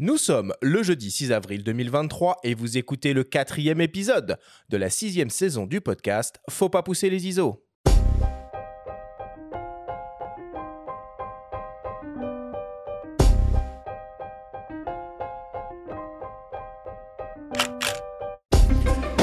Nous 0.00 0.16
sommes 0.16 0.54
le 0.62 0.84
jeudi 0.84 1.10
6 1.10 1.32
avril 1.32 1.64
2023 1.64 2.36
et 2.44 2.54
vous 2.54 2.78
écoutez 2.78 3.12
le 3.12 3.24
quatrième 3.24 3.80
épisode 3.80 4.38
de 4.68 4.76
la 4.76 4.90
sixième 4.90 5.28
saison 5.28 5.66
du 5.66 5.80
podcast 5.80 6.38
Faut 6.48 6.68
pas 6.68 6.84
pousser 6.84 7.10
les 7.10 7.26
ISO. 7.26 7.64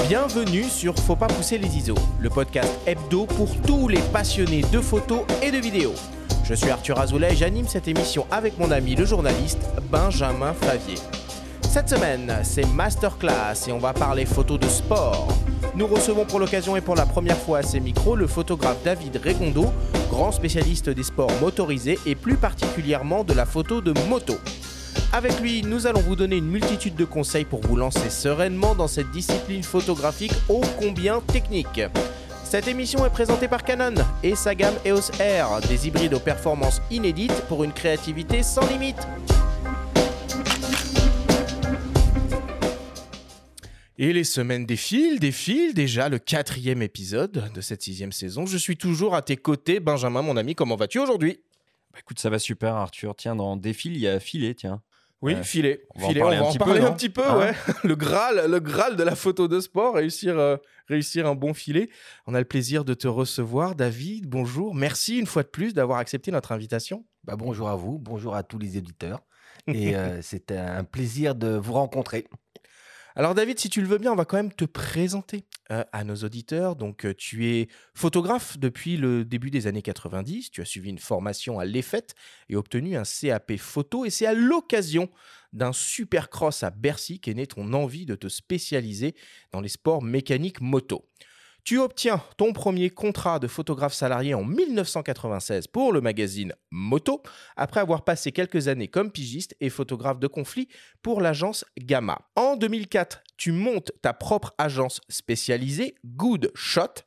Bienvenue 0.09 0.65
sur 0.65 0.93
Faut 0.99 1.15
pas 1.15 1.27
pousser 1.27 1.57
les 1.57 1.73
ISO, 1.77 1.95
le 2.19 2.29
podcast 2.29 2.73
hebdo 2.85 3.27
pour 3.27 3.61
tous 3.61 3.87
les 3.87 4.01
passionnés 4.11 4.63
de 4.73 4.81
photos 4.81 5.21
et 5.41 5.51
de 5.51 5.57
vidéos. 5.57 5.95
Je 6.47 6.53
suis 6.53 6.69
Arthur 6.69 6.99
Azoulay 6.99 7.33
et 7.33 7.35
j'anime 7.35 7.67
cette 7.67 7.87
émission 7.87 8.27
avec 8.29 8.59
mon 8.59 8.69
ami 8.69 8.93
le 8.93 9.03
journaliste 9.03 9.57
Benjamin 9.89 10.53
Favier. 10.53 10.99
Cette 11.61 11.89
semaine, 11.89 12.31
c'est 12.43 12.67
Masterclass 12.67 13.67
et 13.67 13.71
on 13.71 13.79
va 13.79 13.93
parler 13.93 14.27
photos 14.27 14.59
de 14.59 14.67
sport. 14.67 15.27
Nous 15.75 15.87
recevons 15.87 16.23
pour 16.23 16.39
l'occasion 16.39 16.75
et 16.75 16.81
pour 16.81 16.95
la 16.95 17.07
première 17.07 17.37
fois 17.37 17.57
à 17.59 17.63
ces 17.63 17.79
micros 17.79 18.15
le 18.15 18.27
photographe 18.27 18.77
David 18.83 19.19
Regondo, 19.25 19.73
grand 20.11 20.31
spécialiste 20.31 20.91
des 20.91 21.01
sports 21.01 21.31
motorisés 21.41 21.97
et 22.05 22.13
plus 22.13 22.37
particulièrement 22.37 23.23
de 23.23 23.33
la 23.33 23.47
photo 23.47 23.81
de 23.81 23.93
moto. 24.07 24.35
Avec 25.13 25.39
lui, 25.41 25.63
nous 25.63 25.87
allons 25.87 26.01
vous 26.01 26.15
donner 26.15 26.37
une 26.37 26.49
multitude 26.49 26.95
de 26.95 27.05
conseils 27.05 27.45
pour 27.45 27.61
vous 27.61 27.75
lancer 27.75 28.11
sereinement 28.11 28.75
dans 28.75 28.87
cette 28.87 29.09
discipline 29.09 29.63
photographique 29.63 30.33
ô 30.47 30.61
combien 30.77 31.21
technique. 31.21 31.81
Cette 32.45 32.67
émission 32.67 33.03
est 33.03 33.09
présentée 33.09 33.47
par 33.47 33.63
Canon 33.63 33.95
et 34.21 34.35
sa 34.35 34.53
gamme 34.53 34.75
EOS 34.85 35.11
R, 35.19 35.61
des 35.67 35.87
hybrides 35.87 36.13
aux 36.13 36.19
performances 36.19 36.79
inédites 36.91 37.41
pour 37.49 37.63
une 37.63 37.73
créativité 37.73 38.43
sans 38.43 38.65
limite. 38.69 39.07
Et 43.97 44.13
les 44.13 44.23
semaines 44.23 44.67
défilent, 44.67 45.19
défilent, 45.19 45.73
déjà 45.73 46.07
le 46.07 46.19
quatrième 46.19 46.83
épisode 46.83 47.51
de 47.51 47.61
cette 47.61 47.81
sixième 47.81 48.11
saison. 48.11 48.45
Je 48.45 48.57
suis 48.57 48.77
toujours 48.77 49.15
à 49.15 49.23
tes 49.23 49.37
côtés, 49.37 49.79
Benjamin, 49.79 50.21
mon 50.21 50.37
ami. 50.37 50.53
Comment 50.53 50.75
vas-tu 50.75 50.99
aujourd'hui? 50.99 51.39
Bah 51.91 51.99
écoute, 51.99 52.19
ça 52.19 52.29
va 52.29 52.37
super, 52.37 52.75
Arthur. 52.75 53.15
Tiens, 53.15 53.35
dans 53.35 53.57
Défile, 53.57 53.95
il 53.95 54.01
y 54.01 54.07
a 54.07 54.19
Filet, 54.19 54.53
tiens. 54.53 54.81
Oui, 55.25 55.43
filet. 55.43 55.85
On 55.95 55.99
va 55.99 56.07
en 56.07 56.13
parler, 56.13 56.37
un, 56.37 56.43
petit 56.45 56.59
peu, 56.59 56.85
un, 56.85 56.91
petit 56.91 57.09
peu, 57.09 57.27
ouais. 57.39 57.53
Le 57.83 57.95
Graal, 57.95 58.49
le 58.49 58.59
Graal 58.59 58.95
de 58.95 59.03
la 59.03 59.15
photo 59.15 59.47
de 59.47 59.59
sport, 59.59 59.95
réussir, 59.95 60.37
euh, 60.37 60.57
réussir 60.87 61.25
un 61.25 61.33
bon 61.33 61.55
filet. 61.55 61.89
On 62.27 62.35
a 62.35 62.39
le 62.39 62.45
plaisir 62.45 62.85
de 62.85 62.93
te 62.93 63.07
recevoir, 63.07 63.73
David. 63.73 64.27
Bonjour. 64.27 64.75
Merci 64.75 65.17
une 65.17 65.25
fois 65.25 65.41
de 65.41 65.47
plus 65.47 65.73
d'avoir 65.73 65.97
accepté 65.97 66.29
notre 66.29 66.51
invitation. 66.51 67.05
Bah, 67.23 67.35
bonjour 67.35 67.69
à 67.69 67.75
vous, 67.75 67.97
bonjour 67.97 68.35
à 68.35 68.43
tous 68.43 68.59
les 68.59 68.77
éditeurs. 68.77 69.23
Et 69.67 69.95
euh, 69.95 70.21
c'était 70.21 70.57
un 70.57 70.83
plaisir 70.83 71.33
de 71.33 71.55
vous 71.55 71.73
rencontrer. 71.73 72.27
Alors 73.17 73.33
David, 73.33 73.57
si 73.57 73.69
tu 73.69 73.79
le 73.79 73.87
veux 73.87 73.97
bien, 73.97 74.11
on 74.11 74.15
va 74.15 74.25
quand 74.25 74.35
même 74.35 74.51
te 74.51 74.65
présenter 74.65 75.45
euh, 75.71 75.85
à 75.93 76.03
nos 76.03 76.15
auditeurs. 76.15 76.75
Donc 76.75 77.05
euh, 77.05 77.13
tu 77.13 77.47
es 77.47 77.69
photographe 77.93 78.57
depuis 78.59 78.97
le 78.97 79.23
début 79.23 79.51
des 79.51 79.67
années 79.67 79.81
90, 79.81 80.51
tu 80.51 80.61
as 80.61 80.65
suivi 80.65 80.89
une 80.89 80.99
formation 80.99 81.57
à 81.57 81.63
l'EFET 81.63 82.07
et 82.49 82.57
obtenu 82.57 82.97
un 82.97 83.03
CAP 83.03 83.55
photo 83.55 84.03
et 84.03 84.09
c'est 84.09 84.25
à 84.25 84.33
l'occasion 84.33 85.09
d'un 85.53 85.71
supercross 85.71 86.63
à 86.63 86.71
Bercy 86.71 87.21
qu'est 87.21 87.35
née 87.35 87.47
ton 87.47 87.71
envie 87.71 88.05
de 88.05 88.15
te 88.15 88.27
spécialiser 88.27 89.15
dans 89.53 89.61
les 89.61 89.69
sports 89.69 90.01
mécaniques 90.01 90.59
moto. 90.59 91.07
Tu 91.65 91.79
obtiens 91.79 92.21
ton 92.37 92.53
premier 92.53 92.91
contrat 92.91 93.39
de 93.39 93.47
photographe 93.47 93.95
salarié 93.95 94.35
en 94.35 94.43
1996 94.43 95.65
pour 95.65 95.93
le 95.93 95.99
magazine 95.99 96.53
Moto, 96.69 97.23
après 97.55 97.79
avoir 97.79 98.03
passé 98.03 98.31
quelques 98.31 98.67
années 98.67 98.87
comme 98.87 99.11
pigiste 99.11 99.55
et 99.61 99.71
photographe 99.71 100.19
de 100.19 100.27
conflit 100.27 100.67
pour 101.01 101.21
l'agence 101.21 101.65
Gamma. 101.79 102.19
En 102.35 102.55
2004, 102.55 103.23
tu 103.37 103.51
montes 103.51 103.91
ta 104.03 104.13
propre 104.13 104.53
agence 104.59 105.01
spécialisée 105.09 105.95
Good 106.05 106.51
Shot 106.53 107.01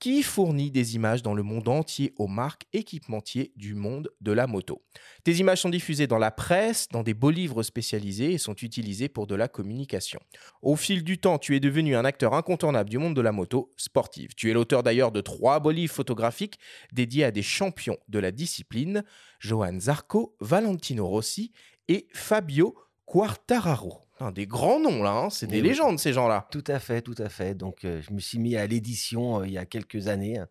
qui 0.00 0.22
fournit 0.22 0.70
des 0.70 0.94
images 0.96 1.22
dans 1.22 1.34
le 1.34 1.42
monde 1.42 1.68
entier 1.68 2.14
aux 2.16 2.26
marques 2.26 2.64
équipementiers 2.72 3.52
du 3.54 3.74
monde 3.74 4.10
de 4.22 4.32
la 4.32 4.46
moto. 4.46 4.82
Tes 5.24 5.34
images 5.34 5.60
sont 5.60 5.68
diffusées 5.68 6.06
dans 6.06 6.18
la 6.18 6.30
presse, 6.30 6.88
dans 6.88 7.02
des 7.02 7.12
beaux 7.12 7.30
livres 7.30 7.62
spécialisés 7.62 8.32
et 8.32 8.38
sont 8.38 8.54
utilisées 8.54 9.10
pour 9.10 9.26
de 9.26 9.34
la 9.34 9.46
communication. 9.46 10.18
Au 10.62 10.74
fil 10.74 11.04
du 11.04 11.18
temps, 11.18 11.38
tu 11.38 11.54
es 11.54 11.60
devenu 11.60 11.94
un 11.94 12.06
acteur 12.06 12.32
incontournable 12.32 12.88
du 12.88 12.96
monde 12.96 13.14
de 13.14 13.20
la 13.20 13.30
moto 13.30 13.70
sportive. 13.76 14.30
Tu 14.34 14.50
es 14.50 14.54
l'auteur 14.54 14.82
d'ailleurs 14.82 15.12
de 15.12 15.20
trois 15.20 15.60
beaux 15.60 15.70
livres 15.70 15.94
photographiques 15.94 16.58
dédiés 16.92 17.24
à 17.24 17.30
des 17.30 17.42
champions 17.42 17.98
de 18.08 18.18
la 18.18 18.32
discipline, 18.32 19.04
Johan 19.38 19.78
Zarco, 19.80 20.34
Valentino 20.40 21.06
Rossi 21.06 21.52
et 21.88 22.08
Fabio 22.14 22.74
Quartararo 23.04 24.09
des 24.30 24.46
grands 24.46 24.78
noms 24.78 25.02
là, 25.02 25.12
hein. 25.12 25.30
c'est 25.30 25.46
des 25.46 25.62
légendes 25.62 25.98
ces 25.98 26.12
gens-là. 26.12 26.46
Tout 26.50 26.64
à 26.66 26.78
fait, 26.78 27.00
tout 27.00 27.14
à 27.18 27.28
fait. 27.28 27.54
Donc 27.54 27.84
euh, 27.84 28.02
je 28.02 28.12
me 28.12 28.20
suis 28.20 28.38
mis 28.38 28.56
à 28.56 28.66
l'édition 28.66 29.40
euh, 29.40 29.46
il 29.46 29.52
y 29.52 29.58
a 29.58 29.64
quelques 29.64 30.08
années 30.08 30.42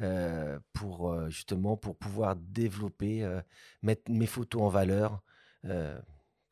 euh, 0.00 0.58
pour 0.72 1.28
justement 1.28 1.76
pour 1.76 1.96
pouvoir 1.96 2.36
développer, 2.36 3.28
mettre 3.82 4.10
mes 4.10 4.26
photos 4.26 4.62
en 4.62 4.68
valeur, 4.68 5.20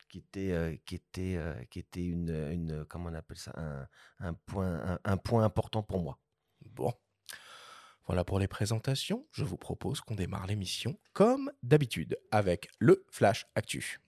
qui 0.09 0.17
était 0.17 0.81
qui 0.85 0.95
était 0.95 1.39
qui 1.69 1.79
était 1.79 2.05
une, 2.05 2.29
une, 2.51 2.85
comment 2.85 3.09
on 3.09 3.13
appelle 3.13 3.37
ça 3.37 3.53
un, 4.19 4.33
point 4.33 4.99
un 5.03 5.17
point 5.17 5.45
important 5.45 5.81
pour 5.81 6.01
moi. 6.01 6.19
Bon. 6.65 6.93
Voilà 8.05 8.23
pour 8.23 8.39
les 8.39 8.47
présentations. 8.47 9.27
Je 9.33 9.43
vous 9.43 9.57
propose 9.57 9.99
qu'on 9.99 10.15
démarre 10.15 10.47
l'émission 10.47 10.97
comme 11.11 11.51
d'habitude 11.61 12.17
avec 12.31 12.69
le 12.79 13.05
Flash 13.11 13.47
Actu. 13.55 13.99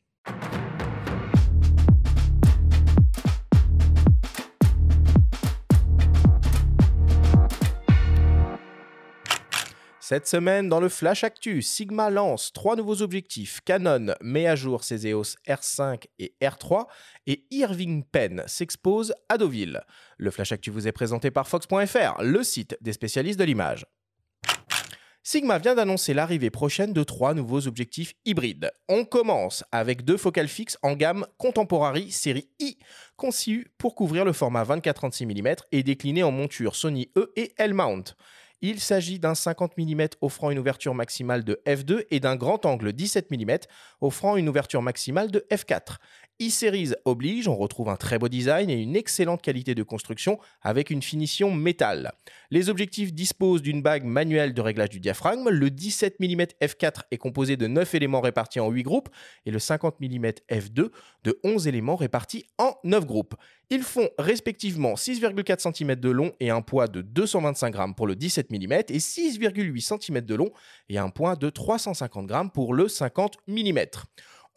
Cette 10.10 10.26
semaine, 10.26 10.70
dans 10.70 10.80
le 10.80 10.90
Flash 10.90 11.24
Actu, 11.24 11.62
Sigma 11.62 12.10
lance 12.10 12.52
trois 12.52 12.76
nouveaux 12.76 13.04
objectifs. 13.04 13.62
Canon 13.64 14.16
met 14.22 14.48
à 14.48 14.56
jour 14.56 14.84
ses 14.84 15.06
EOS 15.08 15.36
R5 15.48 16.06
et 16.18 16.34
R3 16.42 16.88
et 17.28 17.46
Irving 17.52 18.04
Penn 18.04 18.42
s'expose 18.48 19.14
à 19.30 19.38
Deauville. 19.38 19.84
Le 20.18 20.32
Flash 20.32 20.52
Actu 20.52 20.72
vous 20.72 20.88
est 20.88 20.92
présenté 20.92 21.30
par 21.30 21.48
Fox.fr, 21.48 22.24
le 22.24 22.42
site 22.42 22.76
des 22.82 22.94
spécialistes 22.94 23.38
de 23.38 23.44
l'image. 23.44 23.86
Sigma 25.22 25.60
vient 25.60 25.76
d'annoncer 25.76 26.16
l'arrivée 26.16 26.50
prochaine 26.50 26.92
de 26.92 27.04
trois 27.04 27.36
nouveaux 27.36 27.68
objectifs 27.68 28.16
hybrides. 28.26 28.72
On 28.88 29.06
commence 29.06 29.64
avec 29.72 30.04
deux 30.06 30.18
focales 30.18 30.48
fixes 30.48 30.80
en 30.82 30.94
gamme 30.94 31.28
Contemporary 31.38 32.10
série 32.10 32.50
I, 32.60 32.80
conçues 33.16 33.68
pour 33.78 33.94
couvrir 33.94 34.26
le 34.26 34.34
format 34.34 34.64
24-36 34.64 35.28
mm 35.28 35.56
et 35.72 35.84
déclinées 35.84 36.24
en 36.24 36.32
monture 36.32 36.76
Sony 36.76 37.12
E 37.16 37.32
et 37.36 37.54
L-mount. 37.58 38.16
Il 38.62 38.82
s'agit 38.82 39.20
d'un 39.20 39.36
50 39.36 39.78
mm 39.78 40.08
offrant 40.22 40.52
une 40.52 40.60
ouverture 40.60 40.94
maximale 40.94 41.46
de 41.46 41.62
f2 41.66 42.06
et 42.12 42.20
d'un 42.20 42.36
grand 42.36 42.66
angle 42.66 42.92
17 42.92 43.32
mm 43.32 43.58
offrant 44.02 44.36
une 44.36 44.50
ouverture 44.50 44.82
maximale 44.82 45.32
de 45.32 45.46
f4 45.50 45.98
e-Series 46.42 46.94
oblige, 47.06 47.48
on 47.48 47.56
retrouve 47.56 47.90
un 47.90 47.96
très 47.96 48.18
beau 48.18 48.30
design 48.30 48.70
et 48.70 48.82
une 48.82 48.96
excellente 48.96 49.42
qualité 49.42 49.76
de 49.76 49.84
construction 49.84 50.40
avec 50.62 50.90
une 50.90 51.02
finition 51.02 51.52
métal. 51.52 52.14
Les 52.52 52.70
objectifs 52.70 53.14
disposent 53.14 53.62
d'une 53.62 53.82
bague 53.82 54.06
manuelle 54.06 54.54
de 54.54 54.62
réglage 54.62 54.90
du 54.90 55.00
diaphragme. 55.00 55.50
Le 55.50 55.70
17 55.70 56.20
mm 56.20 56.44
f4 56.62 57.02
est 57.12 57.18
composé 57.18 57.58
de 57.58 57.68
9 57.68 57.96
éléments 57.96 58.22
répartis 58.22 58.60
en 58.60 58.70
8 58.70 58.84
groupes 58.84 59.10
et 59.46 59.52
le 59.52 59.60
50 59.60 60.00
mm 60.00 60.26
f2 60.50 60.90
de 61.24 61.40
11 61.44 61.68
éléments 61.68 61.96
répartis 61.96 62.46
en 62.58 62.76
9 62.84 63.06
groupes. 63.06 63.36
Ils 63.72 63.84
font 63.84 64.10
respectivement 64.18 64.96
6,4 64.96 65.74
cm 65.74 65.96
de 65.96 66.10
long 66.10 66.32
et 66.40 66.50
un 66.50 66.62
poids 66.62 66.88
de 66.88 67.02
225 67.02 67.76
g 67.76 67.84
pour 67.96 68.08
le 68.08 68.16
17 68.16 68.50
mm 68.52 68.74
et 68.74 68.98
6,8 68.98 70.02
cm 70.02 70.22
de 70.22 70.36
long 70.36 70.50
et 70.90 70.98
un 70.98 71.10
poids 71.10 71.36
de 71.36 71.50
350 71.50 72.30
g 72.30 72.36
pour 72.52 72.74
le 72.74 72.88
50 72.88 73.38
mm. 73.48 73.80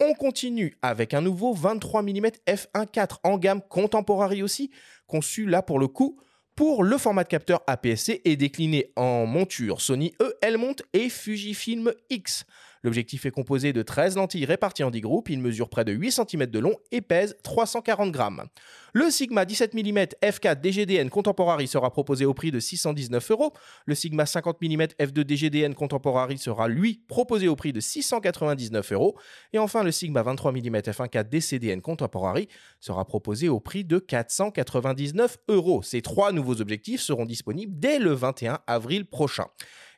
On 0.04 0.14
continue 0.14 0.76
avec 0.82 1.14
un 1.14 1.20
nouveau 1.20 1.54
23 1.54 2.02
mm 2.02 2.26
f1.4 2.48 3.18
en 3.22 3.38
gamme 3.38 3.60
Contemporary 3.68 4.42
aussi, 4.42 4.72
conçu 5.06 5.46
là 5.46 5.62
pour 5.62 5.78
le 5.78 5.86
coup 5.86 6.18
pour 6.56 6.82
le 6.82 6.98
format 6.98 7.22
de 7.22 7.28
capteur 7.28 7.62
APS-C 7.68 8.20
et 8.24 8.34
décliné 8.34 8.92
en 8.96 9.26
monture 9.26 9.80
Sony 9.80 10.12
E, 10.20 10.34
L-mount 10.42 10.82
et 10.92 11.08
Fujifilm 11.08 11.92
X. 12.10 12.44
L'objectif 12.82 13.26
est 13.26 13.30
composé 13.30 13.72
de 13.72 13.82
13 13.82 14.16
lentilles 14.16 14.44
réparties 14.44 14.82
en 14.82 14.90
10 14.90 15.00
groupes, 15.02 15.28
il 15.28 15.38
mesure 15.38 15.68
près 15.68 15.84
de 15.84 15.92
8 15.92 16.12
cm 16.12 16.46
de 16.46 16.58
long 16.58 16.74
et 16.90 17.00
pèse 17.00 17.36
340 17.44 18.10
grammes. 18.10 18.44
Le 18.92 19.10
Sigma 19.10 19.44
17 19.44 19.72
mm 19.72 19.98
f4 20.22 20.60
DGDN 20.60 21.08
Contemporary 21.08 21.66
sera 21.66 21.90
proposé 21.90 22.24
au 22.24 22.34
prix 22.34 22.50
de 22.50 22.60
619 22.60 23.30
euros. 23.30 23.52
Le 23.86 23.94
Sigma 23.94 24.26
50 24.26 24.60
mm 24.60 24.82
f2 25.00 25.22
DGDN 25.22 25.74
Contemporary 25.74 26.38
sera 26.38 26.68
lui 26.68 27.02
proposé 27.08 27.48
au 27.48 27.56
prix 27.56 27.72
de 27.72 27.80
699 27.80 28.92
euros. 28.92 29.16
Et 29.52 29.58
enfin, 29.58 29.82
le 29.82 29.92
Sigma 29.92 30.22
23 30.22 30.52
mm 30.52 30.76
f1.4 30.76 31.28
DCDN 31.28 31.80
Contemporary 31.80 32.48
sera 32.80 33.06
proposé 33.06 33.48
au 33.48 33.60
prix 33.60 33.84
de 33.84 33.98
499 33.98 35.38
euros. 35.48 35.82
Ces 35.82 36.02
trois 36.02 36.32
nouveaux 36.32 36.60
objectifs 36.60 37.00
seront 37.00 37.24
disponibles 37.24 37.72
dès 37.78 37.98
le 37.98 38.12
21 38.12 38.58
avril 38.66 39.06
prochain. 39.06 39.46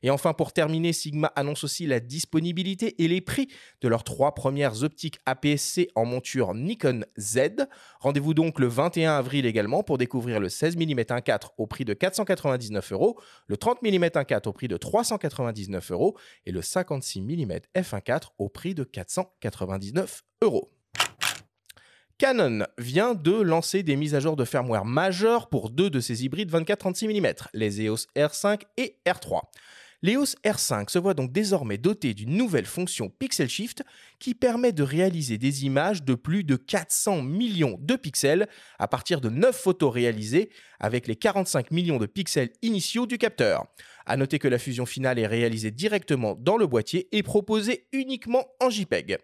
Et 0.04 0.10
enfin, 0.10 0.34
pour 0.34 0.52
terminer, 0.52 0.92
Sigma 0.92 1.32
annonce 1.34 1.64
aussi 1.64 1.86
la 1.86 1.98
disponibilité 1.98 3.02
et 3.02 3.08
les 3.08 3.22
prix 3.22 3.48
de 3.80 3.88
leurs 3.88 4.04
trois 4.04 4.34
premières 4.34 4.82
optiques 4.82 5.18
APS-C 5.24 5.88
en 5.94 6.04
monture 6.04 6.52
Nikon 6.52 7.06
Z. 7.18 7.66
Rendez-vous 8.00 8.34
donc 8.34 8.58
le 8.60 8.66
21 8.66 9.14
avril 9.14 9.46
également 9.46 9.82
pour 9.82 9.96
découvrir 9.96 10.40
le 10.40 10.50
16 10.50 10.76
mm 10.76 11.00
1.4 11.00 11.52
au 11.56 11.66
prix 11.66 11.86
de 11.86 11.94
499 11.94 12.92
euros, 12.92 13.18
le 13.46 13.56
30 13.56 13.80
mm 13.80 14.04
1.4 14.04 14.46
au 14.46 14.52
prix 14.52 14.68
de 14.68 14.76
399 14.76 15.90
euros 15.92 16.18
et 16.44 16.52
le 16.52 16.60
56 16.60 17.22
mm 17.22 17.60
f1.4 17.74 18.32
au 18.36 18.50
prix 18.50 18.74
de 18.74 18.84
499 18.84 20.22
euros. 20.42 20.70
Canon 22.18 22.66
vient 22.76 23.14
de 23.14 23.32
lancer 23.32 23.82
des 23.82 23.96
mises 23.96 24.14
à 24.14 24.20
jour 24.20 24.36
de 24.36 24.44
firmware 24.44 24.84
majeures 24.84 25.48
pour 25.48 25.70
deux 25.70 25.88
de 25.88 26.00
ses 26.00 26.26
hybrides 26.26 26.52
24-36 26.52 27.08
mm, 27.08 27.48
les 27.54 27.80
EOS 27.80 28.06
R5 28.14 28.60
et 28.76 28.98
R3. 29.06 29.40
L'EOS 30.04 30.36
R5 30.44 30.90
se 30.90 30.98
voit 30.98 31.14
donc 31.14 31.32
désormais 31.32 31.78
doté 31.78 32.12
d'une 32.12 32.36
nouvelle 32.36 32.66
fonction 32.66 33.08
Pixel 33.08 33.48
Shift 33.48 33.82
qui 34.18 34.34
permet 34.34 34.72
de 34.72 34.82
réaliser 34.82 35.38
des 35.38 35.64
images 35.64 36.02
de 36.02 36.14
plus 36.14 36.44
de 36.44 36.56
400 36.56 37.22
millions 37.22 37.78
de 37.80 37.96
pixels 37.96 38.46
à 38.78 38.86
partir 38.86 39.22
de 39.22 39.30
9 39.30 39.58
photos 39.58 39.90
réalisées 39.90 40.50
avec 40.78 41.06
les 41.06 41.16
45 41.16 41.70
millions 41.70 41.96
de 41.96 42.04
pixels 42.04 42.50
initiaux 42.60 43.06
du 43.06 43.16
capteur. 43.16 43.64
A 44.04 44.18
noter 44.18 44.38
que 44.38 44.46
la 44.46 44.58
fusion 44.58 44.84
finale 44.84 45.18
est 45.18 45.26
réalisée 45.26 45.70
directement 45.70 46.34
dans 46.38 46.58
le 46.58 46.66
boîtier 46.66 47.08
et 47.12 47.22
proposée 47.22 47.86
uniquement 47.92 48.44
en 48.60 48.68
JPEG. 48.68 49.16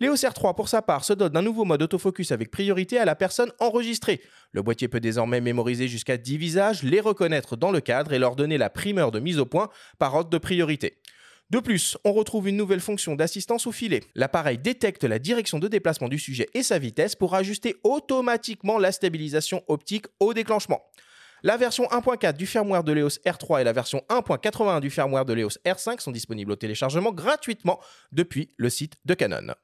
L'EOS 0.00 0.14
R3, 0.14 0.54
pour 0.54 0.70
sa 0.70 0.80
part, 0.80 1.04
se 1.04 1.12
dote 1.12 1.34
d'un 1.34 1.42
nouveau 1.42 1.66
mode 1.66 1.82
autofocus 1.82 2.32
avec 2.32 2.50
priorité 2.50 2.98
à 2.98 3.04
la 3.04 3.14
personne 3.14 3.52
enregistrée. 3.60 4.22
Le 4.52 4.62
boîtier 4.62 4.88
peut 4.88 4.98
désormais 4.98 5.42
mémoriser 5.42 5.88
jusqu'à 5.88 6.16
10 6.16 6.38
visages, 6.38 6.82
les 6.82 7.00
reconnaître 7.00 7.54
dans 7.54 7.70
le 7.70 7.82
cadre 7.82 8.14
et 8.14 8.18
leur 8.18 8.34
donner 8.34 8.56
la 8.56 8.70
primeur 8.70 9.10
de 9.10 9.20
mise 9.20 9.38
au 9.38 9.44
point 9.44 9.68
par 9.98 10.14
ordre 10.14 10.30
de 10.30 10.38
priorité. 10.38 10.96
De 11.50 11.58
plus, 11.58 11.98
on 12.04 12.14
retrouve 12.14 12.48
une 12.48 12.56
nouvelle 12.56 12.80
fonction 12.80 13.14
d'assistance 13.14 13.66
au 13.66 13.72
filet. 13.72 14.02
L'appareil 14.14 14.56
détecte 14.56 15.04
la 15.04 15.18
direction 15.18 15.58
de 15.58 15.68
déplacement 15.68 16.08
du 16.08 16.18
sujet 16.18 16.48
et 16.54 16.62
sa 16.62 16.78
vitesse 16.78 17.14
pour 17.14 17.34
ajuster 17.34 17.76
automatiquement 17.84 18.78
la 18.78 18.92
stabilisation 18.92 19.62
optique 19.68 20.06
au 20.18 20.32
déclenchement. 20.32 20.80
La 21.42 21.58
version 21.58 21.84
1.4 21.84 22.36
du 22.36 22.46
firmware 22.46 22.84
de 22.84 22.92
l'EOS 22.92 23.18
R3 23.26 23.60
et 23.60 23.64
la 23.64 23.72
version 23.74 24.02
1.81 24.08 24.80
du 24.80 24.88
firmware 24.88 25.26
de 25.26 25.34
l'EOS 25.34 25.58
R5 25.66 26.00
sont 26.00 26.12
disponibles 26.12 26.52
au 26.52 26.56
téléchargement 26.56 27.12
gratuitement 27.12 27.80
depuis 28.12 28.48
le 28.56 28.70
site 28.70 28.94
de 29.04 29.12
Canon. 29.12 29.54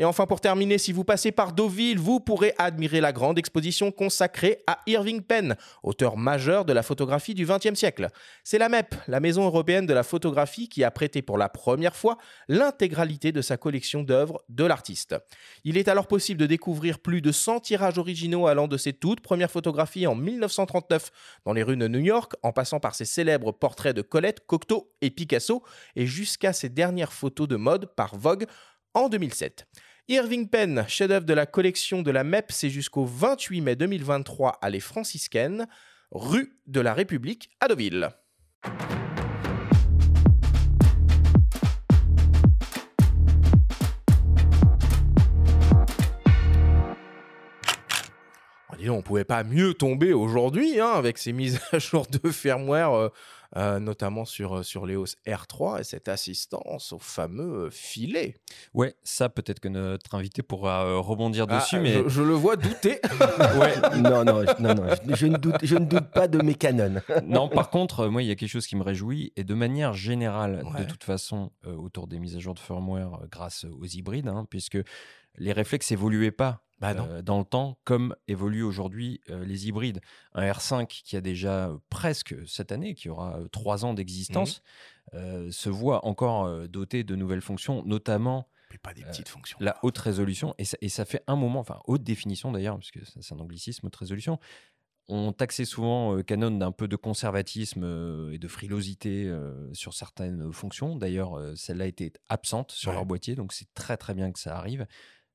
Et 0.00 0.04
enfin, 0.04 0.26
pour 0.26 0.40
terminer, 0.40 0.78
si 0.78 0.92
vous 0.92 1.02
passez 1.02 1.32
par 1.32 1.52
Deauville, 1.52 1.98
vous 1.98 2.20
pourrez 2.20 2.54
admirer 2.56 3.00
la 3.00 3.12
grande 3.12 3.36
exposition 3.36 3.90
consacrée 3.90 4.62
à 4.68 4.78
Irving 4.86 5.22
Penn, 5.22 5.56
auteur 5.82 6.16
majeur 6.16 6.64
de 6.64 6.72
la 6.72 6.84
photographie 6.84 7.34
du 7.34 7.44
XXe 7.44 7.74
siècle. 7.74 8.06
C'est 8.44 8.58
la 8.58 8.68
MEP, 8.68 8.94
la 9.08 9.18
Maison 9.18 9.44
européenne 9.44 9.86
de 9.86 9.92
la 9.92 10.04
photographie, 10.04 10.68
qui 10.68 10.84
a 10.84 10.92
prêté 10.92 11.20
pour 11.20 11.36
la 11.36 11.48
première 11.48 11.96
fois 11.96 12.16
l'intégralité 12.46 13.32
de 13.32 13.42
sa 13.42 13.56
collection 13.56 14.04
d'œuvres 14.04 14.40
de 14.48 14.62
l'artiste. 14.62 15.16
Il 15.64 15.76
est 15.76 15.88
alors 15.88 16.06
possible 16.06 16.38
de 16.38 16.46
découvrir 16.46 17.00
plus 17.00 17.20
de 17.20 17.32
100 17.32 17.58
tirages 17.58 17.98
originaux 17.98 18.46
allant 18.46 18.68
de 18.68 18.76
ses 18.76 18.92
toutes 18.92 19.20
premières 19.20 19.50
photographies 19.50 20.06
en 20.06 20.14
1939 20.14 21.10
dans 21.44 21.52
les 21.52 21.64
rues 21.64 21.76
de 21.76 21.88
New 21.88 21.98
York, 21.98 22.34
en 22.44 22.52
passant 22.52 22.78
par 22.78 22.94
ses 22.94 23.04
célèbres 23.04 23.50
portraits 23.50 23.96
de 23.96 24.02
Colette, 24.02 24.46
Cocteau 24.46 24.92
et 25.00 25.10
Picasso, 25.10 25.64
et 25.96 26.06
jusqu'à 26.06 26.52
ses 26.52 26.68
dernières 26.68 27.12
photos 27.12 27.48
de 27.48 27.56
mode 27.56 27.86
par 27.96 28.14
Vogue 28.16 28.46
en 28.94 29.08
2007. 29.08 29.66
Irving 30.10 30.48
Penn, 30.48 30.86
chef-d'œuvre 30.88 31.26
de 31.26 31.34
la 31.34 31.44
collection 31.44 32.00
de 32.00 32.10
la 32.10 32.24
MEP, 32.24 32.46
c'est 32.50 32.70
jusqu'au 32.70 33.04
28 33.04 33.60
mai 33.60 33.76
2023 33.76 34.58
à 34.62 34.70
Les 34.70 34.80
Franciscaines, 34.80 35.66
rue 36.10 36.58
de 36.66 36.80
la 36.80 36.94
République 36.94 37.50
à 37.60 37.68
Deauville. 37.68 38.08
On 48.90 48.96
ne 48.96 49.02
pouvait 49.02 49.24
pas 49.24 49.44
mieux 49.44 49.74
tomber 49.74 50.14
aujourd'hui 50.14 50.80
hein, 50.80 50.92
avec 50.94 51.18
ces 51.18 51.32
mises 51.34 51.60
à 51.72 51.78
jour 51.78 52.06
de 52.06 52.30
firmware 52.30 52.94
euh, 52.94 53.08
euh, 53.56 53.78
notamment 53.78 54.26
sur, 54.26 54.58
euh, 54.58 54.62
sur 54.62 54.84
l'EOS 54.84 55.16
R3 55.26 55.80
et 55.80 55.84
cette 55.84 56.08
assistance 56.08 56.92
au 56.92 56.98
fameux 56.98 57.66
euh, 57.66 57.70
filet. 57.70 58.36
Ouais, 58.74 58.94
ça 59.04 59.30
peut-être 59.30 59.58
que 59.58 59.68
notre 59.68 60.14
invité 60.14 60.42
pourra 60.42 60.98
rebondir 60.98 61.46
ah, 61.48 61.58
dessus, 61.58 61.80
mais 61.80 62.02
je, 62.08 62.20
le 62.20 62.34
vois 62.34 62.56
douter. 62.56 63.00
ouais. 63.58 64.00
Non, 64.00 64.22
non, 64.22 64.44
non, 64.60 64.74
non, 64.74 65.14
je, 65.14 65.26
ne 65.26 65.38
doute, 65.38 65.56
je 65.62 65.76
ne 65.76 65.86
doute 65.86 66.10
pas 66.10 66.28
de 66.28 66.42
mes 66.42 66.54
canons. 66.54 67.00
non, 67.24 67.48
par 67.48 67.70
contre, 67.70 68.08
moi, 68.08 68.22
il 68.22 68.28
y 68.28 68.30
a 68.30 68.34
quelque 68.34 68.50
chose 68.50 68.66
qui 68.66 68.76
me 68.76 68.82
réjouit 68.82 69.32
et 69.36 69.44
de 69.44 69.54
manière 69.54 69.94
générale, 69.94 70.62
de 70.78 70.84
toute 70.84 71.04
façon, 71.04 71.50
autour 71.64 72.06
des 72.06 72.18
mises 72.18 72.36
à 72.36 72.40
jour 72.40 72.52
de 72.52 72.60
firmware 72.60 73.22
grâce 73.30 73.64
aux 73.64 73.86
hybrides, 73.86 74.28
hein, 74.28 74.46
puisque 74.50 74.78
les 75.36 75.52
réflexes 75.52 75.90
évoluaient 75.90 76.32
pas 76.32 76.67
bah 76.80 76.94
euh, 76.96 77.22
dans 77.22 77.38
le 77.38 77.44
temps, 77.44 77.78
comme 77.84 78.14
évoluent 78.28 78.62
aujourd'hui 78.62 79.20
euh, 79.30 79.44
les 79.44 79.68
hybrides. 79.68 80.00
Un 80.32 80.48
R5 80.48 80.86
qui 80.86 81.16
a 81.16 81.20
déjà 81.20 81.72
presque 81.90 82.34
cette 82.46 82.72
année, 82.72 82.94
qui 82.94 83.08
aura 83.08 83.38
euh, 83.38 83.48
trois 83.48 83.84
ans 83.84 83.94
d'existence, 83.94 84.62
mmh. 85.12 85.50
se 85.50 85.68
voit 85.68 86.04
encore 86.04 86.68
doté 86.68 87.02
de 87.02 87.16
nouvelles 87.16 87.40
fonctions, 87.40 87.82
notamment 87.84 88.48
pas 88.82 88.92
des 88.92 89.02
petites 89.02 89.28
fonctions. 89.28 89.56
La 89.60 89.78
haute 89.82 89.96
résolution, 89.96 90.54
et 90.58 90.64
ça, 90.64 90.76
et 90.82 90.90
ça, 90.90 91.06
fait 91.06 91.24
un 91.26 91.36
moment, 91.36 91.60
enfin 91.60 91.80
haute 91.86 92.02
définition 92.02 92.52
d'ailleurs, 92.52 92.76
parce 92.76 92.90
que 92.90 93.00
c'est 93.04 93.34
un 93.34 93.38
anglicisme, 93.38 93.86
haute 93.86 93.96
résolution. 93.96 94.38
On 95.10 95.32
taxait 95.32 95.64
souvent 95.64 96.22
Canon 96.22 96.50
d'un 96.50 96.70
peu 96.70 96.86
de 96.86 96.94
conservatisme 96.94 97.82
et 98.30 98.38
de 98.38 98.46
frilosité 98.46 99.34
sur 99.72 99.94
certaines 99.94 100.52
fonctions. 100.52 100.96
D'ailleurs, 100.96 101.40
celle-là 101.56 101.86
était 101.86 102.12
absente 102.28 102.72
sur 102.72 102.92
leur 102.92 103.06
boîtier, 103.06 103.34
donc 103.34 103.54
c'est 103.54 103.72
très 103.72 103.96
très 103.96 104.12
bien 104.12 104.30
que 104.30 104.38
ça 104.38 104.58
arrive. 104.58 104.86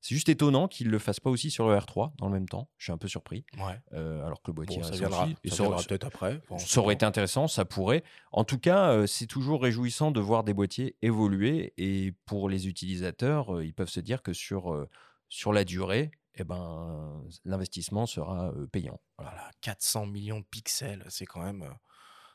C'est 0.04 0.16
juste 0.16 0.28
étonnant 0.28 0.68
qu'ils 0.68 0.88
ne 0.88 0.92
le 0.92 1.00
fassent 1.00 1.22
pas 1.22 1.30
aussi 1.30 1.50
sur 1.50 1.70
le 1.70 1.78
R3 1.78 2.12
dans 2.18 2.28
le 2.28 2.34
même 2.34 2.50
temps. 2.50 2.70
Je 2.78 2.84
suis 2.84 2.92
un 2.92 2.98
peu 2.98 3.08
surpris. 3.08 3.46
Ouais. 3.58 3.80
Euh, 3.94 4.26
alors 4.26 4.42
que 4.42 4.52
le 4.52 4.54
boîtier 4.54 4.84
ça 4.84 4.92
viendra, 4.92 5.30
ça 5.50 5.88
peut-être 5.88 6.06
après. 6.06 6.42
ça 6.58 6.82
aurait 6.82 6.96
été 6.96 7.06
intéressant, 7.06 7.48
ça 7.48 7.64
pourrait. 7.64 8.04
En 8.34 8.44
tout 8.44 8.60
cas, 8.60 8.92
euh, 8.92 9.08
c'est 9.08 9.28
toujours 9.28 9.62
réjouissant 9.62 10.12
de 10.12 10.20
voir 10.20 10.44
des 10.44 10.54
boîtiers 10.54 10.98
évoluer. 11.02 11.74
Et 11.78 12.14
pour 12.26 12.50
les 12.50 12.68
utilisateurs, 12.68 13.56
euh, 13.56 13.66
ils 13.66 13.74
peuvent 13.74 13.88
se 13.88 14.02
dire 14.02 14.22
que 14.22 14.34
sur, 14.34 14.86
sur 15.30 15.54
la 15.54 15.64
durée, 15.64 16.12
eh 16.36 16.44
ben, 16.44 17.24
l'investissement 17.46 18.06
sera 18.06 18.52
payant. 18.74 19.00
Voilà. 19.18 19.50
400 19.62 20.08
millions 20.08 20.42
de 20.42 20.46
pixels, 20.46 21.06
c'est 21.08 21.26
quand 21.26 21.44
même. 21.44 21.66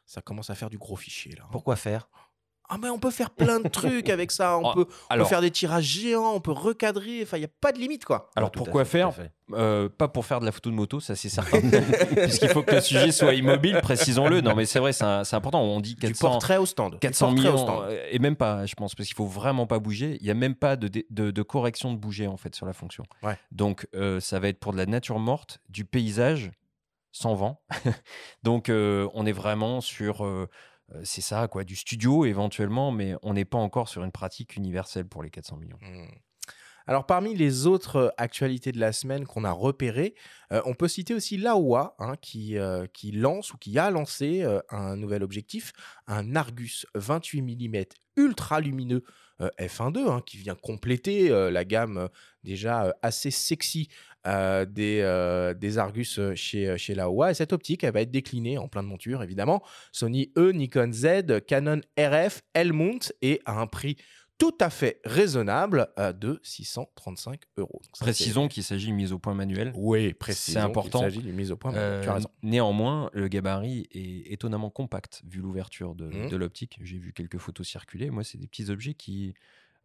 ça 0.07 0.23
commence 0.23 0.49
à 0.49 0.55
faire 0.55 0.71
du 0.71 0.79
gros 0.79 0.97
fichier. 0.97 1.33
Là. 1.33 1.47
Pourquoi 1.53 1.77
faire? 1.77 2.09
Ah 2.71 2.77
mais 2.81 2.91
on 2.91 2.99
peut 2.99 3.11
faire 3.11 3.31
plein 3.31 3.61
de 3.61 3.69
trucs 3.69 4.11
avec 4.11 4.31
ça. 4.31 4.59
On, 4.59 4.75
peut, 4.75 4.87
faire 5.25 5.41
des 5.41 5.51
tirages 5.51 5.85
géants, 5.85 6.35
on 6.35 6.41
peut 6.41 6.53
recadrer. 6.53 7.21
Enfin, 7.23 7.39
il 7.39 7.41
n'y 7.41 7.47
a 7.47 7.51
pas 7.61 7.73
de 7.73 7.79
limite, 7.79 8.05
quoi. 8.05 8.31
Alors, 8.37 8.51
pourquoi 8.51 8.85
faire 8.85 9.11
euh, 9.53 9.89
Pas 9.89 10.09
pour 10.09 10.27
faire 10.27 10.41
de 10.41 10.45
la 10.45 10.53
photo 10.53 10.71
de 10.71 10.75
moto, 10.75 11.01
ça 11.01 11.17
c'est 11.17 11.31
certain. 11.31 11.61
Puisqu'il 12.17 12.49
faut 12.51 12.63
que 12.63 12.75
le 12.75 12.81
sujet 12.83 13.11
soit 13.11 13.35
immobile, 13.35 13.79
précisons-le. 13.83 14.43
Non, 14.43 14.55
mais 14.55 14.67
c'est 14.67 14.81
vrai, 14.81 14.93
c'est 14.93 15.05
important. 15.05 15.63
On 15.63 15.81
dit 15.81 15.97
400, 15.97 16.13
du 16.13 16.19
portrait 16.19 16.57
au 16.59 16.67
stand. 16.67 16.99
400 16.99 17.33
millions, 17.33 17.83
euh, 17.83 18.07
et 18.11 18.19
même 18.19 18.37
pas, 18.37 18.67
je 18.67 18.75
pense, 18.75 18.95
parce 18.95 19.09
qu'il 19.09 19.17
faut 19.17 19.27
vraiment 19.27 19.67
pas 19.67 19.79
bouger. 19.79 20.19
Il 20.21 20.25
n'y 20.25 20.31
a 20.31 20.35
même 20.35 20.55
pas 20.55 20.77
de, 20.77 20.91
de, 21.11 21.43
correction 21.43 21.93
de 21.93 21.99
bouger, 21.99 22.27
en 22.27 22.37
fait, 22.37 22.55
sur 22.55 22.67
la 22.67 22.75
fonction. 22.75 23.05
Donc, 23.51 23.87
euh, 23.95 24.21
ça 24.21 24.39
va 24.41 24.49
être 24.49 24.61
pour 24.61 24.73
de 24.73 24.79
la 24.79 24.87
nature 24.87 25.19
morte, 25.19 25.61
du 25.71 25.85
paysage 25.85 26.51
sans 27.13 27.35
vent. 27.35 27.63
Donc, 28.43 28.71
on 28.71 29.27
est 29.27 29.33
vraiment 29.33 29.81
sur 29.81 30.25
euh, 30.25 30.49
c'est 31.03 31.21
ça, 31.21 31.49
quoi, 31.49 31.65
du 31.65 31.77
studio 31.77 32.25
éventuellement, 32.25 32.91
mais 32.91 33.15
on 33.23 33.35
n'est 33.35 33.45
pas 33.45 33.59
encore 33.59 33.89
sur 33.89 34.05
une 34.05 34.13
pratique 34.13 34.57
universelle 34.57 35.07
pour 35.07 35.23
les 35.23 35.31
400 35.31 35.57
millions. 35.57 35.79
Mmh. 35.81 36.09
Alors 36.87 37.05
parmi 37.05 37.35
les 37.35 37.67
autres 37.67 37.97
euh, 37.97 38.09
actualités 38.17 38.73
de 38.73 38.81
la 38.81 38.93
semaine 38.93 39.27
qu'on 39.27 39.45
a 39.45 39.53
repérées, 39.53 40.15
euh, 40.53 40.63
on 40.65 40.73
peut 40.73 40.89
citer 40.89 41.13
aussi 41.13 41.37
Laowa 41.37 41.95
hein, 41.99 42.15
qui, 42.23 42.57
qui 42.95 43.13
lance 43.13 43.53
ou 43.53 43.59
qui 43.59 43.79
a 43.79 43.91
lancé 43.91 44.43
un 44.71 44.97
nouvel 44.97 45.23
objectif, 45.23 45.73
un 46.07 46.35
Argus 46.35 46.87
28 46.95 47.43
mm 47.43 47.85
ultra 48.17 48.61
lumineux 48.61 49.05
f1.2 49.39 50.09
hein, 50.09 50.23
qui 50.25 50.39
vient 50.39 50.57
compléter 50.57 51.29
la 51.29 51.65
gamme 51.65 52.09
déjà 52.43 52.95
assez 53.03 53.31
sexy 53.31 53.89
des, 54.67 55.55
des, 55.59 55.79
Argus 55.79 56.21
chez, 56.35 56.77
chez 56.79 56.95
Laowa. 56.95 57.31
Et 57.31 57.35
cette 57.35 57.53
optique, 57.53 57.85
elle 57.85 57.93
va 57.93 58.03
être 58.03 58.11
déclinée 58.11 58.59
en 58.59 58.69
plein 58.69 58.83
de 58.83 58.89
montures, 58.89 59.23
évidemment. 59.23 59.63
Sony 59.93 60.33
E, 60.37 60.51
Nikon 60.53 60.91
Z, 60.93 61.45
Canon 61.47 61.81
RF, 61.99 62.43
L-mount 62.55 63.13
et 63.23 63.41
à 63.45 63.61
un 63.61 63.67
prix 63.67 63.97
tout 64.39 64.57
à 64.61 64.71
fait 64.71 65.01
raisonnable 65.05 65.89
de 66.17 66.39
635 66.45 67.41
euros. 67.57 67.83
précisons 67.99 68.47
qu'il 68.47 68.63
s'agit 68.63 68.87
d'une 68.87 68.95
mise 68.95 69.13
au 69.13 69.19
point 69.19 69.35
manuelle. 69.35 69.73
Oui, 69.75 70.15
précisons 70.15 70.61
c'est 70.61 70.65
important. 70.65 71.01
s'agit 71.01 71.21
d'une 71.21 71.35
mise 71.35 71.51
au 71.51 71.57
point 71.57 71.73
manuelle. 71.73 72.03
tu 72.03 72.09
as 72.09 72.15
raison. 72.15 72.31
Néanmoins, 72.43 73.11
le 73.13 73.27
gabarit 73.27 73.89
est 73.91 74.33
étonnamment 74.33 74.71
compact 74.71 75.23
vu 75.27 75.41
l'ouverture 75.41 75.97
de, 75.97 76.07
mmh. 76.07 76.29
de 76.31 76.37
l'optique. 76.37 76.79
J'ai 76.83 76.99
vu 76.99 77.13
quelques 77.13 77.39
photos 77.39 77.67
circuler. 77.67 78.11
Moi, 78.11 78.23
c'est 78.23 78.39
des 78.39 78.47
petits 78.47 78.71
objets 78.71 78.95
qui, 78.95 79.35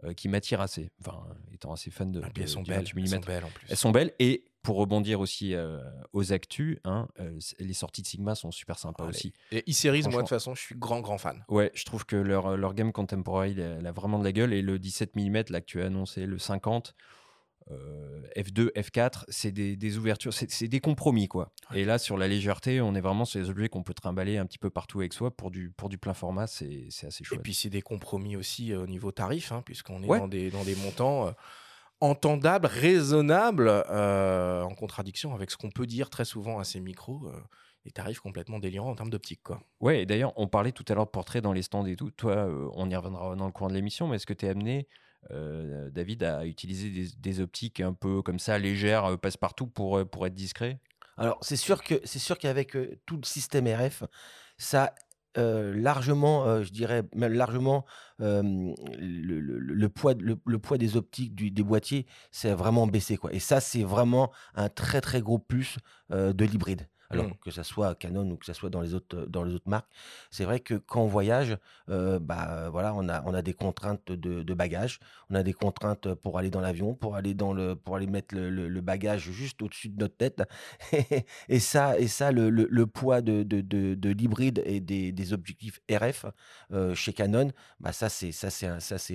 euh, 0.04 0.14
qui 0.14 0.28
m'attirent 0.30 0.62
assez. 0.62 0.92
Enfin, 1.00 1.24
étant 1.54 1.74
assez 1.74 1.92
fan 1.92 2.12
de. 2.12 2.22
Ah, 2.24 2.30
elles, 2.36 2.48
sont 2.48 2.62
belles, 2.64 2.86
elles 2.96 3.08
sont 3.08 3.20
belles 3.20 3.46
en 3.46 3.50
plus. 3.50 3.68
Elles 3.70 3.78
sont 3.78 3.92
belles 3.92 4.14
et 4.20 4.46
pour 4.62 4.78
rebondir 4.78 5.20
aussi 5.20 5.54
aux 6.14 6.32
actus, 6.32 6.80
hein, 6.86 7.10
les 7.60 7.74
sorties 7.74 8.02
de 8.02 8.08
Sigma 8.08 8.34
sont 8.34 8.50
super 8.50 8.80
sympas 8.80 9.04
aussi. 9.04 9.34
Et 9.52 9.62
e-Series, 9.70 10.04
moi 10.04 10.12
de 10.12 10.18
toute 10.20 10.30
façon, 10.30 10.56
je 10.56 10.62
suis 10.62 10.76
grand 10.76 11.02
grand 11.02 11.18
fan. 11.18 11.44
Ouais, 11.50 11.70
je 11.74 11.84
trouve 11.84 12.06
que 12.06 12.16
leur, 12.16 12.56
leur 12.56 12.74
gamme 12.74 12.94
contemporaine, 12.94 13.60
elle, 13.60 13.86
a 13.86 13.92
vraiment 13.92 14.20
de 14.20 14.24
la 14.24 14.32
gueule. 14.32 14.54
Et 14.54 14.62
le 14.62 14.80
17 14.80 15.18
mm 15.18 15.44
là 15.50 15.60
que 15.60 15.66
tu 15.66 15.82
as 15.82 15.88
annoncé, 15.88 16.26
le 16.26 16.38
50, 16.38 16.96
F2, 18.36 18.72
F4, 18.74 19.24
c'est 19.30 19.52
des, 19.52 19.98
ouvertures, 19.98 20.34
c'est 20.34 20.68
des 20.68 20.80
compromis 20.80 21.28
quoi. 21.28 21.54
Et 21.74 21.86
là, 21.86 21.98
sur 21.98 22.18
la 22.18 22.28
légèreté, 22.28 22.82
on 22.82 22.94
est 22.96 23.02
vraiment 23.02 23.26
sur 23.26 23.40
des 23.40 23.50
objets 23.50 23.70
qu'on 23.70 23.84
peut 23.84 23.94
trimballer 23.94 24.38
un 24.38 24.46
petit 24.46 24.58
peu 24.58 24.70
partout 24.70 25.00
avec 25.00 25.14
soi 25.14 25.32
pour 25.32 25.52
du, 25.52 25.70
pour 25.70 25.90
du 25.90 25.98
plein 25.98 26.14
format, 26.14 26.48
c'est 26.48 26.88
assez 27.04 27.24
chouette. 27.24 27.40
Et 27.40 27.44
puis 27.44 27.54
c'est 27.54 27.70
des 27.70 27.82
compromis 27.82 28.36
aussi 28.36 28.74
au 28.74 28.88
niveau 28.88 29.12
tarif, 29.12 29.52
hein, 29.52 29.62
puisqu'on 29.66 30.04
est 30.04 30.08
dans, 30.08 30.28
des, 30.28 30.52
dans 30.52 30.64
des 30.64 30.76
montants 30.76 31.34
entendable, 32.04 32.68
raisonnable, 32.68 33.70
euh, 33.70 34.62
en 34.62 34.76
contradiction 34.76 35.34
avec 35.34 35.52
ce 35.52 35.58
qu'on 35.58 35.72
peut 35.72 35.88
dire 35.88 36.10
très 36.10 36.26
souvent 36.26 36.60
à 36.60 36.64
ces 36.64 36.80
micros. 36.80 37.22
Euh, 37.28 37.40
des 37.86 37.92
tarifs 37.92 38.22
complètement 38.22 38.60
délirants 38.60 38.92
en 38.92 38.96
termes 38.96 39.10
d'optique. 39.10 39.42
Quoi. 39.44 39.62
Ouais, 39.82 40.04
et 40.04 40.06
d'ailleurs, 40.06 40.32
on 40.38 40.48
parlait 40.48 40.72
tout 40.72 40.86
à 40.88 40.94
l'heure 40.94 41.06
de 41.06 41.12
portraits 41.12 41.44
dans 41.44 41.52
les 41.52 41.64
stands 41.64 41.86
et 41.86 41.98
tout. 41.98 42.12
Toi, 42.12 42.32
euh, 42.32 42.70
on 42.76 42.90
y 42.90 42.96
reviendra 42.96 43.36
dans 43.36 43.46
le 43.46 43.52
coin 43.52 43.68
de 43.68 43.74
l'émission, 43.74 44.08
mais 44.08 44.16
est-ce 44.16 44.26
que 44.26 44.34
tu 44.34 44.46
es 44.46 44.50
amené, 44.50 44.88
David, 45.30 46.24
à 46.24 46.46
utiliser 46.46 47.12
des, 47.18 47.40
optiques 47.40 47.80
un 47.80 47.94
peu 47.94 48.22
comme 48.22 48.40
ça, 48.40 48.58
légères, 48.58 49.18
passe-partout 49.20 49.68
pour, 49.68 50.08
pour 50.10 50.28
être 50.28 50.34
discret? 50.34 50.80
Alors, 51.18 51.38
c'est 51.42 51.58
sûr 51.58 51.84
que 51.84 51.96
c'est 52.04 52.20
sûr 52.20 52.38
qu'avec 52.38 52.76
tout 53.06 53.18
le 53.18 53.26
système 53.26 53.68
RF, 53.68 54.04
ça 54.58 54.94
largement, 55.36 56.62
je 56.64 56.72
dirais 56.72 57.04
même 57.16 57.34
largement, 57.34 57.86
le 58.20 59.88
poids 59.88 60.14
le 60.16 60.60
poids 60.60 60.78
des 60.78 60.98
optiques 60.98 61.36
des 61.36 61.64
boîtiers, 61.64 62.06
c'est 62.32 62.54
vraiment 62.54 62.88
baissé, 62.88 63.18
quoi 63.18 63.34
et 63.34 63.40
ça, 63.40 63.60
c'est 63.60 63.84
vraiment 63.84 64.32
un 64.56 64.70
très, 64.70 65.02
très 65.02 65.22
gros 65.22 65.40
plus, 65.40 65.78
de 66.10 66.46
l'hybride. 66.46 66.88
Alors 67.14 67.28
mmh. 67.28 67.38
que 67.44 67.52
ça 67.52 67.64
soit 67.64 67.96
Canon 67.96 68.30
ou 68.32 68.38
que 68.38 68.46
ça 68.46 68.54
soit 68.54 68.70
dans 68.70 68.82
les 68.82 68.94
autres, 68.94 69.26
dans 69.28 69.44
les 69.44 69.54
autres 69.54 69.70
marques, 69.70 69.90
c'est 70.32 70.46
vrai 70.46 70.60
que 70.60 70.76
quand 70.76 71.02
on 71.04 71.08
voyage, 71.08 71.58
bah, 71.88 72.70
voilà, 72.70 72.94
on 72.96 73.08
a 73.10 73.24
on 73.26 73.34
a 73.34 73.42
des 73.42 73.54
contraintes 73.54 74.12
de 74.12 74.54
bagages, 74.54 75.00
on 75.30 75.36
a 75.36 75.44
des 75.44 75.54
contraintes 75.54 76.14
pour 76.16 76.38
aller 76.38 76.50
dans 76.50 76.62
l'avion, 76.62 76.96
pour 76.96 77.16
aller 77.16 77.34
dans 77.34 77.54
le 77.54 77.76
pour 77.76 77.96
aller 77.96 78.08
mettre 78.08 78.36
le 78.36 78.82
bagage 78.82 79.32
juste 79.32 79.62
au-dessus 79.62 79.90
de 79.90 80.00
notre 80.00 80.18
tête 80.18 80.44
et 81.50 81.60
ça 81.60 81.98
et 82.00 82.08
ça 82.08 82.32
le 82.32 82.86
poids 82.88 83.22
de 83.22 83.44
de 83.44 83.62
de 83.96 84.10
l'hybride 84.10 84.62
et 84.66 84.80
des 84.80 85.12
des 85.12 85.34
objectifs 85.34 85.80
RF, 85.90 86.26
chez 86.96 87.14
Canon, 87.14 87.52
bah, 87.80 87.92
ça 87.92 88.10
c'est 88.10 88.32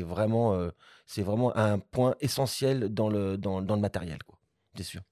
vraiment, 0.03 0.71
c'est 1.07 1.23
vraiment 1.23 1.57
un 1.57 1.79
point 1.79 2.15
essentiel 2.21 2.89
dans 2.89 3.09
le 3.09 3.37
dans 3.37 3.63
dans 3.63 3.75
le 3.75 3.81
matériel. 3.81 4.19
C'est 4.77 4.85
sûr. 4.85 5.03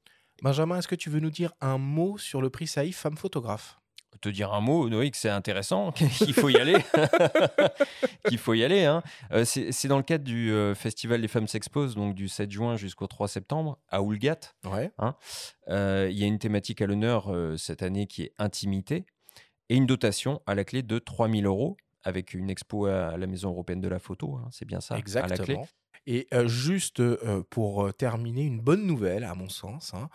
Benjamin, 0.42 0.78
est-ce 0.78 0.88
que 0.88 0.94
tu 0.94 1.10
veux 1.10 1.20
nous 1.20 1.30
dire 1.30 1.52
un 1.60 1.78
mot 1.78 2.18
sur 2.18 2.42
le 2.42 2.50
prix 2.50 2.66
Saïf 2.66 2.98
Femme 2.98 3.16
Photographe? 3.16 3.78
Te 4.20 4.30
dire 4.30 4.54
un 4.54 4.60
mot, 4.60 4.88
oui, 4.88 5.10
que 5.10 5.16
c'est 5.16 5.28
intéressant, 5.28 5.92
qu'il 6.18 6.32
faut 6.32 6.48
y 6.48 6.56
aller, 6.56 6.76
qu'il 8.28 8.38
faut 8.38 8.54
y 8.54 8.64
aller. 8.64 8.84
Hein. 8.84 9.02
Euh, 9.32 9.44
c'est 9.44 9.88
dans 9.88 9.98
le 9.98 10.02
cadre 10.02 10.24
du 10.24 10.50
euh, 10.52 10.74
Festival 10.74 11.20
des 11.20 11.28
femmes 11.28 11.46
s'exposent, 11.46 11.94
donc 11.94 12.14
du 12.14 12.26
7 12.28 12.50
juin 12.50 12.76
jusqu'au 12.76 13.06
3 13.06 13.28
septembre, 13.28 13.78
à 13.88 14.02
Oulgat. 14.02 14.54
Ouais. 14.64 14.90
Hein. 14.98 15.16
Euh, 15.68 16.08
il 16.10 16.18
y 16.18 16.24
a 16.24 16.26
une 16.26 16.38
thématique 16.38 16.80
à 16.80 16.86
l'honneur 16.86 17.30
cette 17.58 17.82
année 17.82 18.06
qui 18.06 18.22
est 18.22 18.32
intimité 18.38 19.04
et 19.68 19.76
une 19.76 19.86
dotation 19.86 20.40
à 20.46 20.54
la 20.54 20.64
clé 20.64 20.82
de 20.82 20.98
3000 20.98 21.44
euros 21.44 21.76
avec 22.02 22.34
une 22.34 22.48
expo 22.50 22.86
à, 22.86 23.16
la 23.16 23.26
Maison 23.26 23.50
européenne 23.50 23.80
de 23.80 23.88
la 23.88 23.98
photo, 23.98 24.36
hein, 24.36 24.48
c'est 24.52 24.64
bien 24.64 24.80
ça, 24.80 24.96
Exactement. 24.96 25.34
à 25.34 25.38
la 25.38 25.44
clé. 25.44 25.58
Et 26.06 26.28
juste 26.46 27.02
pour 27.50 27.92
terminer, 27.94 28.42
une 28.42 28.60
bonne 28.60 28.86
nouvelle, 28.86 29.24
à 29.24 29.34
mon 29.34 29.48
sens, 29.48 29.92
hein, 29.94 30.08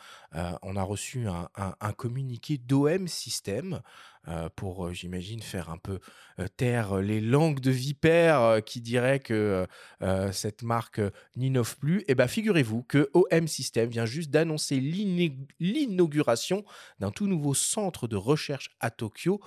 on 0.61 0.77
a 0.77 0.83
reçu 0.83 1.27
un, 1.27 1.93
communiqué 1.93 2.57
d'OM 2.57 3.09
System 3.09 3.81
pour, 4.55 4.93
j'imagine, 4.93 5.41
faire 5.41 5.69
un 5.69 5.77
peu 5.77 5.99
taire 6.55 6.97
les 6.97 7.19
langues 7.19 7.59
de 7.59 7.71
vipère 7.71 8.61
qui 8.65 8.79
diraient 8.79 9.19
que 9.19 9.67
cette 10.31 10.63
marque 10.63 11.01
n'innove 11.35 11.77
plus. 11.77 11.99
Et 12.01 12.05
eh 12.09 12.15
bien, 12.15 12.27
figurez-vous 12.27 12.83
que 12.83 13.09
OM 13.13 13.47
System 13.49 13.89
vient 13.89 14.05
juste 14.05 14.29
d'annoncer 14.29 14.79
l'inauguration 15.59 16.63
d'un 16.99 17.11
tout 17.11 17.27
nouveau 17.27 17.53
centre 17.53 18.07
de 18.07 18.15
recherche 18.15 18.69
à 18.79 18.91
Tokyo 18.91 19.41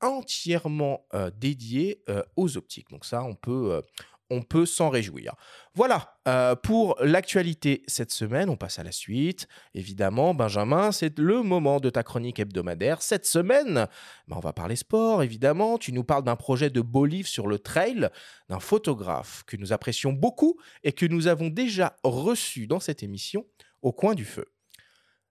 entièrement 0.00 1.06
dédié 1.36 2.02
aux 2.36 2.56
optiques. 2.56 2.88
Donc 2.90 3.04
ça, 3.04 3.22
on 3.22 3.34
peut, 3.34 3.82
on 4.30 4.42
peut 4.42 4.66
s'en 4.66 4.88
réjouir. 4.88 5.34
Voilà 5.74 6.16
euh, 6.26 6.54
pour 6.54 6.96
l'actualité 7.00 7.82
cette 7.86 8.10
semaine. 8.12 8.48
On 8.48 8.56
passe 8.56 8.78
à 8.78 8.84
la 8.84 8.92
suite. 8.92 9.46
Évidemment, 9.74 10.34
Benjamin, 10.34 10.92
c'est 10.92 11.18
le 11.18 11.42
moment 11.42 11.80
de 11.80 11.90
ta 11.90 12.02
chronique 12.02 12.38
hebdomadaire. 12.38 13.02
Cette 13.02 13.26
semaine, 13.26 13.86
ben, 14.28 14.36
on 14.36 14.40
va 14.40 14.52
parler 14.52 14.76
sport, 14.76 15.22
évidemment. 15.22 15.78
Tu 15.78 15.92
nous 15.92 16.04
parles 16.04 16.24
d'un 16.24 16.36
projet 16.36 16.70
de 16.70 16.80
beau 16.80 17.04
livre 17.04 17.28
sur 17.28 17.46
le 17.46 17.58
trail, 17.58 18.08
d'un 18.48 18.60
photographe 18.60 19.42
que 19.46 19.56
nous 19.56 19.72
apprécions 19.72 20.12
beaucoup 20.12 20.56
et 20.84 20.92
que 20.92 21.06
nous 21.06 21.26
avons 21.26 21.48
déjà 21.48 21.96
reçu 22.02 22.66
dans 22.66 22.80
cette 22.80 23.02
émission 23.02 23.44
au 23.82 23.92
coin 23.92 24.14
du 24.14 24.24
feu. 24.24 24.46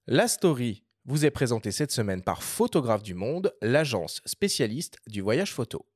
La 0.07 0.27
story 0.27 0.83
vous 1.05 1.25
est 1.25 1.31
présentée 1.31 1.71
cette 1.71 1.91
semaine 1.91 2.21
par 2.21 2.43
Photographe 2.43 3.03
du 3.03 3.13
Monde, 3.13 3.53
l'agence 3.61 4.21
spécialiste 4.25 4.97
du 5.07 5.21
voyage 5.21 5.53
photo. 5.53 5.88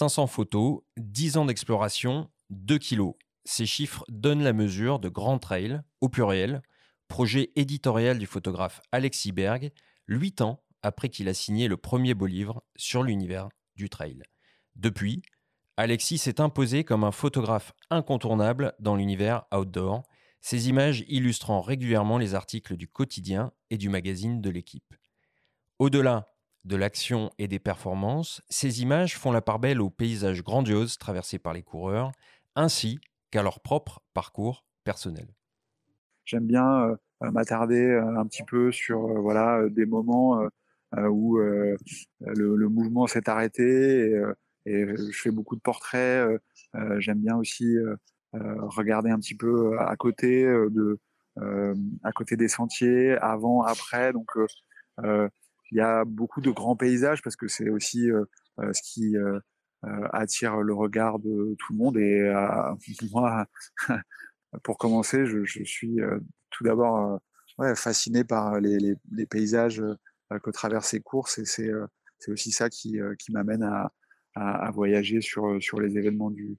500 0.00 0.28
photos, 0.28 0.80
10 0.96 1.36
ans 1.36 1.44
d'exploration, 1.44 2.30
2 2.48 2.78
kilos. 2.78 3.16
Ces 3.44 3.66
chiffres 3.66 4.06
donnent 4.08 4.42
la 4.42 4.54
mesure 4.54 4.98
de 4.98 5.10
Grand 5.10 5.38
Trail, 5.38 5.82
au 6.00 6.08
pluriel, 6.08 6.62
projet 7.06 7.52
éditorial 7.54 8.18
du 8.18 8.24
photographe 8.24 8.80
Alexis 8.92 9.30
Berg, 9.30 9.72
8 10.08 10.40
ans 10.40 10.62
après 10.80 11.10
qu'il 11.10 11.28
a 11.28 11.34
signé 11.34 11.68
le 11.68 11.76
premier 11.76 12.14
beau 12.14 12.24
livre 12.24 12.64
sur 12.76 13.02
l'univers 13.02 13.50
du 13.76 13.90
trail. 13.90 14.22
Depuis, 14.74 15.20
Alexis 15.76 16.16
s'est 16.16 16.40
imposé 16.40 16.82
comme 16.82 17.04
un 17.04 17.12
photographe 17.12 17.74
incontournable 17.90 18.72
dans 18.80 18.96
l'univers 18.96 19.44
outdoor, 19.54 20.02
ses 20.40 20.70
images 20.70 21.04
illustrant 21.08 21.60
régulièrement 21.60 22.16
les 22.16 22.34
articles 22.34 22.78
du 22.78 22.88
quotidien 22.88 23.52
et 23.68 23.76
du 23.76 23.90
magazine 23.90 24.40
de 24.40 24.48
l'équipe. 24.48 24.94
Au-delà 25.78 26.32
de 26.64 26.76
l'action 26.76 27.30
et 27.38 27.48
des 27.48 27.58
performances, 27.58 28.42
ces 28.48 28.82
images 28.82 29.16
font 29.16 29.32
la 29.32 29.40
part 29.40 29.58
belle 29.58 29.80
aux 29.80 29.90
paysages 29.90 30.42
grandioses 30.42 30.98
traversés 30.98 31.38
par 31.38 31.52
les 31.52 31.62
coureurs, 31.62 32.12
ainsi 32.54 33.00
qu'à 33.30 33.42
leur 33.42 33.60
propre 33.60 34.00
parcours 34.12 34.64
personnel. 34.84 35.28
J'aime 36.24 36.46
bien 36.46 36.82
euh, 36.82 36.96
euh, 37.22 37.30
m'attarder 37.30 37.84
euh, 37.86 38.18
un 38.18 38.26
petit 38.26 38.44
peu 38.44 38.70
sur 38.72 39.00
voilà 39.20 39.68
des 39.68 39.86
moments 39.86 40.40
où 40.96 41.38
le, 41.38 42.68
mouvement 42.68 43.06
s'est 43.06 43.28
arrêté 43.28 44.12
et, 44.66 44.86
je 44.86 45.12
fais 45.12 45.30
beaucoup 45.30 45.54
de 45.56 45.60
portraits. 45.60 46.40
J'aime 46.98 47.20
bien 47.20 47.36
aussi 47.36 47.76
regarder 48.32 49.10
un 49.10 49.18
petit 49.18 49.36
peu 49.36 49.78
à 49.78 49.94
côté 49.96 50.44
de 50.44 50.98
à 51.36 52.12
côté 52.12 52.36
des 52.36 52.48
sentiers, 52.48 53.12
avant, 53.18 53.62
après. 53.62 54.12
Donc 54.12 54.32
il 55.72 55.78
y 55.78 55.80
a 55.80 56.04
beaucoup 56.04 56.40
de 56.40 56.50
grands 56.50 56.76
paysages 56.76 57.22
parce 57.22 57.36
que 57.36 57.48
c'est 57.48 57.70
aussi 57.70 58.10
euh, 58.10 58.24
euh, 58.58 58.72
ce 58.72 58.82
qui 58.82 59.16
euh, 59.16 59.38
attire 60.12 60.58
le 60.58 60.74
regard 60.74 61.18
de 61.18 61.56
tout 61.58 61.72
le 61.72 61.78
monde. 61.78 61.96
Et 61.96 62.32
moi, 63.12 63.46
pour 64.62 64.78
commencer, 64.78 65.24
je, 65.26 65.64
suis 65.64 65.98
tout 66.50 66.64
d'abord 66.64 67.20
fasciné 67.76 68.24
par 68.24 68.60
les, 68.60 68.96
paysages 69.26 69.82
que 70.42 70.50
traversent 70.50 70.88
ces 70.88 71.00
courses 71.00 71.38
et 71.38 71.44
c'est 71.46 72.30
aussi 72.30 72.52
ça 72.52 72.68
qui, 72.68 72.98
m'amène 73.30 73.62
à, 74.34 74.70
voyager 74.72 75.22
sur, 75.22 75.80
les 75.80 75.96
événements 75.96 76.30
du, 76.30 76.58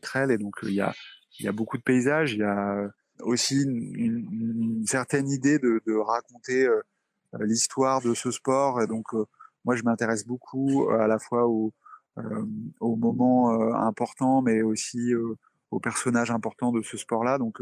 trail. 0.00 0.30
Et 0.30 0.38
donc, 0.38 0.54
il 0.62 0.74
y 0.74 0.80
a, 0.80 1.52
beaucoup 1.52 1.76
de 1.76 1.82
paysages, 1.82 2.34
il 2.34 2.40
y 2.40 2.44
a 2.44 2.88
aussi 3.22 3.62
une, 3.64 4.84
certaine 4.86 5.28
idée 5.28 5.58
de, 5.58 5.96
raconter 5.96 6.68
l'histoire 7.38 8.00
de 8.02 8.14
ce 8.14 8.30
sport. 8.30 8.82
Et 8.82 8.86
donc, 8.86 9.14
euh, 9.14 9.24
moi, 9.64 9.76
je 9.76 9.82
m'intéresse 9.82 10.26
beaucoup 10.26 10.88
euh, 10.88 11.00
à 11.00 11.06
la 11.06 11.18
fois 11.18 11.46
au, 11.46 11.72
aux 12.80 12.96
moments 12.96 13.74
importants, 13.74 14.42
mais 14.42 14.60
aussi 14.60 15.14
aux 15.70 15.80
personnages 15.80 16.30
importants 16.30 16.70
de 16.70 16.82
ce 16.82 16.98
sport-là. 16.98 17.38
Donc, 17.38 17.60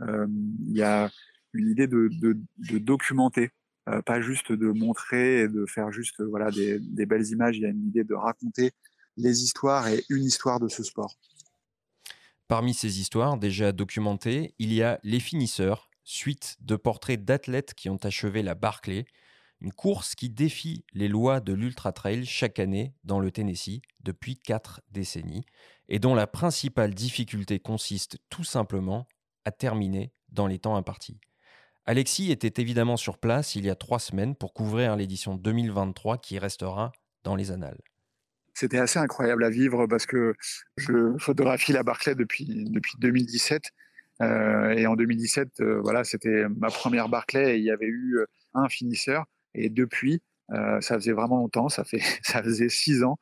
il 0.00 0.76
y 0.76 0.82
a 0.82 1.08
une 1.54 1.70
idée 1.70 1.86
de, 1.86 2.10
documenter, 2.78 3.52
pas 4.04 4.20
juste 4.20 4.52
de 4.52 4.66
montrer 4.66 5.42
et 5.42 5.48
de 5.48 5.64
faire 5.64 5.92
juste 5.92 6.22
voilà 6.22 6.50
des, 6.50 7.06
belles 7.06 7.26
images. 7.28 7.56
Il 7.56 7.62
y 7.62 7.66
a 7.66 7.70
une 7.70 7.86
idée 7.86 8.04
de 8.04 8.14
raconter 8.14 8.72
les 9.16 9.42
histoires 9.42 9.88
et 9.88 10.04
une 10.10 10.24
histoire 10.24 10.60
de 10.60 10.68
ce 10.68 10.82
sport. 10.82 11.16
Parmi 12.48 12.74
ces 12.74 13.00
histoires 13.00 13.38
déjà 13.38 13.72
documentées, 13.72 14.54
il 14.58 14.72
y 14.72 14.82
a 14.82 15.00
Les 15.02 15.18
Finisseurs, 15.18 15.90
suite 16.06 16.56
de 16.60 16.76
portraits 16.76 17.22
d'athlètes 17.22 17.74
qui 17.74 17.90
ont 17.90 17.98
achevé 18.02 18.42
la 18.42 18.54
Barclay, 18.54 19.04
Une 19.60 19.72
course 19.72 20.14
qui 20.14 20.28
défie 20.30 20.84
les 20.92 21.08
lois 21.08 21.40
de 21.40 21.52
l'ultra 21.52 21.90
trail 21.90 22.26
chaque 22.26 22.58
année 22.58 22.94
dans 23.04 23.20
le 23.20 23.30
Tennessee 23.30 23.80
depuis 24.00 24.36
quatre 24.36 24.82
décennies 24.90 25.44
et 25.88 25.98
dont 25.98 26.14
la 26.14 26.26
principale 26.26 26.94
difficulté 26.94 27.58
consiste 27.58 28.18
tout 28.28 28.44
simplement 28.44 29.08
à 29.46 29.50
terminer 29.50 30.12
dans 30.28 30.46
les 30.46 30.58
temps 30.58 30.76
impartis. 30.76 31.18
Alexis 31.86 32.30
était 32.30 32.60
évidemment 32.60 32.96
sur 32.96 33.16
place 33.16 33.54
il 33.54 33.64
y 33.64 33.70
a 33.70 33.74
trois 33.74 33.98
semaines 33.98 34.36
pour 34.36 34.52
couvrir 34.52 34.94
l'édition 34.94 35.36
2023 35.36 36.18
qui 36.18 36.38
restera 36.38 36.92
dans 37.24 37.34
les 37.34 37.50
annales. 37.50 37.80
C'était 38.54 38.78
assez 38.78 38.98
incroyable 38.98 39.44
à 39.44 39.50
vivre 39.50 39.86
parce 39.86 40.06
que 40.06 40.34
je 40.76 41.16
photographie 41.18 41.72
la 41.72 41.82
Barclay 41.82 42.14
depuis, 42.14 42.64
depuis 42.70 42.94
2017. 42.98 43.72
Euh, 44.22 44.70
et 44.70 44.86
en 44.86 44.96
2017, 44.96 45.60
euh, 45.60 45.80
voilà, 45.82 46.04
c'était 46.04 46.46
ma 46.48 46.68
première 46.68 47.08
Barclay 47.08 47.56
et 47.56 47.58
il 47.58 47.64
y 47.64 47.70
avait 47.70 47.86
eu 47.86 48.18
euh, 48.18 48.26
un 48.54 48.68
finisseur. 48.68 49.24
Et 49.54 49.70
depuis, 49.70 50.22
ça 50.80 50.94
faisait 50.94 51.12
vraiment 51.12 51.38
longtemps, 51.38 51.68
ça, 51.68 51.82
fait, 51.84 52.00
ça 52.22 52.42
faisait 52.42 52.68
six 52.68 53.02
ans 53.02 53.18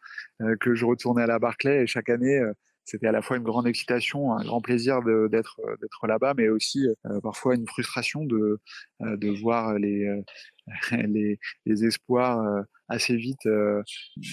que 0.60 0.74
je 0.74 0.84
retournais 0.84 1.22
à 1.22 1.26
la 1.26 1.38
Barclay 1.38 1.82
et 1.82 1.86
chaque 1.86 2.10
année, 2.10 2.40
c'était 2.84 3.06
à 3.06 3.12
la 3.12 3.22
fois 3.22 3.38
une 3.38 3.44
grande 3.44 3.66
excitation, 3.66 4.32
un 4.32 4.44
grand 4.44 4.60
plaisir 4.60 5.00
d'être 5.02 5.60
d'être 5.80 6.06
là-bas, 6.06 6.34
mais 6.36 6.48
aussi 6.50 6.86
parfois 7.22 7.54
une 7.54 7.66
frustration 7.66 8.24
de 8.24 8.60
de 9.00 9.40
voir 9.40 9.78
les 9.78 10.22
les, 10.90 11.38
les 11.64 11.84
espoirs 11.86 12.64
assez 12.88 13.16
vite 13.16 13.48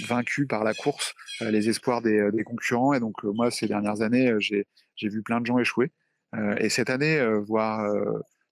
vaincus 0.08 0.48
par 0.50 0.64
la 0.66 0.74
course, 0.74 1.14
les 1.40 1.70
espoirs 1.70 2.02
des, 2.02 2.30
des 2.34 2.44
concurrents. 2.44 2.94
Et 2.94 3.00
donc 3.00 3.24
moi, 3.24 3.52
ces 3.52 3.68
dernières 3.68 4.02
années, 4.02 4.34
j'ai 4.40 4.66
j'ai 4.96 5.08
vu 5.08 5.22
plein 5.24 5.40
de 5.40 5.46
gens 5.46 5.60
échouer. 5.60 5.92
Et 6.58 6.70
cette 6.70 6.90
année, 6.90 7.22
voir 7.46 7.94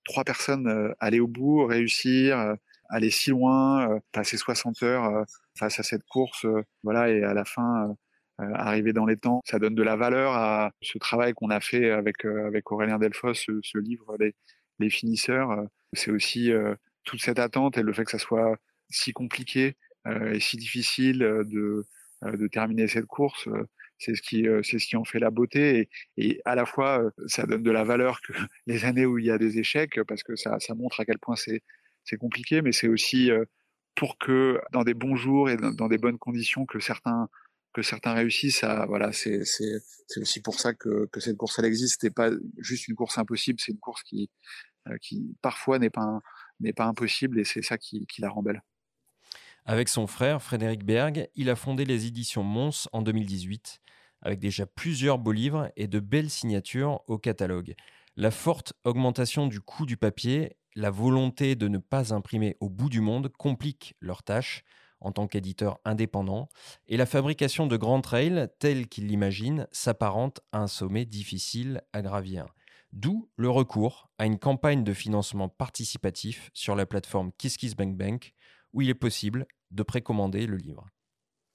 trois 0.03 0.23
personnes 0.23 0.93
aller 0.99 1.19
au 1.19 1.27
bout, 1.27 1.65
réussir, 1.65 2.55
aller 2.89 3.09
si 3.09 3.29
loin, 3.29 3.99
passer 4.11 4.37
60 4.37 4.83
heures 4.83 5.25
face 5.57 5.79
à 5.79 5.83
cette 5.83 6.03
course, 6.03 6.45
voilà, 6.83 7.09
et 7.09 7.23
à 7.23 7.33
la 7.33 7.45
fin 7.45 7.95
euh, 8.41 8.53
arriver 8.53 8.93
dans 8.93 9.05
les 9.05 9.17
temps. 9.17 9.41
Ça 9.45 9.59
donne 9.59 9.75
de 9.75 9.83
la 9.83 9.97
valeur 9.97 10.33
à 10.33 10.71
ce 10.81 10.97
travail 10.97 11.33
qu'on 11.33 11.49
a 11.49 11.59
fait 11.59 11.91
avec, 11.91 12.23
euh, 12.25 12.61
Aurélien 12.67 12.97
Delfos, 12.97 13.33
ce, 13.33 13.77
livre, 13.77 14.15
les, 14.79 14.89
finisseurs. 14.89 15.51
Euh, 15.51 15.65
c'est 15.91 16.11
aussi 16.11 16.51
toute 17.03 17.21
cette 17.21 17.39
attente 17.39 17.77
et 17.77 17.81
le 17.81 17.91
fait 17.91 18.05
que 18.05 18.11
ça 18.11 18.19
soit 18.19 18.55
si 18.89 19.11
compliqué 19.11 19.75
et 20.05 20.39
si 20.39 20.55
difficile 20.55 21.19
de 21.19 22.47
terminer 22.51 22.87
cette 22.87 23.07
course 23.07 23.49
c'est 23.99 24.15
ce 24.15 24.21
qui 24.21 24.47
c'est 24.63 24.79
ce 24.79 24.87
qui 24.87 24.95
en 24.97 25.05
fait 25.05 25.19
la 25.19 25.29
beauté 25.29 25.89
et, 26.17 26.29
et, 26.29 26.41
à 26.45 26.55
la 26.55 26.65
fois 26.65 27.11
ça 27.27 27.45
donne 27.45 27.63
de 27.63 27.71
la 27.71 27.83
valeur 27.83 28.21
que 28.21 28.33
les 28.67 28.85
années 28.85 29.05
où 29.05 29.19
il 29.19 29.25
y 29.25 29.31
a 29.31 29.37
des 29.37 29.59
échecs 29.59 29.99
parce 30.07 30.23
que 30.23 30.35
ça, 30.35 30.59
ça 30.59 30.73
montre 30.75 30.99
à 31.01 31.05
quel 31.05 31.19
point 31.19 31.35
c'est 31.35 31.61
c'est 32.05 32.17
compliqué 32.17 32.61
mais 32.61 32.71
c'est 32.71 32.87
aussi 32.87 33.29
pour 33.95 34.17
que 34.17 34.59
dans 34.71 34.83
des 34.83 34.93
bons 34.93 35.15
jours 35.15 35.49
et 35.49 35.57
dans 35.57 35.87
des 35.87 35.97
bonnes 35.97 36.17
conditions 36.17 36.65
que 36.65 36.79
certains 36.79 37.29
que 37.73 37.81
certains 37.81 38.13
réussissent 38.13 38.63
voilà 38.87 39.11
c'est 39.13 39.45
c'est 39.45 39.79
c'est 40.07 40.21
aussi 40.21 40.41
pour 40.41 40.59
ça 40.59 40.73
que 40.73 41.05
que 41.11 41.19
cette 41.19 41.37
course 41.37 41.59
elle 41.59 41.65
existe. 41.65 42.03
Et 42.03 42.09
pas 42.09 42.31
juste 42.57 42.87
une 42.87 42.95
course 42.95 43.17
impossible 43.17 43.59
c'est 43.59 43.71
une 43.71 43.79
course 43.79 44.03
qui 44.03 44.29
euh, 44.87 44.97
qui 45.01 45.35
parfois 45.41 45.79
n'est 45.79 45.89
pas 45.89 46.21
n'est 46.59 46.73
pas 46.73 46.85
impossible 46.85 47.39
et 47.39 47.43
c'est 47.43 47.61
ça 47.61 47.77
qui, 47.77 48.05
qui 48.07 48.21
la 48.21 48.29
rend 48.29 48.43
belle 48.43 48.61
avec 49.65 49.89
son 49.89 50.07
frère 50.07 50.41
Frédéric 50.41 50.83
Berg 50.83 51.29
il 51.35 51.49
a 51.49 51.55
fondé 51.55 51.85
les 51.85 52.05
éditions 52.05 52.43
Mons 52.43 52.87
en 52.91 53.01
2018 53.01 53.81
avec 54.21 54.39
déjà 54.39 54.65
plusieurs 54.65 55.17
beaux 55.17 55.31
livres 55.31 55.71
et 55.75 55.87
de 55.87 55.99
belles 55.99 56.29
signatures 56.29 57.01
au 57.07 57.17
catalogue 57.17 57.75
la 58.17 58.31
forte 58.31 58.73
augmentation 58.83 59.47
du 59.47 59.61
coût 59.61 59.85
du 59.85 59.97
papier 59.97 60.57
la 60.75 60.91
volonté 60.91 61.55
de 61.55 61.67
ne 61.67 61.77
pas 61.77 62.13
imprimer 62.13 62.55
au 62.59 62.69
bout 62.69 62.89
du 62.89 63.01
monde 63.01 63.29
complique 63.29 63.95
leur 63.99 64.23
tâche 64.23 64.63
en 65.01 65.11
tant 65.11 65.27
qu'éditeur 65.27 65.79
indépendant, 65.85 66.49
et 66.87 66.97
la 66.97 67.05
fabrication 67.05 67.67
de 67.67 67.77
grands 67.77 68.01
trails, 68.01 68.49
tels 68.59 68.87
qu'il 68.87 69.07
l'imagine, 69.07 69.67
s'apparente 69.71 70.41
à 70.51 70.59
un 70.59 70.67
sommet 70.67 71.05
difficile 71.05 71.81
à 71.93 72.01
gravir. 72.01 72.47
D'où 72.91 73.29
le 73.35 73.49
recours 73.49 74.09
à 74.17 74.25
une 74.25 74.39
campagne 74.39 74.83
de 74.83 74.93
financement 74.93 75.47
participatif 75.47 76.49
sur 76.53 76.75
la 76.75 76.85
plateforme 76.85 77.31
KissKissBankBank, 77.37 78.33
où 78.73 78.81
il 78.81 78.89
est 78.89 78.95
possible 78.95 79.45
de 79.71 79.83
précommander 79.83 80.47
le 80.47 80.57
livre. 80.57 80.89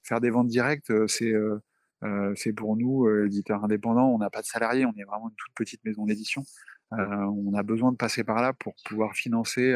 Faire 0.03 0.21
des 0.21 0.29
ventes 0.29 0.47
directes, 0.47 0.91
euh, 0.91 1.07
c'est 1.07 1.31
euh, 1.31 1.59
euh, 2.03 2.33
c'est 2.35 2.53
pour 2.53 2.75
nous, 2.75 3.09
éditeurs 3.25 3.63
indépendants, 3.63 4.09
on 4.09 4.19
n'a 4.19 4.29
pas 4.29 4.41
de 4.41 4.45
salariés, 4.45 4.85
on 4.85 4.93
est 4.97 5.05
vraiment 5.05 5.29
une 5.29 5.35
toute 5.35 5.53
petite 5.55 5.83
maison 5.85 6.05
d'édition. 6.05 6.43
on 6.91 7.53
a 7.55 7.63
besoin 7.63 7.91
de 7.91 7.97
passer 7.97 8.23
par 8.23 8.41
là 8.41 8.53
pour 8.53 8.75
pouvoir 8.85 9.15
financer 9.15 9.73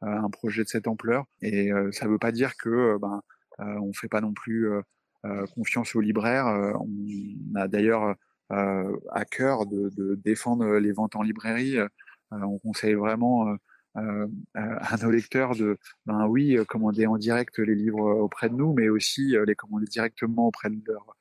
un 0.00 0.30
projet 0.30 0.64
de 0.64 0.68
cette 0.68 0.88
ampleur. 0.88 1.26
Et 1.42 1.70
ça 1.92 2.06
ne 2.06 2.10
veut 2.10 2.18
pas 2.18 2.32
dire 2.32 2.56
que 2.56 2.98
ben, 2.98 3.22
on 3.58 3.92
fait 3.92 4.08
pas 4.08 4.20
non 4.20 4.32
plus 4.32 4.68
confiance 5.54 5.94
aux 5.94 6.00
libraires. 6.00 6.46
on 6.80 7.54
a 7.54 7.68
d'ailleurs 7.68 8.16
à 8.48 9.24
cœur 9.30 9.66
de, 9.66 10.16
défendre 10.24 10.78
les 10.78 10.92
ventes 10.92 11.14
en 11.14 11.22
librairie. 11.22 11.76
on 12.32 12.58
conseille 12.58 12.94
vraiment 12.94 13.54
euh, 13.96 14.26
à 14.54 14.96
nos 15.02 15.10
lecteurs 15.10 15.54
de, 15.54 15.78
ben 16.06 16.26
oui, 16.26 16.58
commander 16.68 17.06
en 17.06 17.18
direct 17.18 17.58
les 17.58 17.74
livres 17.74 18.08
auprès 18.08 18.48
de 18.48 18.54
nous, 18.54 18.72
mais 18.72 18.88
aussi 18.88 19.34
les 19.46 19.54
commander 19.54 19.86
directement 19.86 20.48
auprès 20.48 20.70
de 20.70 20.80
leur, 20.86 21.16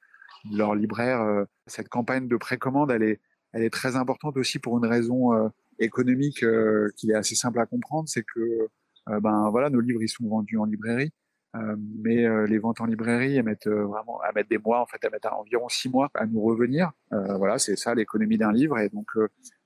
de 0.52 0.58
leur 0.58 0.76
libraire. 0.76 1.46
Cette 1.68 1.90
campagne 1.90 2.28
de 2.28 2.38
précommande, 2.38 2.92
elle 2.92 3.04
est, 3.04 3.22
elle 3.54 3.64
est 3.64 3.74
très 3.74 3.96
importante 3.96 4.38
aussi 4.38 4.60
pour 4.60 4.78
une 4.78 4.86
raison 4.86 5.52
économique 5.80 6.44
euh, 6.44 6.90
qui 6.96 7.12
est 7.12 7.16
assez 7.16 7.36
simple 7.36 7.60
à 7.60 7.66
comprendre, 7.66 8.08
c'est 8.08 8.24
que 8.24 8.70
euh, 9.10 9.20
ben 9.20 9.50
voilà, 9.50 9.70
nos 9.70 9.80
livres 9.80 10.04
ils 10.04 10.10
sont 10.10 10.28
vendus 10.28 10.58
en 10.58 10.66
librairie. 10.66 11.12
Euh, 11.56 11.76
mais 11.80 12.48
les 12.48 12.60
ventes 12.60 12.80
en 12.80 12.86
librairie, 12.86 13.38
elles 13.38 13.44
mettent 13.44 13.68
vraiment, 13.68 14.22
à 14.22 14.32
mettre 14.34 14.50
des 14.50 14.60
mois, 14.60 14.82
en 14.82 14.86
fait, 14.86 14.98
elles 15.02 15.12
mettent 15.12 15.26
environ 15.26 15.68
six 15.68 15.90
mois 15.90 16.12
à 16.14 16.28
nous 16.28 16.42
revenir. 16.42 16.92
voilà, 17.10 17.58
c'est 17.58 17.76
ça 17.76 17.96
l'économie 17.96 18.38
d'un 18.38 18.52
livre. 18.52 18.78
Et 18.78 18.90
donc, 18.90 19.08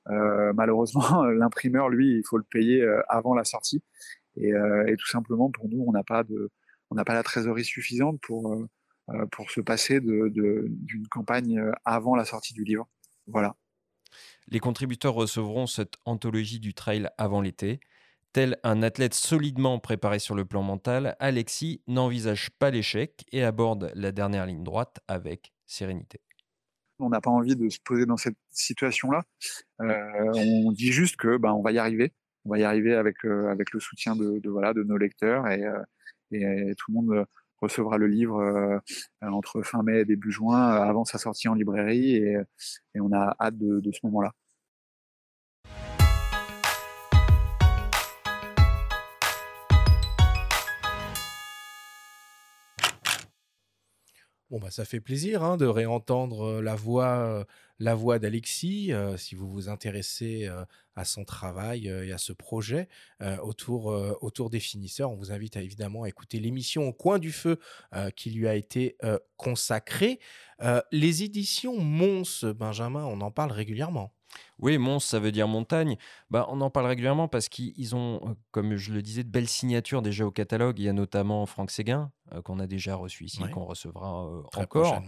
malheureusement, 0.08 1.24
l'imprimeur, 1.32 1.90
lui, 1.90 2.18
il 2.18 2.24
faut 2.26 2.38
le 2.38 2.44
payer 2.44 2.86
avant 3.10 3.34
la 3.36 3.44
sortie. 3.44 3.82
Et, 4.36 4.50
et 4.50 4.96
tout 4.98 5.08
simplement, 5.08 5.52
pour 5.52 5.70
nous, 5.70 5.84
on 5.88 5.92
n'a 5.92 6.04
pas 6.04 6.24
de, 6.24 6.52
on 6.90 6.96
n'a 6.96 7.06
pas 7.06 7.14
la 7.14 7.24
trésorerie 7.24 7.66
suffisante 7.66 8.20
pour 8.22 8.58
pour 9.32 9.52
se 9.52 9.60
passer 9.60 10.00
d'une 10.00 11.08
campagne 11.10 11.62
avant 11.84 12.16
la 12.16 12.26
sortie 12.26 12.54
du 12.54 12.64
livre. 12.64 12.88
Voilà. 13.28 13.56
Les 14.48 14.60
contributeurs 14.60 15.14
recevront 15.14 15.68
cette 15.68 15.96
anthologie 16.06 16.60
du 16.60 16.74
trail 16.74 17.10
avant 17.18 17.42
l'été. 17.42 17.80
Tel 18.34 18.58
un 18.64 18.82
athlète 18.82 19.14
solidement 19.14 19.80
préparé 19.80 20.20
sur 20.20 20.36
le 20.36 20.44
plan 20.44 20.64
mental, 20.64 21.16
Alexis 21.20 21.82
n'envisage 21.88 22.50
pas 22.50 22.72
l'échec 22.72 23.26
et 23.32 23.44
aborde 23.44 23.92
la 23.96 24.12
dernière 24.12 24.46
ligne 24.46 24.64
droite 24.64 25.00
avec 25.08 25.54
sérénité. 25.68 26.20
On 27.04 27.10
n'a 27.10 27.22
pas 27.22 27.30
envie 27.30 27.56
de 27.56 27.70
se 27.70 27.80
poser 27.84 28.06
dans 28.06 28.18
cette 28.18 28.38
situation-là. 28.52 29.24
Euh, 29.82 30.32
on 30.36 30.72
dit 30.72 30.92
juste 30.92 31.18
que 31.18 31.38
ben, 31.38 31.52
on 31.52 31.62
va 31.62 31.72
y 31.72 31.78
arriver. 31.78 32.14
On 32.46 32.50
va 32.50 32.60
y 32.60 32.64
arriver 32.64 32.94
avec, 32.94 33.26
euh, 33.26 33.50
avec 33.50 33.72
le 33.72 33.80
soutien 33.80 34.16
de, 34.16 34.42
voilà, 34.50 34.74
de 34.74 34.84
nos 34.84 34.98
lecteurs 34.98 35.48
et, 35.48 35.64
euh, 35.64 35.82
et 36.32 36.76
tout 36.78 36.92
le 36.92 36.96
monde 36.96 37.26
recevra 37.62 37.98
le 37.98 38.08
livre 38.08 38.82
entre 39.22 39.62
fin 39.62 39.84
mai 39.84 40.02
et 40.02 40.06
début 40.06 40.32
juin 40.32 40.60
avant 40.60 41.06
sa 41.06 41.18
sortie 41.18 41.48
en 41.48 41.54
librairie 41.54 42.16
et, 42.16 42.38
on 43.00 43.14
a 43.14 43.36
hâte 43.40 43.58
de 43.58 43.92
ce 43.92 44.00
moment-là. 44.04 44.34
Bon, 54.50 54.60
bah, 54.60 54.70
ça 54.70 54.86
fait 54.86 55.00
plaisir 55.00 55.44
hein, 55.44 55.58
de 55.58 55.66
réentendre 55.66 56.62
la 56.62 56.76
voix, 56.76 57.46
la 57.80 57.96
voix 57.96 58.20
d'Alexis. 58.20 58.92
Si 59.18 59.36
vous 59.36 59.50
vous 59.50 59.70
intéressez 59.70 60.48
à 60.96 61.06
son 61.06 61.26
travail 61.26 61.88
et 61.88 62.12
à 62.12 62.18
ce 62.20 62.34
projet 62.34 62.88
autour, 63.42 63.88
autour 64.22 64.50
des 64.52 64.60
finisseurs, 64.60 65.12
on 65.12 65.16
vous 65.16 65.32
invite 65.32 65.58
à, 65.58 65.62
évidemment 65.62 66.04
à 66.04 66.10
écouter 66.10 66.40
l'émission 66.40 66.88
Au 66.88 66.94
coin 66.94 67.18
du 67.18 67.32
feu 67.32 67.58
qui 68.16 68.30
lui 68.30 68.48
a 68.48 68.56
été 68.56 68.96
consacrée. 69.38 70.20
les 70.92 71.24
éditions 71.24 71.80
Mons, 71.80 72.46
Benjamin, 72.46 73.06
on 73.06 73.22
en 73.22 73.32
parle 73.32 73.52
régulièrement. 73.52 74.14
Oui, 74.60 74.78
Mons, 74.78 75.00
ça 75.00 75.20
veut 75.20 75.32
dire 75.32 75.48
montagne. 75.48 75.98
Bah, 76.30 76.46
on 76.50 76.62
en 76.62 76.70
parle 76.70 76.86
régulièrement 76.86 77.28
parce 77.28 77.50
qu'ils 77.50 77.96
ont, 77.96 78.22
euh, 78.24 78.34
comme 78.52 78.76
je 78.76 78.94
le 78.94 79.02
disais, 79.02 79.24
de 79.24 79.30
belles 79.30 79.48
signatures 79.48 80.02
déjà 80.02 80.26
au 80.26 80.32
catalogue. 80.32 80.80
Il 80.80 80.86
y 80.86 80.90
a 80.90 80.94
notamment 80.94 81.46
Franck 81.46 81.72
Séguin, 81.72 82.12
euh, 82.34 82.42
qu'on 82.42 82.60
a 82.60 82.68
déjà 82.68 82.96
reçu 82.96 83.26
ici, 83.26 83.42
qu'on 83.52 83.66
recevra 83.66 84.26
euh, 84.26 84.42
encore. 84.56 85.02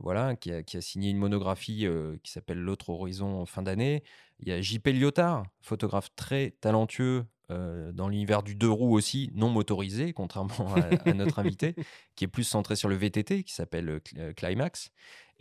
Voilà, 0.00 0.34
qui 0.36 0.50
a, 0.50 0.80
signé 0.80 1.10
une 1.10 1.18
monographie 1.18 1.86
qui 2.22 2.32
s'appelle 2.32 2.58
L'autre 2.58 2.90
horizon 2.90 3.40
en 3.40 3.46
fin 3.46 3.62
d'année. 3.62 4.02
Il 4.40 4.48
y 4.48 4.52
a 4.52 4.60
JP 4.60 4.88
Lyotard, 4.88 5.44
photographe 5.60 6.08
très 6.16 6.52
talentueux 6.60 7.24
dans 7.50 8.08
l'univers 8.08 8.42
du 8.42 8.54
deux 8.54 8.70
roues 8.70 8.94
aussi, 8.94 9.30
non 9.34 9.50
motorisé, 9.50 10.12
contrairement 10.14 10.74
à, 10.74 11.12
notre 11.12 11.38
invité, 11.38 11.74
qui 12.16 12.24
est 12.24 12.28
plus 12.28 12.44
centré 12.44 12.76
sur 12.76 12.88
le 12.88 12.96
VTT, 12.96 13.44
qui 13.44 13.52
s'appelle 13.52 14.00
Climax. 14.36 14.90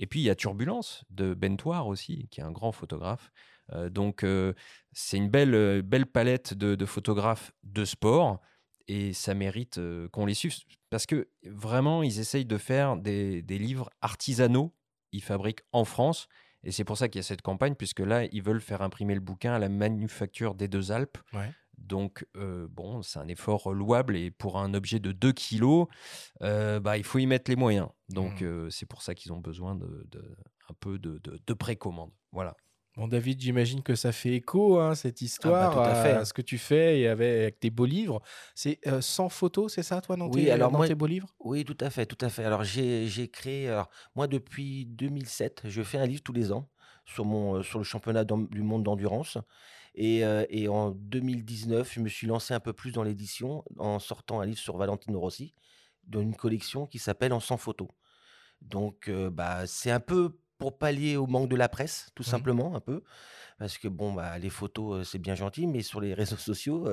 Et 0.01 0.07
puis 0.07 0.19
il 0.19 0.23
y 0.23 0.29
a 0.29 0.35
Turbulence 0.35 1.05
de 1.11 1.33
Bentoire 1.33 1.87
aussi, 1.87 2.27
qui 2.31 2.41
est 2.41 2.43
un 2.43 2.51
grand 2.51 2.73
photographe. 2.73 3.31
Euh, 3.71 3.89
donc 3.89 4.23
euh, 4.23 4.53
c'est 4.91 5.15
une 5.15 5.29
belle, 5.29 5.53
euh, 5.53 5.81
belle 5.81 6.07
palette 6.07 6.53
de, 6.53 6.85
photographes 6.85 7.53
de 7.63 7.85
sport 7.85 8.41
et 8.87 9.13
ça 9.13 9.33
mérite 9.33 9.79
qu'on 10.11 10.25
les 10.25 10.33
suive 10.33 10.55
parce 10.91 11.05
que 11.05 11.29
vraiment, 11.45 12.03
ils 12.03 12.19
essayent 12.19 12.45
de 12.45 12.57
faire 12.57 12.97
des, 12.97 13.41
livres 13.47 13.89
artisanaux. 14.01 14.75
Ils 15.13 15.23
fabriquent 15.23 15.63
en 15.71 15.85
France. 15.85 16.27
Et 16.63 16.71
c'est 16.71 16.83
pour 16.83 16.97
ça 16.97 17.07
qu'il 17.07 17.19
y 17.19 17.23
a 17.23 17.23
cette 17.23 17.41
campagne, 17.41 17.75
puisque 17.75 18.01
là, 18.01 18.25
ils 18.25 18.43
veulent 18.43 18.61
faire 18.61 18.81
imprimer 18.81 19.15
le 19.15 19.21
bouquin 19.21 19.53
à 19.53 19.59
la 19.59 19.69
manufacture 19.69 20.53
des 20.53 20.67
deux 20.67 20.91
Alpes. 20.91 21.17
Donc, 21.81 22.25
bon, 22.69 23.01
c'est 23.01 23.19
un 23.19 23.27
effort 23.27 23.73
louable. 23.73 24.15
Et 24.15 24.31
pour 24.31 24.57
un 24.59 24.73
objet 24.73 24.99
de 24.99 25.11
2 25.11 25.31
kilos, 25.31 25.87
bah, 26.39 26.97
il 26.97 27.03
faut 27.03 27.19
y 27.19 27.25
mettre 27.25 27.49
les 27.49 27.57
moyens. 27.57 27.89
Donc, 28.09 28.41
mmh. 28.41 28.69
c'est 28.69 28.85
pour 28.85 29.01
ça 29.01 29.15
qu'ils 29.15 29.33
ont 29.33 29.39
besoin 29.39 29.75
de, 29.75 30.07
un 30.69 30.73
peu 30.79 30.99
de, 30.99 31.21
de 31.23 31.53
précommande. 31.53 32.11
Voilà. 32.31 32.55
Bon, 32.97 33.07
David, 33.07 33.39
j'imagine 33.39 33.81
que 33.83 33.95
ça 33.95 34.11
fait 34.11 34.35
écho, 34.35 34.77
hein, 34.77 34.95
cette 34.95 35.15
ah 35.15 35.21
bah, 35.21 35.25
histoire, 35.25 35.79
à, 35.79 35.95
fait. 35.95 36.11
à, 36.11 36.25
ce 36.25 36.33
que 36.33 36.41
tu 36.41 36.57
fais 36.57 36.99
et 36.99 37.07
avec, 37.07 37.57
tes 37.59 37.69
beaux 37.69 37.85
livres. 37.85 38.21
C'est 38.53 38.79
sans 38.99 39.29
photo, 39.29 39.69
c'est 39.69 39.83
ça, 39.83 40.01
toi, 40.01 40.17
dans, 40.17 40.27
oui, 40.27 40.45
tes, 40.45 40.51
alors 40.51 40.71
dans 40.71 40.85
tes 40.85 40.95
beaux 40.95 41.07
livres? 41.07 41.33
Oui, 41.39 41.63
tout 41.63 41.77
à 41.79 41.89
fait, 41.89 42.05
tout 42.05 42.17
à 42.19 42.27
fait. 42.27 42.43
Alors, 42.43 42.65
j'ai 42.65 43.29
créé, 43.31 43.69
alors, 43.69 43.89
moi, 44.15 44.27
depuis 44.27 44.85
2007, 44.87 45.63
je 45.65 45.81
fais 45.83 45.99
un 45.99 46.05
livre 46.05 46.21
tous 46.21 46.33
les 46.33 46.51
ans 46.51 46.69
sur, 47.05 47.23
mon, 47.23 47.63
sur 47.63 47.79
le 47.79 47.85
championnat 47.85 48.25
du 48.25 48.61
monde 48.61 48.83
d'endurance. 48.83 49.37
Et, 49.95 50.19
et, 50.49 50.67
en 50.67 50.91
2019, 50.91 51.91
je 51.93 51.99
me 51.99 52.09
suis 52.09 52.27
lancé 52.27 52.53
un 52.53 52.59
peu 52.59 52.73
plus 52.73 52.91
dans 52.91 53.03
l'édition 53.03 53.63
en 53.77 53.99
sortant 53.99 54.39
un 54.39 54.45
livre 54.45 54.59
sur 54.59 54.77
Valentino 54.77 55.19
Rossi, 55.19 55.53
dans 56.07 56.21
une 56.21 56.35
collection 56.35 56.87
qui 56.87 56.99
s'appelle 56.99 57.33
En 57.33 57.39
sans 57.39 57.57
photo. 57.57 57.89
Donc, 58.61 59.09
bah, 59.09 59.67
c'est 59.67 59.91
un 59.91 59.99
peu 59.99 60.37
pour 60.57 60.77
pallier 60.77 61.17
au 61.17 61.27
manque 61.27 61.49
de 61.49 61.55
la 61.55 61.67
presse, 61.67 62.09
tout 62.15 62.23
simplement, 62.23 62.75
un 62.75 62.79
peu. 62.79 63.03
Parce 63.57 63.77
que 63.77 63.87
bon, 63.87 64.13
bah, 64.13 64.37
les 64.39 64.49
photos, 64.49 65.07
c'est 65.09 65.19
bien 65.19 65.35
gentil, 65.35 65.67
mais 65.67 65.81
sur 65.81 65.99
les 65.99 66.13
réseaux 66.13 66.37
sociaux, 66.37 66.87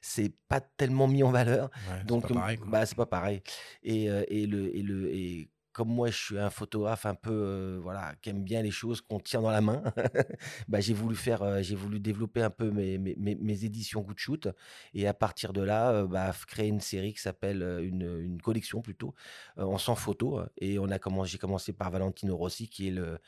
c'est 0.00 0.32
pas 0.48 0.60
tellement 0.60 1.08
mis 1.08 1.22
en 1.22 1.32
valeur. 1.32 1.70
Donc, 2.06 2.24
c'est 2.28 2.34
pas 2.34 2.40
pareil. 2.40 2.58
Bah, 2.66 2.86
c'est 2.86 2.96
pas 2.96 3.06
pareil. 3.06 3.42
Et, 3.82 4.04
et, 4.04 4.46
le, 4.46 4.76
et, 4.76 4.82
le, 4.82 5.12
et 5.12 5.50
comme 5.74 5.88
moi, 5.88 6.08
je 6.08 6.16
suis 6.16 6.38
un 6.38 6.50
photographe 6.50 7.04
un 7.04 7.16
peu, 7.16 7.80
voilà, 7.82 8.14
qui 8.22 8.30
aime 8.30 8.44
bien 8.44 8.62
les 8.62 8.70
choses 8.70 9.00
qu'on 9.00 9.18
tient 9.18 9.42
dans 9.42 9.50
la 9.50 9.60
main, 9.60 9.82
bah, 10.68 10.80
j'ai 10.80 10.94
voulu 10.94 11.16
faire, 11.16 11.62
j'ai 11.62 11.74
voulu 11.74 11.98
développer 11.98 12.42
un 12.42 12.50
peu 12.50 12.70
mes, 12.70 12.96
mes, 12.96 13.16
mes, 13.16 13.64
éditions 13.64 14.00
Good 14.00 14.18
Shoot 14.18 14.48
et 14.94 15.08
à 15.08 15.12
partir 15.12 15.52
de 15.52 15.60
là, 15.60 16.06
bah, 16.06 16.32
créer 16.46 16.68
une 16.68 16.80
série 16.80 17.12
qui 17.12 17.20
s'appelle, 17.20 17.62
une, 17.82 18.20
une, 18.20 18.40
collection 18.40 18.82
plutôt, 18.82 19.14
en 19.56 19.76
100 19.76 19.96
photos. 19.96 20.46
Et 20.58 20.78
on 20.78 20.88
a 20.90 21.00
commencé, 21.00 21.32
j'ai 21.32 21.38
commencé 21.38 21.72
par 21.72 21.90
Valentino 21.90 22.36
Rossi, 22.36 22.68
qui 22.68 22.86
est 22.86 22.92
le, 22.92 23.18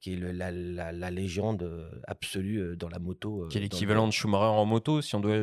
qui 0.00 0.14
est 0.14 0.16
le, 0.16 0.32
la, 0.32 0.50
la, 0.50 1.10
légende 1.10 1.68
absolue 2.06 2.78
dans 2.78 2.88
la 2.88 2.98
moto. 2.98 3.46
Qui 3.50 3.58
est 3.58 3.60
l'équivalent 3.60 4.06
de 4.06 4.12
Schumacher 4.12 4.44
en 4.44 4.64
moto, 4.64 5.02
si 5.02 5.14
on 5.16 5.20
doit 5.20 5.42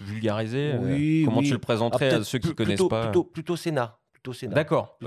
vulgariser. 0.00 0.74
Oui, 0.78 1.24
comment 1.24 1.42
tu 1.42 1.52
le 1.52 1.58
présenterais 1.58 2.14
à 2.14 2.22
ceux 2.22 2.38
qui 2.38 2.48
ne 2.48 2.52
connaissent 2.52 2.86
pas? 2.88 3.06
Plutôt, 3.06 3.24
plutôt 3.24 3.56
Senna. 3.56 3.98
D'accord. 4.54 4.98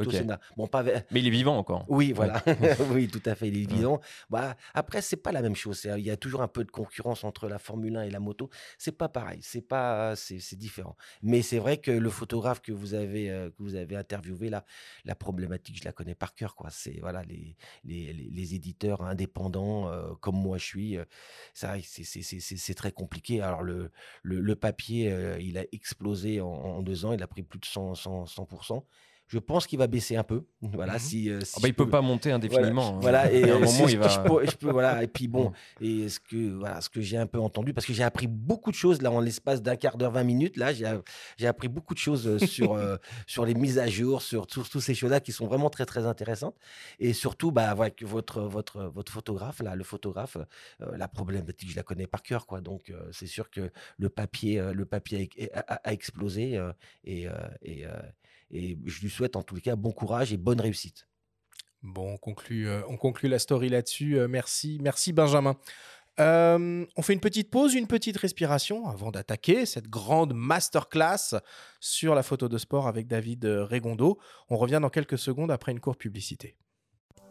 Bon, 0.58 0.68
pas... 0.68 0.84
Mais 0.84 1.20
il 1.20 1.28
est 1.28 1.32
vivant 1.32 1.58
encore. 1.58 1.86
Oui, 1.88 2.12
voilà. 2.12 2.42
oui, 2.92 3.08
tout 3.08 3.22
à 3.26 3.36
fait, 3.36 3.48
il 3.48 3.58
est 3.58 3.72
vivant. 3.72 4.00
Bah, 4.30 4.56
après, 4.74 5.02
c'est 5.02 5.18
pas 5.18 5.32
la 5.32 5.42
même 5.42 5.56
chose. 5.56 5.88
Il 5.98 6.06
y 6.06 6.12
a 6.12 6.18
toujours 6.18 6.42
un 6.42 6.48
peu 6.48 6.64
de 6.64 6.72
concurrence 6.72 7.24
entre 7.24 7.48
la 7.48 7.60
Formule 7.60 7.98
1 7.98 8.04
et 8.04 8.10
la 8.10 8.20
moto. 8.20 8.50
C'est 8.78 8.98
pas 8.98 9.10
pareil. 9.10 9.40
C'est 9.42 9.62
pas, 9.62 10.16
c'est 10.16 10.56
différent. 10.56 10.96
Mais 11.22 11.42
c'est 11.42 11.60
vrai 11.60 11.78
que 11.78 11.92
le 11.92 12.10
photographe 12.10 12.62
que 12.62 12.72
vous 12.72 12.94
avez, 12.94 13.30
euh, 13.30 13.50
que 13.50 13.64
vous 13.64 13.76
avez 13.76 13.96
interviewé 13.96 14.50
là, 14.50 14.66
la 15.06 15.16
problématique, 15.16 15.80
je 15.80 15.86
la 15.86 15.92
connais 15.92 16.16
par 16.16 16.36
cœur. 16.36 16.56
Quoi. 16.56 16.70
C'est 16.72 17.00
voilà 17.00 17.24
les, 17.24 17.56
les, 17.84 18.14
les, 18.14 18.56
éditeurs 18.56 19.02
indépendants 19.02 19.90
euh, 19.90 20.14
comme 20.20 20.36
moi 20.36 20.58
je 20.58 20.66
suis. 20.66 20.98
Euh, 20.98 21.06
c'est 21.54 22.74
très 22.76 22.92
compliqué. 22.92 23.42
Alors 23.42 23.64
le, 23.64 23.92
le, 24.24 24.56
papier, 24.56 25.14
il 25.40 25.58
a 25.58 25.64
explosé 25.72 26.42
en, 26.42 26.82
deux 26.82 27.06
ans. 27.06 27.14
Il 27.14 27.24
a 27.24 27.28
pris 27.28 27.44
plus 27.44 27.60
de 27.60 27.66
100, 27.66 27.96
100, 27.96 28.26
100%. 28.26 28.84
Je 29.32 29.40
pense 29.40 29.66
qu'il 29.66 29.80
va 29.80 29.88
baisser 29.88 30.18
un 30.18 30.26
peu. 30.26 30.44
Voilà, 30.62 30.96
mmh 30.96 31.00
si, 31.00 31.30
euh, 31.30 31.40
ah 31.42 31.60
bah, 31.62 31.70
il 31.70 31.74
peut 31.74 31.90
pas 31.90 32.02
monter 32.02 32.34
indéfiniment. 32.34 33.00
Voilà, 33.00 33.28
hein. 33.28 33.30
et 33.32 33.50
un 33.50 33.60
moment, 33.60 33.88
il 33.88 33.98
va... 33.98 34.10
je, 34.10 34.58
peux, 34.58 34.70
voilà, 34.70 35.02
et 35.04 35.08
puis 35.08 35.30
bon, 35.30 35.54
et 35.80 36.10
ce 36.10 36.20
que 36.20 36.52
voilà, 36.58 36.82
ce 36.82 36.90
que 36.90 37.00
j'ai 37.00 37.16
un 37.16 37.28
peu 37.28 37.40
entendu, 37.40 37.74
parce 37.74 37.88
que 37.88 37.94
j'ai 37.94 38.04
appris 38.04 38.28
beaucoup 38.28 38.72
de 38.72 38.76
choses 38.76 39.02
là 39.02 39.10
en 39.10 39.22
l'espace 39.22 39.62
d'un 39.62 39.78
quart 39.78 39.98
d'heure, 39.98 40.12
20 40.12 40.26
minutes. 40.26 40.58
Là, 40.58 40.74
j'ai 40.74 41.48
appris 41.48 41.70
beaucoup 41.70 41.94
de 41.94 42.00
choses 42.00 42.28
euh, 42.28 42.40
sur 42.40 42.74
euh, 42.74 42.98
sur 43.26 43.46
les 43.46 43.54
mises 43.54 43.80
à 43.80 43.88
jour, 43.88 44.22
sur 44.22 44.48
toutes 44.48 44.82
ces 44.82 44.94
choses-là 44.94 45.22
qui 45.22 45.32
sont 45.32 45.48
vraiment 45.48 45.70
très 45.70 45.86
très 45.86 46.06
intéressantes. 46.06 46.58
Et 47.00 47.14
surtout, 47.14 47.54
bah, 47.54 47.74
que 47.90 48.04
votre 48.04 48.42
votre 48.42 48.84
votre 48.84 49.14
photographe 49.14 49.62
là, 49.62 49.76
le 49.76 49.86
photographe, 49.86 50.36
la 50.80 51.08
problématique, 51.08 51.72
je 51.72 51.78
la 51.78 51.84
connais 51.84 52.06
par 52.06 52.22
cœur, 52.22 52.46
quoi. 52.46 52.60
Donc 52.60 52.92
c'est 53.12 53.28
sûr 53.28 53.50
que 53.50 53.72
le 53.98 54.10
papier 54.10 54.62
le 54.74 54.86
papier 54.86 55.30
a, 55.54 55.90
explosé 55.94 56.60
et, 57.06 57.28
et 57.64 57.86
et 58.52 58.78
je 58.86 59.02
lui 59.02 59.10
souhaite 59.10 59.36
en 59.36 59.44
tous 59.44 59.56
les 59.56 59.62
cas 59.62 59.76
bon 59.76 59.92
courage 59.92 60.34
et 60.34 60.38
bonne 60.38 60.62
réussite. 60.62 61.08
Bon, 61.84 62.14
on 62.14 62.18
conclut, 62.18 62.68
euh, 62.68 62.82
on 62.88 62.98
conclut 62.98 63.28
la 63.28 63.40
story 63.40 63.70
là-dessus. 63.70 64.20
Euh, 64.20 64.28
merci, 64.28 64.78
merci 64.82 65.14
Benjamin. 65.14 65.58
Euh, 66.20 66.86
on 66.96 67.02
fait 67.02 67.14
une 67.14 67.20
petite 67.20 67.50
pause, 67.50 67.74
une 67.74 67.88
petite 67.88 68.18
respiration 68.18 68.88
avant 68.88 69.12
d'attaquer 69.12 69.66
cette 69.66 69.88
grande 69.88 70.34
masterclass 70.34 71.40
sur 71.80 72.14
la 72.14 72.22
photo 72.22 72.50
de 72.50 72.58
sport 72.58 72.88
avec 72.88 73.08
David 73.08 73.46
Regondo. 73.46 74.20
On 74.50 74.58
revient 74.58 74.80
dans 74.82 74.90
quelques 74.90 75.18
secondes 75.18 75.50
après 75.50 75.72
une 75.72 75.80
courte 75.80 76.00
publicité. 76.00 76.58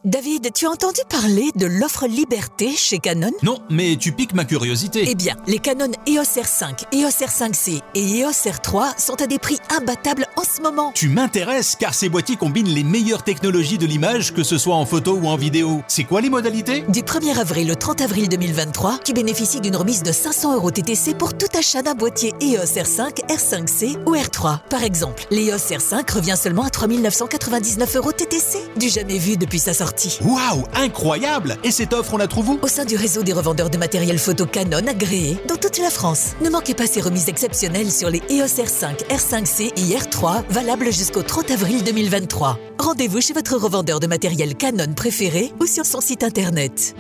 David, 0.07 0.55
tu 0.55 0.65
as 0.65 0.71
entendu 0.71 1.01
parler 1.11 1.51
de 1.57 1.67
l'offre 1.67 2.07
Liberté 2.07 2.71
chez 2.75 2.99
Canon? 3.01 3.33
Non, 3.43 3.59
mais 3.69 3.97
tu 3.97 4.13
piques 4.13 4.33
ma 4.33 4.47
curiosité. 4.47 5.05
Eh 5.07 5.15
bien, 5.15 5.37
les 5.47 5.59
Canon 5.59 5.91
EOS 6.09 6.41
R5, 6.41 6.87
EOS 6.95 7.27
R5C 7.27 7.83
et 7.95 8.21
EOS 8.21 8.31
R3 8.31 8.99
sont 8.99 9.21
à 9.21 9.27
des 9.27 9.39
prix 9.39 9.59
imbattables 9.69 10.27
en 10.37 10.43
ce 10.43 10.63
moment. 10.63 10.93
Tu 10.95 11.11
m'intéresses 11.11 11.77
car 11.79 11.93
ces 11.93 12.09
boîtiers 12.09 12.37
combinent 12.37 12.71
les 12.71 12.83
meilleures 12.83 13.25
technologies 13.25 13.77
de 13.77 13.85
l'image, 13.85 14.33
que 14.33 14.43
ce 14.43 14.57
soit 14.57 14.75
en 14.75 14.87
photo 14.87 15.19
ou 15.23 15.27
en 15.27 15.37
vidéo. 15.37 15.83
C'est 15.87 16.05
quoi 16.05 16.23
les 16.23 16.31
modalités? 16.31 16.83
Du 16.89 17.03
1er 17.03 17.39
avril 17.39 17.71
au 17.71 17.75
30 17.75 18.01
avril 18.01 18.31
2023, 18.31 19.01
tu 19.05 19.13
bénéficies 19.13 19.61
d'une 19.61 19.77
remise 19.77 20.03
de 20.03 20.13
500 20.13 20.55
euros 20.55 20.71
TTC 20.71 21.13
pour 21.13 21.37
tout 21.37 21.55
achat 21.59 21.83
d'un 21.83 21.95
boîtier 21.95 22.33
EOS 22.41 22.81
R5, 22.81 23.27
R5C 23.29 23.99
ou 24.07 24.15
R3. 24.15 24.61
Par 24.71 24.83
exemple, 24.83 25.27
l'EOS 25.31 25.77
R5 25.77 26.11
revient 26.11 26.37
seulement 26.39 26.63
à 26.63 26.71
3999 26.71 27.97
euros 27.97 28.13
TTC, 28.13 28.61
du 28.79 28.89
jamais 28.89 29.19
vu 29.19 29.37
depuis 29.37 29.59
sa 29.59 29.75
sortie 29.75 29.89
Waouh, 30.22 30.64
incroyable 30.74 31.57
Et 31.64 31.70
cette 31.70 31.92
offre, 31.92 32.14
on 32.14 32.16
la 32.18 32.26
trouve 32.26 32.50
où? 32.50 32.59
Au 32.62 32.68
sein 32.68 32.85
du 32.85 32.96
réseau 32.96 33.22
des 33.22 33.33
revendeurs 33.33 33.70
de 33.70 33.79
matériel 33.79 34.18
photo 34.18 34.46
Canon 34.46 34.87
agréé 34.87 35.38
dans 35.48 35.57
toute 35.57 35.79
la 35.79 35.90
France. 35.90 36.33
Ne 36.42 36.50
manquez 36.50 36.74
pas 36.74 36.87
ces 36.87 37.00
remises 37.00 37.29
exceptionnelles 37.29 37.90
sur 37.90 38.11
les 38.11 38.22
EOS 38.31 38.62
R5, 38.62 39.07
R5C 39.09 39.72
et 39.76 39.96
R3, 39.96 40.44
valables 40.50 40.92
jusqu'au 40.92 41.22
30 41.22 41.50
avril 41.50 41.83
2023. 41.85 42.59
Rendez-vous 42.79 43.20
chez 43.20 43.33
votre 43.33 43.57
revendeur 43.57 44.00
de 44.00 44.07
matériel 44.07 44.55
Canon 44.55 44.94
préféré 44.94 45.53
ou 45.61 45.66
sur 45.66 45.85
son 45.87 46.00
site 46.00 46.24
internet. 46.24 46.94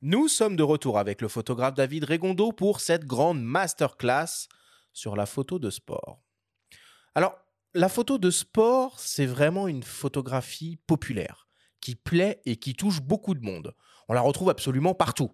Nous 0.00 0.28
sommes 0.28 0.54
de 0.54 0.62
retour 0.62 0.96
avec 0.96 1.20
le 1.20 1.26
photographe 1.26 1.74
David 1.74 2.04
Regondo 2.04 2.52
pour 2.52 2.80
cette 2.80 3.04
grande 3.04 3.42
masterclass 3.42 4.46
sur 4.92 5.16
la 5.16 5.26
photo 5.26 5.58
de 5.58 5.70
sport. 5.70 6.20
Alors, 7.16 7.36
la 7.74 7.88
photo 7.88 8.18
de 8.18 8.30
sport, 8.30 8.98
c'est 8.98 9.26
vraiment 9.26 9.68
une 9.68 9.82
photographie 9.82 10.78
populaire, 10.86 11.48
qui 11.80 11.94
plaît 11.94 12.40
et 12.44 12.56
qui 12.56 12.74
touche 12.74 13.00
beaucoup 13.00 13.34
de 13.34 13.44
monde. 13.44 13.74
On 14.08 14.14
la 14.14 14.20
retrouve 14.20 14.50
absolument 14.50 14.94
partout. 14.94 15.32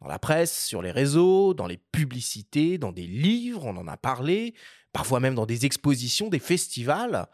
Dans 0.00 0.08
la 0.08 0.18
presse, 0.18 0.64
sur 0.64 0.82
les 0.82 0.90
réseaux, 0.90 1.52
dans 1.52 1.66
les 1.66 1.76
publicités, 1.76 2.78
dans 2.78 2.92
des 2.92 3.06
livres, 3.06 3.66
on 3.66 3.76
en 3.76 3.88
a 3.88 3.96
parlé, 3.96 4.54
parfois 4.92 5.20
même 5.20 5.34
dans 5.34 5.46
des 5.46 5.66
expositions, 5.66 6.28
des 6.28 6.38
festivals. 6.38 7.26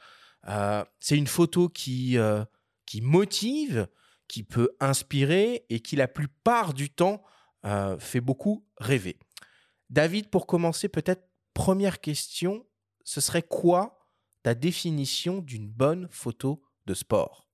Euh, 0.48 0.84
c'est 0.98 1.16
une 1.16 1.26
photo 1.26 1.68
qui, 1.68 2.18
euh, 2.18 2.44
qui 2.84 3.00
motive, 3.00 3.88
qui 4.28 4.42
peut 4.42 4.70
inspirer 4.80 5.64
et 5.70 5.80
qui 5.80 5.96
la 5.96 6.08
plupart 6.08 6.74
du 6.74 6.90
temps 6.90 7.22
euh, 7.64 7.98
fait 7.98 8.20
beaucoup 8.20 8.66
rêver. 8.78 9.18
David, 9.90 10.28
pour 10.28 10.46
commencer, 10.46 10.88
peut-être 10.88 11.28
première 11.54 12.00
question, 12.00 12.66
ce 13.04 13.20
serait 13.20 13.42
quoi 13.42 13.95
ta 14.46 14.54
définition 14.54 15.38
d'une 15.38 15.66
bonne 15.66 16.06
photo 16.12 16.62
de 16.86 16.94
sport. 16.94 17.48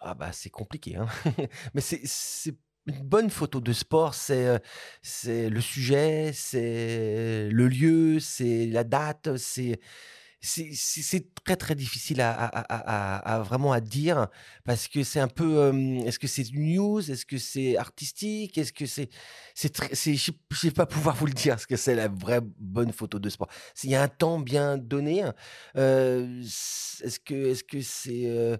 Ah 0.00 0.14
bah 0.14 0.32
c'est 0.32 0.50
compliqué, 0.50 0.96
hein. 0.96 1.06
Mais 1.74 1.80
c'est 1.80 2.56
une 2.86 3.04
bonne 3.04 3.30
photo 3.30 3.60
de 3.60 3.72
sport, 3.72 4.12
c'est 4.12 4.48
euh, 4.48 4.58
c'est 5.00 5.48
le 5.48 5.60
sujet, 5.60 6.32
c'est 6.34 7.48
le 7.48 7.68
lieu, 7.68 8.18
c'est 8.18 8.66
la 8.66 8.82
date, 8.82 9.36
c'est 9.36 9.78
c'est 10.42 11.34
très 11.44 11.56
très 11.56 11.76
difficile 11.76 12.20
à, 12.20 12.32
à, 12.32 13.36
à, 13.36 13.42
vraiment 13.42 13.72
à 13.72 13.80
dire 13.80 14.26
parce 14.64 14.88
que 14.88 15.04
c'est 15.04 15.20
un 15.20 15.28
peu 15.28 15.72
est-ce 16.04 16.18
que 16.18 16.26
c'est 16.26 16.50
news? 16.52 16.98
Est-ce 16.98 17.24
que 17.24 17.38
c'est 17.38 17.76
artistique? 17.76 18.58
Est-ce 18.58 18.72
que 18.72 18.86
c'est 18.86 19.08
c'est 19.54 20.14
je 20.14 20.32
sais 20.52 20.70
pas 20.72 20.86
pouvoir 20.86 21.14
vous 21.14 21.26
le 21.26 21.32
dire 21.32 21.60
ce 21.60 21.66
que 21.66 21.76
c'est 21.76 21.94
la 21.94 22.08
vraie 22.08 22.40
bonne 22.42 22.92
photo 22.92 23.20
de 23.20 23.28
sport. 23.28 23.48
S'il 23.74 23.90
y 23.90 23.94
a 23.94 24.02
un 24.02 24.08
temps 24.08 24.40
bien 24.40 24.78
donné 24.78 25.24
euh, 25.76 26.40
est-ce 26.40 27.20
que 27.20 27.52
est-ce 27.52 27.62
que 27.62 27.80
c'est 27.80 28.58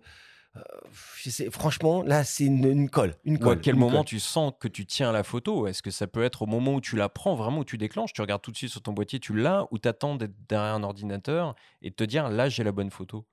franchement, 1.51 2.03
là, 2.03 2.25
c'est 2.25 2.45
une, 2.45 2.91
colle. 2.91 3.15
Une 3.25 3.39
colle 3.39 3.59
à 3.59 3.61
quel 3.61 3.77
moment 3.77 4.05
tu 4.05 4.21
sens 4.21 4.53
que 4.59 4.69
tu 4.69 4.85
tiens 4.87 5.13
la 5.13 5.23
photo? 5.23 5.67
Est-ce 5.67 5.83
que 5.83 5.91
ça 5.91 6.07
peut 6.07 6.23
être 6.23 6.43
au 6.43 6.47
moment 6.47 6.75
où 6.75 6.81
tu 6.81 6.97
la 6.97 7.09
prends, 7.09 7.35
vraiment 7.35 7.61
où 7.61 7.65
tu 7.65 7.79
déclenches, 7.79 8.13
tu 8.13 8.21
regardes 8.21 8.43
tout 8.43 8.51
de 8.51 8.57
suite 8.57 8.71
sur 8.71 8.83
ton 8.83 8.93
boîtier, 8.93 9.19
tu 9.19 9.35
l'as, 9.35 9.67
ou 9.71 9.79
tu 9.79 9.89
attends 9.89 10.17
d'être 10.17 10.35
derrière 10.49 10.75
un 10.75 10.83
ordinateur 10.83 11.55
et 11.81 11.91
de 11.91 11.95
te 11.95 12.05
dire 12.05 12.29
là, 12.29 12.49
j'ai 12.49 12.65
la 12.65 12.73
bonne 12.73 12.91
photo? 12.91 13.27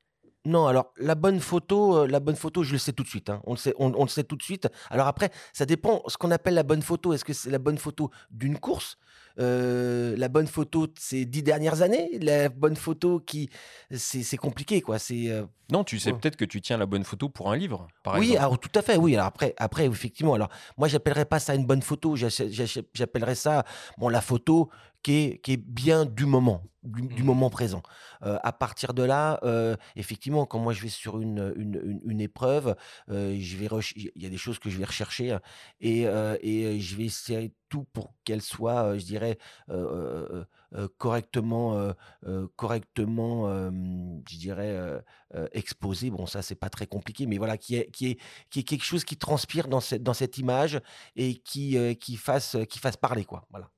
Non, 0.46 0.68
alors 0.68 0.94
la 0.98 1.16
bonne 1.16 1.40
photo, 1.40 1.98
euh, 1.98 2.08
la 2.08 2.20
bonne 2.20 2.36
photo, 2.36 2.64
je 2.64 2.72
le 2.72 2.78
sais 2.78 2.94
tout 2.94 3.04
de 3.04 3.10
suite. 3.10 3.30
Hein. 3.30 3.42
On, 3.46 3.52
le 3.52 3.58
sait, 3.58 3.74
on, 3.78 3.90
le 3.90 4.08
sait 4.08 4.24
tout 4.24 4.38
de 4.38 4.44
suite. 4.44 4.70
Alors 4.90 5.08
après, 5.08 5.32
ça 5.54 5.66
dépend 5.66 6.02
ce 6.08 6.18
qu'on 6.18 6.32
appelle 6.32 6.54
la 6.54 6.64
bonne 6.64 6.82
photo. 6.82 7.14
Est-ce 7.14 7.26
que 7.26 7.34
c'est 7.34 7.50
la 7.50 7.60
bonne 7.60 7.78
photo 7.78 8.10
d'une 8.32 8.58
course? 8.58 8.98
Euh, 9.40 10.16
La 10.18 10.28
bonne 10.28 10.48
photo 10.48 10.88
de 10.88 10.94
ces 11.00 11.24
dix 11.24 11.44
dernières 11.44 11.82
années 11.82 12.10
La 12.20 12.50
bonne 12.50 12.76
photo 12.76 13.20
qui. 13.20 13.50
C'est 13.92 14.38
compliqué, 14.38 14.82
quoi. 14.82 15.00
C'est. 15.00 15.30
Euh, 15.30 15.46
non, 15.72 15.84
tu 15.84 16.00
sais 16.00 16.12
peut-être 16.12 16.36
que 16.36 16.46
tu 16.46 16.62
tiens 16.62 16.78
la 16.78 16.88
bonne 16.88 17.04
photo 17.04 17.30
pour 17.30 17.52
un 17.52 17.56
livre, 17.56 17.88
par 18.04 18.16
oui, 18.16 18.32
exemple. 18.32 18.40
alors 18.42 18.60
tout 18.60 18.72
à 18.74 18.82
fait, 18.82 18.98
oui. 18.98 19.14
Alors 19.16 19.28
après, 19.28 19.54
après 19.58 19.86
effectivement, 19.86 20.34
alors 20.34 20.50
moi, 20.78 20.88
j'appellerais 20.88 21.26
pas 21.26 21.40
ça 21.40 21.54
une 21.54 21.66
bonne 21.66 21.82
photo. 21.84 22.16
J'appellerais 22.16 23.36
ça, 23.36 23.66
bon, 23.98 24.10
la 24.10 24.22
photo 24.22 24.70
qui 25.04 25.14
est, 25.14 25.38
qui 25.40 25.54
est 25.54 25.58
bien 25.58 26.06
du 26.06 26.26
moment, 26.26 26.64
du, 26.84 27.02
mmh. 27.02 27.26
moment 27.26 27.50
présent. 27.50 27.82
Euh, 28.24 28.38
à 28.44 28.52
partir 28.52 28.94
de 28.94 29.04
là, 29.04 29.40
euh, 29.44 29.76
effectivement, 29.96 30.46
quand 30.46 30.60
moi 30.60 30.74
je 30.74 30.82
vais 30.82 30.90
sur 30.90 31.20
une, 31.20 31.54
une, 31.56 32.02
une, 32.06 32.22
épreuve, 32.22 32.76
euh, 33.10 33.38
je 33.40 33.58
vais 33.58 33.70
il 33.96 34.22
y 34.22 34.26
a 34.26 34.30
des 34.30 34.38
choses 34.38 34.60
que 34.60 34.70
je 34.70 34.78
vais 34.78 34.86
rechercher 34.86 35.32
hein, 35.32 35.42
et, 35.80 36.04
et 36.42 36.80
je 36.80 36.96
vais 36.98 37.06
essayer 37.06 37.54
tout 37.70 37.86
pour 37.94 38.14
qu'elle 38.26 38.42
soit, 38.42 38.98
je 38.98 39.06
dirais, 39.06 39.38
correctement, 40.98 41.94
correctement, 42.56 43.48
je 44.28 44.38
dirais, 44.38 45.02
exposée. 45.54 46.10
Bon, 46.10 46.26
ça 46.26 46.42
c'est 46.42 46.56
pas 46.56 46.70
très 46.70 46.88
compliqué, 46.88 47.26
mais 47.26 47.38
voilà, 47.38 47.58
qui 47.58 47.76
est, 47.76 47.90
qui 47.92 48.08
est, 48.08 48.20
qui 48.50 48.60
est 48.60 48.64
quelque 48.64 48.86
chose 48.86 49.06
qui 49.06 49.18
transpire 49.18 49.68
dans 49.68 49.82
cette, 49.82 50.04
dans 50.04 50.14
cette 50.14 50.38
image 50.40 50.82
et 51.16 51.36
qui, 51.36 51.78
qui 52.00 52.18
fasse, 52.18 52.58
qui 52.70 52.80
fasse 52.80 52.98
parler, 52.98 53.24
quoi. 53.24 53.46
Voilà. 53.52 53.70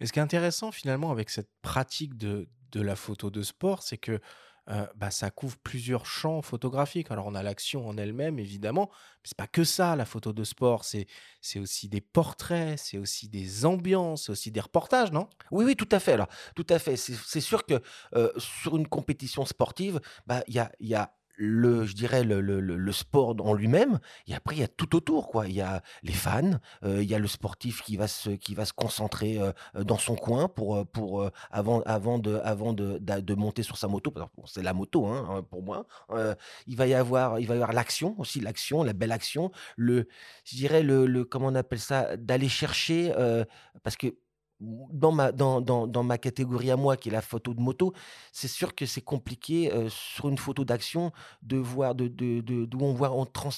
Mais 0.00 0.06
ce 0.06 0.12
qui 0.12 0.18
est 0.18 0.22
intéressant 0.22 0.72
finalement 0.72 1.10
avec 1.10 1.30
cette 1.30 1.50
pratique 1.62 2.16
de, 2.16 2.48
de 2.72 2.80
la 2.80 2.96
photo 2.96 3.30
de 3.30 3.42
sport, 3.42 3.82
c'est 3.82 3.98
que 3.98 4.20
euh, 4.68 4.84
bah, 4.96 5.12
ça 5.12 5.30
couvre 5.30 5.56
plusieurs 5.58 6.06
champs 6.06 6.42
photographiques. 6.42 7.10
Alors 7.10 7.26
on 7.26 7.36
a 7.36 7.42
l'action 7.42 7.86
en 7.88 7.96
elle-même, 7.96 8.40
évidemment, 8.40 8.90
mais 8.90 9.28
c'est 9.28 9.36
pas 9.36 9.46
que 9.46 9.62
ça, 9.62 9.94
la 9.94 10.04
photo 10.04 10.32
de 10.32 10.42
sport. 10.42 10.84
C'est, 10.84 11.06
c'est 11.40 11.60
aussi 11.60 11.88
des 11.88 12.00
portraits, 12.00 12.76
c'est 12.78 12.98
aussi 12.98 13.28
des 13.28 13.64
ambiances, 13.64 14.24
c'est 14.24 14.32
aussi 14.32 14.50
des 14.50 14.60
reportages, 14.60 15.12
non? 15.12 15.28
Oui, 15.52 15.64
oui, 15.64 15.76
tout 15.76 15.88
à 15.92 16.00
fait. 16.00 16.18
Tout 16.56 16.66
à 16.68 16.80
fait. 16.80 16.96
C'est, 16.96 17.40
sûr 17.40 17.64
que 17.64 17.80
euh, 18.14 18.32
sur 18.38 18.76
une 18.76 18.88
compétition 18.88 19.44
sportive, 19.44 20.00
bah, 20.26 20.42
il 20.48 20.54
y 20.80 20.94
a 20.94 21.12
le, 21.36 21.84
je 21.84 21.94
dirais, 21.94 22.24
le, 22.24 22.40
le, 22.40 22.60
le 22.60 22.92
sport 22.92 23.36
en 23.40 23.54
lui-même. 23.54 23.98
Et 24.26 24.34
après, 24.34 24.56
il 24.56 24.60
y 24.60 24.64
a 24.64 24.68
tout 24.68 24.96
autour, 24.96 25.28
quoi. 25.28 25.46
Il 25.46 25.54
y 25.54 25.60
a 25.60 25.82
les 26.02 26.12
fans, 26.12 26.58
euh, 26.84 27.02
il 27.02 27.08
y 27.08 27.14
a 27.14 27.18
le 27.18 27.28
sportif 27.28 27.82
qui 27.82 27.96
va 27.96 28.08
se, 28.08 28.30
qui 28.30 28.54
va 28.54 28.64
se 28.64 28.72
concentrer 28.72 29.38
euh, 29.38 29.52
dans 29.84 29.98
son 29.98 30.16
coin 30.16 30.48
pour, 30.48 30.76
euh, 30.76 30.84
pour 30.84 31.30
avant, 31.50 31.82
avant 31.82 32.18
de, 32.18 32.36
avant 32.42 32.72
de, 32.72 32.98
de, 32.98 33.34
monter 33.34 33.62
sur 33.62 33.76
sa 33.76 33.88
moto. 33.88 34.12
c'est 34.46 34.62
la 34.62 34.72
moto, 34.72 35.06
hein, 35.06 35.44
pour 35.50 35.62
moi. 35.62 35.86
il 36.66 36.76
va 36.76 36.86
y 36.86 36.94
avoir, 36.94 37.38
il 37.38 37.46
va 37.46 37.54
y 37.54 37.56
avoir 37.56 37.72
l'action 37.72 38.14
aussi, 38.18 38.40
l'action, 38.40 38.82
la 38.82 38.92
belle 38.92 39.12
action. 39.12 39.50
Le, 39.76 40.08
je 40.44 40.56
dirais 40.56 40.82
le, 40.82 41.06
le 41.06 41.24
comment 41.24 41.48
on 41.48 41.54
appelle 41.54 41.80
ça, 41.80 42.16
d'aller 42.16 42.48
chercher, 42.48 43.12
parce 43.82 43.96
que 43.96 44.14
dans 44.60 45.12
ma, 45.12 45.32
dans, 45.32 45.60
dans, 45.60 45.86
dans, 45.86 46.02
ma 46.02 46.18
catégorie 46.18 46.70
à 46.70 46.76
moi, 46.76 46.96
qui 46.96 47.08
est 47.10 47.12
la 47.12 47.22
photo 47.22 47.52
de 47.54 47.60
moto, 47.60 47.92
c'est 48.32 48.48
sûr 48.48 48.74
que 48.74 48.86
c'est 48.86 49.02
compliqué 49.02 49.70
sur 49.88 50.28
une 50.28 50.38
photo 50.38 50.64
d'action 50.64 51.12
de 51.42 51.56
voir, 51.56 51.94
de, 51.94 52.08
de, 52.08 52.40
de, 52.40 52.66
on 52.80 52.94
voit, 52.94 53.12
on 53.12 53.26
trans, 53.26 53.50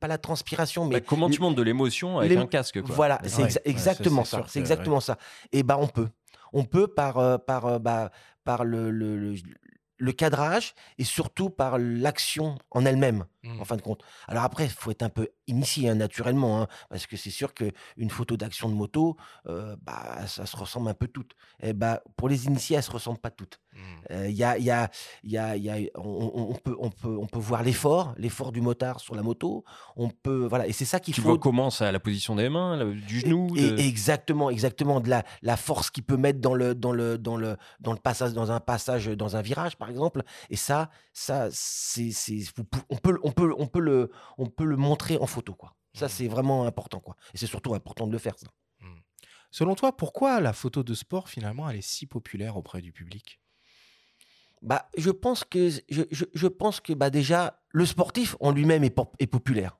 pas 0.00 0.08
la 0.08 0.18
transpiration, 0.18 0.86
mais. 0.86 1.00
Bah, 1.00 1.06
comment 1.08 1.28
tu 1.28 1.40
montes 1.40 1.56
de 1.56 1.62
l'émotion 1.62 2.18
avec 2.18 2.36
un 2.36 2.46
casque 2.46 2.80
quoi? 2.82 2.94
Voilà, 2.94 3.20
c'est 3.24 3.60
exactement 3.64 4.24
ça. 4.24 4.44
C'est 4.46 4.60
exactement 4.60 5.00
ça. 5.00 5.18
Et 5.52 5.62
bah, 5.62 5.76
on 5.80 5.88
peut. 5.88 6.08
On 6.52 6.64
peut 6.64 6.86
par, 6.86 7.40
par, 7.44 7.80
bah, 7.80 8.12
par 8.44 8.64
le, 8.64 8.92
le, 8.92 9.34
le 9.98 10.12
cadrage 10.12 10.74
et 10.98 11.04
surtout 11.04 11.50
par 11.50 11.78
l'action 11.78 12.58
en 12.70 12.84
elle-même, 12.84 13.24
en 13.44 13.62
mmh. 13.62 13.64
fin 13.64 13.76
de 13.76 13.82
compte. 13.82 14.02
Alors 14.28 14.44
après, 14.44 14.64
il 14.64 14.70
faut 14.70 14.90
être 14.90 15.02
un 15.02 15.08
peu 15.08 15.28
initié 15.46 15.88
hein, 15.88 15.94
naturellement, 15.94 16.62
hein, 16.62 16.68
parce 16.88 17.06
que 17.06 17.16
c'est 17.16 17.30
sûr 17.30 17.54
qu'une 17.54 18.10
photo 18.10 18.36
d'action 18.36 18.68
de 18.68 18.74
moto, 18.74 19.16
euh, 19.46 19.76
bah, 19.82 20.26
ça 20.26 20.46
se 20.46 20.56
ressemble 20.56 20.88
un 20.88 20.94
peu 20.94 21.08
toutes. 21.08 21.32
Et 21.60 21.72
bah, 21.72 22.02
pour 22.16 22.28
les 22.28 22.46
initiés, 22.46 22.74
elles 22.76 22.80
ne 22.80 22.86
se 22.86 22.90
ressemblent 22.90 23.20
pas 23.20 23.30
toutes. 23.30 23.60
Il 24.10 24.30
y 24.30 24.44
a, 24.44 24.56
y 24.56 24.70
a, 24.70 24.88
y 25.24 25.36
a, 25.36 25.56
y 25.56 25.68
a 25.68 25.90
on, 25.96 26.54
peut, 26.54 26.76
on, 26.78 26.90
peut, 26.90 27.16
on 27.20 27.26
peut 27.26 27.38
voir 27.40 27.64
l'effort, 27.64 28.14
l'effort 28.18 28.52
du 28.52 28.60
motard 28.60 29.00
sur 29.00 29.16
la 29.16 29.22
moto. 29.22 29.64
On 29.96 30.10
peut, 30.10 30.46
voilà, 30.46 30.68
et 30.68 30.72
c'est 30.72 30.84
ça 30.84 31.00
qu'il 31.00 31.12
faut. 31.14 31.22
Tu 31.22 31.26
vois 31.26 31.38
comment 31.38 31.70
ça, 31.70 31.90
la 31.90 31.98
position 31.98 32.36
des 32.36 32.48
mains, 32.48 32.92
du 32.94 33.20
genou. 33.20 33.48
Et, 33.56 33.86
exactement, 33.86 34.50
exactement, 34.50 35.00
de 35.00 35.08
la, 35.08 35.24
la 35.42 35.56
force 35.56 35.90
qu'il 35.90 36.04
peut 36.04 36.16
mettre 36.16 36.40
dans 36.40 36.54
le, 36.54 36.74
dans 36.76 36.92
le, 36.92 37.18
dans 37.18 37.36
le, 37.36 37.56
dans 37.80 37.92
le 37.92 37.98
passage, 37.98 38.32
dans 38.32 38.52
un 38.52 38.60
passage, 38.60 39.06
dans 39.06 39.36
un 39.36 39.42
virage, 39.42 39.76
par 39.76 39.90
exemple. 39.90 40.22
Et 40.50 40.56
ça, 40.56 40.90
ça, 41.12 41.48
c'est, 41.50 42.10
on 42.90 42.96
peut, 42.96 43.18
on 43.24 43.32
peut, 43.34 43.54
on 43.58 43.66
peut 43.66 43.80
le, 43.80 44.10
on 44.38 44.46
peut 44.46 44.64
le 44.64 44.76
montrer 44.76 45.18
en 45.18 45.26
photo, 45.26 45.54
quoi. 45.54 45.76
Ça, 45.92 46.06
mmh. 46.06 46.08
c'est 46.08 46.28
vraiment 46.28 46.66
important, 46.66 47.00
quoi. 47.00 47.16
Et 47.34 47.38
c'est 47.38 47.46
surtout 47.46 47.74
important 47.74 48.06
de 48.06 48.12
le 48.12 48.18
faire, 48.18 48.38
ça. 48.38 48.48
Mmh. 48.80 48.86
Selon 49.50 49.74
toi, 49.74 49.96
pourquoi 49.96 50.40
la 50.40 50.52
photo 50.52 50.82
de 50.82 50.94
sport, 50.94 51.28
finalement, 51.28 51.68
elle 51.68 51.76
est 51.76 51.86
si 51.86 52.06
populaire 52.06 52.56
auprès 52.56 52.80
du 52.80 52.92
public? 52.92 53.40
Bah, 54.64 54.88
je 54.96 55.10
pense 55.10 55.44
que, 55.44 55.68
je, 55.90 56.02
je, 56.10 56.46
pense 56.46 56.80
que 56.80 56.94
bah, 56.94 57.10
déjà, 57.10 57.62
le 57.68 57.84
sportif 57.84 58.34
en 58.40 58.50
lui-même 58.50 58.82
est, 58.82 58.98
est, 59.18 59.26
populaire. 59.26 59.78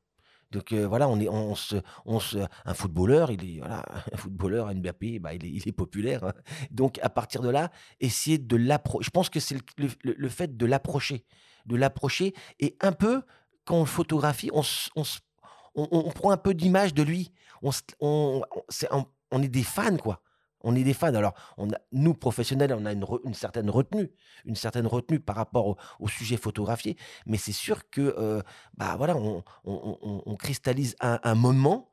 Donc 0.51 0.73
euh, 0.73 0.87
voilà, 0.87 1.09
on 1.09 1.19
est, 1.19 1.29
on 1.29 1.55
se, 1.55 1.77
on 2.05 2.21
se, 2.21 2.39
un 2.67 2.75
footballeur, 2.75 3.31
il 3.31 3.57
est, 3.57 3.59
voilà, 3.61 3.83
un 4.13 4.17
footballeur, 4.17 4.73
Mbappé, 4.75 5.19
bah, 5.19 5.33
il, 5.33 5.45
est, 5.45 5.51
il 5.51 5.67
est 5.67 5.73
populaire. 5.73 6.25
Hein. 6.25 6.35
Donc 6.71 6.99
à 7.03 7.09
partir 7.09 7.41
de 7.41 7.49
là, 7.49 7.71
essayer 7.99 8.37
de 8.37 8.57
l'approcher. 8.57 9.07
Je 9.07 9.11
pense 9.11 9.31
que 9.31 9.41
c'est 9.41 9.57
le, 9.79 9.89
le, 10.03 10.29
fait 10.29 10.57
de 10.57 10.67
l'approcher, 10.67 11.25
de 11.65 11.77
l'approcher 11.77 12.35
et 12.61 12.77
un 12.81 12.93
peu 12.93 13.23
quand 13.65 13.77
on 13.77 13.85
photographie, 13.85 14.51
on, 14.53 14.63
on, 14.97 15.05
on, 15.75 16.11
prend 16.11 16.31
un 16.31 16.37
peu 16.37 16.55
d'image 16.55 16.95
de 16.95 17.03
lui. 17.03 17.33
On, 17.63 17.71
on, 18.01 18.43
on 19.31 19.43
est 19.43 19.49
des 19.49 19.63
fans 19.63 19.97
quoi. 19.97 20.21
On 20.65 20.75
est 20.75 20.83
des 20.83 20.95
fans. 20.95 21.15
Alors, 21.15 21.35
on 21.59 21.71
a, 21.71 21.77
nous, 21.93 22.15
professionnels, 22.15 22.75
on 22.77 22.87
a 22.87 22.93
une, 22.93 23.35
certaine 23.35 23.69
retenue, 23.69 24.11
une 24.47 24.57
certaine 24.57 24.87
retenue 24.87 25.21
par 25.21 25.37
rapport 25.37 25.77
au, 26.01 26.09
sujet 26.09 26.39
photographié. 26.39 26.97
Mais 27.27 27.37
c'est 27.37 27.53
sûr 27.53 27.89
que, 27.91 28.15
euh, 28.19 28.41
bah 28.77 28.97
voilà, 28.97 29.15
on, 29.15 30.37
cristallise 30.37 30.97
un 31.01 31.35
moment 31.35 31.91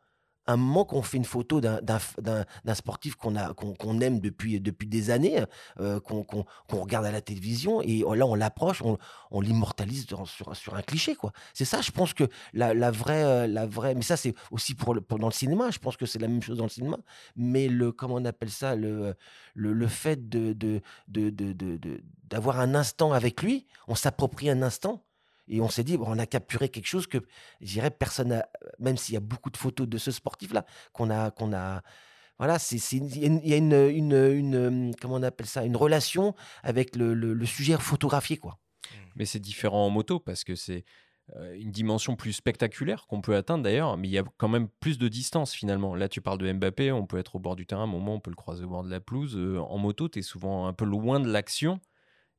un 0.51 0.57
moment 0.57 0.85
qu'on 0.85 1.01
fait 1.01 1.17
une 1.17 1.25
photo 1.25 1.61
d'un 1.61 2.75
sportif 2.75 3.15
qu'on 3.15 3.99
aime 4.01 4.19
depuis, 4.19 4.59
depuis 4.59 4.87
des 4.87 5.09
années, 5.09 5.43
euh, 5.79 5.99
qu'on 5.99 6.45
regarde 6.69 7.05
à 7.05 7.11
la 7.11 7.21
télévision, 7.21 7.81
et 7.81 7.99
là 8.15 8.25
on 8.25 8.35
l'approche, 8.35 8.81
on, 8.81 8.97
on 9.31 9.41
l'immortalise 9.41 10.05
sur, 10.07 10.55
sur 10.55 10.75
un 10.75 10.81
cliché. 10.81 11.15
quoi. 11.15 11.31
C'est 11.53 11.65
ça, 11.65 11.81
je 11.81 11.91
pense 11.91 12.13
que 12.13 12.25
la, 12.53 12.73
la, 12.73 12.91
vraie, 12.91 13.23
euh, 13.23 13.47
la 13.47 13.65
vraie... 13.65 13.95
Mais 13.95 14.01
ça, 14.01 14.17
c'est 14.17 14.33
aussi 14.51 14.75
pour, 14.75 14.93
le, 14.93 15.01
dans 15.01 15.27
le 15.27 15.33
cinéma, 15.33 15.71
je 15.71 15.79
pense 15.79 15.97
que 15.97 16.05
c'est 16.05 16.19
la 16.19 16.27
même 16.27 16.41
chose 16.41 16.57
dans 16.57 16.65
le 16.65 16.69
cinéma, 16.69 16.97
mais 17.35 17.67
le, 17.67 17.91
comment 17.91 18.15
on 18.15 18.25
appelle 18.25 18.49
ça, 18.49 18.75
le, 18.75 19.15
le, 19.55 19.73
le 19.73 19.87
fait 19.87 20.29
de, 20.29 20.53
de, 20.53 20.81
de, 21.07 21.29
de 21.29 22.01
d'avoir 22.31 22.59
un 22.61 22.75
instant 22.75 23.11
avec 23.11 23.41
lui, 23.41 23.67
on 23.87 23.95
s'approprie 23.95 24.49
un 24.49 24.61
instant, 24.61 25.03
et 25.47 25.61
on 25.61 25.69
s'est 25.69 25.83
dit, 25.83 25.97
on 25.99 26.19
a 26.19 26.25
capturé 26.25 26.69
quelque 26.69 26.87
chose 26.87 27.07
que, 27.07 27.17
je 27.61 27.73
dirais, 27.73 27.91
personne 27.91 28.43
même 28.79 28.97
s'il 28.97 29.13
y 29.13 29.17
a 29.17 29.21
beaucoup 29.21 29.49
de 29.49 29.57
photos 29.57 29.87
de 29.87 29.97
ce 29.97 30.11
sportif-là, 30.11 30.65
qu'on 30.93 31.09
a, 31.09 31.31
qu'on 31.31 31.53
a, 31.53 31.81
voilà, 32.37 32.57
il 32.71 33.47
y 33.47 33.53
a 33.53 33.57
une, 33.57 33.73
une, 34.13 34.95
comment 34.99 35.15
on 35.15 35.23
appelle 35.23 35.47
ça, 35.47 35.63
une 35.63 35.75
relation 35.75 36.35
avec 36.63 36.95
le, 36.95 37.13
le, 37.13 37.45
sujet 37.45 37.77
photographié, 37.77 38.37
quoi. 38.37 38.59
Mmh. 38.83 38.95
Mais 39.15 39.25
c'est 39.25 39.39
différent 39.39 39.85
en 39.85 39.89
moto 39.89 40.19
parce 40.19 40.43
que 40.43 40.55
c'est 40.55 40.85
euh, 41.37 41.55
une 41.57 41.71
dimension 41.71 42.15
plus 42.15 42.33
spectaculaire 42.33 43.05
qu'on 43.07 43.21
peut 43.21 43.35
atteindre 43.35 43.63
d'ailleurs, 43.63 43.95
mais 43.97 44.07
il 44.07 44.11
y 44.11 44.17
a 44.17 44.23
quand 44.37 44.49
même 44.49 44.67
plus 44.79 44.97
de 44.97 45.07
distance 45.07 45.53
finalement. 45.53 45.95
Là, 45.95 46.09
tu 46.09 46.19
parles 46.19 46.39
de 46.39 46.51
Mbappé, 46.51 46.91
on 46.91 47.05
peut 47.05 47.17
être 47.17 47.35
au 47.35 47.39
bord 47.39 47.55
du 47.55 47.65
terrain, 47.65 47.81
à 47.81 47.83
un 47.85 47.87
moment, 47.87 48.15
on 48.15 48.19
peut 48.19 48.31
le 48.31 48.35
croiser 48.35 48.65
au 48.65 48.69
bord 48.69 48.83
de 48.83 48.89
la 48.89 48.99
pelouse. 48.99 49.37
Euh, 49.37 49.59
en 49.59 49.77
moto, 49.77 50.09
tu 50.09 50.19
es 50.19 50.21
souvent 50.21 50.67
un 50.67 50.73
peu 50.73 50.83
loin 50.83 51.19
de 51.19 51.31
l'action. 51.31 51.79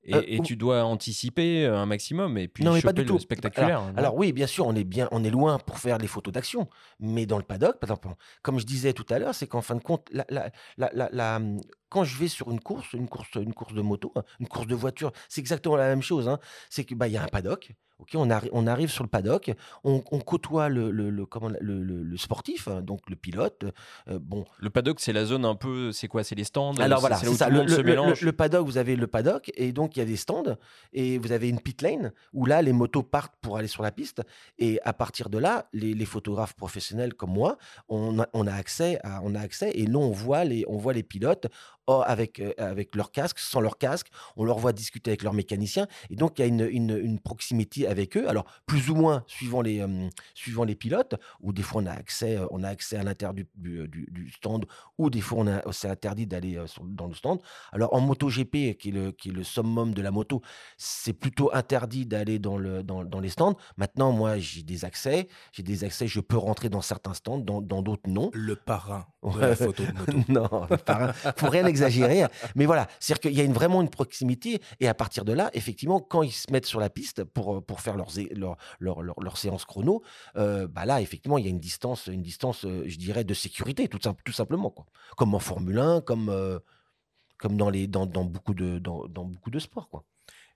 Et, 0.04 0.38
euh, 0.38 0.42
tu 0.42 0.56
dois 0.56 0.84
anticiper 0.84 1.64
un 1.66 1.86
maximum 1.86 2.36
et 2.36 2.48
puis 2.48 2.64
non, 2.64 2.74
choper 2.74 2.82
pas 2.82 2.92
du 2.92 3.00
le 3.02 3.06
tout. 3.06 3.18
spectaculaire. 3.18 3.82
Alors, 3.96 4.16
oui, 4.16 4.32
bien 4.32 4.48
sûr, 4.48 4.66
on 4.66 4.74
est 4.74 4.84
bien, 4.84 5.08
on 5.12 5.22
est 5.22 5.30
loin 5.30 5.58
pour 5.58 5.78
faire 5.78 5.98
les 5.98 6.08
photos 6.08 6.32
d'action, 6.32 6.68
mais 6.98 7.24
dans 7.24 7.38
le 7.38 7.44
paddock, 7.44 7.78
par 7.78 7.88
exemple, 7.88 8.08
comme 8.42 8.58
je 8.58 8.66
disais 8.66 8.92
tout 8.92 9.06
à 9.10 9.18
l'heure, 9.18 9.34
c'est 9.34 9.46
qu'en 9.46 9.62
fin 9.62 9.76
de 9.76 9.82
compte, 9.82 10.08
la, 10.12 10.24
la, 10.28 10.50
la, 10.76 11.40
quand 11.88 12.04
je 12.04 12.18
vais 12.18 12.28
sur 12.28 12.50
une 12.50 12.60
course, 12.60 12.92
une 12.94 13.08
course, 13.08 13.28
une 13.36 13.54
course 13.54 13.74
de 13.74 13.82
moto, 13.82 14.12
une 14.40 14.48
course 14.48 14.66
de 14.66 14.74
voiture, 14.74 15.12
c'est 15.28 15.40
exactement 15.40 15.76
la 15.76 15.86
même 15.86 16.02
chose. 16.02 16.28
Hein. 16.28 16.38
C'est 16.70 16.84
que 16.84 16.94
bah 16.94 17.06
il 17.06 17.12
y 17.12 17.16
a 17.16 17.22
un 17.22 17.28
paddock, 17.28 17.72
on, 18.14 18.28
on, 18.52 18.66
arrive 18.66 18.90
sur 18.90 19.04
le 19.04 19.08
paddock, 19.08 19.52
on, 19.84 20.00
côtoie 20.00 20.68
le, 20.68 20.90
le, 20.90 21.10
le, 21.10 22.16
sportif, 22.16 22.68
hein, 22.68 22.82
donc 22.82 23.08
le 23.08 23.16
pilote. 23.16 23.64
Euh, 24.08 24.18
bon. 24.20 24.44
Le 24.58 24.70
paddock, 24.70 25.00
c'est 25.00 25.12
la 25.12 25.24
zone 25.24 25.44
un 25.44 25.54
peu, 25.54 25.92
c'est 25.92 26.08
quoi? 26.08 26.24
C'est 26.24 26.34
les 26.34 26.44
stands 26.44 26.74
Alors 26.74 27.00
voilà, 27.00 27.16
c'est 27.16 27.32
ça. 27.34 27.48
Le, 27.48 28.30
paddock, 28.30 28.66
vous 28.66 28.78
avez 28.78 28.96
le 28.96 29.06
paddock, 29.06 29.50
et 29.54 29.72
donc 29.72 29.96
il 29.96 30.00
y 30.00 30.02
a 30.02 30.06
des 30.06 30.16
stands, 30.16 30.56
et 30.92 31.18
vous 31.18 31.32
avez 31.32 31.48
une 31.48 31.60
pit 31.60 31.80
lane, 31.82 32.12
où 32.32 32.46
là, 32.46 32.62
les 32.62 32.72
motos 32.72 33.02
partent 33.02 33.34
pour 33.40 33.56
aller 33.56 33.68
sur 33.68 33.82
la 33.82 33.92
piste, 33.92 34.22
et 34.58 34.80
à 34.84 34.92
partir 34.92 35.28
de 35.28 35.38
là, 35.38 35.66
les, 35.72 36.02
photographes 36.04 36.54
professionnels 36.54 37.14
comme 37.14 37.32
moi, 37.32 37.58
on 37.88 38.20
a, 38.20 38.28
on 38.32 38.46
a, 38.46 38.52
accès, 38.52 38.98
à, 39.04 39.20
on 39.22 39.34
a 39.34 39.40
accès, 39.40 39.70
et 39.74 39.86
là, 39.86 39.98
on 39.98 40.10
voit 40.10 40.44
les, 40.44 40.64
on 40.68 40.76
voit 40.76 40.92
les 40.92 41.02
pilotes 41.02 41.46
oh, 41.86 42.02
avec, 42.04 42.40
euh, 42.40 42.52
avec 42.58 42.94
leur 42.94 43.10
casque, 43.10 43.38
sans 43.38 43.60
leur 43.60 43.78
casque, 43.78 44.08
on 44.36 44.44
leur 44.44 44.58
voit 44.58 44.72
discuter 44.72 45.10
avec 45.10 45.22
leur 45.22 45.34
mécanicien, 45.34 45.86
et 46.10 46.16
donc 46.16 46.38
il 46.38 46.42
y 46.42 46.44
a 46.44 46.48
une, 46.48 46.68
une, 46.70 46.98
une 46.98 47.18
proximité 47.18 47.86
avec 47.86 48.16
eux. 48.16 48.28
Alors, 48.28 48.44
plus 48.66 48.90
ou 48.90 48.94
moins 48.94 49.24
suivant 49.26 49.60
les, 49.62 49.84
suivant 50.34 50.64
les 50.64 50.74
pilotes, 50.74 51.14
ou 51.40 51.52
des 51.52 51.62
fois 51.62 51.82
on 51.82 51.86
a 51.86 51.92
accès, 51.92 52.38
on 52.50 52.62
a 52.62 52.68
accès 52.68 52.96
à 52.96 53.02
l'intérieur 53.02 53.34
du, 53.34 53.46
du, 53.56 54.30
stand, 54.32 54.66
ou 54.98 55.10
des 55.10 55.20
fois 55.20 55.44
on 55.44 55.72
c'est 55.72 55.88
interdit 55.88 56.26
d'aller 56.26 56.58
dans 56.82 57.06
le 57.06 57.14
stand. 57.14 57.40
Alors, 57.72 57.94
en 57.94 58.00
MotoGP, 58.00 58.76
qui 58.78 58.88
est 58.88 58.92
le, 58.92 59.12
qui 59.12 59.30
est 59.30 59.32
le 59.32 59.44
summum 59.44 59.94
de 59.94 60.02
la 60.02 60.10
moto, 60.10 60.42
c'est 60.76 61.12
plutôt 61.12 61.50
interdit 61.54 62.06
d'aller 62.06 62.38
dans, 62.38 62.56
le, 62.56 62.82
dans, 62.82 63.04
dans, 63.04 63.20
les 63.20 63.28
stands. 63.28 63.56
Maintenant, 63.76 64.12
moi, 64.12 64.38
j'ai 64.38 64.62
des 64.62 64.84
accès, 64.84 65.28
j'ai 65.52 65.62
des 65.62 65.84
accès, 65.84 66.06
je 66.06 66.20
peux 66.20 66.36
rentrer 66.36 66.68
dans 66.68 66.82
certains 66.82 67.14
stands, 67.14 67.38
dans 67.38 67.82
d'autres 67.82 68.08
non. 68.08 68.30
Le 68.34 68.56
parrain 68.56 69.06
de 69.22 69.40
la 69.40 69.56
photo 69.56 69.84
de 69.84 69.92
moto. 69.92 70.18
non, 70.28 70.66
le 70.70 70.76
parrain, 70.76 71.12
rien 71.42 71.66
exagérer. 71.72 72.24
Mais 72.54 72.66
voilà, 72.66 72.86
c'est-à-dire 73.00 73.20
qu'il 73.20 73.38
y 73.38 73.40
a 73.40 73.52
vraiment 73.52 73.82
une 73.82 73.90
proximité, 73.90 74.60
et 74.80 74.88
à 74.88 74.94
partir 74.94 75.24
de 75.24 75.32
là, 75.32 75.50
effectivement, 75.54 76.00
quand 76.00 76.22
ils 76.22 76.32
se 76.32 76.50
mettent 76.52 76.66
sur 76.66 76.80
la 76.80 76.90
piste 76.90 77.24
pour, 77.24 77.64
pour 77.64 77.80
faire 77.80 77.96
leur, 77.96 79.36
séance 79.36 79.64
chrono, 79.64 80.02
euh, 80.36 80.68
bah 80.68 80.84
là, 80.84 81.00
effectivement, 81.00 81.38
il 81.38 81.44
y 81.44 81.48
a 81.48 81.50
une 81.50 81.60
distance, 81.60 82.06
une 82.06 82.22
distance 82.22 82.64
euh, 82.64 82.84
je 82.86 82.98
dirais, 82.98 83.24
de 83.24 83.34
sécurité, 83.34 83.88
tout, 83.88 83.98
tout 83.98 84.32
simplement. 84.32 84.70
Quoi. 84.70 84.86
Comme 85.16 85.34
en 85.34 85.38
Formule 85.38 85.78
1, 85.78 86.00
comme, 86.02 86.28
euh, 86.28 86.58
comme 87.38 87.56
dans, 87.56 87.70
les, 87.70 87.86
dans, 87.86 88.06
dans, 88.06 88.24
beaucoup 88.24 88.54
de, 88.54 88.78
dans, 88.78 89.06
dans 89.08 89.24
beaucoup 89.24 89.50
de 89.50 89.58
sports. 89.58 89.88
Quoi. 89.88 90.04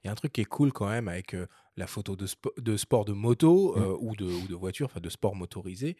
Il 0.02 0.06
y 0.06 0.08
a 0.08 0.12
un 0.12 0.16
truc 0.16 0.32
qui 0.32 0.40
est 0.40 0.46
cool 0.46 0.72
quand 0.72 0.88
même 0.88 1.08
avec 1.08 1.36
la 1.76 1.86
photo 1.86 2.16
de, 2.16 2.26
de, 2.58 2.76
sport 2.76 3.04
de 3.04 3.12
moto 3.12 3.74
mmh. 3.76 3.96
ou, 4.00 4.16
de, 4.16 4.24
ou 4.24 4.46
de 4.46 4.54
voiture, 4.54 4.86
enfin 4.86 5.00
de 5.00 5.08
sport 5.10 5.34
motorisé, 5.34 5.96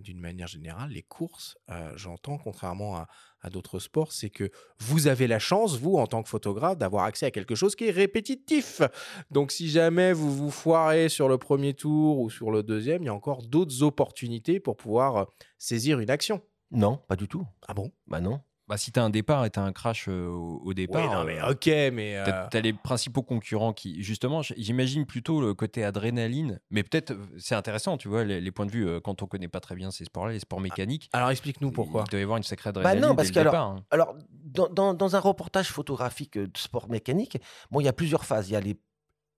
d'une 0.00 0.20
manière 0.20 0.46
générale, 0.46 0.90
les 0.90 1.02
courses, 1.02 1.56
j'entends, 1.96 2.38
contrairement 2.38 2.96
à, 2.96 3.08
à 3.40 3.50
d'autres 3.50 3.78
sports, 3.78 4.12
c'est 4.12 4.30
que 4.30 4.50
vous 4.78 5.06
avez 5.06 5.26
la 5.26 5.38
chance, 5.38 5.78
vous, 5.78 5.96
en 5.96 6.06
tant 6.06 6.22
que 6.22 6.28
photographe, 6.28 6.78
d'avoir 6.78 7.04
accès 7.04 7.26
à 7.26 7.30
quelque 7.30 7.54
chose 7.54 7.74
qui 7.76 7.86
est 7.86 7.90
répétitif. 7.90 8.82
Donc 9.30 9.52
si 9.52 9.68
jamais 9.68 10.12
vous 10.12 10.34
vous 10.34 10.50
foirez 10.50 11.08
sur 11.08 11.28
le 11.28 11.38
premier 11.38 11.74
tour 11.74 12.18
ou 12.20 12.30
sur 12.30 12.50
le 12.50 12.62
deuxième, 12.62 13.02
il 13.02 13.06
y 13.06 13.10
a 13.10 13.14
encore 13.14 13.42
d'autres 13.42 13.82
opportunités 13.82 14.60
pour 14.60 14.76
pouvoir 14.76 15.28
saisir 15.58 16.00
une 16.00 16.10
action. 16.10 16.42
Non, 16.70 16.98
pas 17.08 17.16
du 17.16 17.28
tout. 17.28 17.46
Ah 17.66 17.74
bon? 17.74 17.92
Bah 18.06 18.20
non. 18.20 18.40
Bah, 18.68 18.76
si 18.76 18.92
tu 18.92 19.00
as 19.00 19.04
un 19.04 19.10
départ 19.10 19.44
et 19.44 19.50
tu 19.50 19.58
as 19.58 19.62
un 19.62 19.72
crash 19.72 20.08
au, 20.08 20.72
départ, 20.74 21.12
non, 21.12 21.24
mais 21.24 21.40
ok, 21.42 21.66
mais. 21.92 22.22
Tu 22.50 22.56
as, 22.56 22.60
les 22.60 22.72
principaux 22.72 23.22
concurrents 23.22 23.72
qui. 23.72 24.02
Justement, 24.02 24.42
j'imagine 24.42 25.06
plutôt 25.06 25.40
le 25.40 25.54
côté 25.54 25.84
adrénaline, 25.84 26.60
mais 26.70 26.82
peut-être 26.82 27.14
c'est 27.38 27.54
intéressant, 27.54 27.96
tu 27.96 28.08
vois, 28.08 28.24
les, 28.24 28.50
points 28.50 28.66
de 28.66 28.70
vue 28.70 29.00
quand 29.02 29.22
on 29.22 29.26
connaît 29.26 29.48
pas 29.48 29.60
très 29.60 29.74
bien 29.74 29.90
ces 29.90 30.04
sports-là, 30.04 30.32
les 30.32 30.40
sports 30.40 30.60
mécaniques. 30.60 31.08
Alors 31.12 31.30
explique-nous 31.30 31.70
pourquoi. 31.70 32.04
Il 32.06 32.10
doit 32.10 32.20
y 32.20 32.22
avoir 32.22 32.36
une 32.36 32.42
sacrée 32.42 32.70
adrénaline. 32.70 33.00
Bah 33.00 33.08
non, 33.08 33.16
parce 33.16 33.30
que 33.30 33.38
alors, 33.38 33.54
hein. 33.54 33.84
alors 33.90 34.14
dans, 34.44 34.94
dans, 34.94 35.16
un 35.16 35.20
reportage 35.20 35.68
photographique 35.68 36.38
de 36.38 36.56
sport 36.56 36.88
mécanique, 36.88 37.38
bon, 37.70 37.80
il 37.80 37.84
y 37.84 37.88
a 37.88 37.92
plusieurs 37.92 38.24
phases. 38.24 38.48
Il 38.48 38.52
y 38.52 38.56
a 38.56 38.60
les 38.60 38.78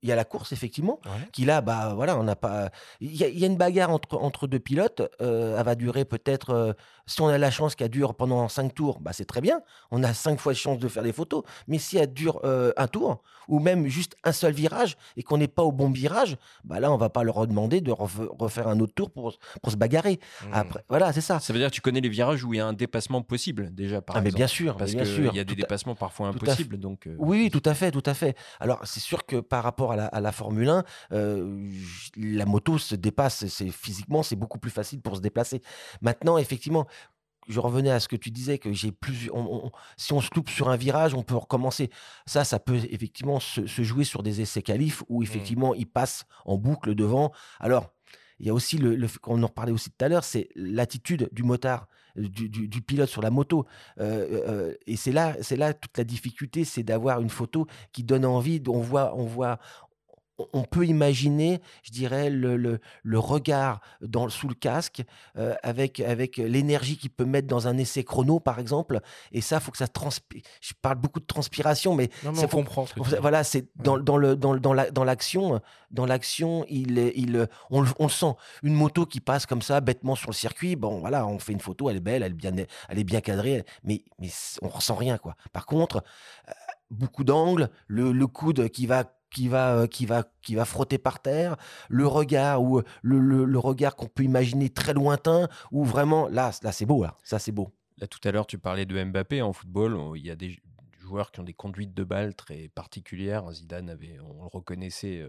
il 0.02 0.08
y 0.08 0.12
a 0.12 0.16
la 0.16 0.24
course 0.24 0.52
effectivement 0.52 1.00
qui 1.32 1.44
là 1.44 1.60
bah 1.60 1.92
voilà 1.94 2.16
on 2.18 2.22
n'a 2.22 2.36
pas 2.36 2.70
il 3.00 3.14
y, 3.14 3.44
a 3.44 3.46
une 3.46 3.56
bagarre 3.56 3.90
entre 3.90 4.16
entre 4.16 4.46
deux 4.46 4.58
pilotes 4.58 5.02
euh, 5.20 5.58
elle 5.58 5.64
va 5.64 5.74
durer 5.74 6.04
peut-être 6.04 6.50
euh, 6.50 6.72
si 7.10 7.20
on 7.20 7.28
a 7.28 7.38
la 7.38 7.50
chance 7.50 7.74
qu'elle 7.74 7.90
dure 7.90 8.14
pendant 8.14 8.48
cinq 8.48 8.74
tours 8.74 9.00
bah 9.00 9.12
c'est 9.12 9.24
très 9.24 9.40
bien. 9.40 9.62
On 9.90 10.02
a 10.04 10.14
cinq 10.14 10.38
fois 10.38 10.52
de 10.52 10.58
chance 10.58 10.78
de 10.78 10.88
faire 10.88 11.02
des 11.02 11.12
photos. 11.12 11.42
Mais 11.66 11.78
si 11.78 11.98
elle 11.98 12.12
dure 12.12 12.40
euh, 12.44 12.72
un 12.76 12.86
tour 12.86 13.22
ou 13.48 13.58
même 13.58 13.88
juste 13.88 14.16
un 14.22 14.30
seul 14.30 14.52
virage 14.52 14.96
et 15.16 15.24
qu'on 15.24 15.38
n'est 15.38 15.48
pas 15.48 15.64
au 15.64 15.72
bon 15.72 15.90
virage 15.90 16.36
bah 16.62 16.78
là 16.78 16.92
on 16.92 16.96
va 16.96 17.10
pas 17.10 17.24
leur 17.24 17.48
demander 17.48 17.80
de 17.80 17.90
refaire 17.90 18.68
un 18.68 18.78
autre 18.78 18.94
tour 18.94 19.10
pour 19.10 19.36
pour 19.60 19.72
se 19.72 19.76
bagarrer. 19.76 20.20
Mmh. 20.42 20.46
après 20.52 20.84
voilà 20.88 21.12
c'est 21.12 21.20
ça. 21.20 21.40
Ça 21.40 21.52
veut 21.52 21.58
dire 21.58 21.68
que 21.70 21.74
tu 21.74 21.80
connais 21.80 22.00
les 22.00 22.08
virages 22.08 22.44
où 22.44 22.54
il 22.54 22.58
y 22.58 22.60
a 22.60 22.66
un 22.66 22.72
dépassement 22.72 23.22
possible 23.22 23.74
déjà 23.74 24.00
par 24.00 24.16
ah, 24.16 24.20
mais 24.20 24.30
bien 24.30 24.46
sûr 24.46 24.76
parce 24.76 24.92
bien 24.92 25.04
sûr. 25.04 25.32
il 25.32 25.36
y 25.36 25.40
a 25.40 25.44
des 25.44 25.56
dépassements 25.56 25.96
parfois 25.96 26.28
impossibles 26.28 26.78
donc 26.78 27.08
oui 27.18 27.50
tout 27.50 27.62
à 27.64 27.74
fait 27.74 27.90
tout 27.90 28.02
à 28.06 28.14
fait. 28.14 28.36
Alors 28.60 28.80
c'est 28.84 29.00
sûr 29.00 29.26
que 29.26 29.36
par 29.40 29.64
rapport 29.64 29.89
à 29.90 30.20
la, 30.20 30.32
Formule 30.32 30.68
1, 30.68 30.84
euh, 31.12 31.70
la 32.16 32.46
moto 32.46 32.78
se 32.78 32.94
dépasse. 32.94 33.46
C'est 33.46 33.70
physiquement, 33.70 34.22
c'est 34.22 34.36
beaucoup 34.36 34.58
plus 34.58 34.70
facile 34.70 35.00
pour 35.00 35.16
se 35.16 35.20
déplacer. 35.20 35.62
Maintenant, 36.00 36.38
effectivement, 36.38 36.86
je 37.48 37.60
revenais 37.60 37.90
à 37.90 38.00
ce 38.00 38.08
que 38.08 38.16
tu 38.16 38.30
disais, 38.30 38.58
que 38.58 38.72
j'ai 38.72 38.92
plus. 38.92 39.30
si 39.96 40.12
on 40.12 40.20
se 40.20 40.30
loupe 40.34 40.50
sur 40.50 40.68
un 40.68 40.76
virage, 40.76 41.14
on 41.14 41.22
peut 41.22 41.36
recommencer. 41.36 41.90
Ça, 42.26 42.44
ça 42.44 42.58
peut 42.58 42.76
effectivement 42.90 43.40
se, 43.40 43.66
jouer 43.66 44.04
sur 44.04 44.22
des 44.22 44.40
essais 44.40 44.62
qualifs 44.62 45.02
où 45.08 45.20
mmh. 45.20 45.24
effectivement 45.24 45.74
il 45.74 45.86
passe 45.86 46.24
en 46.44 46.56
boucle 46.56 46.94
devant. 46.94 47.32
Alors, 47.58 47.92
il 48.38 48.46
y 48.46 48.50
a 48.50 48.54
aussi 48.54 48.78
le, 48.78 49.06
on 49.26 49.42
en 49.42 49.48
parlait 49.48 49.72
aussi 49.72 49.90
tout 49.90 50.04
à 50.04 50.08
l'heure, 50.08 50.24
c'est 50.24 50.48
l'attitude 50.54 51.28
du 51.32 51.42
motard. 51.42 51.88
Du, 52.16 52.82
pilote 52.82 53.08
sur 53.08 53.22
la 53.22 53.30
moto. 53.30 53.66
Euh, 53.98 54.42
euh, 54.48 54.74
et 54.86 54.96
c'est 54.96 55.12
là, 55.12 55.36
c'est 55.42 55.56
là 55.56 55.74
toute 55.74 55.96
la 55.96 56.04
difficulté, 56.04 56.64
c'est 56.64 56.82
d'avoir 56.82 57.20
une 57.20 57.30
photo 57.30 57.66
qui 57.92 58.02
donne 58.02 58.24
envie. 58.24 58.62
On 58.68 58.80
voit, 58.80 59.14
on 59.16 59.24
voit, 59.24 59.58
on 60.52 60.62
peut 60.62 60.86
imaginer, 60.86 61.60
je 61.82 61.90
dirais, 61.90 62.30
le, 62.30 62.56
le, 62.56 63.18
regard 63.18 63.80
dans, 64.00 64.28
sous 64.28 64.48
le 64.48 64.54
casque 64.54 65.02
euh, 65.36 65.54
avec, 65.62 66.00
avec 66.00 66.36
l'énergie 66.36 66.96
qu'il 66.96 67.10
peut 67.10 67.24
mettre 67.24 67.48
dans 67.48 67.68
un 67.68 67.76
essai 67.78 68.04
chrono, 68.04 68.40
par 68.40 68.58
exemple. 68.58 69.00
Et 69.32 69.40
ça, 69.40 69.56
il 69.56 69.62
faut 69.62 69.70
que 69.70 69.78
ça 69.78 69.88
transpire. 69.88 70.42
Je 70.60 70.72
parle 70.80 70.96
beaucoup 70.96 71.20
de 71.20 71.26
transpiration, 71.26 71.94
mais 71.94 72.10
non, 72.24 72.32
on 72.42 72.48
comprend. 72.48 72.86
voilà, 73.20 73.44
c'est 73.44 73.68
dans, 73.76 73.98
dans, 73.98 74.16
le, 74.16 74.36
dans, 74.36 74.56
dans, 74.56 74.72
la, 74.72 74.90
dans 74.90 75.04
l'action, 75.04 75.60
dans 75.90 76.06
l'action, 76.06 76.64
il, 76.68 76.98
il, 77.14 77.48
on, 77.70 77.80
le 77.80 78.08
sent. 78.08 78.34
Une 78.62 78.74
moto 78.74 79.06
qui 79.06 79.20
passe 79.20 79.46
comme 79.46 79.62
ça, 79.62 79.80
bêtement 79.80 80.14
sur 80.14 80.30
le 80.30 80.34
circuit, 80.34 80.76
bon, 80.76 81.00
voilà, 81.00 81.26
on 81.26 81.38
fait 81.38 81.52
une 81.52 81.60
photo, 81.60 81.90
elle 81.90 81.96
est 81.96 82.00
belle, 82.00 82.22
elle 82.22 82.32
est 82.32 82.34
bien, 82.34 82.52
elle 82.88 82.98
est 82.98 83.04
bien 83.04 83.20
cadrée, 83.20 83.64
mais, 83.84 84.02
mais 84.18 84.28
on 84.62 84.68
ressent 84.68 84.94
rien, 84.94 85.18
quoi. 85.18 85.36
Par 85.52 85.66
contre, 85.66 86.02
euh, 86.48 86.52
beaucoup 86.90 87.24
d'angles, 87.24 87.70
le, 87.86 88.12
le 88.12 88.26
coude 88.26 88.68
qui 88.68 88.86
va 88.86 89.04
qui 89.30 89.48
va, 89.48 89.74
euh, 89.74 89.86
qui 89.86 90.06
va, 90.06 90.24
qui 90.42 90.54
va 90.54 90.64
frotter 90.64 90.98
par 90.98 91.20
terre, 91.20 91.56
le 91.88 92.06
regard 92.06 92.62
ou 92.62 92.82
le, 93.02 93.18
le, 93.44 93.58
regard 93.58 93.96
qu'on 93.96 94.06
peut 94.06 94.24
imaginer 94.24 94.70
très 94.70 94.92
lointain, 94.94 95.48
ou 95.70 95.84
vraiment 95.84 96.28
là, 96.28 96.50
là 96.62 96.72
c'est 96.72 96.86
beau 96.86 97.02
là, 97.02 97.16
ça 97.22 97.38
c'est 97.38 97.52
beau. 97.52 97.72
Là 97.98 98.06
tout 98.06 98.20
à 98.24 98.32
l'heure 98.32 98.46
tu 98.46 98.58
parlais 98.58 98.86
de 98.86 99.02
Mbappé 99.02 99.42
en 99.42 99.52
football, 99.52 99.98
il 100.16 100.26
y 100.26 100.30
a 100.30 100.36
des 100.36 100.58
joueurs 100.98 101.30
qui 101.30 101.40
ont 101.40 101.44
des 101.44 101.54
conduites 101.54 101.94
de 101.94 102.04
balles 102.04 102.34
très 102.34 102.68
particulières. 102.68 103.50
Zidane 103.52 103.90
avait, 103.90 104.18
on 104.20 104.42
le 104.42 104.48
reconnaissait 104.48 105.20
euh, 105.20 105.28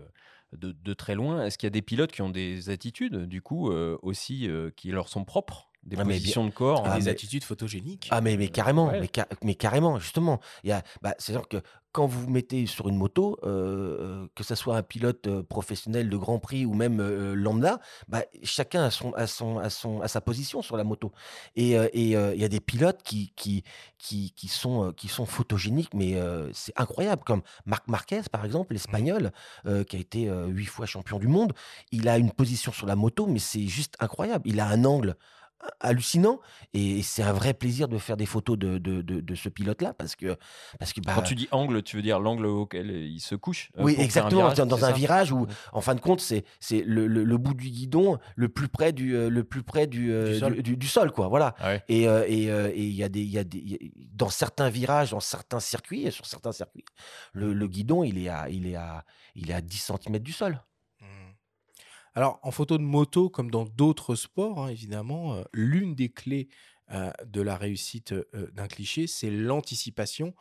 de, 0.56 0.72
de 0.72 0.94
très 0.94 1.16
loin. 1.16 1.44
Est-ce 1.44 1.58
qu'il 1.58 1.68
y 1.68 1.68
a 1.68 1.72
des 1.72 1.82
pilotes 1.82 2.12
qui 2.12 2.22
ont 2.22 2.30
des 2.30 2.70
attitudes 2.70 3.26
du 3.26 3.42
coup 3.42 3.72
euh, 3.72 3.98
aussi 4.02 4.50
qui 4.76 4.92
leur 4.92 5.10
sont 5.10 5.24
propres? 5.24 5.72
Des 5.84 5.98
ah, 6.00 6.04
positions 6.04 6.46
de 6.46 6.52
corps, 6.52 6.84
ah, 6.86 7.00
des 7.00 7.08
attitudes 7.08 7.44
photogéniques. 7.44 8.08
Ah 8.12 8.22
mais, 8.22 8.38
mais 8.38 8.50
carrément, 8.50 8.92
mais, 8.92 9.10
mais, 9.42 9.56
carrément, 9.56 9.98
justement. 9.98 10.40
Il 10.64 10.70
y 10.70 10.74
a, 10.74 10.84
bah, 11.02 11.16
c'est-à-dire 11.18 11.48
que 11.48 11.58
quand 11.92 12.06
vous 12.06 12.22
vous 12.22 12.30
mettez 12.30 12.66
sur 12.68 12.88
une 12.88 12.96
moto, 12.96 13.38
euh, 13.44 13.48
euh, 13.48 14.28
que 14.36 14.44
ce 14.44 14.56
soit 14.56 14.78
un 14.78 14.84
pilote 14.84 15.28
euh, 15.28 15.44
professionnel 15.44 16.10
de 16.10 16.18
Grand 16.18 16.40
Prix 16.40 16.66
ou 16.66 16.74
même 16.74 17.02
lambda, 17.34 17.80
bah, 18.08 18.24
chacun 18.44 18.86
a, 18.86 18.92
son, 18.92 19.12
a, 19.14 19.28
son, 19.28 19.58
a, 19.58 19.70
son, 19.70 20.02
a 20.02 20.08
sa 20.08 20.22
position 20.22 20.62
sur 20.62 20.78
la 20.78 20.84
moto. 20.84 21.12
Et 21.56 21.72
il 21.94 22.08
y 22.08 22.16
a 22.16 22.50
des 22.50 22.60
pilotes 22.60 23.02
qui, 23.04 23.34
qui, 23.36 23.64
qui, 23.98 24.32
qui, 24.32 24.48
sont, 24.48 24.94
qui 24.94 25.08
sont 25.08 25.26
photogéniques, 25.26 25.94
mais 25.94 26.20
c'est 26.54 26.74
incroyable, 26.80 27.24
comme 27.26 27.42
Marc 27.66 27.88
Marquez, 27.88 28.22
par 28.32 28.46
exemple, 28.46 28.74
l'espagnol, 28.74 29.32
qui 29.66 29.96
a 29.96 30.00
été 30.00 30.30
huit 30.48 30.66
fois 30.66 30.86
champion 30.86 31.20
du 31.20 31.28
monde. 31.28 31.54
Il 31.92 32.08
a 32.08 32.18
une 32.18 32.32
position 32.32 32.72
sur 32.72 32.88
la 32.88 32.96
moto, 32.96 33.26
mais 33.26 33.40
c'est 33.40 33.68
juste 33.68 33.96
incroyable. 34.00 34.44
Il 34.48 34.60
a 34.60 34.68
un 34.68 34.86
angle 34.86 35.16
hallucinant 35.80 36.40
et 36.74 37.02
c'est 37.02 37.24
un 37.24 37.34
vrai 37.34 37.54
plaisir 37.54 37.88
de 37.88 37.98
faire 37.98 38.18
des 38.18 38.26
photos 38.26 38.58
de, 38.58 38.78
de, 38.78 39.02
de, 39.02 39.36
ce 39.36 39.50
pilote 39.50 39.82
là 39.82 39.94
parce 39.94 40.16
que 40.16 40.38
parce 40.80 40.94
que 40.94 41.02
bah 41.02 41.14
quand 41.16 41.22
tu 41.22 41.36
dis 41.36 41.48
angle 41.52 41.84
tu 41.84 41.96
veux 41.96 42.02
dire 42.02 42.20
l'angle 42.20 42.46
auquel 42.46 42.90
il 42.90 43.20
se 43.20 43.36
couche 43.36 43.72
euh, 43.78 43.84
oui 43.84 43.96
exactement 43.98 44.54
dans 44.54 44.86
un 44.86 44.92
virage 44.92 45.32
où 45.32 45.48
en 45.74 45.82
fin 45.82 45.96
de 45.96 46.00
compte 46.00 46.22
c'est 46.22 46.46
c'est 46.60 46.84
le, 46.86 47.08
le, 47.08 47.38
bout 47.38 47.54
du 47.54 47.70
guidon 47.70 48.20
le 48.36 48.50
plus 48.50 48.68
près 48.68 48.92
du 48.92 49.16
euh, 49.16 49.30
le 49.30 49.44
plus 49.44 49.64
près 49.64 49.88
du, 49.88 50.12
euh, 50.12 50.62
du, 50.62 50.88
sol. 50.88 51.12
quoi 51.12 51.28
voilà. 51.28 51.56
Ah 51.60 51.76
et 51.88 52.04
et 52.04 52.84
il 52.84 52.94
y 52.94 53.04
a 53.04 53.10
des 53.10 53.22
il 53.22 53.32
y 53.32 53.38
a 53.38 53.44
des 53.44 53.92
dans 54.14 54.30
certains 54.30 54.70
virages 54.70 55.12
dans 55.12 55.20
certains 55.20 55.60
circuits 55.60 56.12
sur 56.12 56.26
certains 56.26 56.52
circuits 56.52 56.86
le, 57.34 57.54
le 57.54 57.68
guidon 57.68 58.04
il 58.04 58.18
est 58.18 58.30
à 58.30 58.50
il 58.50 58.68
est 58.68 58.76
à 58.76 59.04
il 59.36 59.50
est 59.52 59.54
à 59.54 59.62
10 59.62 59.92
cm 59.92 60.20
du 60.20 60.32
sol 60.32 60.60
alors, 62.14 62.40
en 62.44 62.52
photo 62.52 62.78
de 62.78 62.84
moto, 62.84 63.30
comme 63.30 63.50
dans 63.50 63.64
d'autres 63.66 64.16
sports, 64.16 64.60
hein, 64.60 64.68
évidemment, 64.68 65.36
euh, 65.36 65.44
l'une 65.54 65.96
des 65.96 66.10
clés 66.10 66.50
euh, 66.92 67.10
de 67.26 67.42
la 67.42 67.56
réussite 67.56 68.12
euh, 68.12 68.52
d'un 68.54 68.68
cliché, 68.68 69.08
c'est 69.08 69.32
l'anticipation 69.32 70.34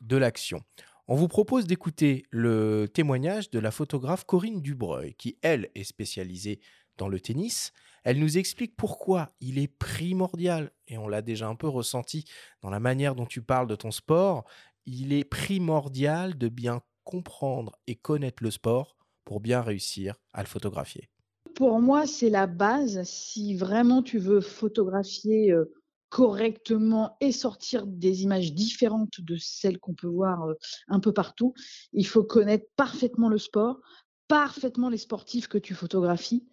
de 0.00 0.16
l'action. 0.16 0.62
On 1.08 1.16
vous 1.16 1.26
propose 1.26 1.66
d'écouter 1.66 2.24
le 2.30 2.86
témoignage 2.86 3.50
de 3.50 3.58
la 3.58 3.72
photographe 3.72 4.22
Corinne 4.22 4.62
Dubreuil, 4.62 5.14
qui, 5.14 5.36
elle, 5.42 5.70
est 5.74 5.82
spécialisée 5.82 6.60
dans 6.96 7.08
le 7.08 7.18
tennis. 7.18 7.72
Elle 8.04 8.20
nous 8.20 8.38
explique 8.38 8.76
pourquoi 8.76 9.30
il 9.40 9.58
est 9.58 9.66
primordial, 9.66 10.70
et 10.86 10.98
on 10.98 11.08
l'a 11.08 11.20
déjà 11.20 11.48
un 11.48 11.56
peu 11.56 11.66
ressenti 11.66 12.26
dans 12.62 12.70
la 12.70 12.78
manière 12.78 13.16
dont 13.16 13.26
tu 13.26 13.42
parles 13.42 13.66
de 13.66 13.74
ton 13.74 13.90
sport, 13.90 14.44
il 14.86 15.12
est 15.12 15.24
primordial 15.24 16.38
de 16.38 16.48
bien 16.48 16.80
comprendre 17.02 17.72
et 17.88 17.96
connaître 17.96 18.44
le 18.44 18.52
sport 18.52 18.99
pour 19.24 19.40
bien 19.40 19.60
réussir 19.62 20.14
à 20.32 20.42
le 20.42 20.48
photographier. 20.48 21.08
Pour 21.54 21.80
moi, 21.80 22.06
c'est 22.06 22.30
la 22.30 22.46
base. 22.46 23.02
Si 23.04 23.54
vraiment 23.54 24.02
tu 24.02 24.18
veux 24.18 24.40
photographier 24.40 25.52
euh, 25.52 25.72
correctement 26.10 27.16
et 27.20 27.32
sortir 27.32 27.86
des 27.86 28.24
images 28.24 28.52
différentes 28.52 29.20
de 29.20 29.36
celles 29.36 29.78
qu'on 29.78 29.94
peut 29.94 30.08
voir 30.08 30.44
un 30.88 31.00
peu 31.00 31.12
partout. 31.12 31.54
Il 31.92 32.06
faut 32.06 32.24
connaître 32.24 32.66
parfaitement 32.76 33.28
le 33.28 33.38
sport, 33.38 33.80
parfaitement 34.26 34.88
les 34.88 34.98
sportifs 34.98 35.46
que 35.48 35.56
tu 35.56 35.72
photographies 35.72 36.44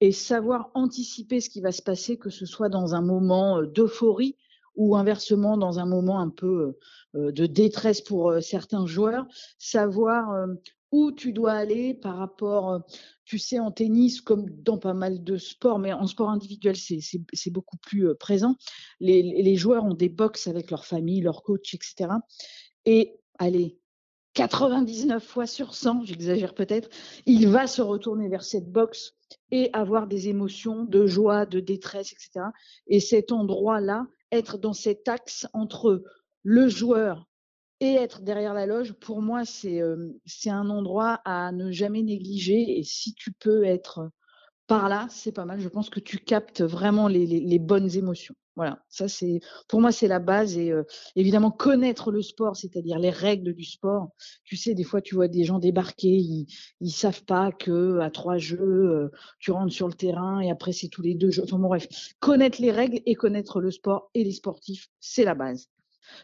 et 0.00 0.12
savoir 0.12 0.70
anticiper 0.74 1.40
ce 1.40 1.48
qui 1.48 1.60
va 1.60 1.72
se 1.72 1.82
passer, 1.82 2.18
que 2.18 2.30
ce 2.30 2.44
soit 2.44 2.68
dans 2.68 2.94
un 2.94 3.02
moment 3.02 3.62
d'euphorie 3.62 4.36
ou 4.74 4.96
inversement 4.96 5.56
dans 5.56 5.78
un 5.78 5.86
moment 5.86 6.18
un 6.18 6.30
peu 6.30 6.76
de 7.14 7.46
détresse 7.46 8.00
pour 8.00 8.42
certains 8.42 8.86
joueurs, 8.86 9.26
savoir 9.58 10.46
où 10.94 11.10
tu 11.10 11.32
dois 11.32 11.54
aller 11.54 11.92
par 11.92 12.16
rapport 12.16 12.84
tu 13.24 13.38
sais, 13.38 13.58
en 13.58 13.72
tennis, 13.72 14.20
comme 14.20 14.48
dans 14.62 14.78
pas 14.78 14.94
mal 14.94 15.24
de 15.24 15.38
sports, 15.38 15.78
mais 15.78 15.92
en 15.92 16.06
sport 16.06 16.30
individuel, 16.30 16.76
c'est 16.76 17.50
beaucoup 17.50 17.78
plus 17.78 18.14
présent. 18.14 18.54
Les, 19.00 19.56
joueurs 19.56 19.84
ont 19.84 19.94
des 19.94 20.08
box 20.08 20.46
avec 20.46 20.70
leur 20.70 20.84
famille, 20.84 21.20
leur 21.20 21.42
coach, 21.42 21.74
etc. 21.74 22.10
Et 22.84 23.18
allez, 23.38 23.78
99 24.34 25.24
fois 25.24 25.46
sur 25.46 25.74
100, 25.74 26.04
j'exagère 26.04 26.54
peut-être, 26.54 26.88
il 27.26 27.48
va 27.48 27.66
se 27.66 27.82
retourner 27.82 28.28
vers 28.28 28.44
cette 28.44 28.70
box 28.70 29.14
et 29.50 29.70
avoir 29.72 30.06
des 30.06 30.28
émotions 30.28 30.84
de 30.84 31.06
joie, 31.06 31.46
de 31.46 31.60
détresse, 31.60 32.12
etc. 32.12 32.46
Et 32.86 33.00
cet 33.00 33.32
endroit-là, 33.32 34.06
être 34.30 34.58
dans 34.58 34.72
cet 34.72 35.08
axe 35.08 35.46
entre 35.54 36.04
le 36.42 36.68
joueur 36.68 37.26
être 37.92 38.22
derrière 38.22 38.54
la 38.54 38.66
loge, 38.66 38.92
pour 38.94 39.22
moi, 39.22 39.44
c'est 39.44 39.80
un 40.50 40.70
endroit 40.70 41.20
à 41.24 41.52
ne 41.52 41.70
jamais 41.70 42.02
négliger. 42.02 42.78
Et 42.78 42.82
si 42.82 43.14
tu 43.14 43.32
peux 43.32 43.64
être 43.64 44.10
par 44.66 44.88
là, 44.88 45.06
c'est 45.10 45.32
pas 45.32 45.44
mal. 45.44 45.60
Je 45.60 45.68
pense 45.68 45.90
que 45.90 46.00
tu 46.00 46.18
captes 46.18 46.62
vraiment 46.62 47.08
les, 47.08 47.58
bonnes 47.58 47.94
émotions. 47.96 48.34
Voilà, 48.56 48.84
ça 48.88 49.08
c'est 49.08 49.40
pour 49.68 49.80
moi 49.80 49.90
c'est 49.90 50.06
la 50.06 50.20
base 50.20 50.56
et 50.56 50.72
évidemment 51.16 51.50
connaître 51.50 52.12
le 52.12 52.22
sport, 52.22 52.54
c'est-à-dire 52.54 53.00
les 53.00 53.10
règles 53.10 53.52
du 53.52 53.64
sport. 53.64 54.10
Tu 54.44 54.56
sais, 54.56 54.74
des 54.74 54.84
fois 54.84 55.00
tu 55.00 55.16
vois 55.16 55.26
des 55.26 55.42
gens 55.42 55.58
débarquer, 55.58 56.08
ils, 56.08 56.46
ils 56.80 56.92
savent 56.92 57.24
pas 57.24 57.50
que 57.50 57.98
à 57.98 58.10
trois 58.10 58.38
jeux 58.38 59.10
tu 59.40 59.50
rentres 59.50 59.72
sur 59.72 59.88
le 59.88 59.94
terrain 59.94 60.38
et 60.38 60.52
après 60.52 60.72
c'est 60.72 60.88
tous 60.88 61.02
les 61.02 61.16
deux 61.16 61.30
jeux. 61.30 61.42
Enfin 61.42 61.58
bon, 61.58 61.66
bref, 61.66 61.88
connaître 62.20 62.62
les 62.62 62.70
règles 62.70 63.00
et 63.06 63.16
connaître 63.16 63.60
le 63.60 63.72
sport 63.72 64.10
et 64.14 64.22
les 64.22 64.32
sportifs, 64.32 64.86
c'est 65.00 65.24
la 65.24 65.34
base. 65.34 65.68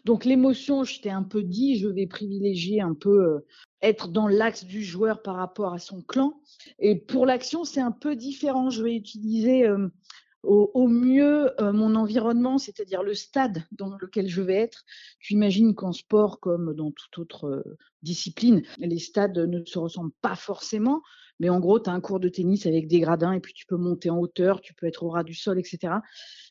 Donc 0.05 0.25
l'émotion, 0.25 0.85
je 0.85 1.01
t'ai 1.01 1.11
un 1.11 1.23
peu 1.23 1.43
dit, 1.43 1.79
je 1.79 1.89
vais 1.89 2.07
privilégier 2.07 2.81
un 2.81 2.95
peu 2.95 3.25
euh, 3.25 3.47
être 3.83 4.09
dans 4.09 4.29
l'axe 4.29 4.65
du 4.65 4.83
joueur 4.83 5.23
par 5.23 5.37
rapport 5.37 5.73
à 5.73 5.79
son 5.79 6.03
clan. 6.03 6.41
Et 6.79 6.97
pour 6.97 7.27
l'action, 7.27 7.65
c'est 7.65 7.81
un 7.81 7.93
peu 7.93 8.17
différent. 8.17 8.71
Je 8.71 8.83
vais 8.83 8.95
utiliser 8.95 9.67
euh, 9.67 9.89
au, 10.43 10.89
mieux 10.89 11.51
euh, 11.61 11.73
mon 11.73 11.95
environnement, 11.95 12.59
c'est-à-dire 12.59 13.03
le 13.03 13.15
stade 13.15 13.65
dans 13.73 13.97
lequel 14.01 14.29
je 14.29 14.43
vais 14.43 14.57
être. 14.57 14.85
Tu 15.19 15.35
imagines 15.35 15.75
qu'en 15.75 15.93
sport, 15.93 16.41
comme 16.41 16.75
dans 16.75 16.91
toute 16.93 17.19
autre 17.19 17.65
discipline, 18.03 18.63
les 18.79 18.99
stades 18.99 19.39
ne 19.39 19.65
se 19.65 19.79
ressemblent 19.79 20.15
pas 20.23 20.37
forcément. 20.37 21.03
Mais 21.41 21.49
en 21.49 21.59
gros, 21.59 21.81
tu 21.81 21.89
as 21.89 21.93
un 21.93 22.01
cours 22.01 22.21
de 22.21 22.29
tennis 22.29 22.67
avec 22.67 22.87
des 22.87 23.01
gradins 23.01 23.33
et 23.33 23.41
puis 23.41 23.55
tu 23.55 23.65
peux 23.67 23.77
monter 23.77 24.11
en 24.11 24.19
hauteur, 24.19 24.61
tu 24.61 24.75
peux 24.75 24.87
être 24.87 25.03
au 25.03 25.09
ras 25.09 25.25
du 25.25 25.35
sol, 25.35 25.59
etc. 25.59 25.95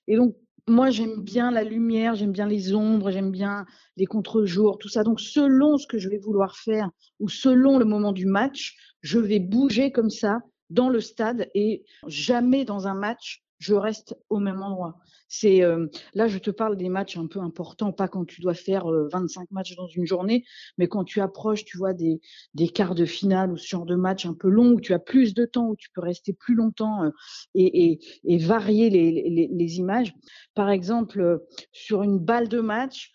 Et 0.07 0.15
donc, 0.15 0.35
moi, 0.69 0.89
j'aime 0.89 1.21
bien 1.21 1.51
la 1.51 1.63
lumière, 1.63 2.15
j'aime 2.15 2.31
bien 2.31 2.47
les 2.47 2.73
ombres, 2.73 3.11
j'aime 3.11 3.31
bien 3.31 3.65
les 3.97 4.05
contre-jours, 4.05 4.77
tout 4.77 4.89
ça. 4.89 5.03
Donc, 5.03 5.19
selon 5.19 5.77
ce 5.77 5.87
que 5.87 5.97
je 5.97 6.09
vais 6.09 6.17
vouloir 6.17 6.55
faire 6.55 6.89
ou 7.19 7.29
selon 7.29 7.77
le 7.77 7.85
moment 7.85 8.11
du 8.11 8.25
match, 8.25 8.75
je 9.01 9.19
vais 9.19 9.39
bouger 9.39 9.91
comme 9.91 10.09
ça 10.09 10.39
dans 10.69 10.89
le 10.89 11.01
stade 11.01 11.49
et 11.55 11.83
jamais 12.07 12.65
dans 12.65 12.87
un 12.87 12.93
match, 12.93 13.43
je 13.59 13.73
reste 13.73 14.17
au 14.29 14.39
même 14.39 14.61
endroit. 14.61 14.97
C'est 15.27 15.61
euh, 15.61 15.85
là, 16.15 16.27
je 16.27 16.39
te 16.39 16.49
parle 16.49 16.75
des 16.75 16.89
matchs 16.89 17.17
un 17.17 17.27
peu 17.27 17.39
importants, 17.39 17.91
pas 17.91 18.07
quand 18.07 18.25
tu 18.25 18.41
dois 18.41 18.55
faire 18.55 18.87
25 18.87 19.41
euh, 19.41 19.45
matchs 19.51 19.75
dans 19.75 19.87
une 19.87 20.05
journée, 20.05 20.43
mais 20.77 20.87
quand 20.87 21.03
tu 21.03 21.21
approches, 21.21 21.65
tu 21.65 21.77
vois, 21.77 21.93
des, 21.93 22.19
des 22.55 22.69
quarts 22.69 22.95
de 22.95 23.05
finale 23.05 23.51
ou 23.51 23.57
ce 23.57 23.67
genre 23.67 23.85
de 23.85 23.95
match 23.95 24.25
un 24.25 24.33
peu 24.33 24.49
long 24.49 24.71
où 24.71 24.81
tu 24.81 24.93
as 24.93 24.99
plus 24.99 25.35
de 25.35 25.45
temps, 25.45 25.67
où 25.67 25.75
tu 25.75 25.89
peux 25.93 26.01
rester 26.01 26.33
plus 26.33 26.55
longtemps 26.55 27.03
euh, 27.03 27.11
et, 27.53 27.91
et, 27.91 27.99
et, 28.23 28.37
varier 28.37 28.89
les, 28.89 29.11
les, 29.11 29.49
les, 29.51 29.77
images. 29.77 30.15
Par 30.55 30.69
exemple, 30.69 31.45
sur 31.71 32.01
une 32.01 32.17
balle 32.17 32.47
de 32.47 32.61
match, 32.61 33.11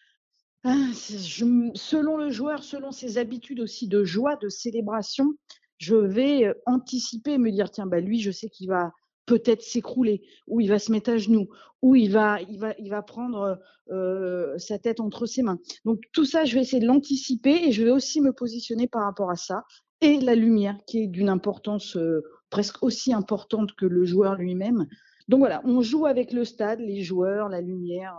ah, 0.62 0.76
je, 0.94 1.70
selon 1.74 2.16
le 2.16 2.30
joueur, 2.30 2.62
selon 2.62 2.92
ses 2.92 3.18
habitudes 3.18 3.60
aussi 3.60 3.88
de 3.88 4.04
joie, 4.04 4.36
de 4.36 4.48
célébration, 4.48 5.34
je 5.78 5.96
vais 5.96 6.54
anticiper, 6.64 7.38
me 7.38 7.50
dire 7.50 7.70
tiens 7.70 7.86
bah 7.86 8.00
lui, 8.00 8.20
je 8.20 8.30
sais 8.30 8.48
qu'il 8.48 8.68
va 8.68 8.92
peut-être 9.26 9.62
s'écrouler, 9.62 10.22
ou 10.46 10.60
il 10.60 10.68
va 10.68 10.78
se 10.78 10.92
mettre 10.92 11.10
à 11.10 11.16
genoux, 11.16 11.48
ou 11.82 11.96
il 11.96 12.10
va, 12.10 12.40
il 12.42 12.58
va, 12.58 12.74
il 12.78 12.88
va 12.90 13.02
prendre 13.02 13.58
euh, 13.90 14.56
sa 14.58 14.78
tête 14.78 15.00
entre 15.00 15.26
ses 15.26 15.42
mains. 15.42 15.58
Donc 15.84 16.00
tout 16.12 16.24
ça, 16.24 16.46
je 16.46 16.54
vais 16.54 16.62
essayer 16.62 16.80
de 16.80 16.86
l'anticiper 16.86 17.66
et 17.66 17.72
je 17.72 17.84
vais 17.84 17.90
aussi 17.90 18.22
me 18.22 18.32
positionner 18.32 18.88
par 18.88 19.02
rapport 19.04 19.30
à 19.30 19.36
ça. 19.36 19.64
Et 20.00 20.18
la 20.20 20.34
lumière, 20.34 20.78
qui 20.86 21.02
est 21.02 21.06
d'une 21.06 21.28
importance 21.28 21.96
euh, 21.96 22.22
presque 22.48 22.82
aussi 22.82 23.12
importante 23.12 23.74
que 23.74 23.84
le 23.84 24.04
joueur 24.04 24.36
lui-même. 24.36 24.86
Donc 25.28 25.40
voilà, 25.40 25.60
on 25.64 25.82
joue 25.82 26.06
avec 26.06 26.32
le 26.32 26.44
stade, 26.44 26.80
les 26.80 27.02
joueurs, 27.02 27.48
la 27.50 27.60
lumière. 27.60 28.16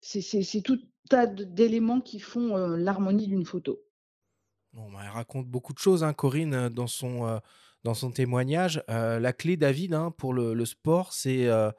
C'est 0.00 0.62
tout 0.62 0.78
tas 1.08 1.26
d'éléments 1.26 2.00
qui 2.00 2.20
font 2.20 2.56
euh, 2.56 2.76
l'harmonie 2.76 3.26
d'une 3.26 3.44
photo. 3.44 3.80
Bon, 4.72 4.90
bah, 4.92 5.00
elle 5.02 5.10
raconte 5.10 5.48
beaucoup 5.48 5.72
de 5.72 5.78
choses, 5.78 6.04
hein, 6.04 6.12
Corinne, 6.12 6.68
dans 6.68 6.86
son 6.86 7.40
dans 7.84 7.94
son 7.94 8.10
témoignage. 8.10 8.82
Euh, 8.90 9.18
la 9.18 9.32
clé, 9.32 9.56
David, 9.56 9.94
hein, 9.94 10.12
pour 10.16 10.34
le, 10.34 10.64
sport, 10.64 11.12
c'est 11.12 11.46
euh, 11.46 11.70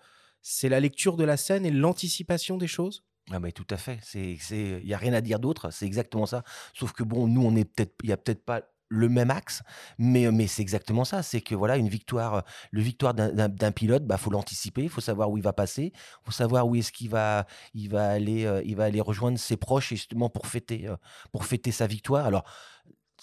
c'est 0.41 0.70
la 0.70 0.80
lecture 0.80 1.18
de 1.18 1.24
la 1.24 1.38
scène 1.38 1.66
et 1.66 1.72
l'anticipation 1.72 2.58
des 2.58 2.68
choses? 2.68 3.04
Ah 3.32 3.39
mais 3.39 3.52
tout 3.52 3.68
à 3.70 3.78
fait, 3.78 3.99
il 4.16 4.88
y 4.88 4.93
a 4.93 4.97
rien 4.97 5.14
à 5.14 5.22
dire 5.22 5.39
d'autre, 5.39 5.70
c'est 5.72 5.86
exactement 5.86 6.26
ça. 6.26 6.43
Sauf 6.74 6.91
que 6.91 7.04
bon, 7.04 7.28
nous 7.28 7.45
on 7.45 7.56
est 7.56 7.66
peut-être 7.66 7.93
il 8.04 8.10
y 8.10 8.14
a 8.14 8.18
peut-être 8.18 8.43
pas 8.43 8.64
le 8.89 9.08
même 9.08 9.32
axe, 9.32 9.64
mais, 9.97 10.30
mais 10.32 10.47
c'est 10.47 10.62
exactement 10.62 11.06
ça. 11.06 11.24
C'est 11.24 11.39
que 11.39 11.56
voilà, 11.56 11.78
une 11.78 11.88
victoire, 11.88 12.43
le 12.72 12.82
victoire 12.82 13.14
d'un 13.14 13.72
pilote, 13.72 14.06
bah 14.06 14.18
faut 14.18 14.32
l'anticiper, 14.32 14.84
il 14.84 14.89
faut 14.89 14.99
savoir 14.99 15.32
où 15.32 15.38
il 15.38 15.43
va 15.43 15.54
passer, 15.54 15.93
il 15.95 16.26
faut 16.26 16.32
savoir 16.32 16.68
où 16.68 16.76
est-ce 16.76 16.91
qu'il 16.91 17.10
va, 17.10 17.47
il 17.74 17.89
va 17.89 18.10
aller, 18.10 18.45
euh, 18.45 18.62
va 18.76 18.84
aller 18.84 18.99
rejoindre 18.99 19.39
ses 19.39 19.56
proches 19.56 19.89
justement 19.89 20.30
pour 20.30 20.45
fêter, 20.45 20.89
pour 21.32 21.45
fêter 21.45 21.72
sa 21.72 21.88
victoire. 21.88 22.26
Alors 22.26 22.43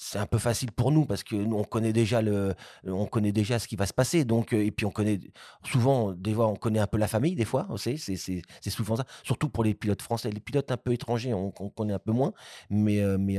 c'est 0.00 0.20
un 0.20 0.26
peu 0.26 0.38
facile 0.38 0.70
pour 0.70 0.92
nous 0.92 1.06
parce 1.06 1.24
que 1.24 1.34
nous 1.34 1.56
on 1.56 1.64
connaît 1.64 1.92
déjà 1.92 2.22
le 2.22 2.54
on 2.86 3.06
connaît 3.06 3.32
déjà 3.32 3.58
ce 3.58 3.66
qui 3.66 3.74
va 3.74 3.84
se 3.84 3.92
passer. 3.92 4.24
Donc 4.24 4.54
euh, 4.54 4.64
et 4.64 4.70
puis 4.70 4.86
on 4.86 4.92
connaît 4.92 5.18
souvent 5.64 6.12
des 6.12 6.32
fois 6.32 6.46
on 6.46 6.54
connaît 6.54 6.78
un 6.78 6.86
peu 6.86 6.98
la 6.98 7.08
famille 7.08 7.34
des 7.34 7.44
fois 7.44 7.66
c'est 7.76 7.96
c'est 7.96 8.70
souvent 8.70 8.94
ça. 8.94 9.04
Surtout 9.24 9.48
pour 9.48 9.64
les 9.64 9.74
pilotes 9.74 10.00
français. 10.00 10.30
Les 10.30 10.38
pilotes 10.38 10.70
un 10.70 10.76
peu 10.76 10.92
étrangers 10.92 11.34
on, 11.34 11.50
connaît 11.50 11.94
un 11.94 11.98
peu 11.98 12.12
moins. 12.12 12.32
Mais 12.70 13.00
euh, 13.00 13.18
mais 13.18 13.38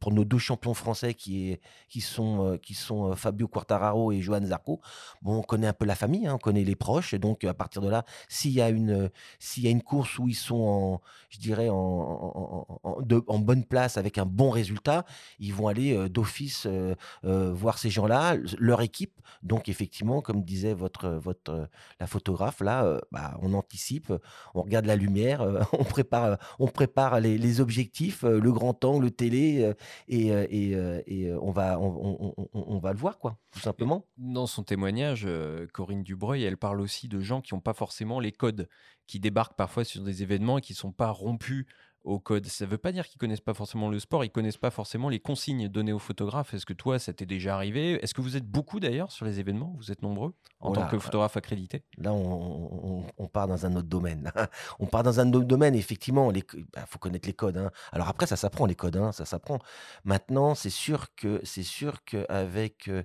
pour 0.00 0.12
nos 0.14 0.24
deux 0.24 0.38
champions 0.38 0.72
français 0.72 1.12
qui 1.12 1.50
est 1.50 1.60
qui 1.90 2.00
sont 2.00 2.52
euh, 2.52 2.56
qui 2.56 2.72
sont 2.72 3.14
Fabio 3.14 3.46
Quartararo 3.46 4.10
et 4.10 4.22
Johan 4.22 4.46
Zarco 4.46 4.80
bon 5.20 5.36
on 5.40 5.42
connaît 5.42 5.66
un 5.66 5.74
peu 5.74 5.84
la 5.84 5.94
famille 5.94 6.26
hein, 6.26 6.36
on 6.36 6.38
connaît 6.38 6.64
les 6.64 6.76
proches. 6.76 7.12
Et 7.12 7.18
donc 7.18 7.44
à 7.44 7.52
partir 7.52 7.82
de 7.82 7.90
là 7.90 8.06
s'il 8.28 8.52
y 8.52 8.62
a 8.62 8.70
une 8.70 9.10
s'il 9.38 9.62
y 9.64 9.66
a 9.66 9.70
une 9.70 9.82
course 9.82 10.18
où 10.18 10.26
ils 10.26 10.34
sont 10.34 11.00
je 11.28 11.38
dirais 11.38 11.68
en 11.68 11.76
en, 11.76 12.66
en, 12.82 13.22
en 13.26 13.38
bonne 13.40 13.64
place 13.64 13.98
avec 13.98 14.16
un 14.16 14.24
bon 14.24 14.48
résultat 14.48 15.04
ils 15.38 15.52
vont 15.52 15.68
aller 15.68 15.97
euh, 15.98 16.08
d'office 16.08 16.66
euh, 16.66 16.94
euh, 17.24 17.52
voir 17.52 17.78
ces 17.78 17.90
gens-là, 17.90 18.36
leur 18.58 18.80
équipe. 18.82 19.20
Donc 19.42 19.68
effectivement, 19.68 20.20
comme 20.20 20.42
disait 20.42 20.74
votre, 20.74 21.08
votre 21.08 21.68
la 22.00 22.06
photographe 22.06 22.60
là, 22.60 22.98
bah, 23.12 23.38
on 23.42 23.54
anticipe, 23.54 24.12
on 24.54 24.62
regarde 24.62 24.86
la 24.86 24.96
lumière, 24.96 25.46
on 25.72 25.84
prépare, 25.84 26.38
on 26.58 26.66
prépare 26.66 27.20
les, 27.20 27.60
objectifs, 27.60 28.22
le 28.22 28.52
grand 28.52 28.84
angle, 28.84 29.04
le 29.06 29.10
télé, 29.10 29.72
et, 30.08 30.28
et, 30.28 30.70
et 31.06 31.32
on 31.34 31.50
va 31.50 31.78
on, 31.78 32.34
on, 32.36 32.48
on, 32.52 32.78
va 32.78 32.92
le 32.92 32.98
voir 32.98 33.18
quoi, 33.18 33.38
tout 33.52 33.60
simplement. 33.60 34.06
Dans 34.16 34.46
son 34.46 34.62
témoignage, 34.64 35.28
Corinne 35.72 36.02
Dubreuil, 36.02 36.42
elle 36.44 36.56
parle 36.56 36.80
aussi 36.80 37.08
de 37.08 37.20
gens 37.20 37.40
qui 37.40 37.54
n'ont 37.54 37.60
pas 37.60 37.74
forcément 37.74 38.20
les 38.20 38.32
codes, 38.32 38.68
qui 39.06 39.20
débarquent 39.20 39.56
parfois 39.56 39.84
sur 39.84 40.02
des 40.02 40.22
événements 40.22 40.58
et 40.58 40.60
qui 40.60 40.72
ne 40.72 40.78
sont 40.78 40.92
pas 40.92 41.10
rompus 41.10 41.66
au 42.04 42.18
code. 42.18 42.46
Ça 42.46 42.64
ne 42.64 42.70
veut 42.70 42.78
pas 42.78 42.92
dire 42.92 43.06
qu'ils 43.06 43.18
connaissent 43.18 43.40
pas 43.40 43.54
forcément 43.54 43.88
le 43.88 43.98
sport, 43.98 44.24
ils 44.24 44.30
connaissent 44.30 44.56
pas 44.56 44.70
forcément 44.70 45.08
les 45.08 45.20
consignes 45.20 45.68
données 45.68 45.92
aux 45.92 45.98
photographes. 45.98 46.54
Est-ce 46.54 46.66
que 46.66 46.72
toi, 46.72 46.98
ça 46.98 47.12
t'est 47.12 47.26
déjà 47.26 47.54
arrivé? 47.54 48.02
Est-ce 48.02 48.14
que 48.14 48.20
vous 48.20 48.36
êtes 48.36 48.46
beaucoup 48.46 48.80
d'ailleurs 48.80 49.12
sur 49.12 49.24
les 49.24 49.40
événements? 49.40 49.74
Vous 49.78 49.92
êtes 49.92 50.02
nombreux 50.02 50.34
en 50.60 50.72
tant 50.72 50.86
que 50.88 50.98
photographe 50.98 51.36
accrédité? 51.36 51.84
Là, 51.98 52.12
on, 52.12 53.28
part 53.32 53.46
dans 53.46 53.66
un 53.66 53.76
autre 53.76 53.88
domaine. 53.88 54.32
on 54.78 54.86
part 54.86 55.02
dans 55.02 55.20
un 55.20 55.32
autre 55.32 55.46
domaine. 55.46 55.74
Effectivement, 55.74 56.32
il 56.32 56.42
bah, 56.72 56.84
faut 56.86 56.98
connaître 56.98 57.26
les 57.26 57.34
codes. 57.34 57.58
Hein. 57.58 57.70
Alors 57.92 58.08
après, 58.08 58.26
ça 58.26 58.36
s'apprend 58.36 58.66
les 58.66 58.74
codes. 58.74 58.96
Hein, 58.96 59.12
ça 59.12 59.24
s'apprend. 59.24 59.58
Maintenant, 60.04 60.54
c'est 60.54 60.70
sûr 60.70 61.14
que 61.14 61.40
c'est 61.44 61.62
sûr 61.62 62.04
qu'avec 62.04 62.88
euh, 62.88 63.02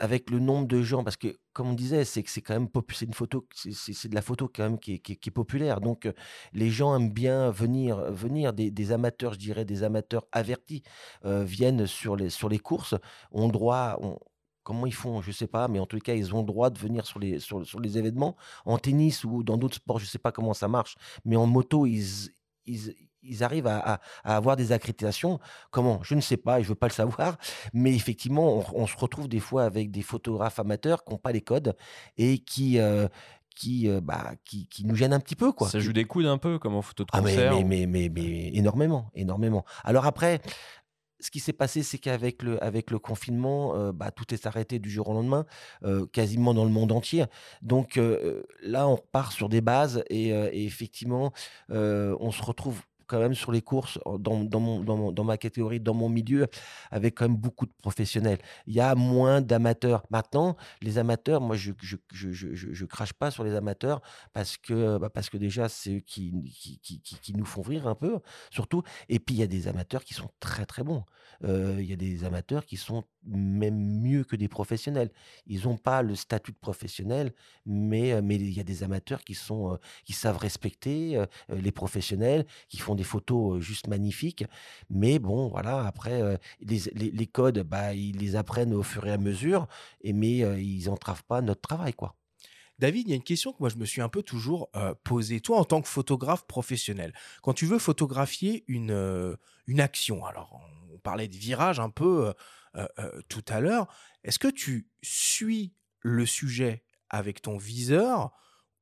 avec 0.00 0.30
le 0.30 0.38
nombre 0.38 0.66
de 0.66 0.82
gens, 0.82 1.04
parce 1.04 1.16
que 1.16 1.36
comme 1.52 1.68
on 1.68 1.72
disait, 1.74 2.04
c'est 2.04 2.22
que 2.22 2.30
c'est 2.30 2.42
quand 2.42 2.54
même 2.54 2.68
c'est 2.92 3.06
une 3.06 3.14
photo, 3.14 3.46
c'est 3.54 4.08
de 4.08 4.14
la 4.14 4.22
photo 4.22 4.50
quand 4.52 4.62
même 4.64 4.78
qui 4.78 4.94
est, 4.94 4.98
qui 5.00 5.30
populaire. 5.30 5.80
Donc 5.80 6.08
les 6.52 6.70
gens 6.70 6.96
aiment 6.96 7.12
bien 7.12 7.50
venir, 7.50 7.96
venir 8.12 8.52
des, 8.52 8.92
amateurs, 8.92 9.34
je 9.34 9.38
dirais 9.38 9.64
des 9.64 9.82
amateurs 9.82 10.26
avertis, 10.32 10.82
viennent 11.24 11.86
sur 11.86 12.16
les 12.16 12.30
sur 12.30 12.48
les 12.48 12.58
courses, 12.58 12.94
ont 13.32 13.48
droit, 13.48 13.98
comment 14.64 14.86
ils 14.86 14.94
font, 14.94 15.22
je 15.22 15.30
sais 15.30 15.46
pas, 15.46 15.68
mais 15.68 15.78
en 15.78 15.86
tout 15.86 15.98
cas, 15.98 16.14
ils 16.14 16.34
ont 16.34 16.42
droit 16.42 16.70
de 16.70 16.78
venir 16.78 17.06
sur 17.06 17.20
les, 17.20 17.38
sur, 17.38 17.64
sur 17.64 17.78
les 17.78 17.98
événements. 17.98 18.36
En 18.64 18.78
tennis 18.78 19.22
ou 19.22 19.44
dans 19.44 19.56
d'autres 19.56 19.76
sports, 19.76 19.98
je 20.00 20.06
sais 20.06 20.18
pas 20.18 20.32
comment 20.32 20.54
ça 20.54 20.66
marche, 20.66 20.96
mais 21.24 21.36
en 21.36 21.46
moto, 21.46 21.86
ils, 21.86 22.32
ils 23.24 23.42
arrivent 23.42 23.66
à, 23.66 24.00
avoir 24.22 24.56
des 24.56 24.72
accréditations. 24.72 25.38
Comment? 25.70 26.00
Je 26.02 26.14
ne 26.14 26.20
sais 26.20 26.36
pas, 26.36 26.60
et 26.60 26.62
je 26.62 26.68
ne 26.68 26.70
veux 26.70 26.78
pas 26.78 26.88
le 26.88 26.92
savoir. 26.92 27.36
Mais 27.72 27.94
effectivement, 27.94 28.64
on, 28.74 28.86
se 28.86 28.96
retrouve 28.96 29.28
des 29.28 29.40
fois 29.40 29.64
avec 29.64 29.90
des 29.90 30.02
photographes 30.02 30.58
amateurs 30.58 31.04
qui 31.04 31.12
n'ont 31.12 31.18
pas 31.18 31.32
les 31.32 31.40
codes 31.40 31.74
et 32.16 32.38
qui, 32.38 32.78
euh, 32.78 33.08
qui, 33.54 33.88
euh, 33.88 34.00
bah, 34.00 34.32
qui, 34.44 34.68
qui, 34.68 34.84
nous 34.84 34.94
gênent 34.94 35.12
un 35.12 35.20
petit 35.20 35.36
peu. 35.36 35.52
Quoi. 35.52 35.68
Ça 35.68 35.80
joue 35.80 35.92
des 35.92 36.04
coudes 36.04 36.26
un 36.26 36.38
peu, 36.38 36.58
comme 36.58 36.74
en 36.74 36.82
photo 36.82 37.04
de 37.04 37.10
concert 37.10 37.52
ah 37.52 37.56
mais, 37.56 37.64
mais, 37.64 37.86
mais, 37.86 38.08
mais, 38.08 38.50
énormément, 38.54 39.10
énormément. 39.14 39.64
Alors 39.84 40.06
après, 40.06 40.40
ce 41.20 41.30
qui 41.30 41.40
s'est 41.40 41.54
passé, 41.54 41.82
c'est 41.82 41.98
qu'avec 41.98 42.42
le, 42.42 42.62
avec 42.62 42.90
le 42.90 42.98
confinement, 42.98 43.74
euh, 43.76 43.92
bah, 43.92 44.10
tout 44.10 44.34
est 44.34 44.46
arrêté 44.46 44.78
du 44.78 44.90
jour 44.90 45.08
au 45.08 45.14
lendemain, 45.14 45.46
quasiment 46.12 46.52
dans 46.52 46.64
le 46.64 46.70
monde 46.70 46.92
entier. 46.92 47.24
Donc 47.62 47.98
là, 48.62 48.86
on 48.86 48.96
repart 48.96 49.32
sur 49.32 49.48
des 49.48 49.60
bases 49.60 50.04
et, 50.10 50.28
et 50.28 50.64
effectivement, 50.64 51.32
on 51.70 52.30
se 52.30 52.42
retrouve 52.42 52.82
quand 53.06 53.18
même 53.18 53.34
sur 53.34 53.52
les 53.52 53.62
courses, 53.62 53.98
dans, 54.18 54.44
dans, 54.44 54.60
mon, 54.60 54.80
dans, 54.80 55.12
dans, 55.12 55.24
ma 55.24 55.36
catégorie, 55.36 55.80
dans 55.80 55.94
mon 55.94 56.08
milieu, 56.08 56.46
avec 56.90 57.16
quand 57.16 57.28
même 57.28 57.36
beaucoup 57.36 57.66
de 57.66 57.72
professionnels. 57.82 58.38
Il 58.66 58.74
y 58.74 58.80
a 58.80 58.94
moins 58.94 59.40
d'amateurs. 59.40 60.04
Maintenant, 60.10 60.56
les 60.82 60.98
amateurs, 60.98 61.40
moi, 61.40 61.56
je 61.56 61.72
je, 61.82 61.96
je, 62.12 62.32
je, 62.32 62.72
je, 62.72 62.84
crache 62.84 63.12
pas 63.12 63.30
sur 63.30 63.44
les 63.44 63.54
amateurs 63.54 64.00
parce 64.32 64.56
que, 64.56 64.98
bah 64.98 65.10
parce 65.10 65.30
que 65.30 65.36
déjà, 65.36 65.68
c'est 65.68 65.96
eux 65.96 66.00
qui 66.00 66.32
qui, 66.50 66.78
qui, 66.80 67.00
qui, 67.00 67.34
nous 67.34 67.44
font 67.44 67.62
rire 67.62 67.86
un 67.86 67.94
peu, 67.94 68.20
surtout. 68.50 68.82
Et 69.08 69.18
puis, 69.18 69.34
il 69.34 69.38
y 69.38 69.42
a 69.42 69.46
des 69.46 69.68
amateurs 69.68 70.04
qui 70.04 70.14
sont 70.14 70.30
très, 70.40 70.66
très 70.66 70.82
bons. 70.82 71.04
Euh, 71.44 71.76
il 71.80 71.86
y 71.86 71.92
a 71.92 71.96
des 71.96 72.24
amateurs 72.24 72.64
qui 72.64 72.76
sont 72.76 73.04
même 73.26 74.00
mieux 74.00 74.24
que 74.24 74.36
des 74.36 74.48
professionnels. 74.48 75.10
Ils 75.46 75.64
n'ont 75.64 75.76
pas 75.76 76.02
le 76.02 76.14
statut 76.14 76.52
de 76.52 76.58
professionnel, 76.58 77.32
mais, 77.66 78.12
euh, 78.12 78.22
mais 78.22 78.36
il 78.36 78.52
y 78.52 78.60
a 78.60 78.64
des 78.64 78.82
amateurs 78.82 79.22
qui, 79.24 79.34
sont, 79.34 79.72
euh, 79.72 79.76
qui 80.04 80.12
savent 80.12 80.36
respecter 80.36 81.24
les 81.48 81.72
professionnels, 81.72 82.46
qui 82.68 82.78
font 82.78 82.93
des 82.94 83.04
photos 83.04 83.60
juste 83.60 83.88
magnifiques. 83.88 84.44
Mais 84.90 85.18
bon, 85.18 85.48
voilà, 85.48 85.86
après, 85.86 86.38
les, 86.60 86.80
les, 86.94 87.26
codes, 87.26 87.60
bah, 87.60 87.94
ils 87.94 88.16
les 88.16 88.36
apprennent 88.36 88.74
au 88.74 88.82
fur 88.82 89.06
et 89.06 89.12
à 89.12 89.18
mesure, 89.18 89.66
et, 90.00 90.12
mais 90.12 90.38
ils 90.62 90.86
n'entravent 90.86 91.24
pas 91.24 91.40
notre 91.40 91.60
travail, 91.60 91.92
quoi. 91.92 92.16
David, 92.80 93.06
il 93.06 93.10
y 93.10 93.12
a 93.12 93.16
une 93.16 93.22
question 93.22 93.52
que 93.52 93.58
moi 93.60 93.68
je 93.68 93.76
me 93.76 93.84
suis 93.84 94.00
un 94.00 94.08
peu 94.08 94.22
toujours 94.22 94.68
posée. 95.04 95.40
Toi, 95.40 95.58
en 95.58 95.64
tant 95.64 95.80
que 95.80 95.86
photographe 95.86 96.44
professionnel, 96.46 97.14
quand 97.42 97.52
tu 97.52 97.66
veux 97.66 97.78
photographier 97.78 98.64
une, 98.66 99.36
une 99.68 99.80
action, 99.80 100.24
alors 100.24 100.60
on 100.92 100.98
parlait 100.98 101.28
de 101.28 101.36
virage 101.36 101.78
un 101.78 101.90
peu 101.90 102.34
tout 103.28 103.44
à 103.46 103.60
l'heure, 103.60 103.86
est-ce 104.24 104.40
que 104.40 104.48
tu 104.48 104.88
suis 105.02 105.72
le 106.00 106.26
sujet 106.26 106.84
avec 107.10 107.42
ton 107.42 107.56
viseur 107.56 108.32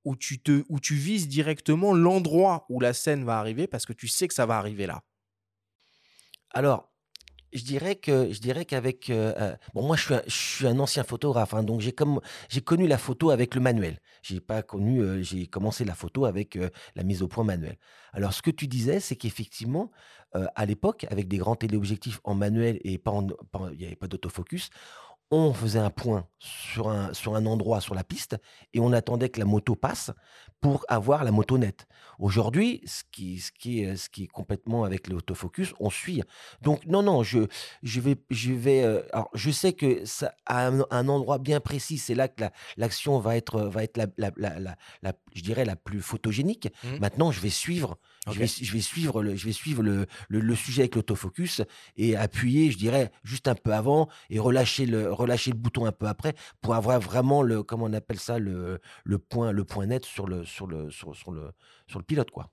ou 0.04 0.16
tu, 0.16 0.40
te, 0.40 0.64
ou 0.68 0.80
tu 0.80 0.94
vises 0.94 1.28
directement 1.28 1.94
l'endroit 1.94 2.66
où 2.68 2.80
la 2.80 2.92
scène 2.92 3.24
va 3.24 3.38
arriver 3.38 3.66
parce 3.66 3.86
que 3.86 3.92
tu 3.92 4.08
sais 4.08 4.28
que 4.28 4.34
ça 4.34 4.46
va 4.46 4.58
arriver 4.58 4.86
là. 4.86 5.02
Alors, 6.50 6.92
je 7.52 7.64
dirais 7.64 7.96
que 7.96 8.32
je 8.32 8.40
dirais 8.40 8.64
qu'avec 8.64 9.10
euh, 9.10 9.34
euh, 9.38 9.56
bon 9.74 9.86
moi 9.86 9.96
je 9.96 10.04
suis 10.04 10.14
un, 10.14 10.22
je 10.26 10.34
suis 10.34 10.66
un 10.66 10.78
ancien 10.78 11.04
photographe 11.04 11.54
hein, 11.54 11.62
donc 11.62 11.80
j'ai 11.80 11.92
comme 11.92 12.20
j'ai 12.48 12.62
connu 12.62 12.86
la 12.86 12.98
photo 12.98 13.30
avec 13.30 13.54
le 13.54 13.60
manuel. 13.60 14.00
J'ai 14.22 14.40
pas 14.40 14.62
connu 14.62 15.00
euh, 15.00 15.22
j'ai 15.22 15.46
commencé 15.46 15.84
la 15.84 15.94
photo 15.94 16.24
avec 16.24 16.58
la 16.96 17.02
mise 17.02 17.22
au 17.22 17.28
point 17.28 17.44
manuel. 17.44 17.76
Alors 18.12 18.32
ce 18.32 18.42
que 18.42 18.50
tu 18.50 18.68
disais 18.68 19.00
c'est 19.00 19.16
qu'effectivement 19.16 19.90
à 20.54 20.64
l'époque 20.64 21.04
avec 21.10 21.28
des 21.28 21.36
grands 21.36 21.56
téléobjectifs 21.56 22.20
en 22.24 22.34
manuel 22.34 22.80
et 22.84 22.96
pas 22.96 23.12
il 23.72 23.76
n'y 23.76 23.84
avait 23.84 23.96
pas 23.96 24.08
d'autofocus 24.08 24.70
on 25.32 25.54
faisait 25.54 25.78
un 25.78 25.90
point 25.90 26.26
sur 26.38 26.90
un, 26.90 27.14
sur 27.14 27.34
un 27.34 27.46
endroit 27.46 27.80
sur 27.80 27.94
la 27.94 28.04
piste 28.04 28.36
et 28.74 28.80
on 28.80 28.92
attendait 28.92 29.30
que 29.30 29.40
la 29.40 29.46
moto 29.46 29.74
passe 29.74 30.10
pour 30.60 30.84
avoir 30.88 31.24
la 31.24 31.32
moto 31.32 31.56
nette. 31.56 31.86
Aujourd'hui, 32.18 32.82
ce 32.84 33.02
qui, 33.10 33.40
ce, 33.40 33.50
qui 33.50 33.82
est, 33.82 33.96
ce 33.96 34.10
qui 34.10 34.24
est 34.24 34.28
complètement 34.28 34.84
avec 34.84 35.08
l'autofocus, 35.08 35.72
on 35.80 35.88
suit. 35.88 36.22
Donc, 36.60 36.84
non, 36.86 37.02
non, 37.02 37.22
je, 37.22 37.46
je 37.82 38.00
vais. 38.00 38.16
Je, 38.30 38.52
vais 38.52 38.84
euh, 38.84 39.02
alors, 39.12 39.30
je 39.34 39.50
sais 39.50 39.72
que 39.72 40.04
ça, 40.04 40.34
à 40.44 40.66
un, 40.66 41.08
endroit 41.08 41.38
bien 41.38 41.60
précis, 41.60 41.96
c'est 41.96 42.14
là 42.14 42.28
que 42.28 42.44
l'action 42.76 43.18
va 43.18 43.36
être, 43.36 43.62
va 43.62 43.82
être 43.82 43.96
la, 43.96 44.06
la, 44.18 44.30
la, 44.36 45.12
je 45.34 45.42
dirais, 45.42 45.64
la 45.64 45.76
plus 45.76 46.02
photogénique. 46.02 46.68
Mmh. 46.84 46.98
Maintenant, 47.00 47.32
je 47.32 47.40
vais 47.40 47.50
suivre 47.50 47.98
je, 48.30 48.38
vais, 48.38 48.46
je, 48.46 48.72
vais, 48.72 48.80
suivre 48.80 49.22
le, 49.22 49.34
je 49.34 49.46
vais 49.46 49.52
suivre 49.52 49.82
le, 49.82 50.06
le, 50.28 50.54
sujet 50.54 50.82
avec 50.82 50.94
l'autofocus 50.94 51.62
et 51.96 52.16
appuyer, 52.16 52.70
je 52.70 52.78
dirais, 52.78 53.10
juste 53.24 53.48
un 53.48 53.56
peu 53.56 53.72
avant 53.72 54.08
et 54.30 54.38
relâcher 54.38 54.86
le, 54.86 55.12
relâcher 55.22 55.50
le 55.50 55.56
bouton 55.56 55.86
un 55.86 55.92
peu 55.92 56.06
après 56.06 56.34
pour 56.60 56.74
avoir 56.74 57.00
vraiment 57.00 57.42
le, 57.42 57.62
comment 57.62 57.86
on 57.86 57.92
appelle 57.92 58.18
ça, 58.18 58.38
le, 58.38 58.80
le, 59.04 59.18
point, 59.18 59.52
le 59.52 59.64
point 59.64 59.86
net 59.86 60.04
sur 60.04 60.26
le, 60.26 60.44
sur 60.44 60.66
le, 60.66 60.90
sur, 60.90 61.14
sur 61.16 61.32
le, 61.32 61.52
sur 61.86 61.98
le 61.98 62.04
pilote, 62.04 62.30
quoi. 62.30 62.50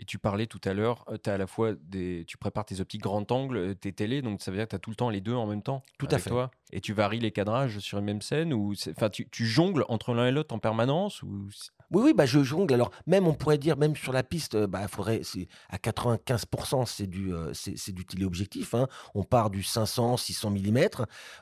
Et 0.00 0.04
tu 0.04 0.18
parlais 0.18 0.46
tout 0.46 0.60
à 0.64 0.74
l'heure, 0.74 1.04
euh, 1.08 1.18
tu 1.22 1.28
à 1.28 1.36
la 1.36 1.46
fois 1.46 1.72
des, 1.74 2.24
tu 2.26 2.38
prépares 2.38 2.64
tes 2.64 2.80
optiques 2.80 3.02
grand 3.02 3.30
angle, 3.32 3.56
euh, 3.56 3.74
tes 3.74 3.92
télés, 3.92 4.22
donc 4.22 4.40
ça 4.40 4.50
veut 4.50 4.56
dire 4.56 4.66
que 4.66 4.70
tu 4.70 4.76
as 4.76 4.78
tout 4.78 4.90
le 4.90 4.96
temps 4.96 5.10
les 5.10 5.20
deux 5.20 5.34
en 5.34 5.46
même 5.46 5.62
temps. 5.62 5.82
Tout 5.98 6.06
à 6.10 6.18
fait. 6.18 6.30
Toi, 6.30 6.50
et 6.72 6.80
tu 6.80 6.92
varies 6.92 7.20
les 7.20 7.32
cadrages 7.32 7.78
sur 7.78 7.98
une 7.98 8.04
même 8.04 8.22
scène 8.22 8.52
ou 8.52 8.74
enfin 8.90 9.10
tu, 9.10 9.28
jongles 9.46 9.84
entre 9.88 10.14
l'un 10.14 10.26
et 10.26 10.32
l'autre 10.32 10.54
en 10.54 10.58
permanence 10.58 11.22
ou 11.22 11.48
oui, 11.90 12.02
oui, 12.04 12.12
bah, 12.14 12.26
je 12.26 12.42
jongle. 12.42 12.74
Alors, 12.74 12.90
même, 13.06 13.26
on 13.26 13.32
pourrait 13.32 13.56
dire, 13.56 13.78
même 13.78 13.96
sur 13.96 14.12
la 14.12 14.22
piste, 14.22 14.54
euh, 14.56 14.66
bah, 14.66 14.86
faudrait, 14.88 15.20
c'est, 15.22 15.48
à 15.70 15.78
95%, 15.78 16.84
c'est 16.84 17.06
du, 17.06 17.32
euh, 17.32 17.52
c'est, 17.54 17.76
téléobjectif. 18.06 18.74
Hein. 18.74 18.88
On 19.14 19.24
part 19.24 19.48
du 19.48 19.62
500, 19.62 20.18
600 20.18 20.50
mm. 20.50 20.78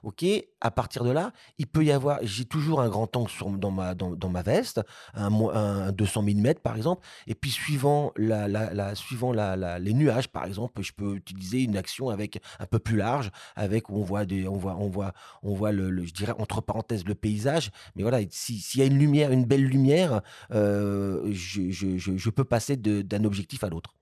OK. 0.04 0.24
À 0.60 0.70
partir 0.70 1.02
de 1.02 1.10
là, 1.10 1.32
il 1.58 1.66
peut 1.66 1.84
y 1.84 1.90
avoir, 1.90 2.20
j'ai 2.22 2.44
toujours 2.44 2.80
un 2.80 2.88
grand 2.88 3.14
angle 3.16 3.30
sur, 3.30 3.50
dans, 3.50 3.72
ma, 3.72 3.94
dans, 3.94 4.10
dans 4.10 4.28
ma 4.28 4.42
veste, 4.42 4.80
un, 5.14 5.32
un 5.48 5.90
200 5.90 6.22
mm, 6.22 6.54
par 6.62 6.76
exemple. 6.76 7.04
Et 7.26 7.34
puis, 7.34 7.50
suivant, 7.50 8.12
la, 8.16 8.46
la, 8.46 8.72
la 8.72 8.94
suivant 8.94 9.32
la, 9.32 9.78
les 9.80 9.94
nuages, 9.94 10.28
par 10.28 10.44
exemple, 10.44 10.80
je 10.82 10.92
peux 10.92 11.16
utiliser 11.16 11.62
une 11.62 11.76
action 11.76 12.08
avec 12.08 12.40
un 12.60 12.66
peu 12.66 12.78
plus 12.78 12.96
large, 12.96 13.32
avec 13.56 13.90
où 13.90 13.96
on 13.96 14.04
voit, 14.04 14.24
des, 14.24 14.46
on 14.46 14.56
voit, 14.56 14.76
on 14.78 14.88
voit, 14.88 15.12
on 15.42 15.54
voit 15.54 15.72
le, 15.72 16.04
je 16.04 16.12
dirais, 16.12 16.34
entre 16.38 16.60
parenthèses, 16.60 17.04
le 17.04 17.14
paysage. 17.14 17.70
Mais 17.94 18.02
voilà, 18.02 18.20
s'il 18.30 18.80
y 18.80 18.82
a 18.82 18.86
une 18.86 18.98
lumière, 18.98 19.32
une 19.32 19.44
belle 19.44 19.64
lumière, 19.64 20.22
euh, 20.52 21.22
je, 21.32 22.30
peux 22.30 22.44
passer 22.44 22.76
d'un 22.76 23.24
objectif 23.24 23.64
à 23.64 23.68
l'autre. 23.68 23.94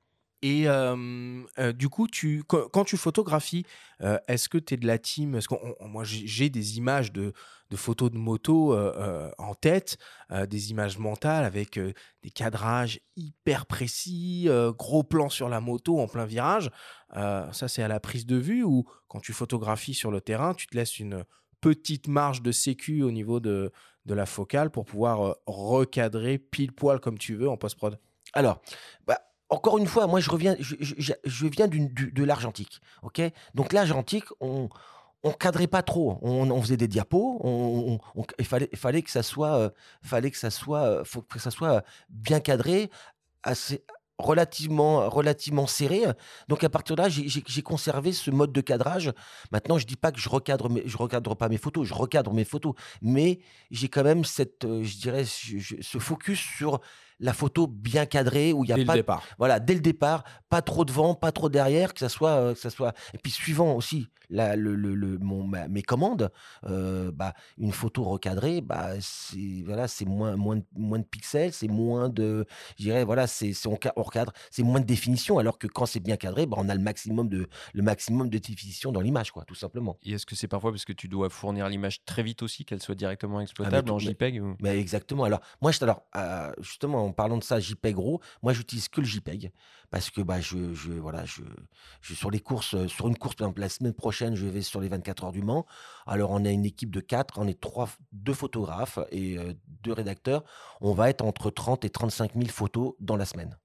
Et 0.47 0.67
du 1.73 1.89
coup, 1.89 2.07
tu, 2.07 2.45
quand, 2.45 2.85
tu 2.85 2.99
photographies, 2.99 3.65
est-ce 4.29 4.51
que 4.51 4.59
tu 4.59 4.75
es 4.75 4.77
de 4.77 4.87
la 4.87 4.99
team? 4.99 5.41
Moi, 5.81 6.05
j'ai 6.05 6.51
des 6.51 6.77
images 6.77 7.13
de, 7.13 7.33
photos 7.75 8.11
de 8.11 8.19
moto 8.19 8.77
en 9.39 9.55
tête, 9.55 9.97
des 10.31 10.71
images 10.71 10.99
mentales 10.99 11.47
avec 11.47 11.81
des 12.23 12.31
cadrages 12.31 13.01
hyper 13.17 13.65
précis, 13.65 14.47
gros 14.77 15.03
plan 15.03 15.31
sur 15.31 15.49
la 15.49 15.63
moto 15.63 15.99
en 15.99 16.09
plein 16.09 16.27
virage. 16.27 16.71
ça, 17.15 17.67
c'est 17.67 17.83
à 17.83 17.89
la 17.89 17.99
prise 17.99 18.27
de 18.27 18.37
vue 18.37 18.65
ou 18.65 18.85
quand 19.09 19.21
tu 19.21 19.33
photographies 19.33 19.95
sur 19.95 20.11
le 20.11 20.21
terrain, 20.21 20.53
tu 20.53 20.67
te 20.67 20.77
laisses 20.77 20.99
une 20.99 21.25
petite 21.63 22.07
marge 22.07 22.43
de 22.43 22.53
sécu 22.53 23.03
au 23.03 23.11
niveau 23.11 23.41
de, 23.41 23.73
de 24.05 24.15
la 24.15 24.27
focale 24.27 24.69
pour 24.69 24.85
pouvoir 24.85 25.37
recadrer 25.47 26.37
pile 26.37 26.73
poil 26.73 27.01
comme 27.01 27.17
tu 27.17 27.35
veux 27.35 27.49
en 27.49 27.57
post-prod? 27.57 27.99
Alors, 28.35 28.61
bah, 29.07 29.21
encore 29.51 29.79
une 29.79 29.87
fois, 29.87 30.07
moi 30.07 30.21
je 30.21 30.31
reviens, 30.31 30.57
je, 30.59 31.47
viens 31.47 31.69
de 31.69 32.25
l'argentique. 32.25 32.81
ok? 33.03 33.21
Donc 33.55 33.73
l'argentique, 33.73 34.25
on 34.41 34.69
on 35.25 35.33
cadrait 35.33 35.67
pas 35.67 35.83
trop. 35.83 36.19
On, 36.23 36.61
faisait 36.61 36.77
des 36.77 36.87
diapos. 36.87 37.41
Il 38.39 38.45
fallait, 38.45 38.69
fallait 38.75 39.03
que 39.03 39.11
ça 39.11 39.23
soit, 39.23 39.55
euh, 39.55 39.71
fallait 40.03 40.31
que 40.31 40.37
ça 40.37 40.51
soit, 40.51 40.83
euh, 40.83 41.05
faut 41.05 41.23
que 41.23 41.39
ça 41.39 41.51
soit 41.51 41.83
bien 42.11 42.41
cadré, 42.41 42.91
assez, 43.43 43.83
relativement, 44.19 45.09
relativement 45.09 45.67
serré. 45.67 46.03
Donc 46.49 46.63
à 46.63 46.69
partir 46.69 46.97
de 46.97 47.03
là, 47.03 47.09
j'ai 47.09 47.63
conservé 47.63 48.13
ce 48.13 48.31
mode 48.31 48.53
de 48.53 48.61
cadrage. 48.61 49.13
Maintenant, 49.51 49.79
je 49.79 49.87
dis 49.87 49.97
pas 49.97 50.13
que 50.13 50.21
je 50.21 50.29
recadre, 50.29 50.69
je 50.85 50.97
recadre 50.97 51.35
pas 51.37 51.49
mes 51.49 51.59
photos, 51.59 51.87
je 51.87 51.95
recadre 51.95 52.33
mes 52.33 52.45
photos, 52.45 52.75
mais 53.01 53.41
j'ai 53.71 53.89
quand 53.89 54.05
même 54.05 54.25
cette, 54.25 54.65
euh, 54.65 54.85
je 54.85 54.99
dirais, 54.99 55.25
ce 55.25 55.99
focus 55.99 56.39
sur 56.39 56.81
la 57.25 57.33
photo 57.33 57.67
bien 57.67 58.07
cadrée 58.07 58.53
où 58.53 58.65
il 58.65 58.69
y 58.71 58.73
a 58.73 58.77
dès 58.77 58.85
pas 58.85 58.95
le 58.95 58.99
départ. 59.01 59.23
voilà 59.39 59.59
dès 59.61 59.75
le 59.75 59.81
départ 59.81 60.25
pas 60.49 60.63
trop 60.63 60.85
devant 60.85 61.15
pas 61.15 61.33
trop 61.33 61.49
derrière 61.49 61.93
que 61.95 62.01
ça 62.01 62.09
soit 62.09 62.31
euh, 62.37 62.55
que 62.55 62.61
ça 62.61 62.71
soit 62.71 62.93
et 63.15 63.19
puis 63.19 63.33
suivant 63.33 63.75
aussi 63.75 64.09
la, 64.31 64.57
le, 64.57 64.75
le, 64.75 64.95
le- 64.95 65.19
mon, 65.19 65.45
ma- 65.45 65.69
mes 65.69 65.83
commandes 65.83 66.31
euh, 66.67 67.11
bah 67.13 67.35
une 67.59 67.73
photo 67.73 68.03
recadrée 68.05 68.61
bah 68.63 68.91
c'est 69.01 69.63
voilà 69.67 69.87
c'est 69.87 70.07
moins 70.07 70.35
moins 70.37 70.57
de, 70.57 70.65
moins 70.75 70.99
de 70.99 71.05
pixels 71.05 71.53
c'est 71.53 71.69
moins 71.69 72.09
de 72.09 72.47
je 72.79 72.85
dirais 72.85 73.05
voilà 73.05 73.27
c'est 73.27 73.53
on, 73.67 73.79
on 73.97 74.03
recadre 74.03 74.33
c'est 74.51 74.63
moins 74.63 74.81
de 74.81 74.87
définition 74.87 75.39
alors 75.39 75.59
que 75.59 75.67
quand 75.67 75.87
c'est 75.87 76.01
bien 76.01 76.17
cadré 76.17 76.47
bah 76.47 76.57
on 76.61 76.69
a 76.69 76.75
le 76.75 76.81
maximum 76.81 77.29
de 77.29 77.49
le 77.75 77.83
maximum 77.83 78.29
de 78.31 78.39
définition 78.39 78.93
dans 78.93 79.01
l'image 79.01 79.31
quoi 79.31 79.45
tout 79.45 79.55
simplement 79.55 79.99
Et 80.05 80.13
est-ce 80.13 80.27
que 80.27 80.35
c'est 80.37 80.49
parfois 80.49 80.71
parce 80.73 80.85
que 80.85 80.93
tu 80.93 81.09
dois 81.09 81.29
fournir 81.31 81.69
l'image 81.69 82.05
très 82.05 82.23
vite 82.23 82.43
aussi, 82.43 82.65
qu'elle 82.65 82.81
soit 82.83 82.95
directement 82.95 83.41
exploitable 83.41 83.89
tout- 83.89 83.95
en 83.95 83.97
mais- 83.99 84.03
JPEG 84.05 84.43
ou... 84.43 84.57
Mais 84.61 84.79
exactement. 84.79 85.25
Alors, 85.25 85.41
moi, 85.63 85.71
je, 85.73 85.83
alors, 85.85 86.03
euh, 86.17 86.51
justement, 86.61 87.05
en 87.05 87.13
parlant 87.15 87.39
de 87.39 87.45
ça, 87.45 87.61
JPEG 87.61 87.97
RAW, 87.97 88.21
moi, 88.43 88.53
j'utilise 88.53 88.89
que 88.89 89.01
le 89.01 89.07
JPEG 89.07 89.53
parce 89.91 90.11
que 90.11 90.21
bah, 90.21 90.41
je, 90.41 90.75
je, 90.75 90.93
voilà, 90.93 91.25
je, 91.25 91.43
je, 92.01 92.15
sur 92.15 92.31
les 92.31 92.41
courses, 92.41 92.75
euh, 92.75 92.89
sur 92.89 93.07
une 93.07 93.17
course, 93.17 93.37
par 93.37 93.47
exemple, 93.47 93.61
la 93.61 93.69
semaine 93.69 93.93
prochaine, 93.93 94.35
je 94.35 94.47
vais 94.47 94.63
sur 94.63 94.81
les 94.81 94.89
24 94.89 95.25
heures 95.25 95.33
du 95.33 95.43
Mans. 95.43 95.67
Alors, 96.07 96.31
on 96.33 96.45
a 96.45 96.51
une 96.51 96.65
équipe 96.65 96.91
de 96.91 97.01
quatre, 97.01 97.39
on 97.39 97.47
est 97.47 97.61
trois, 97.61 97.89
deux 98.13 98.35
photographes 98.35 98.99
et 99.13 99.39
euh, 99.39 99.53
deux 99.83 99.93
rédacteurs. 99.93 100.43
On 100.81 100.95
va 100.95 101.11
être 101.11 101.25
entre 101.25 101.51
30 101.51 101.85
et 101.85 101.91
35 101.91 102.35
000 102.35 102.47
photos 102.49 102.95
dans 102.99 103.17
la 103.17 103.25
semaine. 103.25 103.57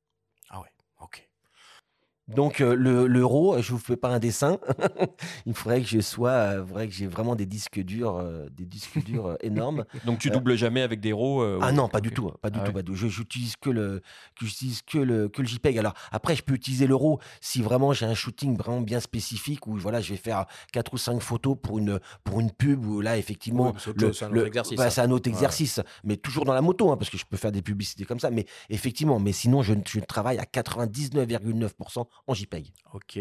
Ah. 2.30 2.36
Donc 2.36 2.62
euh, 2.62 2.76
le, 2.76 3.08
le 3.08 3.26
RAW, 3.26 3.62
je 3.62 3.72
vous 3.72 3.78
fais 3.80 3.96
pas 3.98 4.10
un 4.10 4.20
dessin. 4.20 4.58
Il 5.46 5.54
faudrait 5.54 5.82
que 5.82 5.88
je 5.88 6.00
sois, 6.00 6.30
euh, 6.32 6.66
faudrait 6.66 6.88
que 6.88 6.94
j'ai 6.94 7.08
vraiment 7.08 7.36
des 7.36 7.46
disques 7.46 7.80
durs, 7.80 8.18
euh, 8.18 8.48
des 8.52 8.66
disques 8.66 9.04
durs 9.04 9.28
euh, 9.28 9.36
énormes. 9.42 9.86
Donc 10.06 10.20
tu 10.20 10.30
Euh, 10.30 10.34
doubles 10.34 10.56
jamais 10.56 10.82
avec 10.82 11.00
des 11.02 11.12
RAW 11.14 11.42
euh, 11.42 11.60
Ah 11.62 11.72
non, 11.72 11.88
pas 11.90 12.02
du 12.02 12.12
tout, 12.12 12.32
pas 12.42 12.50
du 12.50 12.60
Ah 12.60 12.64
tout, 12.64 12.68
ouais. 12.68 12.74
pas 12.74 12.82
du 12.82 12.92
tout. 12.92 12.96
Je 12.96 13.08
j'utilise 13.08 13.56
que 13.56 13.70
le, 13.70 14.02
que 14.40 14.46
j'utilise 14.46 14.82
que 14.84 14.98
le, 15.00 15.28
que 15.30 15.42
le 15.42 15.48
JPEG. 15.48 15.78
Alors 15.78 15.94
après, 16.12 16.36
je 16.36 16.44
peux 16.44 16.54
utiliser 16.54 16.88
le 16.88 16.96
RAW 16.96 17.20
si 17.42 17.62
vraiment 17.62 17.94
j'ai 17.94 18.06
un 18.06 18.14
shooting 18.14 18.56
vraiment 18.58 18.82
bien 18.82 19.00
spécifique 19.00 19.66
où 19.68 19.76
voilà, 19.78 20.02
je 20.02 20.12
vais 20.14 20.18
faire 20.20 20.46
quatre 20.72 20.94
ou 20.94 20.98
cinq 20.98 21.22
photos 21.22 21.58
pour 21.62 21.78
une, 21.80 22.00
pour 22.24 22.40
une 22.40 22.52
pub 22.52 22.86
où 22.86 23.02
là 23.02 23.18
effectivement, 23.18 23.74
Oui, 23.76 24.12
c'est 24.14 24.26
un 24.26 24.32
autre 24.32 24.48
exercice, 24.48 24.78
bah, 24.78 24.90
Ouais. 24.90 25.30
exercice, 25.30 25.80
mais 26.04 26.18
toujours 26.18 26.46
dans 26.46 26.54
la 26.54 26.62
moto, 26.62 26.92
hein, 26.92 26.98
parce 26.98 27.10
que 27.10 27.18
je 27.18 27.26
peux 27.26 27.38
faire 27.38 27.52
des 27.52 27.62
publicités 27.62 28.06
comme 28.06 28.20
ça. 28.20 28.30
Mais 28.32 28.46
effectivement, 28.70 29.20
mais 29.20 29.32
sinon, 29.32 29.62
je, 29.62 29.74
je 29.88 30.00
travaille 30.00 30.38
à 30.38 30.44
99,9% 30.44 32.06
en 32.28 32.34
JPEG. 32.34 32.74
Ok. 32.94 33.20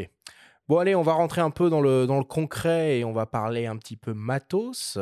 Bon, 0.68 0.76
allez, 0.76 0.94
on 0.94 1.02
va 1.02 1.14
rentrer 1.14 1.40
un 1.40 1.50
peu 1.50 1.70
dans 1.70 1.80
le, 1.80 2.06
dans 2.06 2.18
le 2.18 2.24
concret 2.24 2.98
et 2.98 3.04
on 3.04 3.12
va 3.12 3.24
parler 3.24 3.64
un 3.64 3.78
petit 3.78 3.96
peu 3.96 4.12
matos. 4.12 4.98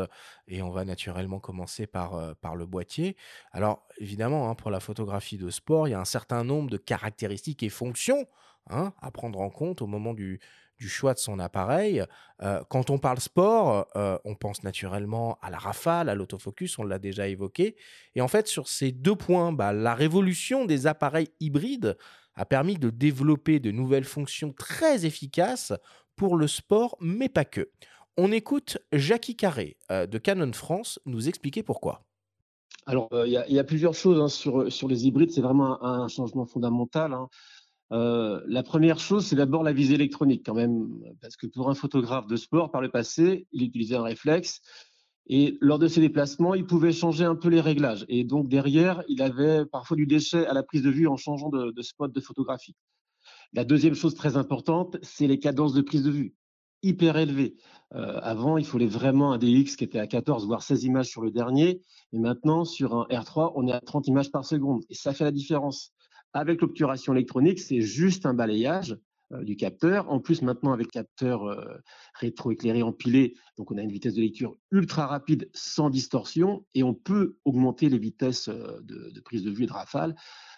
Et 0.46 0.62
on 0.62 0.70
va 0.70 0.84
naturellement 0.84 1.40
commencer 1.40 1.88
par, 1.88 2.14
euh, 2.14 2.34
par 2.40 2.54
le 2.54 2.66
boîtier. 2.66 3.16
Alors, 3.50 3.84
évidemment, 3.98 4.48
hein, 4.48 4.54
pour 4.54 4.70
la 4.70 4.78
photographie 4.78 5.38
de 5.38 5.50
sport, 5.50 5.88
il 5.88 5.90
y 5.90 5.94
a 5.94 6.00
un 6.00 6.04
certain 6.04 6.44
nombre 6.44 6.70
de 6.70 6.76
caractéristiques 6.76 7.64
et 7.64 7.68
fonctions 7.68 8.26
hein, 8.70 8.92
à 9.02 9.10
prendre 9.10 9.40
en 9.40 9.50
compte 9.50 9.82
au 9.82 9.88
moment 9.88 10.14
du, 10.14 10.38
du 10.78 10.88
choix 10.88 11.14
de 11.14 11.18
son 11.18 11.38
appareil. 11.38 12.04
Euh, 12.42 12.62
quand 12.68 12.90
on 12.90 12.98
parle 12.98 13.18
sport, 13.18 13.88
euh, 13.96 14.18
on 14.24 14.34
pense 14.34 14.62
naturellement 14.62 15.38
à 15.42 15.50
la 15.50 15.58
rafale, 15.58 16.08
à 16.08 16.14
l'autofocus, 16.14 16.78
on 16.78 16.84
l'a 16.84 16.98
déjà 16.98 17.28
évoqué. 17.28 17.76
Et 18.14 18.20
en 18.20 18.28
fait, 18.28 18.46
sur 18.46 18.68
ces 18.68 18.92
deux 18.92 19.16
points, 19.16 19.52
bah, 19.52 19.72
la 19.72 19.94
révolution 19.94 20.64
des 20.64 20.86
appareils 20.86 21.30
hybrides 21.40 21.96
a 22.36 22.44
permis 22.44 22.76
de 22.76 22.90
développer 22.90 23.60
de 23.60 23.70
nouvelles 23.70 24.04
fonctions 24.04 24.52
très 24.52 25.06
efficaces 25.06 25.72
pour 26.14 26.36
le 26.36 26.46
sport, 26.46 26.96
mais 27.00 27.28
pas 27.28 27.44
que. 27.44 27.70
On 28.16 28.32
écoute 28.32 28.78
Jackie 28.92 29.36
Carré 29.36 29.76
euh, 29.90 30.06
de 30.06 30.18
Canon 30.18 30.52
France 30.52 30.98
nous 31.04 31.28
expliquer 31.28 31.62
pourquoi. 31.62 32.02
Alors, 32.86 33.08
euh, 33.12 33.26
il 33.26 33.32
y, 33.32 33.58
a- 33.58 33.64
plusieurs 33.64 33.94
choses 33.94 34.20
hein, 34.20 34.28
sur, 34.28 34.88
les 34.88 35.06
hybrides. 35.06 35.32
C'est 35.32 35.40
vraiment 35.40 35.82
un, 35.84 36.02
un 36.04 36.08
changement 36.08 36.46
fondamental. 36.46 37.12
hein. 37.12 37.28
Euh, 37.92 38.40
la 38.46 38.62
première 38.62 38.98
chose, 38.98 39.26
c'est 39.26 39.36
d'abord 39.36 39.62
la 39.62 39.72
visée 39.72 39.94
électronique, 39.94 40.42
quand 40.44 40.54
même, 40.54 40.88
parce 41.20 41.36
que 41.36 41.46
pour 41.46 41.70
un 41.70 41.74
photographe 41.74 42.26
de 42.26 42.36
sport, 42.36 42.70
par 42.70 42.80
le 42.80 42.90
passé, 42.90 43.46
il 43.52 43.62
utilisait 43.62 43.96
un 43.96 44.02
réflexe. 44.02 44.60
Et 45.28 45.58
lors 45.60 45.78
de 45.78 45.88
ses 45.88 46.00
déplacements, 46.00 46.54
il 46.54 46.66
pouvait 46.66 46.92
changer 46.92 47.24
un 47.24 47.34
peu 47.34 47.48
les 47.48 47.60
réglages. 47.60 48.04
Et 48.08 48.22
donc, 48.22 48.48
derrière, 48.48 49.02
il 49.08 49.22
avait 49.22 49.66
parfois 49.66 49.96
du 49.96 50.06
déchet 50.06 50.46
à 50.46 50.54
la 50.54 50.62
prise 50.62 50.82
de 50.82 50.90
vue 50.90 51.08
en 51.08 51.16
changeant 51.16 51.48
de, 51.48 51.82
spot 51.82 52.12
de 52.12 52.20
photographie. 52.20 52.76
La 53.52 53.64
deuxième 53.64 53.94
chose 53.94 54.14
très 54.14 54.36
importante, 54.36 54.98
c'est 55.02 55.26
les 55.26 55.40
cadences 55.40 55.74
de 55.74 55.82
prise 55.82 56.04
de 56.04 56.10
vue, 56.10 56.34
hyper 56.82 57.16
élevées. 57.16 57.56
Euh, 57.94 58.20
avant, 58.22 58.56
il 58.56 58.64
fallait 58.64 58.86
vraiment 58.86 59.32
un 59.32 59.38
DX 59.38 59.74
qui 59.76 59.82
était 59.82 59.98
à 59.98 60.06
14, 60.06 60.46
voire 60.46 60.62
16 60.62 60.84
images 60.84 61.08
sur 61.08 61.22
le 61.22 61.32
dernier. 61.32 61.80
Et 62.12 62.18
maintenant, 62.18 62.64
sur 62.64 62.94
un 62.94 63.06
R3, 63.10 63.52
on 63.56 63.66
est 63.66 63.72
à 63.72 63.80
30 63.80 64.06
images 64.06 64.30
par 64.30 64.44
seconde. 64.44 64.84
Et 64.90 64.94
ça 64.94 65.12
fait 65.12 65.24
la 65.24 65.32
différence. 65.32 65.92
Avec 66.34 66.60
l'obturation 66.60 67.14
électronique, 67.14 67.58
c'est 67.58 67.80
juste 67.80 68.26
un 68.26 68.34
balayage 68.34 68.96
du 69.30 69.56
capteur. 69.56 70.10
En 70.10 70.20
plus, 70.20 70.42
maintenant, 70.42 70.72
avec 70.72 70.90
capteur 70.90 71.44
euh, 71.44 71.78
rétroéclairé 72.14 72.82
empilé, 72.82 73.34
donc 73.58 73.70
on 73.70 73.78
a 73.78 73.82
une 73.82 73.90
vitesse 73.90 74.14
de 74.14 74.20
lecture 74.20 74.56
ultra 74.70 75.06
rapide, 75.06 75.50
sans 75.52 75.90
distorsion. 75.90 76.64
Et 76.74 76.82
on 76.82 76.94
peut 76.94 77.36
augmenter 77.44 77.88
les 77.88 77.98
vitesses 77.98 78.48
euh, 78.48 78.80
de, 78.82 79.20
prise 79.20 79.42
de 79.42 79.50
vue 79.50 79.64
et 79.64 79.66
de 79.66 79.72
rafale 79.72 80.14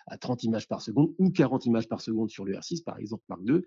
à 0.06 0.18
30 0.18 0.44
images 0.44 0.68
par 0.68 0.80
seconde 0.80 1.14
ou 1.18 1.30
40 1.30 1.66
images 1.66 1.88
par 1.88 2.00
seconde 2.00 2.30
sur 2.30 2.44
le 2.44 2.54
R6, 2.54 2.82
par 2.82 2.98
exemple, 2.98 3.24
Mark 3.28 3.40
II. 3.46 3.62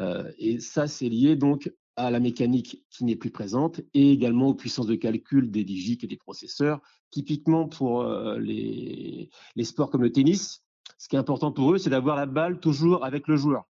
Euh, 0.00 0.30
et 0.38 0.60
ça, 0.60 0.86
c'est 0.86 1.08
lié 1.08 1.36
donc 1.36 1.70
à 1.96 2.10
la 2.10 2.20
mécanique 2.20 2.84
qui 2.90 3.04
n'est 3.04 3.16
plus 3.16 3.30
présente 3.30 3.80
et 3.92 4.10
également 4.10 4.48
aux 4.48 4.54
puissances 4.54 4.86
de 4.86 4.96
calcul 4.96 5.50
des 5.50 5.64
digiques 5.64 6.04
et 6.04 6.08
des 6.08 6.16
processeurs. 6.16 6.80
Typiquement 7.10 7.68
pour 7.68 8.02
euh, 8.02 8.38
les 8.38 9.30
sports 9.62 9.90
comme 9.90 10.02
le 10.02 10.10
tennis, 10.10 10.64
ce 10.98 11.08
qui 11.08 11.16
est 11.16 11.18
important 11.18 11.52
pour 11.52 11.72
eux, 11.72 11.78
c'est 11.78 11.90
d'avoir 11.90 12.16
la 12.16 12.26
balle 12.26 12.60
toujours 12.60 13.04
avec 13.04 13.28
le 13.28 13.36
joueur. 13.36 13.66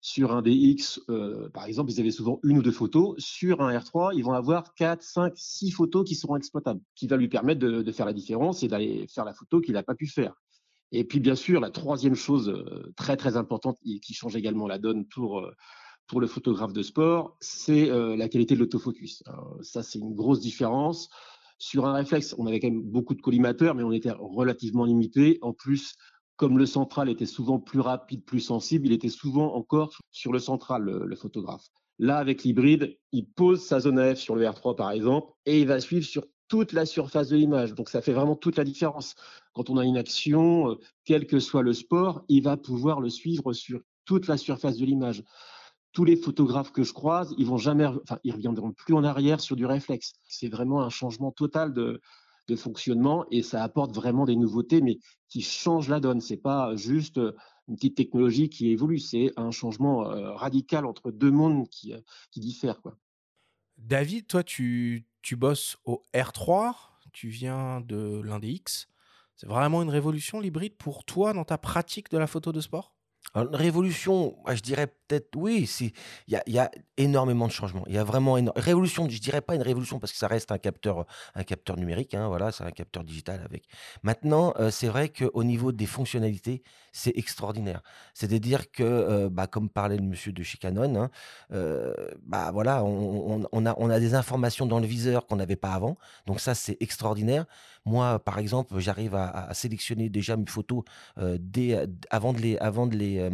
Sur 0.00 0.32
un 0.32 0.42
DX, 0.42 1.00
euh, 1.08 1.48
par 1.48 1.64
exemple, 1.64 1.90
ils 1.90 1.98
avaient 1.98 2.12
souvent 2.12 2.38
une 2.44 2.58
ou 2.58 2.62
deux 2.62 2.72
photos. 2.72 3.16
Sur 3.18 3.60
un 3.62 3.76
R3, 3.76 4.12
ils 4.14 4.22
vont 4.22 4.32
avoir 4.32 4.74
4, 4.74 5.02
5, 5.02 5.32
6 5.36 5.72
photos 5.72 6.06
qui 6.06 6.14
seront 6.14 6.36
exploitables, 6.36 6.80
qui 6.94 7.08
va 7.08 7.16
lui 7.16 7.28
permettre 7.28 7.60
de, 7.60 7.92
faire 7.92 8.06
la 8.06 8.12
différence 8.12 8.62
et 8.62 8.68
d'aller 8.68 9.06
faire 9.08 9.24
la 9.24 9.34
photo 9.34 9.60
qu'il 9.60 9.74
n'a 9.74 9.82
pas 9.82 9.96
pu 9.96 10.06
faire. 10.06 10.34
Et 10.92 11.04
puis, 11.04 11.18
bien 11.18 11.34
sûr, 11.34 11.60
la 11.60 11.70
troisième 11.70 12.14
chose 12.14 12.48
euh, 12.48 12.92
très, 12.96 13.16
très 13.16 13.36
importante 13.36 13.76
et 13.84 13.98
qui 13.98 14.14
change 14.14 14.36
également 14.36 14.68
la 14.68 14.78
donne 14.78 15.04
pour, 15.04 15.40
euh, 15.40 15.50
pour 16.06 16.20
le 16.20 16.28
photographe 16.28 16.72
de 16.72 16.82
sport, 16.82 17.36
c'est 17.40 17.88
la 17.88 18.28
qualité 18.30 18.54
de 18.54 18.60
l'autofocus. 18.60 19.22
Ça, 19.60 19.82
c'est 19.82 19.98
une 19.98 20.14
grosse 20.14 20.40
différence. 20.40 21.10
Sur 21.58 21.86
un 21.86 21.92
réflexe, 21.92 22.34
on 22.38 22.46
avait 22.46 22.60
quand 22.60 22.70
même 22.70 22.82
beaucoup 22.82 23.14
de 23.14 23.20
collimateurs, 23.20 23.74
mais 23.74 23.82
on 23.82 23.92
était 23.92 24.12
relativement 24.12 24.84
limité. 24.84 25.38
En 25.42 25.52
plus, 25.52 25.96
comme 26.38 26.56
le 26.56 26.66
central 26.66 27.10
était 27.10 27.26
souvent 27.26 27.58
plus 27.58 27.80
rapide, 27.80 28.24
plus 28.24 28.40
sensible, 28.40 28.86
il 28.86 28.92
était 28.92 29.08
souvent 29.08 29.54
encore 29.56 29.90
sur 30.12 30.32
le 30.32 30.38
central, 30.38 30.84
le, 30.84 31.16
photographe. 31.16 31.66
Là, 31.98 32.18
avec 32.18 32.44
l'hybride, 32.44 32.96
il 33.10 33.26
pose 33.26 33.60
sa 33.60 33.80
zone 33.80 33.98
AF 33.98 34.18
sur 34.18 34.36
le 34.36 34.44
R3, 34.44 34.76
par 34.76 34.92
exemple, 34.92 35.32
et 35.46 35.60
il 35.60 35.66
va 35.66 35.80
suivre 35.80 36.06
sur 36.06 36.24
toute 36.46 36.72
la 36.72 36.86
surface 36.86 37.28
de 37.28 37.36
l'image. 37.36 37.74
Donc, 37.74 37.88
ça 37.88 38.00
fait 38.00 38.12
vraiment 38.12 38.36
toute 38.36 38.56
la 38.56 38.62
différence. 38.62 39.16
Quand 39.52 39.68
on 39.68 39.76
a 39.78 39.84
une 39.84 39.96
action, 39.96 40.70
euh, 40.70 40.74
quel 41.04 41.26
que 41.26 41.40
soit 41.40 41.64
le 41.64 41.72
sport, 41.72 42.24
il 42.28 42.44
va 42.44 42.56
pouvoir 42.56 43.00
le 43.00 43.10
suivre 43.10 43.52
sur 43.52 43.80
toute 44.04 44.28
la 44.28 44.36
surface 44.36 44.76
de 44.76 44.86
l'image. 44.86 45.24
Tous 45.92 46.04
les 46.04 46.16
photographes 46.16 46.70
que 46.70 46.84
je 46.84 46.92
croise, 46.92 47.34
ils 47.36 47.46
vont 47.46 47.58
jamais, 47.58 47.88
ils 48.22 48.32
reviendront 48.32 48.70
plus 48.70 48.94
en 48.94 49.02
arrière 49.02 49.40
sur 49.40 49.56
du 49.56 49.66
réflexe. 49.66 50.12
C'est 50.22 50.48
vraiment 50.48 50.82
un 50.82 50.90
changement 50.90 51.32
total 51.32 51.74
de, 51.74 52.00
de 52.48 52.56
fonctionnement 52.56 53.24
et 53.30 53.42
ça 53.42 53.62
apporte 53.62 53.94
vraiment 53.94 54.24
des 54.24 54.36
nouveautés, 54.36 54.80
mais 54.80 54.98
qui 55.28 55.42
changent 55.42 55.88
la 55.88 56.00
donne. 56.00 56.20
C'est 56.20 56.36
pas 56.38 56.74
juste 56.74 57.20
une 57.68 57.76
petite 57.76 57.96
technologie 57.96 58.48
qui 58.48 58.70
évolue, 58.70 58.98
c'est 58.98 59.32
un 59.36 59.50
changement 59.50 60.10
euh, 60.10 60.32
radical 60.32 60.86
entre 60.86 61.10
deux 61.10 61.30
mondes 61.30 61.68
qui, 61.68 61.92
euh, 61.92 62.00
qui 62.30 62.40
diffèrent. 62.40 62.80
Quoi. 62.80 62.96
David, 63.76 64.26
toi, 64.26 64.42
tu, 64.42 65.06
tu 65.22 65.36
bosses 65.36 65.76
au 65.84 66.02
R3, 66.14 66.74
tu 67.12 67.28
viens 67.28 67.80
de 67.82 68.20
l'un 68.24 68.38
des 68.38 68.48
X. 68.48 68.88
C'est 69.36 69.46
vraiment 69.46 69.82
une 69.82 69.90
révolution, 69.90 70.40
l'hybride, 70.40 70.76
pour 70.76 71.04
toi, 71.04 71.32
dans 71.32 71.44
ta 71.44 71.58
pratique 71.58 72.10
de 72.10 72.18
la 72.18 72.26
photo 72.26 72.52
de 72.52 72.60
sport? 72.60 72.92
Alors, 73.34 73.48
une 73.48 73.56
révolution, 73.56 74.36
je 74.48 74.60
dirais 74.62 74.92
peut-être 75.08 75.34
oui. 75.36 75.68
Il 75.80 75.92
y 76.28 76.36
a, 76.36 76.42
y 76.46 76.58
a 76.58 76.70
énormément 76.96 77.46
de 77.46 77.52
changements. 77.52 77.84
Il 77.86 77.94
y 77.94 77.98
a 77.98 78.04
vraiment 78.04 78.36
éno- 78.36 78.52
révolution. 78.54 79.08
Je 79.08 79.18
dirais 79.18 79.40
pas 79.40 79.54
une 79.54 79.62
révolution 79.62 79.98
parce 79.98 80.12
que 80.12 80.18
ça 80.18 80.28
reste 80.28 80.52
un 80.52 80.58
capteur, 80.58 81.06
un 81.34 81.44
capteur 81.44 81.76
numérique. 81.76 82.14
hein, 82.14 82.28
voilà, 82.28 82.52
c'est 82.52 82.64
un 82.64 82.70
capteur 82.70 83.04
digital 83.04 83.40
avec. 83.44 83.64
Maintenant, 84.02 84.54
euh, 84.58 84.70
c'est 84.70 84.88
vrai 84.88 85.08
qu'au 85.08 85.44
niveau 85.44 85.72
des 85.72 85.86
fonctionnalités, 85.86 86.62
c'est 86.92 87.16
extraordinaire. 87.16 87.82
C'est-à-dire 88.14 88.70
que, 88.70 88.82
euh, 88.82 89.28
bah, 89.30 89.46
comme 89.46 89.68
parlait 89.68 89.96
le 89.96 90.02
monsieur 90.02 90.32
de 90.32 90.42
chez 90.42 90.58
Canon, 90.58 90.94
hein, 90.96 91.10
euh, 91.52 91.94
bah 92.22 92.50
voilà, 92.52 92.84
on, 92.84 93.90
a, 93.90 94.00
des 94.00 94.14
informations 94.14 94.66
dans 94.66 94.80
le 94.80 94.86
viseur 94.86 95.26
qu'on 95.26 95.36
n'avait 95.36 95.56
pas 95.56 95.72
avant. 95.72 95.96
Donc 96.26 96.40
ça, 96.40 96.54
c'est 96.54 96.76
extraordinaire. 96.80 97.46
Moi, 97.84 98.18
par 98.18 98.38
exemple, 98.38 98.78
j'arrive 98.78 99.14
à, 99.14 99.52
sélectionner 99.54 100.08
déjà 100.10 100.36
mes 100.36 100.46
photos 100.46 100.84
avant 102.10 102.32
de 102.32 102.40
les, 102.40 103.30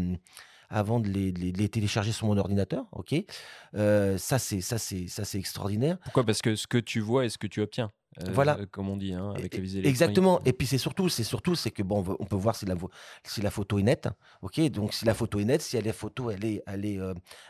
avant 0.75 0.99
de 0.99 1.09
les, 1.09 1.69
télécharger 1.69 2.11
sur 2.13 2.27
mon 2.27 2.37
ordinateur. 2.37 2.87
Ok, 2.93 3.15
Euh, 3.77 4.19
ça 4.19 4.39
c'est 4.39 4.61
ça 4.61 4.79
c'est 4.79 5.07
ça 5.09 5.25
c'est 5.25 5.39
extraordinaire. 5.39 5.99
Pourquoi? 6.05 6.25
Parce 6.25 6.43
que 6.43 6.57
ce 6.57 6.67
que 6.67 6.79
tu 6.79 7.01
vois 7.01 7.25
et 7.25 7.29
ce 7.29 7.39
que 7.39 7.47
tu 7.47 7.61
obtiens. 7.61 7.91
Voilà. 8.33 8.59
comme 8.71 8.89
on 8.89 8.97
dit, 8.97 9.15
hein, 9.15 9.33
avec 9.37 9.55
la 9.55 9.61
visée 9.61 9.87
Exactement. 9.87 10.41
Et 10.45 10.53
puis 10.53 10.67
c'est 10.67 10.79
surtout, 10.79 11.09
c'est 11.09 11.25
surtout, 11.25 11.55
c'est 11.55 11.71
que 11.71 11.83
bon, 11.83 12.05
on 12.19 12.25
peut 12.25 12.37
voir 12.37 12.55
si 12.57 12.67
la, 12.67 12.75
si 13.25 13.41
la 13.41 13.51
photo 13.51 13.79
est 13.79 13.83
nette. 13.83 14.09
Ok, 14.43 14.61
donc 14.71 14.95
si 14.95 15.05
la 15.05 15.15
photo 15.15 15.41
est 15.41 15.45
nette, 15.45 15.63
si 15.63 15.77
elle 15.77 15.87
est 15.87 15.93
photo, 15.93 16.31
elle 16.31 16.45
est, 16.45 16.63
elle 16.67 16.85
est, 16.85 16.99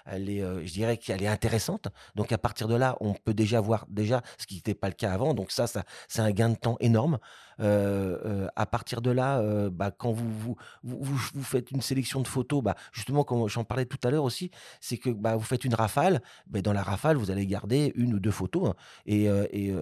elle 0.06 0.30
est, 0.30 0.40
je 0.40 0.72
dirais 0.72 0.96
qu'elle 0.96 1.22
est 1.22 1.28
intéressante. 1.28 1.88
Donc 2.14 2.32
à 2.32 2.38
partir 2.38 2.68
de 2.68 2.74
là, 2.74 2.96
on 3.00 3.14
peut 3.14 3.34
déjà 3.34 3.60
voir 3.60 3.86
déjà 3.88 4.22
ce 4.38 4.46
qui 4.46 4.56
n'était 4.56 4.74
pas 4.74 4.88
le 4.88 4.94
cas 4.94 5.12
avant. 5.12 5.34
Donc 5.34 5.50
ça, 5.50 5.66
ça 5.66 5.84
c'est 6.08 6.22
un 6.22 6.30
gain 6.30 6.50
de 6.50 6.56
temps 6.56 6.76
énorme. 6.80 7.18
à 7.58 8.66
partir 8.66 9.02
de 9.02 9.10
là, 9.10 9.42
bah, 9.70 9.90
quand 9.90 10.12
vous 10.12 10.30
vous, 10.30 10.56
vous, 10.82 11.16
vous, 11.34 11.42
faites 11.42 11.70
une 11.70 11.80
sélection 11.80 12.20
de 12.20 12.28
photos, 12.28 12.62
bah, 12.62 12.74
justement, 12.92 13.24
comme 13.24 13.48
j'en 13.48 13.64
parlais 13.64 13.86
tout 13.86 13.98
à 14.06 14.10
l'heure 14.10 14.24
aussi, 14.24 14.50
c'est 14.80 14.98
que 14.98 15.10
bah, 15.10 15.36
vous 15.36 15.44
faites 15.44 15.64
une 15.64 15.74
rafale. 15.74 16.22
Bah, 16.46 16.62
dans 16.62 16.72
la 16.72 16.82
rafale, 16.82 17.16
vous 17.16 17.30
allez 17.30 17.46
garder 17.46 17.92
une 17.96 18.14
ou 18.14 18.20
deux 18.20 18.30
photos. 18.30 18.70
Hein. 18.70 18.74
et, 19.06 19.24
et 19.24 19.74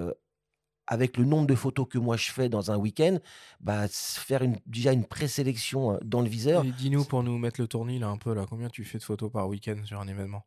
avec 0.86 1.16
le 1.16 1.24
nombre 1.24 1.46
de 1.46 1.54
photos 1.54 1.86
que 1.88 1.98
moi 1.98 2.16
je 2.16 2.30
fais 2.32 2.48
dans 2.48 2.70
un 2.70 2.76
week-end, 2.76 3.18
bah, 3.60 3.86
faire 3.88 4.42
une, 4.42 4.58
déjà 4.66 4.92
une 4.92 5.04
présélection 5.04 5.98
dans 6.04 6.20
le 6.20 6.28
viseur. 6.28 6.64
Dis-nous 6.64 7.04
pour 7.04 7.22
nous 7.22 7.38
mettre 7.38 7.60
le 7.60 7.66
tournis 7.66 7.98
là 7.98 8.08
un 8.08 8.18
peu 8.18 8.34
là, 8.34 8.46
combien 8.48 8.68
tu 8.68 8.84
fais 8.84 8.98
de 8.98 9.04
photos 9.04 9.30
par 9.30 9.48
week-end 9.48 9.76
sur 9.84 10.00
un 10.00 10.08
événement? 10.08 10.44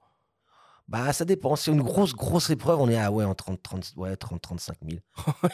Bah, 0.88 1.12
ça 1.14 1.26
dépend. 1.26 1.56
C'est 1.56 1.72
une 1.72 1.82
grosse, 1.82 2.14
grosse 2.14 2.52
épreuve. 2.52 2.80
On 2.80 2.88
est 2.90 2.98
à 2.98 3.12
ouais, 3.12 3.26
en 3.26 3.34
30, 3.34 3.62
30, 3.62 3.94
ouais, 3.98 4.16
30 4.16 4.40
35 4.40 4.78
000. 4.88 5.02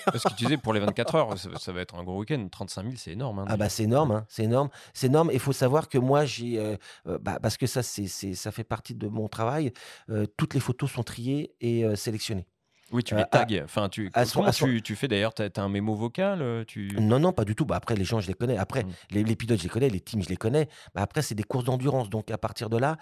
Parce 0.05 0.23
que 0.23 0.29
tu 0.29 0.43
disais, 0.43 0.57
pour 0.57 0.73
les 0.73 0.81
24 0.81 1.15
heures, 1.15 1.37
ça, 1.37 1.71
va 1.71 1.81
être 1.81 1.95
un 1.95 2.03
gros 2.03 2.19
week-end. 2.19 2.45
35 2.51 2.83
000, 2.83 2.95
c'est 2.97 3.11
énorme. 3.11 3.39
Hein, 3.39 3.45
ah, 3.47 3.55
bah, 3.55 3.69
c'est 3.69 3.83
énorme. 3.83 4.11
Hein, 4.11 4.25
c'est 4.27 4.43
énorme. 4.43 4.69
C'est 4.93 5.07
énorme. 5.07 5.29
Il 5.31 5.39
faut 5.39 5.53
savoir 5.53 5.87
que 5.87 5.97
moi, 5.97 6.25
j'ai. 6.25 6.59
Euh, 6.59 6.75
bah, 7.21 7.39
parce 7.41 7.55
que 7.55 7.65
ça, 7.65 7.81
c'est, 7.81 8.07
ça 8.07 8.51
fait 8.51 8.65
partie 8.65 8.93
de 8.93 9.07
mon 9.07 9.29
travail. 9.29 9.71
Euh, 10.09 10.25
toutes 10.35 10.53
les 10.53 10.59
photos 10.59 10.91
sont 10.91 11.03
triées 11.03 11.55
et 11.61 11.95
sélectionnées. 11.95 12.47
Oui, 12.91 13.03
tu 13.03 13.15
les 13.15 13.23
tags. 13.25 13.45
enfin, 13.63 13.89
tu, 13.89 14.11
tu, 14.53 14.81
tu, 14.81 14.95
fais 14.95 15.07
d'ailleurs 15.07 15.33
Tu 15.33 15.43
as, 15.43 15.61
un 15.61 15.69
mémo 15.69 15.95
vocal 15.95 16.41
euh, 16.41 16.63
tu... 16.65 16.95
Non, 16.99 17.19
non, 17.19 17.31
pas 17.31 17.45
du 17.45 17.55
tout. 17.55 17.65
Bah, 17.65 17.75
après, 17.75 17.95
les 17.95 18.03
gens, 18.03 18.19
je 18.19 18.27
les 18.27 18.33
connais. 18.33 18.57
Après, 18.57 18.83
mmh. 18.83 18.91
les, 19.11 19.23
les, 19.23 19.35
pilotes, 19.35 19.59
je 19.59 19.63
les 19.63 19.69
connais. 19.69 19.89
Les 19.89 19.99
teams, 19.99 20.21
je 20.21 20.29
les 20.29 20.37
connais. 20.37 20.67
Bah, 20.93 21.01
après, 21.01 21.21
c'est 21.21 21.35
des 21.35 21.43
courses 21.43 21.63
d'endurance. 21.63 22.09
Donc, 22.09 22.31
à 22.31 22.37
partir 22.37 22.69
de 22.69 22.77
là, 22.77 22.97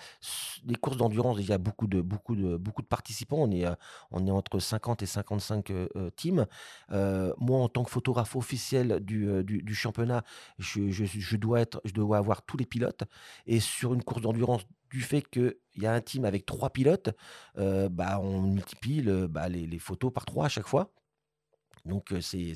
les 0.66 0.76
courses 0.76 0.98
d'endurance, 0.98 1.38
il 1.40 1.50
y 1.50 1.54
a 1.54 1.58
beaucoup 1.58 1.88
de, 1.88 2.02
beaucoup, 2.02 2.36
de, 2.36 2.58
beaucoup 2.58 2.82
de 2.82 2.88
participants. 2.88 3.38
On 3.40 3.52
est, 3.52 3.66
euh, 3.66 3.74
on 4.12 4.26
est 4.28 4.32
entre 4.32 4.60
50 4.60 5.02
et 5.02 5.06
55 5.06 5.72
euh, 5.72 5.88
teams. 6.16 6.46
moi, 6.90 7.60
en 7.60 7.70
tant 7.70 7.84
que 7.84 7.92
photographe 7.92 8.36
officiel 8.36 9.00
du, 9.02 9.44
du, 9.44 9.62
du 9.62 9.76
championnat, 9.76 10.24
je, 10.60 10.90
je, 10.90 11.06
je, 11.06 11.36
dois 11.38 11.62
être, 11.62 11.82
je 11.86 11.94
dois 11.94 12.18
avoir 12.18 12.44
tous 12.44 12.58
les 12.58 12.66
pilotes. 12.66 13.04
Et 13.48 13.60
sur 13.60 13.94
une 13.94 14.04
course 14.04 14.22
d'endurance 14.22 14.66
du 14.92 15.02
fait 15.02 15.22
qu'il 15.30 15.56
y 15.78 15.86
a 15.86 15.94
un 15.94 16.02
team 16.02 16.26
avec 16.26 16.46
trois 16.46 16.70
pilotes, 16.70 17.10
euh, 17.58 17.90
bah, 17.90 18.20
on 18.22 18.42
multiplie 18.42 19.04
bah, 19.30 19.50
les, 19.50 19.80
photos 19.80 20.12
par 20.14 20.26
trois 20.26 20.46
à 20.46 20.50
chaque 20.50 20.68
fois. 20.68 20.94
Donc, 21.86 22.12
il 22.12 22.56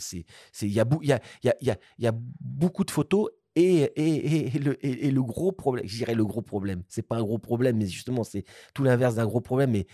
y, 0.62 0.80
a, 0.80 0.86
y, 1.02 1.12
a, 1.12 1.22
y, 1.44 1.70
a, 1.70 1.78
y 2.00 2.08
a 2.08 2.12
beaucoup 2.42 2.84
de 2.84 2.92
photos 2.92 3.30
et, 3.56 3.84
et, 3.96 4.56
et, 4.56 4.60
le, 4.60 4.86
et, 4.86 5.12
le, 5.12 5.22
gros 5.22 5.52
problème, 5.52 5.86
je 5.88 5.98
dirais 5.98 6.16
le 6.16 6.26
gros 6.26 6.42
problème, 6.42 6.84
c'est 6.88 7.04
pas 7.08 7.18
un 7.18 7.22
gros 7.24 7.38
problème, 7.38 7.78
mais 7.78 7.86
justement, 7.86 8.24
c'est 8.24 8.46
tout 8.74 8.84
l'inverse 8.84 9.16
d'un 9.16 9.26
gros 9.26 9.42
problème. 9.42 9.72
Mais 9.72 9.86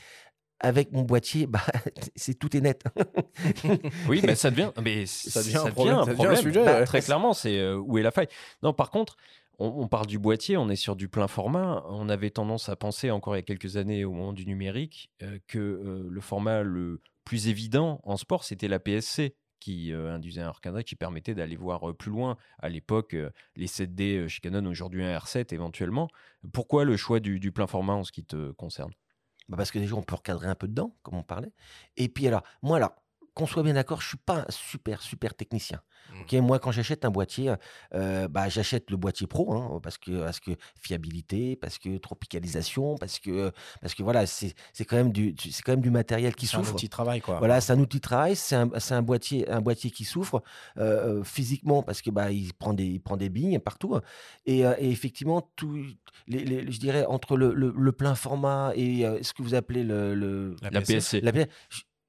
avec 0.61 0.91
mon 0.93 1.03
boîtier, 1.03 1.45
bah, 1.45 1.61
c'est 2.15 2.35
tout 2.35 2.55
est 2.55 2.61
net. 2.61 2.83
oui, 4.07 4.21
mais 4.25 4.35
ça 4.35 4.49
devient, 4.49 4.71
mais 4.81 5.05
ça 5.05 5.41
devient, 5.43 5.57
un 5.57 5.71
problème. 5.71 6.35
sujet, 6.37 6.63
bah, 6.63 6.85
Très 6.85 7.01
clairement, 7.01 7.33
c'est 7.33 7.59
euh, 7.59 7.75
où 7.77 7.97
est 7.97 8.01
la 8.01 8.11
faille. 8.11 8.29
Non, 8.63 8.73
par 8.73 8.91
contre, 8.91 9.17
on, 9.60 9.88
parle 9.88 10.07
du 10.07 10.20
boîtier, 10.20 10.57
on 10.57 10.70
est 10.70 10.78
sur 10.78 10.95
du 10.95 11.10
plein 11.10 11.28
format. 11.28 11.84
On 11.89 12.07
avait 12.07 12.30
tendance 12.30 12.70
à 12.70 12.76
penser 12.76 13.12
encore 13.12 13.36
il 13.36 13.39
y 13.39 13.41
a 13.41 13.43
quelques 13.43 13.76
années 13.76 14.05
au 14.05 14.14
moment 14.14 14.34
du 14.34 14.45
numérique 14.45 15.12
euh, 15.22 15.38
que 15.47 15.60
euh, 15.60 16.07
le 16.10 16.22
format 16.22 16.64
le 16.64 17.01
plus 17.26 17.49
évident 17.49 17.99
en 18.03 18.16
sport, 18.18 18.43
c'était 18.43 18.70
la 18.70 18.80
PSC 18.80 19.36
qui 19.60 19.91
euh, 19.91 20.14
induisait 20.14 20.41
un 20.41 20.51
recadré 20.51 20.86
qui 20.86 20.95
permettait 20.95 21.36
d'aller 21.36 21.57
voir 21.57 21.93
plus 21.95 22.10
loin. 22.10 22.38
À 22.60 22.70
l'époque, 22.70 23.16
les 23.57 23.68
7D 23.68 24.30
chez 24.30 24.39
Canon, 24.39 24.66
aujourd'hui 24.66 25.03
un 25.03 25.18
R7 25.18 25.53
éventuellement. 25.53 26.07
Pourquoi 26.53 26.86
le 26.86 26.95
choix 26.95 27.20
du, 27.20 27.51
plein 27.51 27.68
format 27.68 27.93
en 27.93 28.05
ce 28.05 28.14
qui 28.14 28.24
te 28.24 28.51
concerne? 28.51 28.91
Bah 29.49 29.57
Parce 29.57 29.72
que 29.72 29.80
déjà, 29.80 29.95
on 29.95 30.03
peut 30.03 30.16
recadrer 30.16 30.47
un 30.47 30.55
peu 30.55 30.68
dedans, 30.68 30.95
comme 31.01 31.16
on 31.16 31.24
parlait. 31.24 31.51
Et 31.97 32.07
puis 32.07 32.28
alors, 32.28 32.43
moi, 32.62 32.78
alors, 32.78 32.95
qu'on 33.39 33.47
soit 33.47 33.63
bien 33.63 33.73
d'accord, 33.73 34.01
je 34.01 34.09
suis 34.09 34.17
pas 34.17 34.39
un 34.39 34.51
super, 34.51 35.01
super 35.01 35.33
technicien. 35.33 35.81
Mmh. 36.31 36.39
moi, 36.39 36.59
quand 36.59 36.71
j'achète 36.71 37.05
un 37.05 37.09
boîtier, 37.09 37.53
euh, 37.93 38.27
bah, 38.27 38.49
j'achète 38.49 38.91
le 38.91 38.97
boîtier 38.97 39.27
pro, 39.27 39.53
hein, 39.53 39.79
parce, 39.81 39.97
que, 39.97 40.23
parce 40.23 40.39
que 40.41 40.51
fiabilité, 40.81 41.55
parce 41.55 41.77
que 41.77 41.97
tropicalisation, 41.97 42.95
parce 42.95 43.19
que, 43.19 43.51
parce 43.81 43.93
que 43.93 44.03
voilà, 44.03 44.25
c'est 44.25 44.53
quand, 44.85 44.97
même 44.97 45.13
du, 45.13 45.35
quand 45.65 45.71
même 45.71 45.81
du 45.81 45.89
matériel 45.91 46.35
qui 46.35 46.47
souffre. 46.47 46.65
C'est 46.65 46.71
un 46.71 46.73
outil 46.73 46.85
de 46.87 46.91
travail, 46.91 47.21
quoi. 47.21 47.37
Voilà, 47.37 47.61
c'est 47.61 47.71
un 47.71 47.79
outil 47.79 47.97
de 47.97 48.01
travail, 48.01 48.35
c'est 48.35 48.55
un, 48.55 48.69
un, 48.89 49.01
boîtier, 49.01 49.49
un 49.49 49.61
boîtier 49.61 49.91
qui 49.91 50.03
souffre 50.03 50.43
euh, 50.77 51.23
physiquement, 51.23 51.81
parce 51.81 52.01
que 52.01 52.09
bah, 52.09 52.31
il, 52.31 52.53
prend 52.53 52.73
des, 52.73 52.85
il 52.85 52.99
prend 52.99 53.15
des 53.15 53.29
billes 53.29 53.59
partout. 53.59 53.95
Hein. 53.95 54.01
Et, 54.45 54.65
euh, 54.65 54.73
et 54.79 54.91
effectivement, 54.91 55.49
tout, 55.55 55.85
les, 56.27 56.69
je 56.69 56.79
dirais, 56.79 57.05
entre 57.05 57.37
le, 57.37 57.53
le, 57.53 57.91
plein 57.93 58.15
format 58.15 58.73
et 58.75 59.05
ce 59.21 59.33
que 59.33 59.41
vous 59.41 59.55
appelez 59.55 59.83
le, 59.83 60.55
la, 60.61 60.81
PSC. 60.81 61.21
La 61.21 61.31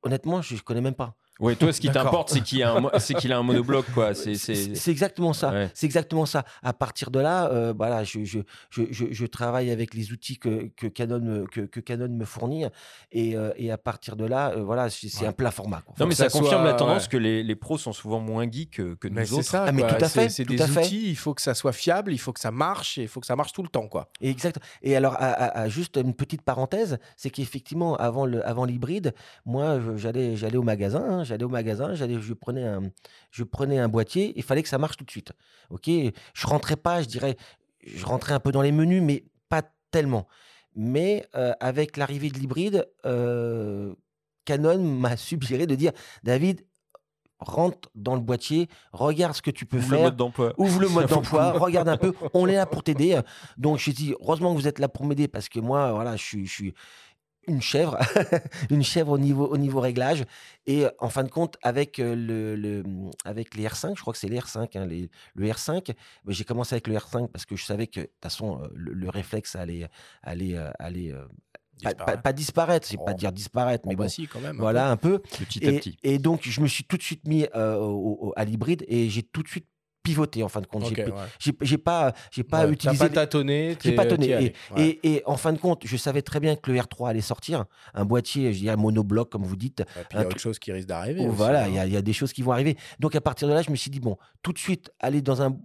honnêtement, 0.02 0.42
je 0.42 0.54
ne 0.54 0.60
connais 0.60 0.80
même 0.80 0.94
pas. 0.94 1.16
Oui, 1.40 1.56
toi, 1.56 1.72
ce 1.72 1.80
qui 1.80 1.90
t'importe, 1.90 2.28
c'est 2.30 2.42
qu'il 2.42 2.62
a, 2.62 2.74
un, 2.74 2.98
qu'il 3.18 3.32
a 3.32 3.38
un 3.38 3.42
monobloc, 3.42 3.86
quoi. 3.92 4.14
C'est, 4.14 4.88
exactement 4.88 5.32
ça. 5.32 5.68
C'est 5.74 5.86
exactement 5.86 6.26
ça. 6.26 6.44
À 6.62 6.72
partir 6.72 7.10
de 7.10 7.18
là, 7.18 7.50
euh, 7.50 7.72
voilà, 7.76 8.04
je, 8.04 8.24
je, 8.24 8.40
je, 8.70 8.84
je, 8.90 9.26
travaille 9.26 9.70
avec 9.70 9.94
les 9.94 10.12
outils 10.12 10.38
que, 10.38 10.70
que, 10.76 10.86
Canon, 10.86 11.20
me, 11.20 11.46
que, 11.46 11.62
que 11.62 11.80
Canon 11.80 12.08
me 12.08 12.24
fournit. 12.24 12.64
Et, 13.12 13.36
euh, 13.36 13.52
et, 13.56 13.70
à 13.70 13.78
partir 13.78 14.16
de 14.16 14.24
là, 14.24 14.50
euh, 14.50 14.62
voilà, 14.62 14.90
c'est 14.90 15.26
un 15.26 15.32
plat 15.32 15.50
format. 15.50 15.82
Non, 15.98 16.06
mais 16.06 16.14
ça, 16.14 16.28
confirme 16.28 16.64
la 16.64 16.74
tendance 16.74 17.08
que 17.08 17.16
les, 17.16 17.42
les, 17.42 17.56
pros 17.56 17.78
sont 17.78 17.92
souvent 17.92 18.20
moins 18.20 18.50
geeks 18.50 18.70
que, 18.72 18.94
que 18.94 19.08
nous 19.08 19.34
autres. 19.34 19.44
Ça, 19.44 19.64
ah, 19.68 19.72
mais 19.72 19.82
tout 19.82 20.04
à 20.04 20.08
fait. 20.08 20.28
C'est 20.28 20.44
des 20.44 20.62
outils, 20.62 21.10
il 21.10 21.16
faut 21.16 21.34
que 21.34 21.42
ça 21.42 21.54
soit 21.54 21.72
fiable, 21.72 22.12
il 22.12 22.18
faut 22.18 22.32
que 22.32 22.40
ça 22.40 22.50
marche, 22.50 22.98
et 22.98 23.02
il 23.02 23.08
faut 23.08 23.20
que 23.20 23.26
ça 23.26 23.36
marche 23.36 23.52
tout 23.52 23.62
le 23.62 23.68
temps, 23.68 23.88
quoi. 23.88 24.10
Exact. 24.20 24.58
Et 24.82 24.96
alors, 24.96 25.16
à, 25.18 25.68
juste 25.68 25.96
une 25.96 26.14
petite 26.14 26.42
parenthèse, 26.42 26.98
c'est 27.16 27.30
qu'effectivement, 27.30 27.96
avant 27.96 28.26
l'hybride, 28.26 28.44
avant 28.44 28.66
moi, 29.46 29.78
j'allais 29.96 30.56
au 30.56 30.62
magasin, 30.62 31.04
hein, 31.08 31.24
j'allais 31.30 31.44
au 31.44 31.48
magasin, 31.48 31.94
j'allais, 31.94 32.20
je 32.20 32.34
prenais 32.34 32.64
un, 32.64 32.90
je 33.30 33.44
prenais 33.44 33.78
un 33.78 33.88
boîtier, 33.88 34.32
il 34.36 34.42
fallait 34.42 34.62
que 34.62 34.68
ça 34.68 34.78
marche 34.78 34.96
tout 34.96 35.04
de 35.04 35.10
suite. 35.10 35.32
Ok, 35.70 35.88
je 35.88 36.46
rentrais 36.46 36.76
pas, 36.76 37.02
je 37.02 37.06
dirais, 37.06 37.36
je 37.86 38.04
rentrais 38.04 38.34
un 38.34 38.40
peu 38.40 38.52
dans 38.52 38.62
les 38.62 38.72
menus, 38.72 39.02
mais 39.02 39.24
pas 39.48 39.62
tellement. 39.90 40.26
Mais 40.74 41.26
euh, 41.36 41.52
avec 41.60 41.96
l'arrivée 41.96 42.30
de 42.30 42.38
l'hybride, 42.38 42.88
euh, 43.06 43.94
Canon 44.44 44.82
m'a 44.82 45.16
suggéré 45.16 45.66
de 45.66 45.76
dire, 45.76 45.92
David, 46.24 46.66
rentre 47.38 47.88
dans 47.94 48.16
le 48.16 48.20
boîtier, 48.20 48.68
regarde 48.92 49.34
ce 49.34 49.40
que 49.40 49.50
tu 49.50 49.64
peux 49.64 49.78
ouvre 49.78 49.88
faire. 49.88 49.98
Le 49.98 50.04
mode 50.04 50.16
d'emploi. 50.16 50.52
Ouvre 50.58 50.80
le 50.80 50.88
mode 50.88 51.06
d'emploi, 51.08 51.52
regarde 51.52 51.88
un 51.88 51.96
peu. 51.96 52.12
On 52.34 52.46
est 52.48 52.56
là 52.56 52.66
pour 52.66 52.82
t'aider. 52.82 53.18
Donc 53.56 53.78
je 53.78 53.90
dit, 53.92 54.14
heureusement 54.20 54.52
que 54.52 54.60
vous 54.60 54.68
êtes 54.68 54.78
là 54.80 54.88
pour 54.88 55.06
m'aider 55.06 55.28
parce 55.28 55.48
que 55.48 55.60
moi, 55.60 55.92
voilà, 55.92 56.16
je 56.16 56.24
suis, 56.24 56.46
je 56.46 56.52
suis, 56.52 56.74
une 57.46 57.62
chèvre, 57.62 57.98
une 58.70 58.82
chèvre 58.82 59.12
au 59.12 59.18
niveau, 59.18 59.46
au 59.46 59.56
niveau 59.56 59.80
réglage. 59.80 60.24
Et 60.66 60.86
en 60.98 61.08
fin 61.08 61.24
de 61.24 61.30
compte, 61.30 61.56
avec, 61.62 61.98
le, 61.98 62.54
le, 62.54 62.82
avec 63.24 63.54
les 63.54 63.66
R5, 63.66 63.96
je 63.96 64.00
crois 64.00 64.12
que 64.12 64.18
c'est 64.18 64.28
les 64.28 64.38
R5, 64.38 64.78
hein, 64.78 64.86
les, 64.86 65.10
le 65.34 65.46
R5, 65.48 65.88
bah, 65.88 65.94
j'ai 66.28 66.44
commencé 66.44 66.74
avec 66.74 66.86
le 66.86 66.94
R5 66.94 67.28
parce 67.28 67.46
que 67.46 67.56
je 67.56 67.64
savais 67.64 67.86
que 67.86 68.00
de 68.00 68.06
toute 68.06 68.22
façon, 68.22 68.60
le, 68.74 69.08
réflexe 69.08 69.56
allait, 69.56 69.88
allait, 70.22 70.56
allait 70.78 71.14
pas, 71.82 72.32
disparaître, 72.32 72.86
c'est 72.86 72.96
pas 72.96 73.12
oh. 73.12 73.14
dire 73.14 73.32
disparaître, 73.32 73.88
mais 73.88 73.96
bon, 73.96 74.04
bah 74.04 74.08
si, 74.08 74.26
quand 74.26 74.40
même, 74.40 74.56
voilà 74.56 74.90
un 74.90 74.96
peu. 74.96 75.18
Petit 75.18 75.66
à 75.66 75.72
petit. 75.72 75.96
Et 76.02 76.18
donc, 76.18 76.42
je 76.44 76.60
me 76.60 76.66
suis 76.66 76.84
tout 76.84 76.96
de 76.96 77.02
suite 77.02 77.26
mis 77.26 77.46
à 77.52 78.44
l'hybride 78.44 78.84
et 78.88 79.08
j'ai 79.08 79.22
tout 79.22 79.42
de 79.42 79.48
suite 79.48 79.66
pivoter 80.02 80.42
en 80.42 80.48
fin 80.48 80.60
de 80.60 80.66
compte. 80.66 80.92
j'ai 81.38 81.78
pas, 81.78 82.14
j'ai 82.30 82.42
pas 82.42 82.68
utilisé. 82.68 82.98
pas 82.98 83.08
tâtonné. 83.08 83.76
J'ai 83.82 83.92
pas 83.92 84.04
tâtonné. 84.04 84.54
Et, 84.76 84.98
et, 85.02 85.22
en 85.26 85.36
fin 85.36 85.52
de 85.52 85.58
compte, 85.58 85.82
je 85.84 85.96
savais 85.96 86.22
très 86.22 86.40
bien 86.40 86.56
que 86.56 86.70
le 86.70 86.78
R3 86.78 87.10
allait 87.10 87.20
sortir. 87.20 87.64
Un 87.94 88.04
boîtier, 88.04 88.52
je 88.52 88.58
dirais 88.60 88.76
monobloc, 88.76 89.30
comme 89.30 89.44
vous 89.44 89.56
dites. 89.56 89.82
il 90.12 90.16
y 90.16 90.22
a 90.22 90.26
autre 90.26 90.38
chose 90.38 90.58
qui 90.58 90.72
risque 90.72 90.88
d'arriver. 90.88 91.26
voilà, 91.28 91.68
il 91.68 91.74
y, 91.74 91.78
hein. 91.78 91.86
y, 91.86 91.96
a 91.96 92.02
des 92.02 92.12
choses 92.12 92.32
qui 92.32 92.42
vont 92.42 92.52
arriver. 92.52 92.76
Donc 92.98 93.14
à 93.14 93.20
partir 93.20 93.48
de 93.48 93.52
là, 93.52 93.62
je 93.62 93.70
me 93.70 93.76
suis 93.76 93.90
dit, 93.90 94.00
bon, 94.00 94.16
tout 94.42 94.52
de 94.52 94.58
suite, 94.58 94.90
aller 95.00 95.22
dans 95.22 95.42
un 95.42 95.56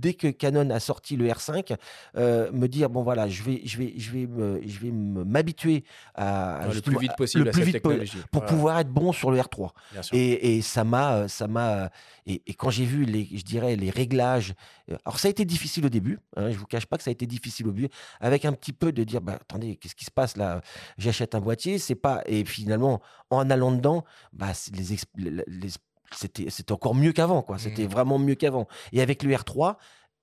dès 0.00 0.14
que 0.14 0.28
Canon 0.28 0.70
a 0.70 0.80
sorti 0.80 1.16
le 1.16 1.28
R5, 1.28 1.76
euh, 2.16 2.50
me 2.52 2.66
dire 2.66 2.88
bon 2.88 3.02
voilà, 3.02 3.28
je 3.28 3.42
vais, 3.42 3.60
je 3.64 3.78
vais, 3.78 3.94
je 3.96 4.10
vais, 4.10 4.28
je 4.66 4.78
vais 4.78 4.90
m'habituer 4.90 5.84
à, 6.14 6.60
le 6.72 6.80
plus 6.80 6.98
vite 6.98 7.12
possible 7.16 7.44
le 7.44 7.50
plus 7.50 7.62
vite 7.62 7.82
pour 8.30 8.44
pouvoir 8.44 8.78
être 8.78 8.90
bon 8.90 9.12
sur 9.12 9.30
le 9.30 9.38
R3. 9.38 9.70
Et, 10.12 10.56
et, 10.56 10.62
ça 10.62 10.84
m'a, 10.84 11.28
ça 11.28 11.46
m'a, 11.46 11.90
et, 12.26 12.40
quand 12.54 12.70
j'ai 12.70 12.84
vu 12.84 13.04
les, 13.04 13.28
je 13.32 13.44
dirais 13.44 13.76
les 13.76 13.90
réglages, 13.90 14.54
euh, 14.90 14.96
alors 15.04 15.18
ça 15.18 15.28
a 15.28 15.30
été 15.30 15.44
difficile 15.44 15.84
au 15.86 15.90
début. 15.90 16.18
Hein, 16.36 16.50
je 16.50 16.56
vous 16.56 16.66
cache 16.66 16.86
pas 16.86 16.96
que 16.96 17.02
ça 17.02 17.10
a 17.10 17.12
été 17.12 17.26
difficile 17.26 17.66
au 17.68 17.72
début, 17.72 17.88
avec 18.20 18.44
un 18.44 18.52
petit 18.52 18.72
peu 18.72 18.92
de 18.92 19.04
dire 19.04 19.20
bah 19.20 19.38
attendez, 19.40 19.76
qu'est-ce 19.76 19.94
qui 19.94 20.04
se 20.04 20.10
passe 20.10 20.36
là? 20.36 20.62
J'achète 20.98 21.34
un 21.34 21.40
boîtier, 21.40 21.78
c'est 21.78 21.94
pas, 21.94 22.22
et 22.26 22.44
finalement 22.44 23.00
en 23.30 23.50
allant 23.50 23.72
dedans, 23.72 24.04
bah 24.32 24.52
les, 24.72 25.44
les 25.46 25.70
c'était 26.12 26.72
encore 26.72 26.94
mieux 26.94 27.12
qu'avant, 27.12 27.42
quoi. 27.42 27.58
C'était 27.58 27.84
mmh. 27.84 27.90
vraiment 27.90 28.18
mieux 28.18 28.34
qu'avant. 28.34 28.66
Et 28.92 29.00
avec 29.00 29.22
le 29.22 29.34
R3, 29.34 29.76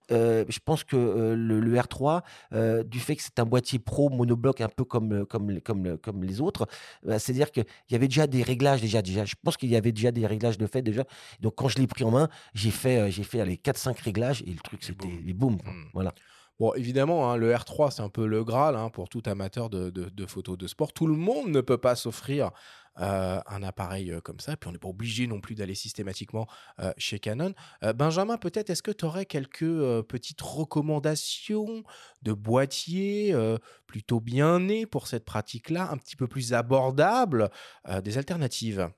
je 0.10 0.60
pense 0.64 0.84
que 0.84 0.96
le, 1.36 1.76
R3, 1.76 2.22
du 2.84 3.00
fait 3.00 3.16
que 3.16 3.24
c'est 3.24 3.40
un 3.40 3.46
boîtier 3.46 3.80
pro 3.80 4.10
monobloc 4.10 4.62
un 4.62 4.70
peu 4.70 4.84
comme, 4.84 5.26
comme, 5.26 5.60
comme, 5.62 5.98
comme 5.98 6.24
les 6.24 6.42
autres, 6.42 6.68
bah, 7.04 7.20
c'est-à-dire 7.20 7.52
qu'il 7.52 7.66
y 7.90 7.96
avait 7.96 8.08
déjà 8.08 8.28
des 8.28 8.44
réglages, 8.44 8.82
déjà, 8.82 9.02
déjà. 9.02 9.26
Je 9.26 9.36
pense 9.44 9.58
qu'il 9.58 9.70
y 9.70 9.76
avait 9.76 9.92
déjà 9.92 10.12
des 10.12 10.26
réglages 10.26 10.58
de 10.58 10.68
fait 10.68 10.82
déjà. 10.82 11.04
Donc 11.40 11.56
quand 11.56 11.68
je 11.68 11.78
l'ai 11.78 11.88
pris 11.88 12.04
en 12.04 12.12
main, 12.12 12.30
j'ai 12.54 12.72
fait, 12.72 13.12
j'ai 13.12 13.24
fait 13.24 13.44
les 13.46 13.58
4-5 13.58 14.02
réglages 14.02 14.44
et 14.48 14.52
le 14.52 14.60
truc, 14.60 14.84
c'était 14.84 15.08
boum. 15.08 15.58
boum 15.58 15.74
mmh. 15.74 15.90
Voilà. 15.94 16.14
Bon, 16.60 16.74
évidemment, 16.74 17.32
hein, 17.32 17.38
le 17.38 17.54
R3, 17.54 17.92
c'est 17.92 18.02
un 18.02 18.10
peu 18.10 18.26
le 18.26 18.44
Graal 18.44 18.76
hein, 18.76 18.90
pour 18.90 19.10
tout 19.10 19.22
amateur 19.28 19.70
de, 19.70 19.92
de, 19.92 20.26
photos 20.26 20.58
de 20.58 20.66
sport. 20.66 20.92
Tout 20.92 21.06
le 21.06 21.16
monde 21.16 21.50
ne 21.50 21.62
peut 21.62 21.78
pas 21.78 21.96
s'offrir 21.96 22.50
euh, 23.00 23.40
un 23.46 23.64
appareil 23.64 24.12
euh, 24.12 24.22
comme 24.22 24.40
ça. 24.40 24.58
Puis 24.58 24.68
on 24.68 24.72
n'est 24.72 24.80
pas 24.80 24.88
obligé 24.88 25.28
non 25.28 25.40
plus 25.40 25.56
d'aller 25.56 25.76
systématiquement 25.76 26.48
euh, 26.80 26.92
chez 26.98 27.20
Canon. 27.20 27.54
Benjamin, 27.96 28.38
peut-être, 28.38 28.70
est-ce 28.70 28.84
que 28.84 28.92
tu 28.92 29.06
aurais 29.06 29.26
quelques 29.26 30.02
petites 30.04 30.42
recommandations 30.42 31.84
de 32.22 32.34
boîtiers 32.34 33.36
plutôt 33.86 34.20
bien 34.20 34.60
nés 34.60 34.86
pour 34.86 35.08
cette 35.08 35.26
pratique-là, 35.26 35.90
un 35.92 35.98
petit 35.98 36.16
peu 36.16 36.28
plus 36.28 36.54
abordable, 36.54 37.50
des 38.04 38.18
alternatives? 38.18 38.90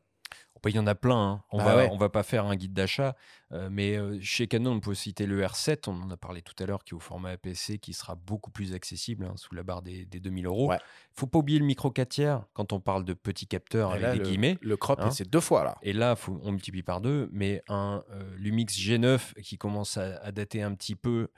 Il 0.68 0.76
y 0.76 0.80
en 0.80 0.88
a 0.88 0.96
plein. 0.96 1.32
Hein. 1.32 1.44
On, 1.52 1.58
bah 1.58 1.76
va, 1.76 1.86
on 1.92 1.98
va 1.98 2.10
pas 2.10 2.24
faire 2.24 2.46
un 2.46 2.56
guide 2.56 2.74
d'achat, 2.74 3.16
euh, 3.52 3.70
mais 3.72 3.98
euh, 3.98 4.20
chez 4.22 4.48
Canon, 4.48 4.72
on 4.72 4.80
peut 4.80 4.94
citer 4.94 5.26
le 5.26 5.42
R7, 5.42 5.90
on 5.90 6.02
en 6.02 6.10
a 6.12 6.18
parlé 6.18 6.42
tout 6.42 6.56
à 6.62 6.66
l'heure, 6.66 6.84
qui 6.84 6.94
est 6.94 6.98
au 6.98 7.00
format 7.00 7.32
APC, 7.32 7.80
qui 7.80 7.94
sera 7.94 8.16
beaucoup 8.16 8.52
plus 8.52 8.74
accessible, 8.74 9.26
hein, 9.26 9.34
sous 9.38 9.56
la 9.56 9.64
barre 9.64 9.82
des, 9.82 10.06
2000 10.06 10.46
euros. 10.46 10.74
Il 10.74 10.80
faut 11.20 11.28
pas 11.28 11.40
oublier 11.40 11.60
le 11.60 11.66
micro 11.66 11.92
4 11.92 12.10
tiers 12.10 12.44
quand 12.54 12.74
on 12.74 12.80
parle 12.80 13.06
de 13.06 13.14
petits 13.14 13.48
capteurs 13.48 13.92
avec 13.92 14.12
des 14.12 14.18
le, 14.18 14.24
guillemets. 14.24 14.58
Le 14.62 14.78
crop, 14.78 15.00
hein. 15.00 15.12
c'est 15.12 15.30
deux 15.30 15.40
fois 15.40 15.64
là. 15.64 15.78
Et 15.82 15.94
là, 15.94 16.16
faut, 16.16 16.40
on 16.44 16.52
multiplie 16.52 16.84
par 16.84 17.02
deux, 17.02 17.30
mais 17.32 17.64
un 17.70 18.04
euh, 18.12 18.36
Lumix 18.38 18.78
G9 18.78 19.42
qui 19.42 19.58
commence 19.58 19.98
à, 19.98 20.32
dater 20.32 20.62
un 20.62 20.74
petit 20.74 20.96
peu. 20.96 21.30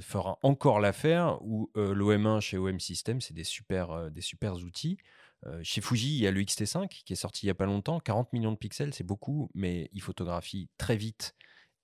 fera 0.00 0.38
encore 0.42 0.80
l'affaire 0.80 1.38
ou 1.42 1.70
l'OM1 1.74 2.40
chez 2.40 2.56
OM 2.56 2.78
System, 2.80 3.20
c'est 3.20 3.34
des 3.34 3.44
super, 3.44 4.10
des 4.10 4.20
super 4.20 4.54
outils. 4.54 4.98
Euh, 5.44 5.60
chez 5.62 5.80
Fuji, 5.80 6.16
il 6.16 6.22
y 6.22 6.26
a 6.26 6.30
le 6.30 6.40
XT5 6.40 6.88
qui 6.88 7.12
est 7.12 7.16
sorti 7.16 7.46
il 7.46 7.48
n'y 7.48 7.50
a 7.50 7.54
pas 7.54 7.66
longtemps. 7.66 8.00
40 8.00 8.32
millions 8.32 8.52
de 8.52 8.56
pixels, 8.56 8.94
c'est 8.94 9.04
beaucoup, 9.04 9.50
mais 9.54 9.90
il 9.92 10.00
photographie 10.00 10.68
très 10.78 10.96
vite 10.96 11.34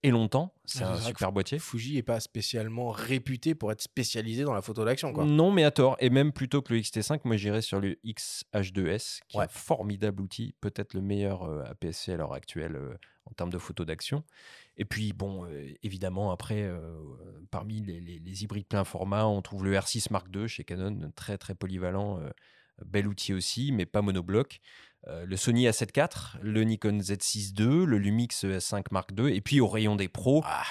et 0.02 0.10
longtemps. 0.10 0.52
C'est 0.64 0.82
un 0.82 0.96
super 0.96 1.30
boîtier. 1.30 1.58
Fuji 1.60 1.94
n'est 1.94 2.02
pas 2.02 2.18
spécialement 2.18 2.90
réputé 2.90 3.54
pour 3.54 3.70
être 3.70 3.82
spécialisé 3.82 4.42
dans 4.42 4.54
la 4.54 4.62
photo 4.62 4.84
d'action. 4.84 5.12
Non, 5.12 5.52
mais 5.52 5.62
à 5.62 5.70
tort. 5.70 5.96
Et 6.00 6.10
même 6.10 6.32
plutôt 6.32 6.60
que 6.60 6.72
le 6.72 6.80
XT5, 6.80 7.20
moi 7.24 7.36
j'irais 7.36 7.62
sur 7.62 7.80
le 7.80 7.96
XH2S, 8.04 9.20
qui 9.28 9.36
est 9.36 9.40
un 9.40 9.48
formidable 9.48 10.22
outil, 10.22 10.54
peut-être 10.60 10.94
le 10.94 11.02
meilleur 11.02 11.44
euh, 11.44 11.62
APS-C 11.64 12.12
à 12.12 12.16
l'heure 12.16 12.32
actuelle 12.32 12.74
euh, 12.74 12.94
en 13.26 13.34
termes 13.34 13.50
de 13.50 13.58
photo 13.58 13.84
d'action. 13.84 14.24
Et 14.76 14.84
puis, 14.84 15.12
bon, 15.12 15.46
évidemment, 15.82 16.32
après, 16.32 16.68
parmi 17.50 17.82
les, 17.82 18.00
les, 18.00 18.42
hybrides 18.42 18.66
plein 18.66 18.84
format, 18.84 19.26
on 19.26 19.42
trouve 19.42 19.64
le 19.66 19.74
R6 19.74 20.06
Mark 20.10 20.26
II 20.34 20.48
chez 20.48 20.64
Canon, 20.64 21.12
très 21.14 21.36
très 21.36 21.54
polyvalent 21.54 22.18
bel 22.86 23.06
outil 23.06 23.32
aussi, 23.32 23.72
mais 23.72 23.86
pas 23.86 24.02
monobloc. 24.02 24.60
Euh, 25.08 25.26
le 25.26 25.36
Sony 25.36 25.66
A7 25.66 25.98
IV, 25.98 26.38
le 26.42 26.62
Nikon 26.62 26.98
Z6 26.98 27.60
II, 27.60 27.86
le 27.86 27.98
Lumix 27.98 28.44
S5 28.44 28.84
Mark 28.92 29.10
II, 29.18 29.34
et 29.34 29.40
puis 29.40 29.60
au 29.60 29.66
rayon 29.66 29.96
des 29.96 30.08
pros, 30.08 30.42
ah. 30.44 30.64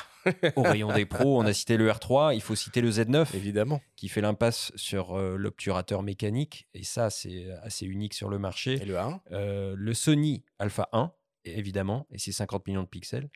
au 0.55 0.62
rayon 0.62 0.93
des 0.93 1.05
pros, 1.05 1.38
on 1.38 1.45
a 1.45 1.51
cité 1.51 1.76
le 1.76 1.89
R3, 1.89 2.34
il 2.34 2.41
faut 2.41 2.55
citer 2.55 2.80
le 2.80 2.89
Z9, 2.91 3.36
évidemment, 3.36 3.82
qui 3.97 4.07
fait 4.07 4.22
l'impasse 4.22 4.72
sur 4.76 5.18
euh, 5.18 5.36
l'obturateur 5.36 6.01
mécanique, 6.01 6.68
et 6.74 6.84
ça 6.84 7.09
c'est 7.09 7.51
assez 7.62 7.86
unique 7.86 8.14
sur 8.14 8.30
le 8.30 8.39
marché. 8.39 8.76
Et 8.82 8.86
le 8.86 8.95
A1 8.95 9.20
euh, 9.32 9.76
Le 9.78 9.93
Sony 9.93 10.45
Alpha 10.59 10.88
1, 10.93 11.12
évidemment, 11.43 12.07
et 12.09 12.18
c'est 12.18 12.32
50 12.32 12.68
millions 12.68 12.84
de 12.84 12.88
pixels, 12.88 13.30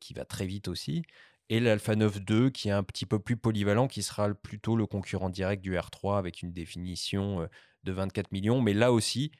qui 0.00 0.14
va 0.14 0.24
très 0.24 0.46
vite 0.46 0.68
aussi 0.68 1.02
et 1.48 1.60
l'Alpha 1.60 1.94
9 1.94 2.20
II 2.28 2.50
qui 2.50 2.70
est 2.70 2.72
un 2.72 2.82
petit 2.82 3.04
peu 3.04 3.18
plus 3.18 3.36
polyvalent, 3.36 3.88
qui 3.88 4.02
sera 4.02 4.32
plutôt 4.32 4.74
le 4.74 4.86
concurrent 4.86 5.28
direct 5.28 5.62
du 5.62 5.74
R3 5.74 6.18
avec 6.18 6.42
une 6.42 6.50
définition 6.50 7.46
de 7.86 7.92
24 7.92 8.32
millions. 8.32 8.60
Mais 8.60 8.74
là 8.74 8.92
aussi, 8.92 9.32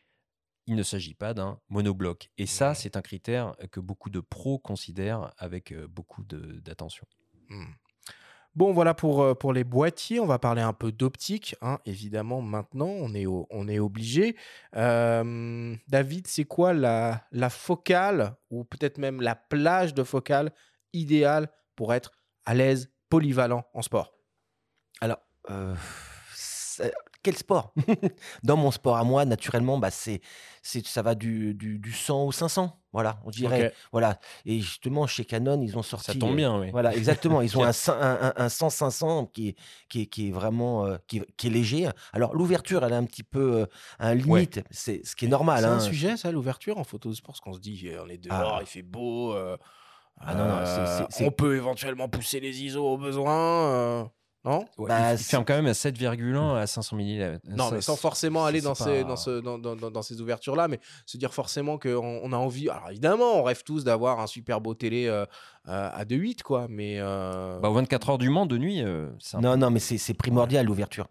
il 0.67 0.75
ne 0.77 0.83
s'agit 0.83 1.15
pas 1.15 1.35
d'un 1.35 1.61
monobloc. 1.69 2.31
Et 2.39 2.47
ça, 2.47 2.75
c'est 2.75 2.97
un 2.97 3.03
critère 3.03 3.55
que 3.71 3.81
beaucoup 3.81 4.11
de 4.11 4.21
pros 4.21 4.59
considèrent 4.59 5.33
avec 5.37 5.73
euh, 5.73 5.87
beaucoup 5.87 6.25
d'attention. 6.25 7.07
Mmh. 7.51 7.65
Bon, 8.55 8.73
voilà 8.73 8.95
pour, 8.95 9.23
euh, 9.23 9.35
pour 9.35 9.53
les 9.53 9.65
boîtiers. 9.65 10.19
On 10.19 10.27
va 10.27 10.39
parler 10.39 10.63
un 10.63 10.73
peu 10.73 10.91
d'optique. 10.91 11.55
Hein. 11.61 11.79
Évidemment, 11.85 12.41
maintenant, 12.41 12.89
on 12.89 13.13
est, 13.13 13.27
on 13.27 13.69
est 13.69 13.79
obligé. 13.79 14.35
David, 14.73 16.27
c'est 16.27 16.47
quoi 16.47 16.73
la, 16.73 17.27
la 17.33 17.51
focale 17.51 18.35
ou 18.51 18.65
peut-être 18.65 18.97
même 18.97 19.21
la 19.21 19.35
plage 19.35 19.93
de 19.93 20.03
focale 20.03 20.53
idéale 20.95 21.51
pour 21.77 21.93
être 21.93 22.13
à 22.47 22.55
l'aise, 22.55 22.91
polyvalent 23.11 23.67
en 23.75 23.83
sport? 23.83 24.15
Alors, 25.03 25.21
euh, 25.51 25.75
quel 27.27 27.37
sport? 27.37 27.75
Dans 28.45 28.57
mon 28.57 28.71
sport 28.71 28.97
à 28.97 29.03
moi, 29.03 29.25
naturellement, 29.25 29.79
bah, 29.79 29.91
c'est, 29.91 30.21
c'est, 30.63 30.87
ça 30.87 31.03
va 31.03 31.17
du, 31.17 31.55
du, 31.55 31.93
100 31.93 32.23
au 32.23 32.31
500. 32.31 32.81
Voilà, 32.93 33.19
on 33.25 33.31
dirait. 33.31 33.75
Voilà. 33.91 34.21
Et 34.45 34.61
justement, 34.61 35.09
chez 35.09 35.25
Canon, 35.25 35.61
ils 35.61 35.77
ont 35.77 35.83
sorti. 35.83 36.13
Ça 36.13 36.15
tombe 36.15 36.37
bien, 36.37 36.57
oui. 36.61 36.71
Voilà, 36.71 36.95
exactement. 36.95 37.43
Ils 37.43 37.59
ont 37.59 37.65
un, 37.65 37.73
un, 37.89 38.33
un 38.37 38.47
100-500 38.47 39.33
qui 39.33 39.49
est, 39.49 39.57
qui, 39.89 40.03
est, 40.03 40.07
qui 40.07 40.29
est 40.29 40.31
vraiment 40.31 40.87
euh, 40.87 40.99
qui, 41.09 41.19
est, 41.19 41.51
léger. 41.51 41.89
Alors, 42.13 42.33
l'ouverture, 42.33 42.85
elle 42.85 42.93
est 42.93 42.97
un 42.97 43.05
petit 43.05 43.25
peu 43.25 43.63
euh, 43.63 43.67
un 43.99 44.15
limite. 44.15 44.63
C'est 44.71 45.05
ce 45.05 45.17
qui 45.17 45.25
est 45.25 45.29
normal. 45.29 45.59
C'est 45.59 45.67
un 45.67 45.73
hein. 45.73 45.81
sujet, 45.81 46.17
ça, 46.17 46.31
l'ouverture 46.31 46.79
en 46.79 46.85
photo 46.85 47.09
de 47.09 47.15
sport, 47.15 47.33
parce 47.33 47.41
qu'on 47.41 47.55
se 47.55 47.61
dit, 47.61 47.91
on 48.01 48.09
est 48.09 48.19
dehors, 48.19 48.59
ah. 48.59 48.61
il 48.61 48.69
fait 48.69 48.83
beau. 48.83 49.35
Ah 50.19 50.35
non, 50.35 50.47
non, 50.47 51.07
on 51.27 51.31
peut 51.33 51.57
éventuellement 51.57 52.09
pousser 52.09 52.39
les 52.39 52.63
ISO 52.63 52.87
au 52.87 52.97
besoin. 52.97 54.11
Non 54.47 54.65
bah, 54.79 55.13
Il 55.15 55.19
ferme 55.19 55.45
quand 55.45 55.55
même 55.55 55.67
à 55.67 55.73
7,1 55.73 56.57
à 56.57 56.67
500 56.67 56.97
mm. 56.97 57.39
Non, 57.57 57.71
mais 57.73 57.81
sans 57.81 57.97
forcément 57.97 58.47
aller 58.47 58.61
dans 58.61 58.77
ces, 58.77 59.03
dans, 59.03 59.17
ce, 59.17 59.41
dans, 59.41 59.59
dans, 59.59 59.75
dans, 59.75 60.03
ces 60.03 60.21
ouvertures-là, 60.21 60.69
mais 60.69 60.79
se 61.05 61.17
dire 61.17 61.35
forcément 61.35 61.79
qu'on 61.79 62.21
on 62.23 62.33
a 62.33 62.37
envie. 62.37 62.71
Alors 62.71 62.91
évidemment, 62.91 63.41
on 63.41 63.43
rêve 63.43 63.65
tous 63.65 63.83
d'avoir 63.83 64.21
un 64.21 64.29
super 64.29 64.61
beau 64.61 64.75
télé 64.75 65.09
euh, 65.09 65.27
euh, 65.69 65.91
à 65.93 66.05
2,8, 66.05 66.43
quoi. 66.43 66.67
Mais. 66.69 66.97
Euh... 66.99 67.59
Bah, 67.61 67.71
24 67.71 68.11
heures 68.11 68.19
du 68.19 68.29
Mans 68.29 68.47
de 68.47 68.59
nuit. 68.59 68.83
Euh, 68.83 69.11
non, 69.41 69.57
non, 69.57 69.71
mais 69.71 69.81
c'est 69.81 70.15
primordial 70.15 70.67
l'ouverture. 70.67 71.09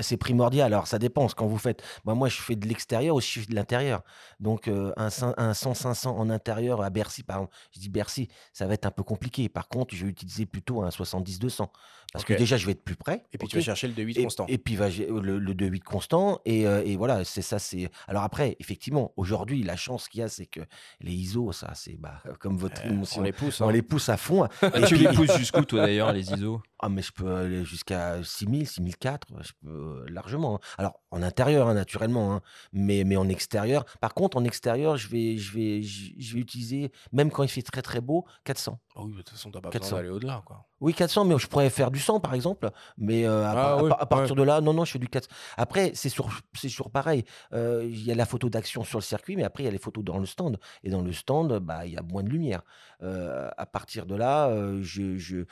C'est 0.00 0.16
primordial. 0.16 0.72
Alors 0.72 0.86
ça 0.86 0.98
dépend 0.98 1.28
ce 1.28 1.34
quand 1.34 1.46
vous 1.46 1.58
faites. 1.58 1.82
Bah, 2.04 2.14
moi, 2.14 2.28
je 2.28 2.40
fais 2.40 2.56
de 2.56 2.66
l'extérieur 2.66 3.16
ou 3.16 3.20
je 3.20 3.40
fais 3.40 3.46
de 3.46 3.54
l'intérieur. 3.54 4.02
Donc 4.38 4.68
un, 4.68 4.92
un 4.96 5.52
100-500 5.52 6.08
en 6.08 6.30
intérieur 6.30 6.82
à 6.82 6.90
Bercy, 6.90 7.22
par 7.22 7.36
exemple. 7.38 7.54
Je 7.74 7.80
dis 7.80 7.88
Bercy, 7.88 8.28
ça 8.52 8.66
va 8.66 8.74
être 8.74 8.86
un 8.86 8.90
peu 8.90 9.02
compliqué. 9.02 9.48
Par 9.48 9.68
contre, 9.68 9.94
je 9.94 10.04
vais 10.04 10.10
utiliser 10.10 10.46
plutôt 10.46 10.82
un 10.82 10.88
70-200. 10.88 11.68
Parce 12.12 12.24
que 12.24 12.34
déjà, 12.34 12.56
je 12.56 12.66
vais 12.66 12.72
être 12.72 12.82
plus 12.82 12.96
près. 12.96 13.24
Et 13.32 13.38
puis 13.38 13.46
tu 13.46 13.56
vas 13.56 13.62
chercher 13.62 13.86
le 13.86 13.94
2.8 13.94 14.22
constant. 14.22 14.46
Et 14.48 14.58
puis 14.58 14.76
le, 14.76 15.38
le 15.38 15.54
2.8 15.54 15.80
constant. 15.80 16.40
Et, 16.44 16.66
euh, 16.66 16.82
et 16.84 16.96
voilà, 16.96 17.24
c'est 17.24 17.42
ça. 17.42 17.58
c'est 17.58 17.88
Alors 18.08 18.24
après, 18.24 18.56
effectivement, 18.58 19.12
aujourd'hui, 19.16 19.62
la 19.62 19.76
chance 19.76 20.08
qu'il 20.08 20.20
y 20.20 20.22
a, 20.22 20.28
c'est 20.28 20.46
que 20.46 20.60
les 21.00 21.12
ISO, 21.12 21.52
ça, 21.52 21.72
c'est 21.74 21.96
bah, 21.96 22.20
comme 22.40 22.56
votre. 22.56 22.82
Euh, 22.84 23.04
on, 23.16 23.22
les 23.22 23.32
pousse. 23.32 23.60
On 23.60 23.68
hein. 23.68 23.72
Les 23.80 23.86
pousse 23.86 24.08
à 24.08 24.16
fond. 24.16 24.46
et 24.62 24.82
tu 24.86 24.96
les 24.96 25.08
pousses 25.08 25.36
jusqu'où, 25.38 25.64
toi, 25.64 25.86
d'ailleurs, 25.86 26.12
les 26.12 26.32
ISO? 26.32 26.62
Ah, 26.82 26.88
mais 26.88 27.02
je 27.02 27.12
peux 27.12 27.34
aller 27.34 27.62
jusqu'à 27.62 28.24
6000, 28.24 28.66
6004, 28.66 29.26
je 29.42 29.52
peux 29.62 29.68
euh, 29.68 30.06
largement. 30.08 30.56
Hein. 30.56 30.60
Alors, 30.78 31.00
en 31.10 31.22
intérieur, 31.22 31.68
hein, 31.68 31.74
naturellement, 31.74 32.32
hein, 32.32 32.40
mais, 32.72 33.04
mais 33.04 33.16
en 33.16 33.28
extérieur. 33.28 33.84
Par 34.00 34.14
contre, 34.14 34.38
en 34.38 34.44
extérieur, 34.44 34.96
je 34.96 35.08
vais, 35.08 35.36
je, 35.36 35.52
vais, 35.52 35.82
je, 35.82 36.34
vais 36.34 36.40
utiliser, 36.40 36.90
même 37.12 37.30
quand 37.30 37.42
il 37.42 37.50
fait 37.50 37.60
très 37.60 37.82
très 37.82 38.00
beau, 38.00 38.24
400. 38.44 38.80
Ah 38.96 39.00
oui, 39.02 39.12
de 39.12 39.16
toute 39.18 39.28
façon, 39.28 39.50
tu 39.50 39.58
n'as 39.58 39.60
pas 39.60 39.68
400. 39.68 39.84
besoin 39.84 39.98
d'aller 39.98 40.08
au-delà. 40.08 40.42
Quoi. 40.46 40.64
Oui, 40.80 40.94
400, 40.94 41.26
mais 41.26 41.38
je 41.38 41.46
pourrais 41.48 41.68
faire 41.68 41.90
du 41.90 41.98
100 41.98 42.20
par 42.20 42.32
exemple. 42.32 42.70
Mais 42.96 43.26
euh, 43.26 43.44
à, 43.44 43.78
ah 44.00 44.06
partir 44.06 44.34
de 44.34 44.42
là, 44.42 44.62
non, 44.62 44.72
non, 44.72 44.86
je 44.86 44.92
fais 44.92 44.98
du 44.98 45.08
400. 45.08 45.28
Après, 45.58 45.92
c'est 45.94 46.08
sur, 46.08 46.30
sur 46.54 46.90
pareil. 46.90 47.24
Euh, 47.52 47.84
il 47.84 48.02
y 48.02 48.10
a 48.10 48.14
la 48.14 48.24
photo 48.24 48.48
d'action 48.48 48.84
sur 48.84 48.98
le 48.98 49.04
circuit, 49.04 49.36
mais 49.36 49.44
après, 49.44 49.64
il 49.64 49.66
y 49.66 49.68
a 49.68 49.72
les 49.72 49.78
photos 49.78 50.02
dans 50.02 50.16
le 50.16 50.24
stand. 50.24 50.58
Et 50.82 50.88
dans 50.88 51.02
le 51.02 51.12
stand, 51.12 51.58
bah, 51.58 51.84
il 51.84 51.92
y 51.92 51.98
a 51.98 52.02
moins 52.02 52.22
de 52.22 52.30
lumière. 52.30 52.62
Euh, 53.02 53.50
à 53.58 53.66
partir 53.66 54.06
de 54.06 54.14
là, 54.14 54.50
je, 54.80 55.18
je 55.18 55.44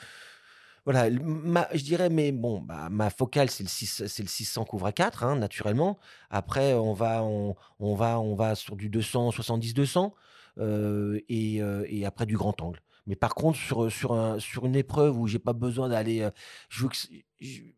voilà, 0.85 1.09
je 1.09 1.83
dirais, 1.83 2.09
mais 2.09 2.31
bon, 2.31 2.61
bah, 2.61 2.89
ma 2.89 3.09
focale, 3.09 3.49
c'est 3.49 3.63
le, 3.63 3.69
6, 3.69 4.07
c'est 4.07 4.23
le 4.23 4.29
600 4.29 4.65
couvre 4.65 4.87
à 4.87 4.91
4, 4.91 5.23
hein, 5.23 5.35
naturellement. 5.35 5.99
Après, 6.29 6.73
on 6.73 6.93
va, 6.93 7.23
on, 7.23 7.55
va, 7.95 8.19
on 8.19 8.35
va 8.35 8.55
sur 8.55 8.75
du 8.75 8.89
200, 8.89 9.29
70-200, 9.31 10.11
et, 11.29 11.61
et 11.87 12.05
après 12.05 12.25
du 12.25 12.37
grand 12.37 12.61
angle. 12.61 12.81
Mais 13.09 13.15
par 13.15 13.33
contre, 13.33 13.57
sur, 13.57 13.91
sur, 13.91 14.13
un, 14.13 14.37
sur 14.39 14.67
une 14.67 14.75
épreuve 14.75 15.17
où 15.17 15.27
j'ai 15.27 15.39
pas 15.39 15.53
besoin 15.53 15.89
d'aller. 15.89 16.21
Euh, 16.21 16.29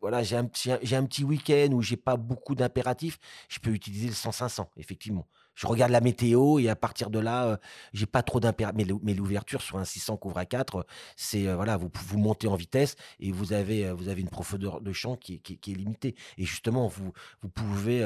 voilà, 0.02 0.24
j'ai 0.24 0.36
un, 0.36 0.44
un 0.44 1.06
petit 1.06 1.24
week-end 1.24 1.70
où 1.72 1.82
j'ai 1.82 1.96
pas 1.96 2.18
beaucoup 2.18 2.54
d'impératifs, 2.54 3.18
je 3.48 3.60
peux 3.60 3.70
utiliser 3.70 4.08
le 4.08 4.14
100-500, 4.14 4.68
effectivement. 4.76 5.28
Je 5.56 5.68
regarde 5.68 5.92
la 5.92 6.02
météo 6.02 6.60
et 6.60 6.70
à 6.70 6.76
partir 6.76 7.10
de 7.10 7.20
là, 7.20 7.46
euh, 7.46 7.58
j'ai 7.94 8.06
pas 8.06 8.24
trop 8.24 8.40
d'impératifs. 8.40 8.88
Mais, 9.04 9.14
l'ouverture 9.14 9.62
sur 9.62 9.78
un 9.78 9.86
600 9.86 10.18
couvre 10.18 10.38
à 10.38 10.46
4, 10.46 10.86
c'est 11.16 11.48
euh, 11.48 11.56
voilà, 11.56 11.78
vous, 11.78 11.90
vous 11.94 12.18
montez 12.18 12.48
en 12.48 12.56
vitesse 12.56 12.96
et 13.20 13.32
vous 13.32 13.54
avez, 13.54 13.94
une 14.18 14.30
profondeur 14.30 14.82
de 14.82 14.94
champ 14.94 15.16
qui, 15.16 15.42
est 15.46 15.68
limitée. 15.68 16.16
Et 16.38 16.46
justement, 16.46 16.88
vous, 16.88 17.12
pouvez, 17.50 18.00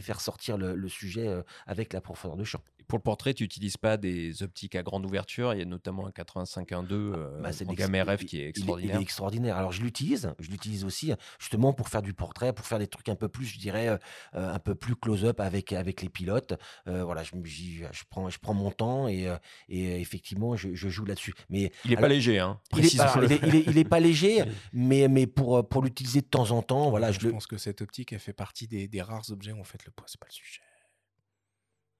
faire 0.00 0.20
sortir 0.20 0.58
le 0.58 0.88
sujet 0.88 1.28
avec 1.66 1.92
la 1.92 2.00
profondeur 2.00 2.36
de 2.36 2.44
champ 2.44 2.60
Pour 2.86 2.98
le 2.98 3.02
portrait, 3.02 3.34
tu 3.34 3.44
n'utilises 3.44 3.76
pas 3.76 3.96
des 3.96 4.42
optiques 4.42 4.74
à 4.74 4.82
grande 4.82 5.04
ouverture. 5.06 5.52
Il 5.54 5.58
y 5.58 5.62
a 5.62 5.64
notamment 5.64 6.06
un 6.06 6.10
85-1.2 6.10 6.92
euh, 6.92 7.40
bah, 7.40 7.50
en 7.66 7.72
gamme 7.72 7.94
RF 7.96 8.24
qui 8.24 8.40
est 8.40 8.48
extraordinaire. 8.48 8.96
Il 8.96 9.00
est, 9.00 9.02
extraordinaire. 9.02 9.56
Alors 9.56 9.72
je 9.72 9.82
l'utilise, 9.82 10.32
je 10.38 10.50
l'utilise 10.50 10.84
aussi 10.84 11.12
justement 11.38 11.72
pour 11.72 11.88
faire 11.88 12.02
du 12.02 12.14
portrait, 12.14 12.52
pour 12.52 12.66
faire 12.66 12.78
des 12.78 12.86
trucs 12.86 13.08
un 13.08 13.14
peu 13.14 13.28
plus, 13.28 13.46
je 13.46 13.58
dirais, 13.58 13.88
euh, 13.88 13.98
un 14.34 14.58
peu 14.58 14.74
plus 14.74 14.96
close-up 14.96 15.40
avec, 15.40 15.72
avec 15.72 16.02
les 16.02 16.08
pilotes. 16.08 16.54
Euh, 16.88 17.04
voilà, 17.04 17.22
je, 17.22 17.32
je, 17.44 18.02
prends, 18.08 18.30
je 18.30 18.38
prends 18.38 18.54
mon 18.54 18.70
temps 18.70 19.08
et, 19.08 19.28
et 19.68 20.00
effectivement, 20.00 20.56
je, 20.56 20.74
joue 20.74 21.04
là-dessus. 21.04 21.34
Mais 21.50 21.72
il 21.84 21.90
n'est 21.90 21.96
pas 21.96 22.08
léger, 22.08 22.38
hein. 22.38 22.60
Il 22.76 22.84
est, 22.84 23.88
pas 23.88 24.00
léger, 24.00 24.44
mais, 24.72 25.08
mais 25.08 25.26
pour, 25.26 25.66
pour 25.68 25.82
l'utiliser 25.82 26.20
de 26.20 26.26
temps 26.26 26.50
en 26.50 26.62
temps, 26.62 26.90
voilà. 26.90 27.12
Je, 27.12 27.28
pense 27.28 27.46
que 27.46 27.56
cette 27.56 27.80
optique, 27.80 28.12
elle 28.12 28.18
fait 28.18 28.32
partie 28.32 28.66
des, 28.66 28.88
des 28.88 29.02
rares 29.02 29.30
objets 29.30 29.52
où 29.52 29.60
en 29.60 29.64
fait 29.64 29.84
le 29.84 29.90
poids, 29.90 30.06
c'est 30.08 30.20
pas 30.20 30.26
le 30.28 30.32
sujet. 30.32 30.60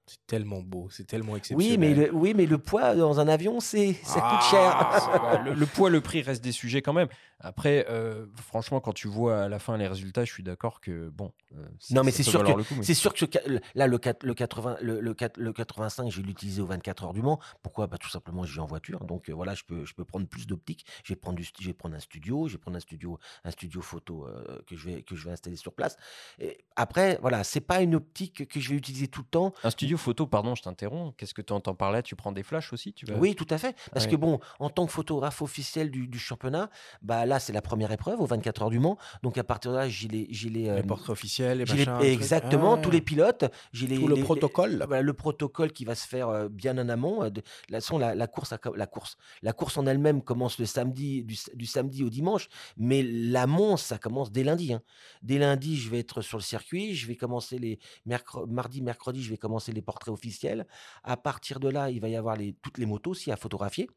C'est 0.06 0.26
tellement 0.26 0.60
beau, 0.60 0.88
c'est 0.90 1.06
tellement 1.06 1.34
exceptionnel. 1.34 1.78
Oui, 1.78 1.78
mais 1.78 1.94
le, 1.94 2.14
oui, 2.14 2.34
mais 2.36 2.44
le 2.44 2.58
poids 2.58 2.94
dans 2.94 3.20
un 3.20 3.28
avion, 3.28 3.60
c'est 3.60 3.94
ça 4.02 4.20
coûte 4.20 4.50
cher. 4.50 4.76
Ah, 4.76 5.40
le, 5.42 5.54
le, 5.54 5.66
poids, 5.66 5.88
le 5.88 6.02
prix 6.02 6.20
reste 6.20 6.44
des 6.44 6.52
sujets 6.52 6.82
quand 6.82 6.92
même. 6.92 7.08
Après, 7.44 7.84
euh, 7.90 8.26
franchement, 8.36 8.80
quand 8.80 8.94
tu 8.94 9.06
vois 9.06 9.42
à 9.42 9.48
la 9.48 9.58
fin 9.58 9.76
les 9.76 9.86
résultats, 9.86 10.24
je 10.24 10.32
suis 10.32 10.42
d'accord 10.42 10.80
que 10.80 11.10
bon. 11.10 11.32
Euh, 11.54 11.66
non, 11.90 12.02
mais 12.02 12.10
c'est 12.10 12.22
sûr 12.22 12.42
que 12.42 12.82
c'est 12.82 12.94
sûr 12.94 13.12
que 13.12 13.26
là 13.74 13.86
le, 13.86 14.00
le 14.22 14.34
80 14.34 14.78
le, 14.80 15.00
le, 15.00 15.14
le 15.36 15.52
85, 15.52 16.10
j'ai 16.10 16.22
l'utilisé 16.22 16.62
aux 16.62 16.66
24 16.66 17.04
heures 17.04 17.12
du 17.12 17.20
Mans. 17.20 17.38
Pourquoi? 17.62 17.86
Bah 17.86 17.98
tout 17.98 18.08
simplement, 18.08 18.44
je 18.44 18.54
vais 18.54 18.62
en 18.62 18.66
voiture, 18.66 19.04
donc 19.04 19.28
euh, 19.28 19.34
voilà, 19.34 19.54
je 19.54 19.62
peux 19.64 19.84
je 19.84 19.92
peux 19.92 20.06
prendre 20.06 20.26
plus 20.26 20.46
d'optique. 20.46 20.86
Je 21.04 21.12
vais 21.12 21.16
prendre 21.16 21.36
du, 21.36 21.44
je 21.44 21.66
vais 21.66 21.74
prendre 21.74 21.94
un 21.94 22.00
studio, 22.00 22.48
je 22.48 22.54
vais 22.54 22.58
prendre 22.58 22.78
un 22.78 22.80
studio 22.80 23.18
un 23.44 23.50
studio 23.50 23.82
photo 23.82 24.26
que 24.66 24.74
je 24.74 24.88
vais 24.88 25.02
que 25.02 25.14
je 25.14 25.26
vais 25.26 25.32
installer 25.32 25.56
sur 25.56 25.74
place. 25.74 25.98
Et 26.38 26.64
après, 26.76 27.18
voilà, 27.20 27.44
c'est 27.44 27.60
pas 27.60 27.82
une 27.82 27.94
optique 27.94 28.48
que 28.48 28.58
je 28.58 28.70
vais 28.70 28.76
utiliser 28.76 29.08
tout 29.08 29.20
le 29.20 29.28
temps. 29.28 29.52
Un 29.64 29.70
studio 29.70 29.98
photo, 29.98 30.26
pardon, 30.26 30.54
je 30.54 30.62
t'interromps. 30.62 31.14
Qu'est-ce 31.18 31.34
que 31.34 31.42
tu 31.42 31.52
entends 31.52 31.74
par 31.74 31.92
là? 31.92 32.02
Tu 32.02 32.16
prends 32.16 32.32
des 32.32 32.42
flashs 32.42 32.72
aussi 32.72 32.94
tu 32.94 33.04
Oui, 33.12 33.34
tout 33.34 33.46
à 33.50 33.58
fait. 33.58 33.76
Parce 33.92 34.06
que 34.06 34.16
bon, 34.16 34.40
en 34.58 34.70
tant 34.70 34.86
que 34.86 34.92
photographe 34.92 35.42
officiel 35.42 35.90
du, 35.90 36.08
du 36.08 36.18
championnat, 36.18 36.70
bah 37.02 37.26
là 37.26 37.33
c'est 37.40 37.52
la 37.52 37.62
première 37.62 37.92
épreuve 37.92 38.20
aux 38.20 38.26
24 38.26 38.62
heures 38.62 38.70
du 38.70 38.78
Mans. 38.78 38.98
Donc 39.22 39.38
à 39.38 39.44
partir 39.44 39.72
de 39.72 39.76
là, 39.76 39.88
j'ai 39.88 40.08
les, 40.08 40.26
j'ai 40.30 40.48
les, 40.48 40.68
euh, 40.68 40.82
portraits 40.82 41.10
officiels, 41.10 41.58
les 41.58 41.64
machins, 41.64 41.98
exactement, 42.02 42.76
tous 42.76 42.90
les 42.90 43.00
pilotes. 43.00 43.44
J'ai 43.72 43.86
les, 43.86 43.98
le 43.98 44.16
protocole. 44.16 44.84
le 44.88 45.12
protocole 45.12 45.72
qui 45.72 45.84
va 45.84 45.94
se 45.94 46.06
faire 46.06 46.28
euh, 46.28 46.48
bien 46.48 46.76
en 46.78 46.88
amont. 46.88 47.24
Euh, 47.24 47.30
de, 47.30 47.42
la, 47.68 47.78
la, 47.98 48.14
la, 48.14 48.26
course, 48.26 48.54
la 48.74 48.86
course, 48.86 49.16
la 49.42 49.52
course 49.52 49.76
en 49.78 49.86
elle-même 49.86 50.22
commence 50.22 50.58
le 50.58 50.66
samedi, 50.66 51.24
du, 51.24 51.66
samedi 51.66 52.04
au 52.04 52.10
dimanche, 52.10 52.48
mais 52.76 53.02
l'amont, 53.02 53.76
ça 53.76 53.98
commence 53.98 54.30
dès 54.30 54.44
lundi. 54.44 54.72
Hein. 54.72 54.82
Dès 55.22 55.38
lundi, 55.38 55.76
je 55.76 55.90
vais 55.90 56.00
être 56.00 56.20
sur 56.22 56.38
le 56.38 56.42
circuit, 56.42 56.94
je 56.94 57.06
vais 57.06 57.16
commencer 57.16 57.58
les 57.58 57.78
mardi, 58.46 58.82
mercredi, 58.82 59.22
je 59.22 59.30
vais 59.30 59.36
commencer 59.36 59.72
les 59.72 59.82
portraits 59.82 60.12
officiels. 60.12 60.66
À 61.02 61.16
partir 61.16 61.60
de 61.60 61.68
là, 61.68 61.90
il 61.90 62.00
va 62.00 62.08
y 62.08 62.16
avoir 62.16 62.36
les, 62.36 62.54
toutes 62.62 62.78
les 62.78 62.86
motos 62.86 63.12
aussi 63.12 63.30
à 63.30 63.36
photographier. 63.36 63.88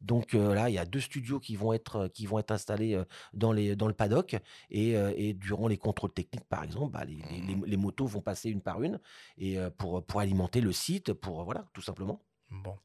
Donc 0.00 0.32
là, 0.32 0.68
il 0.68 0.74
y 0.74 0.78
a 0.78 0.84
deux 0.84 1.00
studios 1.00 1.40
qui 1.40 1.56
vont 1.56 1.72
être, 1.72 2.08
qui 2.08 2.26
vont 2.26 2.38
être 2.38 2.50
installés 2.50 2.83
dans, 3.32 3.52
les, 3.52 3.76
dans 3.76 3.88
le 3.88 3.94
paddock. 3.94 4.36
Et, 4.70 4.92
et 4.92 5.34
durant 5.34 5.68
les 5.68 5.78
contrôles 5.78 6.12
techniques, 6.12 6.44
par 6.48 6.64
exemple, 6.64 6.92
bah, 6.92 7.04
les, 7.04 7.16
les, 7.16 7.56
les, 7.66 7.76
motos 7.76 8.06
vont 8.06 8.20
passer 8.20 8.50
une 8.50 8.60
par 8.60 8.82
une 8.82 9.00
et 9.38 9.56
pour, 9.78 10.04
pour 10.04 10.20
alimenter 10.20 10.60
le 10.60 10.72
site, 10.72 11.12
pour 11.12 11.44
voilà, 11.44 11.66
tout 11.72 11.82
simplement. 11.82 12.20
Bon. 12.62 12.78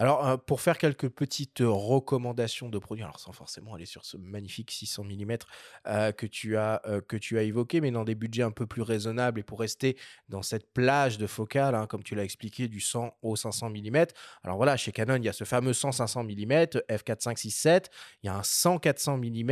Alors, 0.00 0.26
euh, 0.26 0.36
pour 0.38 0.62
faire 0.62 0.78
quelques 0.78 1.10
petites 1.10 1.58
recommandations 1.60 2.70
de 2.70 2.78
produits, 2.78 3.04
alors 3.04 3.20
sans 3.20 3.32
forcément 3.32 3.74
aller 3.74 3.84
sur 3.84 4.06
ce 4.06 4.16
magnifique 4.16 4.70
600 4.70 5.04
mm 5.04 5.36
euh, 5.88 6.12
que, 6.12 6.24
tu 6.24 6.56
as, 6.56 6.80
euh, 6.86 7.02
que 7.02 7.18
évoqué, 7.36 7.82
mais 7.82 7.90
dans 7.90 8.04
des 8.04 8.14
budgets 8.14 8.42
un 8.42 8.50
peu 8.50 8.66
plus 8.66 8.80
raisonnables 8.80 9.40
et 9.40 9.42
pour 9.42 9.60
rester 9.60 9.98
dans 10.30 10.40
cette 10.40 10.72
plage 10.72 11.18
de 11.18 11.26
focale, 11.26 11.74
hein, 11.74 11.86
comme 11.86 12.02
tu 12.02 12.14
l'as 12.14 12.24
expliqué, 12.24 12.66
du 12.66 12.80
100 12.80 13.14
au 13.20 13.36
500 13.36 13.68
mm. 13.68 14.06
Alors 14.42 14.56
voilà, 14.56 14.78
chez 14.78 14.90
Canon, 14.90 15.16
il 15.16 15.24
y 15.24 15.28
a 15.28 15.34
ce 15.34 15.44
fameux 15.44 15.72
100-500 15.72 16.24
mm, 16.24 16.80
f4.5.6.7, 16.88 17.86
il 18.22 18.26
y 18.26 18.30
a 18.30 18.36
un 18.36 18.40
100-400 18.40 19.18
mm, 19.18 19.50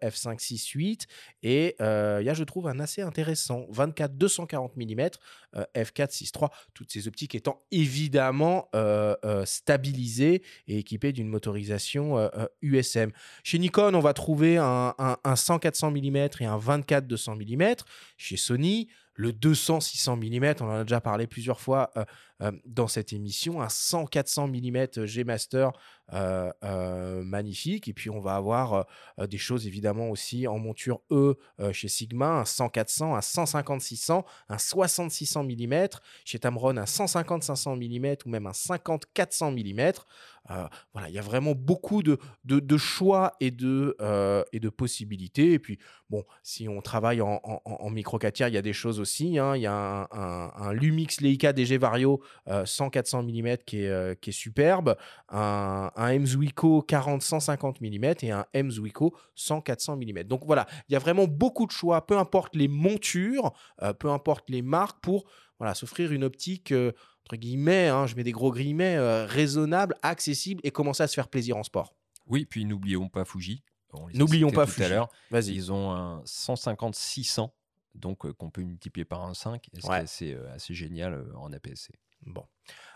f5.6.8, 0.00 1.06
et 1.42 1.74
il 1.80 2.24
y 2.24 2.30
a, 2.30 2.34
je 2.34 2.44
trouve, 2.44 2.68
un 2.68 2.78
assez 2.78 3.02
intéressant 3.02 3.66
24-240 3.72 4.70
mm, 4.76 5.10
f4.6.3, 5.74 6.50
toutes 6.74 6.90
ces 6.90 7.08
optiques 7.08 7.34
étant 7.34 7.62
évidemment 7.70 8.68
stabilisé 9.44 10.42
et 10.66 10.78
équipé 10.78 11.12
d'une 11.12 11.28
motorisation 11.28 12.30
USM. 12.62 13.10
Chez 13.42 13.58
Nikon, 13.58 13.94
on 13.94 14.00
va 14.00 14.14
trouver 14.14 14.56
un, 14.56 14.94
100-400 15.24 15.90
mm 15.90 16.16
et 16.40 16.46
un 16.46 16.58
24-200 16.58 17.36
mm. 17.36 17.74
Chez 18.16 18.36
Sony, 18.36 18.88
le 19.14 19.32
200-600 19.32 20.16
mm, 20.16 20.62
on 20.62 20.70
en 20.70 20.80
a 20.80 20.84
déjà 20.84 21.00
parlé 21.00 21.26
plusieurs 21.26 21.60
fois 21.60 21.90
dans 22.64 22.88
cette 22.88 23.12
émission, 23.12 23.60
un 23.60 23.68
100-400 23.68 24.48
mm 24.48 25.06
G 25.06 25.24
Master 25.24 25.72
magnifique. 26.10 27.88
Et 27.88 27.92
puis 27.92 28.10
on 28.10 28.20
va 28.20 28.36
avoir 28.36 28.86
des 29.18 29.38
choses 29.38 29.66
évidemment 29.66 30.10
aussi 30.10 30.46
en 30.46 30.58
monture 30.58 31.00
E 31.10 31.36
chez 31.72 31.88
Sigma, 31.88 32.40
un 32.40 32.42
100-400, 32.42 33.14
un 33.14 33.20
150-600, 33.20 34.24
un 34.48 34.56
60-600 34.56 35.44
mm. 35.44 35.98
Chez 36.24 36.38
Tamron, 36.38 36.76
un 36.76 36.84
150-500 36.84 37.76
mm 37.76 38.16
ou 38.26 38.30
même 38.30 38.46
un 38.46 38.52
50-400 38.52 39.52
mm. 39.52 39.92
Euh, 40.50 40.66
voilà, 40.92 41.08
il 41.08 41.14
y 41.14 41.18
a 41.18 41.22
vraiment 41.22 41.54
beaucoup 41.54 42.02
de, 42.02 42.18
de, 42.44 42.76
choix 42.76 43.36
et 43.40 43.50
de, 43.50 43.96
euh, 44.00 44.42
et 44.52 44.58
de 44.58 44.68
possibilités. 44.68 45.52
Et 45.52 45.58
puis, 45.58 45.78
bon, 46.10 46.24
si 46.42 46.68
on 46.68 46.80
travaille 46.80 47.20
en, 47.20 47.40
en, 47.44 47.90
micro 47.90 48.18
4 48.18 48.34
tiers, 48.34 48.48
il 48.48 48.54
y 48.54 48.58
a 48.58 48.62
des 48.62 48.72
choses 48.72 48.98
aussi. 48.98 49.38
Hein. 49.38 49.56
Il 49.56 49.62
y 49.62 49.66
a 49.66 50.08
un, 50.10 50.72
Lumix 50.72 51.20
Leica 51.20 51.52
DG 51.52 51.78
Vario 51.78 52.20
100-400 52.48 53.22
mm 53.24 53.56
qui 53.64 53.84
est, 53.84 54.20
qui 54.20 54.30
est 54.30 54.32
superbe, 54.32 54.96
un, 55.28 55.90
un 55.94 56.18
Mzuiko 56.18 56.84
40-150 56.88 57.76
mm 57.80 58.14
et 58.22 58.30
un 58.30 58.46
Mzuiko 58.54 59.14
100-400 59.36 59.96
mm. 59.96 60.24
Donc 60.24 60.44
voilà, 60.44 60.66
il 60.88 60.92
y 60.92 60.96
a 60.96 60.98
vraiment 60.98 61.26
beaucoup 61.26 61.66
de 61.66 61.72
choix, 61.72 62.06
peu 62.06 62.18
importe 62.18 62.54
les 62.56 62.68
montures, 62.68 63.52
euh, 63.82 63.92
peu 63.92 64.10
importe 64.10 64.50
les 64.50 64.62
marques, 64.62 65.00
pour 65.00 65.24
voilà, 65.58 65.74
s'offrir 65.74 66.12
une 66.12 66.24
optique 66.24 66.72
entre 67.24 67.36
guillemets, 67.36 67.88
hein, 67.88 68.06
je 68.06 68.16
mets 68.16 68.24
des 68.24 68.32
gros 68.32 68.52
guillemets, 68.52 68.96
euh, 68.96 69.26
raisonnable, 69.26 69.96
accessible 70.02 70.60
et 70.64 70.70
commencer 70.70 71.02
à 71.02 71.06
se 71.06 71.14
faire 71.14 71.28
plaisir 71.28 71.56
en 71.56 71.62
sport. 71.62 71.94
Oui, 72.26 72.46
puis 72.46 72.64
n'oublions 72.64 73.08
pas 73.08 73.24
Fuji. 73.24 73.62
N'oublions 74.14 74.50
pas 74.50 74.66
tout 74.66 74.82
à 74.82 74.88
l'heure. 74.88 75.08
Ils 75.32 75.72
ont 75.72 75.92
un 75.92 76.22
150-600, 76.22 77.50
donc 77.94 78.24
euh, 78.24 78.32
qu'on 78.32 78.50
peut 78.50 78.62
multiplier 78.62 79.04
par 79.04 79.22
un 79.22 79.34
5, 79.34 79.68
et 79.74 79.80
c'est 80.06 80.32
euh, 80.32 80.54
assez, 80.54 80.74
génial 80.74 81.26
en 81.36 81.52
APS-C. 81.52 81.92
Bon. 82.26 82.44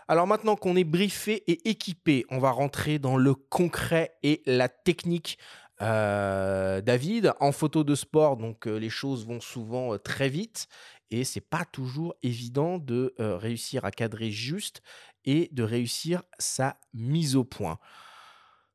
Alors 0.07 0.27
maintenant 0.27 0.55
qu'on 0.55 0.75
est 0.75 0.85
briefé 0.85 1.43
et 1.47 1.69
équipé, 1.69 2.25
on 2.29 2.39
va 2.39 2.51
rentrer 2.51 2.99
dans 2.99 3.17
le 3.17 3.35
concret 3.35 4.15
et 4.23 4.41
la 4.45 4.69
technique. 4.69 5.37
David, 5.79 7.33
en 7.39 7.51
photo 7.51 7.83
de 7.83 7.93
sport, 7.93 8.37
donc 8.37 8.65
les 8.65 8.89
choses 8.89 9.27
vont 9.27 9.39
souvent 9.39 9.95
très 9.99 10.27
vite 10.27 10.67
et 11.11 11.23
c'est 11.23 11.41
pas 11.41 11.65
toujours 11.65 12.15
évident 12.23 12.79
de 12.79 13.13
réussir 13.19 13.85
à 13.85 13.91
cadrer 13.91 14.31
juste 14.31 14.81
et 15.25 15.49
de 15.51 15.61
réussir 15.61 16.23
sa 16.39 16.77
mise 16.93 17.35
au 17.35 17.43
point. 17.43 17.77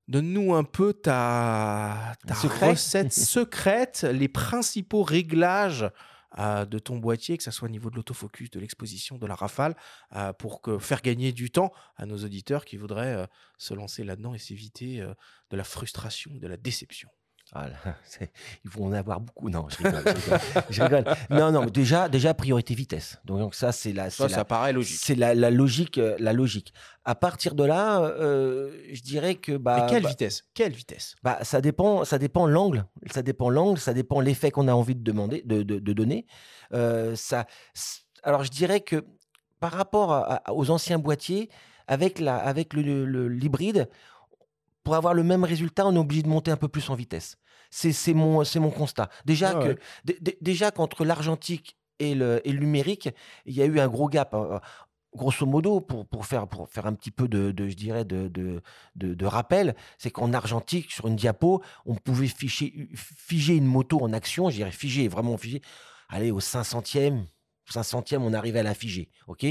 Donne-nous 0.09 0.55
un 0.55 0.65
peu 0.65 0.93
ta, 0.93 2.15
recette 2.61 3.13
secrète, 3.13 4.03
les 4.03 4.29
principaux 4.29 5.03
réglages 5.03 5.89
de 6.39 6.79
ton 6.79 6.99
boîtier, 6.99 7.37
que 7.37 7.43
ce 7.43 7.51
soit 7.51 7.69
au 7.69 7.71
niveau 7.71 7.91
de 7.91 7.97
l'autofocus, 7.97 8.51
de 8.51 8.61
l'exposition, 8.61 9.19
de 9.19 9.27
la 9.27 9.35
rafale, 9.35 9.77
pour 10.39 10.63
que, 10.63 10.79
faire 10.79 11.03
gagner 11.03 11.33
du 11.33 11.51
temps 11.51 11.73
à 11.97 12.07
nos 12.07 12.19
auditeurs 12.19 12.65
qui 12.65 12.77
voudraient 12.77 13.29
se 13.59 13.75
lancer 13.75 14.05
là-dedans 14.05 14.35
et 14.35 14.39
s'éviter 14.39 15.01
de 15.51 15.57
la 15.57 15.65
frustration, 15.65 16.33
de 16.35 16.47
la 16.47 16.57
déception. 16.57 17.09
Ah 17.55 17.67
ils 18.65 18.71
vont 18.71 18.87
en 18.87 18.93
avoir 18.93 19.21
beaucoup. 19.21 19.51
Non, 19.51 19.67
je 20.71 20.83
rigole. 20.83 21.05
Non, 21.29 21.53
non, 21.53 21.67
déjà, 21.67 22.09
déjà 22.09 22.33
priorité 22.33 22.75
vitesse. 22.75 23.19
Donc, 23.27 23.55
ça, 23.55 23.73
c'est 23.73 23.93
la. 23.93 24.09
Ça, 24.09 24.29
ça 24.31 24.45
paraît 24.47 24.73
logique. 24.73 24.99
C'est 24.99 25.15
la, 25.15 25.35
logique, 25.51 25.99
euh, 25.99 26.17
la 26.19 26.33
logique. 26.33 26.73
À 27.05 27.15
partir 27.15 27.55
de 27.55 27.65
là, 27.65 28.01
euh, 28.01 28.73
je 28.93 29.03
dirais 29.03 29.35
que 29.35 29.57
bah. 29.59 29.83
Mais 29.83 29.91
quelle 29.91 30.03
bah 30.05 30.09
vitesse? 30.09 30.45
Quelle 30.55 30.73
vitesse? 30.73 31.15
Bah, 31.23 31.41
ça 31.43 31.61
dépend, 31.61 32.07
ça 32.07 32.19
dépend 32.19 32.47
l'angle. 32.47 32.87
Ça 33.11 33.23
dépend 33.23 33.51
l'angle. 33.51 33.79
Ça 33.79 33.93
dépend 33.93 34.21
l'effet 34.21 34.51
qu'on 34.51 34.69
a 34.69 34.73
envie 34.73 34.95
de 34.95 35.05
demander, 35.05 35.43
de, 35.45 35.63
de, 35.63 35.93
donner. 35.93 36.27
Euh, 36.73 37.15
ça. 37.17 37.47
Alors, 38.23 38.45
je 38.45 38.51
dirais 38.51 38.81
que 38.81 39.05
par 39.61 39.73
rapport 39.73 40.41
aux 40.49 40.71
anciens 40.71 40.99
boîtiers, 40.99 41.51
avec 41.87 42.19
la, 42.19 42.37
avec 42.37 42.73
le 42.73 43.29
l'hybride, 43.29 43.89
pour 44.85 44.95
avoir 44.95 45.13
le 45.13 45.23
même 45.23 45.45
résultat, 45.45 45.87
on 45.87 45.95
est 45.95 45.99
obligé 45.99 46.23
de 46.23 46.29
monter 46.29 46.51
un 46.51 46.57
peu 46.57 46.69
plus 46.69 46.89
en 46.91 46.95
vitesse. 46.95 47.37
C'est 47.73 48.13
mon, 48.13 48.43
mon 48.57 48.71
constat. 48.71 49.09
Déjà, 49.25 49.55
que, 49.55 49.79
déjà 50.43 50.71
qu'entre 50.71 51.07
l'argentique 51.07 51.79
et 51.99 52.15
le, 52.15 52.47
et 52.47 52.53
le, 52.53 52.61
numérique, 52.61 53.09
il 53.47 53.55
y 53.55 53.63
a 53.63 53.65
eu 53.65 53.81
un 53.81 53.89
gros 53.89 54.09
gap. 54.09 54.35
Hein. 54.35 54.61
Grosso 55.15 55.45
modo, 55.45 55.81
pour, 55.81 56.07
pour, 56.07 56.25
faire, 56.25 56.49
pour 56.49 56.69
faire 56.69 56.87
un 56.87 56.95
petit 56.95 57.11
peu 57.11 57.29
de, 57.29 57.53
je 57.57 57.75
dirais, 57.75 58.05
de, 58.05 58.29
de, 58.29 58.63
de, 58.95 59.27
rappel, 59.27 59.75
c'est 59.99 60.11
qu'en 60.11 60.33
argentique, 60.33 60.91
sur 60.91 61.07
une 61.07 61.17
diapo, 61.17 61.63
on 61.85 61.95
pouvait 61.97 62.29
figer, 62.29 62.89
figer 62.95 63.57
une 63.57 63.67
moto 63.67 64.01
en 64.01 64.13
action, 64.15 64.49
je 64.49 64.57
dirais 64.57 64.71
figer, 64.71 65.09
vraiment 65.09 65.37
figer. 65.37 65.61
Allez, 66.09 66.31
au 66.31 66.41
500e, 66.41 67.25
500e, 67.71 68.19
on 68.19 68.33
arrivait 68.33 68.61
à 68.61 68.63
la 68.63 68.75
figer. 68.75 69.11
OK? 69.27 69.47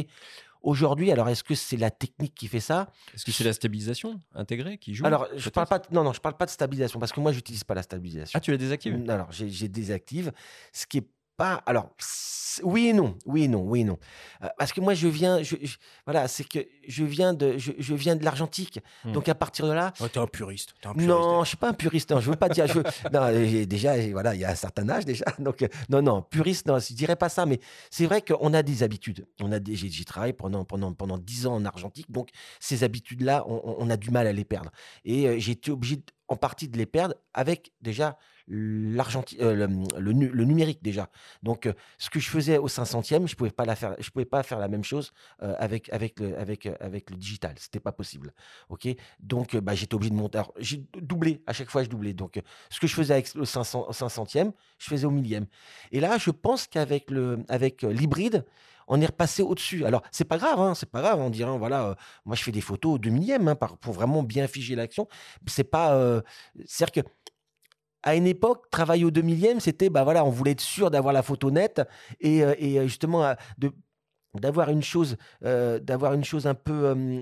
Aujourd'hui, 0.62 1.12
alors 1.12 1.28
est-ce 1.30 1.44
que 1.44 1.56
c'est 1.56 1.78
la 1.78 1.90
technique 1.90 2.36
qui 2.36 2.48
fait 2.48 2.60
ça? 2.60 2.88
Est-ce 3.16 3.26
que 3.26 3.32
c'est 3.32 3.44
la 3.44 3.54
stabilisation 3.54 4.20
intégrée 4.36 4.78
qui 4.78 4.94
joue 4.94 5.06
Alors, 5.06 5.28
je 5.36 5.50
parle 5.50 5.68
pas. 5.68 5.80
De, 5.80 5.88
non, 5.92 6.04
non, 6.04 6.14
je 6.14 6.22
parle 6.22 6.38
pas 6.38 6.46
de 6.46 6.52
stabilisation 6.52 7.00
parce 7.00 7.12
que 7.12 7.20
moi, 7.20 7.32
j'utilise 7.32 7.64
pas 7.64 7.74
la 7.74 7.82
stabilisation. 7.82 8.38
Ah, 8.38 8.40
tu 8.40 8.52
la 8.52 8.58
désactives? 8.58 9.04
Alors, 9.10 9.32
j'ai 9.32 9.68
désactive. 9.68 10.32
Ce 10.72 10.86
qui 10.86 11.00
est 11.00 11.08
pas. 11.36 11.64
Alors, 11.66 11.90
oui 12.64 12.88
et 12.88 12.94
non, 12.94 13.18
oui 13.26 13.44
et 13.44 13.48
non, 13.48 13.64
oui 13.64 13.82
et 13.82 13.84
non. 13.84 13.98
Euh, 14.44 14.48
parce 14.58 14.74
que 14.74 14.82
moi, 14.82 14.94
je 14.94 15.08
viens, 15.08 15.42
je, 15.44 15.56
voilà, 16.06 16.28
c'est 16.28 16.44
que 16.44 16.60
je 16.88 17.04
viens 17.04 17.34
de, 17.34 17.58
je, 17.58 17.94
viens 17.94 18.16
de 18.16 18.24
l'argentique. 18.24 18.80
Hmm. 19.06 19.14
Donc 19.14 19.30
à 19.30 19.36
partir 19.36 19.68
de 19.68 19.74
là. 19.74 19.94
Oh, 20.00 20.08
t'es 20.08 20.20
un 20.20 20.28
puriste. 20.28 20.74
Es 20.84 20.88
un 20.88 20.94
puriste. 20.94 21.10
Non, 21.10 21.44
je 21.44 21.50
suis 21.50 21.58
pas 21.58 21.70
un 21.70 21.74
puriste. 21.74 22.12
Non, 22.12 22.20
je 22.20 22.30
veux 22.30 22.36
pas 22.36 22.50
dire. 22.50 22.68
Je 22.68 22.80
non, 23.14 23.66
déjà, 23.66 23.96
voilà, 24.12 24.36
il 24.36 24.42
y 24.42 24.46
a 24.46 24.52
un 24.52 24.56
certain 24.56 24.88
âge 24.90 25.06
déjà. 25.06 25.26
Donc 25.40 25.62
euh, 25.62 25.68
non, 25.90 26.02
non, 26.02 26.22
puriste, 26.22 26.68
non, 26.68 26.80
je 26.80 26.94
dirais 26.94 27.16
pas 27.16 27.30
ça. 27.30 27.46
Mais 27.46 27.60
c'est 27.90 28.06
vrai 28.06 28.22
qu'on 28.22 28.54
a 28.54 28.64
des 28.64 28.84
habitudes. 28.84 29.26
On 29.42 29.52
a 29.52 29.60
des, 29.60 29.76
j'ai 29.76 30.06
travaillé 30.06 30.34
pendant 30.34 30.66
pendant 30.66 30.94
pendant 30.94 31.18
dix 31.18 31.48
ans 31.48 31.56
en 31.56 31.66
argentique. 31.66 32.12
Donc 32.12 32.30
ces 32.60 32.84
habitudes-là, 32.84 33.46
on, 33.48 33.90
a 33.90 33.98
du 33.98 34.12
mal 34.12 34.28
à 34.28 34.34
les 34.34 34.46
perdre. 34.46 34.72
Et 35.06 35.28
euh, 35.28 35.40
j'ai 35.40 35.54
été 35.54 35.72
obligé 35.72 36.04
en 36.28 36.36
partie 36.38 36.68
de 36.68 36.78
les 36.78 36.86
perdre 36.86 37.16
avec 37.34 37.72
déjà 37.82 38.18
euh, 38.52 39.68
le, 39.98 40.12
le, 40.12 40.46
numérique 40.46 40.82
déjà. 40.82 41.10
Donc, 41.42 41.66
euh, 41.66 41.74
ce 41.98 42.10
que 42.10 42.20
je 42.20 42.30
faisais 42.30 42.58
au 42.58 42.68
500e, 42.68 43.28
je 43.28 43.36
pouvais 43.36 43.52
pas 43.52 43.66
la 43.66 43.76
faire, 43.76 43.96
je 44.00 44.10
pouvais 44.10 44.26
pas 44.26 44.44
faire 44.44 44.60
la 44.60 44.68
même 44.68 44.84
chose 44.84 45.14
euh, 45.42 45.56
avec 45.58 45.92
avec 45.94 46.20
le 46.20 46.38
avec 46.38 46.66
avec 46.66 47.10
le 47.10 47.16
digital. 47.16 47.56
C'était 47.58 47.80
pas 47.80 47.92
possible. 47.92 48.34
Ok? 48.70 48.88
Donc, 49.20 49.56
bah, 49.56 49.74
j'étais 49.74 49.96
obligé 49.96 50.12
de 50.12 50.16
monter. 50.16 50.42
J'ai 50.60 50.84
doublé 51.02 51.42
à 51.48 51.54
chaque 51.54 51.70
fois, 51.70 51.84
je 51.84 51.90
doublais. 51.90 52.14
Donc, 52.14 52.42
ce 52.70 52.80
que 52.80 52.88
je 52.88 52.96
faisais 52.96 53.14
avec 53.14 53.34
le 53.36 53.46
500 53.46 53.88
500e, 53.92 54.52
je 54.78 54.88
faisais 54.88 55.06
au 55.06 55.12
millième. 55.12 55.46
Et 55.92 56.00
là, 56.00 56.18
je 56.18 56.32
pense 56.32 56.68
qu'avec 56.68 57.10
le 57.10 57.40
avec 57.48 57.84
l'hybride, 57.84 58.46
on 58.88 59.00
est 59.00 59.06
repassé 59.06 59.44
au-dessus. 59.44 59.86
Alors, 59.86 60.02
c'est 60.12 60.26
pas 60.26 60.38
grave, 60.38 60.60
hein, 60.60 60.76
c'est 60.76 60.90
pas 60.90 61.02
grave. 61.02 61.22
On 61.22 61.30
dirait, 61.30 61.58
voilà, 61.58 61.96
moi 62.26 62.36
je 62.36 62.44
fais 62.44 62.52
des 62.52 62.62
photos 62.62 62.96
au 62.96 62.98
2 62.98 63.10
millième 63.10 63.48
hein, 63.48 63.56
pour 63.56 63.94
vraiment 63.94 64.24
bien 64.24 64.48
figer 64.48 64.76
l'action. 64.76 65.08
C'est 65.48 65.64
pas. 65.64 66.22
C'est-à-dire 66.66 67.04
que 67.04 67.10
à 68.04 68.16
une 68.16 68.28
époque, 68.28 68.70
travailler 68.70 69.06
au 69.06 69.12
2 69.12 69.22
millième, 69.22 69.60
c'était, 69.60 69.90
bah 69.90 70.04
voilà, 70.04 70.26
on 70.26 70.30
voulait 70.30 70.52
être 70.52 70.62
sûr 70.62 70.92
d'avoir 70.92 71.14
la 71.14 71.24
photo 71.24 71.52
nette 71.52 71.82
et, 72.20 72.44
euh, 72.44 72.56
et 72.58 72.80
euh, 72.80 72.84
justement 72.84 73.24
euh, 73.24 73.34
de, 73.58 73.72
d'avoir 74.34 74.70
une 74.70 74.84
chose, 74.84 75.18
d'avoir 75.42 76.14
une 76.14 76.24
chose 76.24 76.48
un 76.48 76.54
peu 76.54 77.22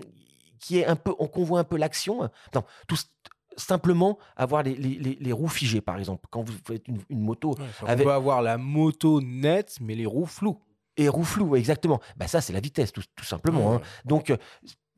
qui 0.60 0.78
est 0.78 0.86
un 0.86 0.96
peu, 0.96 1.14
qu'on 1.14 1.44
voit 1.44 1.60
un 1.60 1.64
peu 1.64 1.78
l'action. 1.78 2.30
Non, 2.54 2.64
tout 2.88 2.98
simplement 3.58 4.20
avoir 4.36 4.62
les, 4.62 4.76
les, 4.76 5.18
les, 5.20 5.32
roues 5.32 5.48
figées, 5.48 5.82
par 5.82 5.98
exemple. 5.98 6.28
Quand 6.30 6.44
vous 6.44 6.54
faites 6.66 6.88
une, 6.88 7.02
moto, 7.10 7.56
on 7.82 7.96
peut 7.96 8.12
avoir 8.12 8.44
la 8.44 8.60
moto 8.60 9.22
nette, 9.22 9.78
mais 9.82 9.96
les 9.96 10.06
roues 10.06 10.28
floues. 10.28 10.62
Et 10.98 11.10
roues 11.10 11.24
floues, 11.24 11.56
exactement. 11.56 12.00
Bah 12.16 12.28
ça, 12.28 12.42
c'est 12.42 12.54
la 12.54 12.60
vitesse, 12.60 12.92
tout, 12.92 13.04
tout 13.16 13.26
simplement. 13.26 13.74
Hein. 13.74 13.82
Donc, 14.06 14.32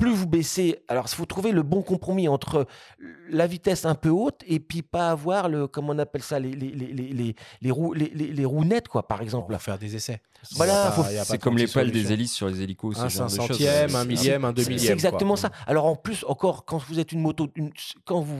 plus 0.01 0.11
vous 0.11 0.25
baissez, 0.25 0.79
alors 0.87 1.05
il 1.07 1.15
faut 1.15 1.27
trouver 1.27 1.51
le 1.51 1.61
bon 1.61 1.83
compromis 1.83 2.27
entre 2.27 2.65
la 3.29 3.45
vitesse 3.45 3.85
un 3.85 3.93
peu 3.93 4.09
haute 4.09 4.41
et 4.47 4.59
puis 4.59 4.81
pas 4.81 5.11
avoir 5.11 5.47
le, 5.47 5.67
comment 5.67 5.93
on 5.93 5.99
appelle 5.99 6.23
ça, 6.23 6.39
les, 6.39 6.53
les, 6.53 6.71
les, 6.71 7.35
les, 7.61 7.71
roues, 7.71 7.93
les, 7.93 8.09
les, 8.09 8.45
roues 8.45 8.65
nettes, 8.65 8.87
quoi, 8.87 9.07
par 9.07 9.21
exemple. 9.21 9.53
à 9.53 9.59
faire 9.59 9.77
des 9.77 9.95
essais. 9.95 10.19
Voilà, 10.55 10.91
c'est 11.23 11.37
comme 11.37 11.55
les 11.55 11.67
pales 11.67 11.91
des 11.91 12.11
hélices 12.11 12.33
sur 12.33 12.47
les 12.47 12.63
hélicos. 12.63 12.97
Un 12.99 13.09
cinquantième, 13.09 13.95
un 13.95 14.05
millième, 14.05 14.43
un 14.43 14.53
deux 14.53 14.63
millième. 14.63 14.79
C'est 14.79 14.93
exactement 14.93 15.35
ça. 15.35 15.51
Alors 15.67 15.85
en 15.85 15.95
plus, 15.95 16.25
encore, 16.27 16.65
quand 16.65 16.79
vous 16.79 16.99
êtes 16.99 17.11
une 17.11 17.21
moto, 17.21 17.47
quand 18.03 18.21
vous, 18.21 18.35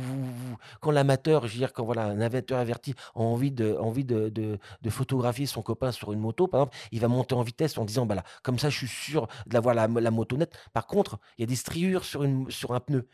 quand 0.80 0.90
l'amateur, 0.90 1.46
je 1.46 1.54
veux 1.54 1.60
dire, 1.60 1.74
quand 1.74 1.86
voilà, 1.86 2.06
un 2.06 2.22
amateur 2.22 2.58
averti 2.58 2.96
a 3.16 3.20
envie 3.20 3.52
de, 3.52 3.78
envie 3.80 4.04
de, 4.04 4.30
de, 4.30 4.58
de, 4.82 4.90
photographier 4.90 5.46
son 5.46 5.62
copain 5.62 5.92
sur 5.92 6.12
une 6.12 6.20
moto, 6.20 6.48
par 6.48 6.62
exemple, 6.62 6.78
il 6.92 7.00
va 7.00 7.08
monter 7.08 7.36
en 7.36 7.44
vitesse 7.44 7.78
en 7.78 7.86
disant, 7.86 8.08
bah 8.08 8.16
là, 8.16 8.24
comme 8.42 8.58
ça, 8.58 8.72
je 8.72 8.78
suis 8.78 8.88
sûr 8.88 9.28
d'avoir 9.46 9.76
la, 9.76 9.88
la 9.88 10.12
moto 10.12 10.38
nette. 10.38 10.58
Par 10.74 10.88
contre, 10.88 11.20
il 11.38 11.42
y 11.42 11.44
a 11.44 11.48
des 11.52 11.58
striures 11.58 12.06
sur, 12.06 12.24
une, 12.24 12.50
sur 12.50 12.72
un 12.72 12.80
pneu 12.80 13.08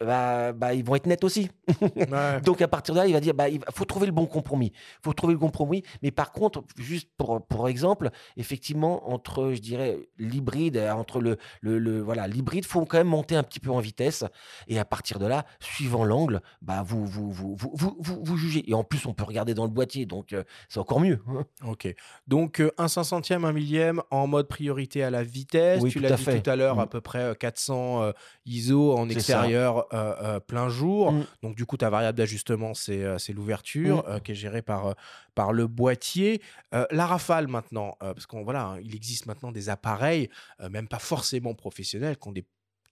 bah, 0.00 0.52
bah, 0.52 0.74
ils 0.74 0.84
vont 0.84 0.94
être 0.94 1.06
nets 1.06 1.24
aussi. 1.24 1.50
Donc 2.44 2.62
à 2.62 2.68
partir 2.68 2.94
de 2.94 3.00
là, 3.00 3.06
il 3.06 3.12
va 3.12 3.20
dire, 3.20 3.34
bah, 3.34 3.48
il 3.48 3.60
faut 3.72 3.84
trouver 3.84 4.06
le 4.06 4.12
bon 4.12 4.26
compromis. 4.26 4.72
Il 4.74 5.04
faut 5.04 5.12
trouver 5.12 5.34
le 5.34 5.38
compromis. 5.38 5.82
Mais 6.02 6.10
par 6.10 6.32
contre, 6.32 6.64
juste 6.76 7.08
pour, 7.16 7.46
pour 7.46 7.68
exemple, 7.68 8.10
effectivement, 8.36 9.10
entre, 9.10 9.52
je 9.52 9.60
dirais, 9.60 9.98
l'hybride, 10.18 10.78
entre 10.78 11.20
le, 11.20 11.36
le, 11.60 11.78
le 11.78 12.00
voilà, 12.00 12.26
l'hybride, 12.28 12.64
faut 12.64 12.84
quand 12.84 12.98
même 12.98 13.08
monter 13.08 13.36
un 13.36 13.42
petit 13.42 13.60
peu 13.60 13.70
en 13.70 13.80
vitesse. 13.80 14.24
Et 14.68 14.78
à 14.78 14.84
partir 14.84 15.18
de 15.18 15.26
là, 15.26 15.44
suivant 15.60 16.04
l'angle, 16.04 16.40
bah, 16.62 16.82
vous, 16.86 17.04
vous, 17.04 17.30
vous, 17.30 17.56
vous, 17.56 17.96
vous, 17.98 18.20
vous, 18.22 18.36
jugez. 18.36 18.68
Et 18.70 18.74
en 18.74 18.84
plus, 18.84 19.04
on 19.06 19.12
peut 19.12 19.24
regarder 19.24 19.54
dans 19.54 19.64
le 19.64 19.70
boîtier, 19.70 20.06
donc 20.06 20.32
euh, 20.32 20.44
c'est 20.68 20.80
encore 20.80 21.00
mieux. 21.00 21.20
Hein. 21.28 21.44
Ok. 21.66 21.92
Donc 22.26 22.60
euh, 22.60 22.70
un 22.78 22.88
cinquantième, 22.88 23.44
un 23.44 23.52
millième 23.52 24.02
en 24.10 24.26
mode 24.26 24.48
priorité 24.48 25.02
à 25.02 25.10
la 25.10 25.22
vitesse. 25.22 25.82
tu 25.84 26.00
l'as 26.00 26.16
dit 26.16 26.24
tout 26.24 26.50
à 26.50 26.56
l'heure, 26.56 26.76
mmh. 26.76 26.80
à 26.80 26.86
peu 26.86 27.00
près 27.00 27.34
400 27.38 28.02
euh, 28.02 28.12
ISO 28.46 28.96
en 28.96 29.08
extérieur 29.08 29.86
euh, 29.92 30.14
euh, 30.22 30.40
plein 30.40 30.68
jour. 30.68 31.12
Mmh. 31.12 31.26
Donc, 31.42 31.56
du 31.56 31.66
coup, 31.66 31.76
ta 31.76 31.90
variable 31.90 32.16
d'ajustement, 32.16 32.74
c'est 32.74 33.02
euh, 33.02 33.16
l'ouverture 33.34 34.08
mmh. 34.08 34.20
qui 34.20 34.32
est 34.32 34.36
gérée 34.36 34.62
par, 34.62 34.94
par 35.34 35.52
le 35.52 35.66
boîtier. 35.66 36.40
la 36.72 37.06
rafale, 37.06 37.48
maintenant, 37.48 37.96
parce 38.00 38.26
qu'on 38.26 38.42
voilà, 38.42 38.66
hein, 38.66 38.80
il 38.82 38.94
existe 38.94 39.26
maintenant 39.26 39.52
des 39.52 39.68
appareils, 39.68 40.28
même 40.70 40.88
pas 40.88 40.98
forcément 40.98 41.54
professionnels, 41.54 42.16
qui 42.16 42.28
ont 42.28 42.32
des 42.32 42.46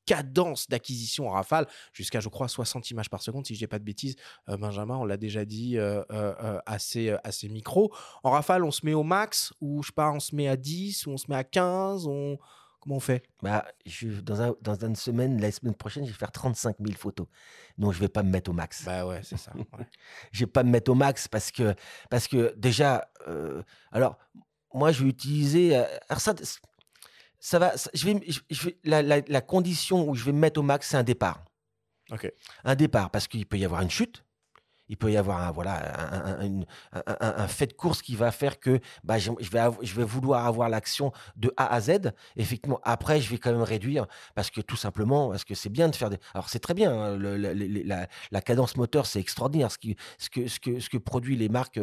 cadences 0.06 0.68
d'acquisition 0.68 1.28
en 1.28 1.32
rafale 1.32 1.66
jusqu'à, 1.92 2.20
je 2.20 2.28
crois, 2.28 2.48
60 2.48 2.90
images 2.90 3.10
par 3.10 3.22
seconde, 3.22 3.46
si 3.46 3.54
je 3.54 3.58
dis 3.58 3.66
pas 3.66 3.78
de 3.78 3.84
bêtises. 3.84 4.16
Benjamin, 4.46 4.96
on 4.96 5.04
l'a 5.04 5.16
déjà 5.16 5.44
dit 5.44 5.76
assez, 6.66 7.14
assez 7.24 7.48
micro. 7.48 7.92
En 8.22 8.30
rafale, 8.30 8.64
on 8.64 8.70
se 8.70 8.84
met 8.84 8.94
au 8.94 9.02
max, 9.04 9.52
ou 9.60 9.82
je 9.82 9.88
sais 9.88 9.94
pas, 9.94 10.10
on 10.10 10.20
se 10.20 10.34
met 10.34 10.48
à 10.48 10.56
10, 10.56 11.06
ou 11.06 11.10
on 11.12 11.16
se 11.16 11.26
met 11.28 11.36
à 11.36 11.44
15, 11.44 12.06
on 12.06 12.38
Comment 12.88 12.96
on 12.96 13.00
fait? 13.00 13.22
Bah, 13.42 13.66
je, 13.84 14.08
dans, 14.08 14.40
un, 14.40 14.54
dans 14.62 14.74
une 14.82 14.96
semaine, 14.96 15.38
la 15.42 15.52
semaine 15.52 15.74
prochaine, 15.74 16.06
je 16.06 16.10
vais 16.10 16.16
faire 16.16 16.32
35 16.32 16.76
000 16.80 16.96
photos. 16.96 17.26
Donc, 17.76 17.92
je 17.92 17.98
vais 17.98 18.08
pas 18.08 18.22
me 18.22 18.30
mettre 18.30 18.48
au 18.48 18.54
max. 18.54 18.82
Bah 18.86 19.04
ouais, 19.04 19.20
c'est 19.22 19.36
ça. 19.36 19.52
je 20.32 20.40
vais 20.40 20.50
pas 20.50 20.62
me 20.62 20.70
mettre 20.70 20.90
au 20.90 20.94
max 20.94 21.28
parce 21.28 21.50
que, 21.50 21.74
parce 22.08 22.26
que 22.28 22.54
déjà, 22.56 23.10
euh, 23.26 23.62
alors, 23.92 24.16
moi, 24.72 24.90
je 24.90 25.04
vais 25.04 25.10
utiliser. 25.10 25.76
Euh, 25.76 25.84
alors, 26.08 26.22
ça, 26.22 26.32
ça 27.38 27.58
va. 27.58 27.74
je 27.92 28.06
vais, 28.06 28.26
je 28.48 28.64
vais 28.64 28.78
la, 28.84 29.02
la, 29.02 29.20
la, 29.20 29.40
condition 29.42 30.08
où 30.08 30.14
je 30.14 30.24
vais 30.24 30.32
me 30.32 30.38
mettre 30.38 30.58
au 30.58 30.62
max, 30.62 30.88
c'est 30.88 30.96
un 30.96 31.02
départ. 31.02 31.44
Ok. 32.10 32.32
Un 32.64 32.74
départ, 32.74 33.10
parce 33.10 33.28
qu'il 33.28 33.44
peut 33.44 33.58
y 33.58 33.66
avoir 33.66 33.82
une 33.82 33.90
chute 33.90 34.24
il 34.88 34.96
peut 34.96 35.10
y 35.10 35.16
avoir 35.16 35.42
un, 35.42 35.50
voilà, 35.50 35.82
un, 37.20 37.48
fait 37.48 37.66
de 37.66 37.72
course 37.72 38.02
qui 38.02 38.16
va 38.16 38.30
faire 38.30 38.58
que 38.58 38.80
bah, 39.04 39.18
je, 39.18 39.30
vais 39.30 39.60
je 39.82 39.94
vais 39.94 40.04
vouloir 40.04 40.46
avoir 40.46 40.68
l'action 40.68 41.12
de 41.36 41.52
A 41.56 41.72
à 41.72 41.80
Z. 41.80 42.12
Effectivement, 42.36 42.80
après, 42.82 43.20
je 43.20 43.30
vais 43.30 43.38
quand 43.38 43.52
même 43.52 43.62
réduire 43.62 44.06
parce 44.34 44.50
que 44.50 44.60
tout 44.60 44.76
simplement, 44.76 45.30
parce 45.30 45.44
que 45.44 45.54
c'est 45.54 45.68
bien 45.68 45.88
de 45.88 45.96
faire 45.96 46.10
des. 46.10 46.18
Alors, 46.34 46.48
c'est 46.48 46.58
très 46.58 46.74
bien, 46.74 46.92
hein, 46.92 47.18
la, 48.30 48.40
cadence 48.40 48.76
moteur, 48.76 49.06
c'est 49.06 49.20
extraordinaire. 49.20 49.70
Ce, 49.70 49.78
qui, 49.78 49.96
ce, 50.18 50.30
que, 50.30 50.46
ce, 50.46 50.60
que, 50.60 50.80
ce 50.80 50.88
que 50.88 50.98
produit 50.98 51.36
les 51.36 51.48
marques 51.48 51.78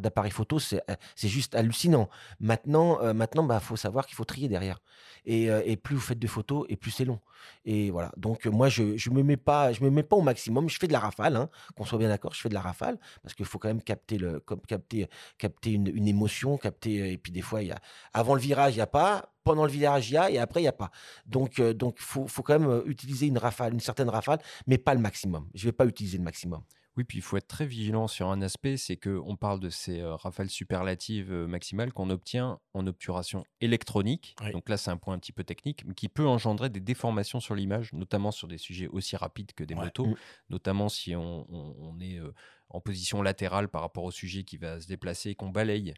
d'appareils 0.00 0.30
photo, 0.30 0.58
c'est 0.58 0.82
juste 1.16 1.54
hallucinant. 1.54 2.08
Maintenant, 2.40 3.00
euh, 3.02 3.12
maintenant, 3.14 3.44
bah, 3.44 3.60
faut 3.60 3.76
savoir 3.76 4.06
qu'il 4.06 4.16
faut 4.16 4.24
trier 4.24 4.48
derrière. 4.48 4.80
Et, 5.26 5.50
euh, 5.50 5.62
et, 5.64 5.76
plus 5.76 5.96
vous 5.96 6.02
faites 6.02 6.18
de 6.18 6.26
photos, 6.26 6.66
et 6.68 6.76
plus 6.76 6.90
c'est 6.90 7.04
long. 7.04 7.20
Et 7.64 7.90
voilà. 7.90 8.12
Donc, 8.16 8.46
moi, 8.46 8.68
je 8.68 8.82
ne 8.82 9.14
me, 9.14 9.22
mets 9.22 9.36
pas, 9.36 9.72
je 9.72 9.82
me 9.82 9.90
mets 9.90 10.02
pas 10.02 10.16
au 10.16 10.22
maximum. 10.22 10.68
Je 10.68 10.78
fais 10.78 10.86
de 10.86 10.92
la 10.92 11.00
rafale, 11.00 11.36
hein, 11.36 11.48
qu'on 11.76 11.84
soit 11.84 11.98
bien 11.98 12.10
d'accord, 12.14 12.32
je 12.32 12.40
fais 12.40 12.48
de 12.48 12.54
la 12.54 12.60
rafale 12.60 12.98
parce 13.22 13.34
qu'il 13.34 13.44
faut 13.44 13.58
quand 13.58 13.68
même 13.68 13.82
capter 13.82 14.18
le, 14.18 14.42
capter, 14.68 15.08
capter 15.38 15.72
une, 15.72 16.08
émotion, 16.08 16.56
capter. 16.56 17.12
Et 17.12 17.18
puis 17.18 17.32
des 17.32 17.42
fois, 17.42 17.62
il 17.62 17.68
y 17.68 17.72
a 17.72 17.78
avant 18.12 18.34
le 18.34 18.40
virage, 18.40 18.74
il 18.74 18.78
y 18.78 18.80
a 18.80 18.86
pas. 18.86 19.30
Pendant 19.42 19.64
le 19.66 19.70
virage, 19.70 20.08
il 20.08 20.14
y 20.14 20.16
a 20.16 20.30
et 20.30 20.38
après, 20.38 20.62
il 20.62 20.64
y 20.64 20.68
a 20.68 20.72
pas. 20.72 20.90
Donc, 21.26 21.58
euh, 21.58 21.74
donc, 21.74 21.98
faut, 21.98 22.26
faut 22.26 22.42
quand 22.42 22.58
même 22.58 22.70
euh, 22.70 22.82
utiliser 22.86 23.26
une 23.26 23.36
rafale, 23.36 23.74
une 23.74 23.80
certaine 23.80 24.08
rafale, 24.08 24.38
mais 24.66 24.78
pas 24.78 24.94
le 24.94 25.00
maximum. 25.00 25.48
Je 25.54 25.66
vais 25.66 25.72
pas 25.72 25.84
utiliser 25.84 26.16
le 26.16 26.24
maximum. 26.24 26.62
Oui, 26.96 27.04
puis 27.04 27.18
il 27.18 27.22
faut 27.22 27.36
être 27.36 27.48
très 27.48 27.66
vigilant 27.66 28.06
sur 28.06 28.28
un 28.28 28.40
aspect, 28.40 28.76
c'est 28.76 28.96
qu'on 28.96 29.36
parle 29.36 29.58
de 29.58 29.68
ces 29.68 30.00
euh, 30.00 30.14
rafales 30.14 30.48
superlatives 30.48 31.32
maximales 31.32 31.92
qu'on 31.92 32.08
obtient 32.08 32.60
en 32.72 32.86
obturation 32.86 33.44
électronique. 33.60 34.36
Donc 34.52 34.68
là, 34.68 34.76
c'est 34.76 34.90
un 34.90 34.96
point 34.96 35.14
un 35.14 35.18
petit 35.18 35.32
peu 35.32 35.42
technique, 35.42 35.84
mais 35.86 35.94
qui 35.94 36.08
peut 36.08 36.26
engendrer 36.26 36.70
des 36.70 36.80
déformations 36.80 37.40
sur 37.40 37.54
l'image, 37.54 37.92
notamment 37.92 38.30
sur 38.30 38.46
des 38.46 38.58
sujets 38.58 38.86
aussi 38.86 39.16
rapides 39.16 39.52
que 39.54 39.64
des 39.64 39.74
motos, 39.74 40.06
mmh. 40.06 40.16
notamment 40.50 40.88
si 40.88 41.16
on, 41.16 41.98
est 42.00 42.20
en 42.68 42.80
position 42.80 43.22
latérale 43.22 43.68
par 43.68 43.82
rapport 43.82 44.04
au 44.04 44.10
sujet 44.10 44.44
qui 44.44 44.56
va 44.56 44.80
se 44.80 44.86
déplacer 44.86 45.30
et 45.30 45.34
qu'on 45.34 45.48
balaye. 45.48 45.94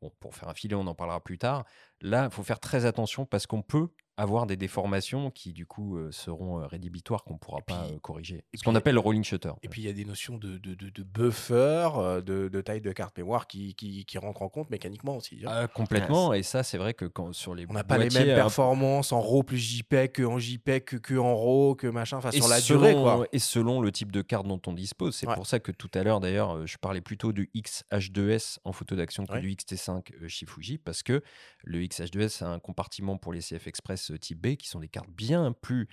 bon, 0.00 0.12
pour 0.20 0.34
faire 0.34 0.48
un 0.48 0.54
filet, 0.54 0.74
on 0.74 0.86
en 0.86 0.94
parlera 0.94 1.22
plus 1.22 1.38
tard. 1.38 1.64
Là, 2.04 2.28
il 2.30 2.34
faut 2.34 2.42
faire 2.42 2.60
très 2.60 2.84
attention 2.84 3.24
parce 3.24 3.46
qu'on 3.46 3.62
peut 3.62 3.88
avoir 4.16 4.46
des 4.46 4.56
déformations 4.56 5.30
qui 5.30 5.52
du 5.52 5.66
coup 5.66 5.96
euh, 5.96 6.10
seront 6.12 6.60
euh, 6.60 6.66
rédhibitoires 6.66 7.24
qu'on 7.24 7.34
ne 7.34 7.38
pourra 7.38 7.60
pas 7.62 7.86
euh, 7.90 7.98
corriger. 7.98 8.44
Ce 8.54 8.62
qu'on 8.62 8.74
appelle 8.74 8.94
le 8.94 9.00
rolling 9.00 9.24
shutter. 9.24 9.50
Et 9.62 9.68
puis 9.68 9.82
il 9.82 9.86
y 9.86 9.88
a 9.88 9.92
des 9.92 10.04
notions 10.04 10.38
de, 10.38 10.56
de, 10.58 10.74
de, 10.74 11.02
buffer, 11.02 11.88
de, 12.24 12.60
taille 12.60 12.80
de 12.80 12.92
carte 12.92 13.16
mémoire 13.18 13.46
qui, 13.46 13.74
qui, 13.74 14.04
qui, 14.04 14.18
rentrent 14.18 14.42
en 14.42 14.48
compte 14.48 14.70
mécaniquement 14.70 15.16
aussi. 15.16 15.40
Hein. 15.44 15.50
Ah, 15.50 15.66
complètement. 15.66 16.32
et 16.32 16.42
ça, 16.42 16.62
c'est 16.62 16.78
vrai 16.78 16.94
que 16.94 17.06
quand, 17.06 17.32
sur 17.32 17.54
les 17.54 17.66
on 17.68 17.72
n'a 17.72 17.84
pas 17.84 17.98
les 17.98 18.10
mêmes 18.10 18.36
performances 18.36 19.12
en 19.12 19.20
RAW 19.20 19.42
plus 19.42 19.58
JPEG 19.58 20.12
que 20.12 20.22
en 20.22 20.38
JPEG 20.38 20.84
que, 20.84 20.96
que 20.96 21.14
en 21.14 21.34
RAW 21.34 21.74
que 21.74 21.86
machin. 21.88 22.18
Enfin 22.18 22.30
sur 22.30 22.48
la 22.48 22.60
durée 22.60 22.94
quoi. 22.94 23.26
Et 23.32 23.38
selon 23.38 23.80
le 23.80 23.90
type 23.90 24.12
de 24.12 24.22
carte 24.22 24.46
dont 24.46 24.60
on 24.66 24.72
dispose. 24.72 25.16
C'est 25.16 25.26
pour 25.26 25.46
ça 25.46 25.58
que 25.58 25.72
tout 25.72 25.90
à 25.94 26.02
l'heure 26.02 26.20
d'ailleurs, 26.20 26.66
je 26.66 26.76
parlais 26.78 27.00
plutôt 27.00 27.32
du 27.32 27.50
XH2S 27.56 28.58
en 28.64 28.72
photo 28.72 28.94
d'action 28.94 29.26
que 29.26 29.38
du 29.38 29.54
XT5 29.54 30.28
chez 30.28 30.46
Fuji 30.46 30.78
parce 30.78 31.02
que 31.02 31.22
le 31.64 31.80
XH2S 32.02 32.44
a 32.44 32.48
un 32.48 32.58
compartiment 32.58 33.16
pour 33.16 33.32
les 33.32 33.40
CF 33.40 33.66
Express 33.66 34.12
type 34.20 34.40
B, 34.40 34.56
qui 34.56 34.68
sont 34.68 34.80
des 34.80 34.88
cartes 34.88 35.10
bien 35.10 35.52
plus 35.52 35.88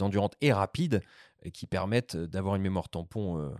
endurantes 0.00 0.36
et 0.40 0.52
rapides, 0.52 1.02
et 1.42 1.50
qui 1.50 1.66
permettent 1.66 2.16
d'avoir 2.16 2.56
une 2.56 2.62
mémoire 2.62 2.88
tampon 2.88 3.54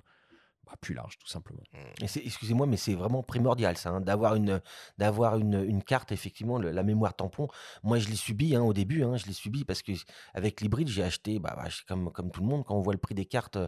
bah, 0.67 0.75
plus 0.81 0.95
large, 0.95 1.19
tout 1.19 1.27
simplement. 1.27 1.63
Mmh. 1.73 2.05
Excusez-moi, 2.25 2.67
mais 2.67 2.77
c'est 2.77 2.95
vraiment 2.95 3.23
primordial, 3.23 3.77
ça, 3.77 3.91
hein, 3.91 4.01
d'avoir 4.01 4.37
une, 4.37 4.61
d'avoir 4.99 5.37
une, 5.39 5.63
une, 5.65 5.83
carte, 5.83 6.13
effectivement, 6.13 6.59
la 6.59 6.83
mémoire 6.83 7.15
tampon. 7.15 7.49
Moi, 7.83 7.99
je 7.99 8.09
l'ai 8.09 8.17
subi 8.17 8.55
hein, 8.55 8.63
au 8.63 8.73
début, 8.73 9.03
hein, 9.03 9.17
je 9.17 9.27
l'ai 9.27 9.33
subi 9.33 9.65
parce 9.65 9.83
que 9.83 9.93
avec 10.35 10.61
l'hybride, 10.61 10.89
j'ai 10.89 11.03
acheté, 11.03 11.39
bah, 11.39 11.55
bah 11.57 11.69
comme, 11.89 12.13
comme 12.13 12.31
tout 12.31 12.41
le 12.41 12.47
monde, 12.47 12.65
quand 12.65 12.77
on 12.77 12.81
voit 12.81 12.93
le 12.93 12.99
prix 12.99 13.15
des 13.15 13.25
cartes, 13.25 13.59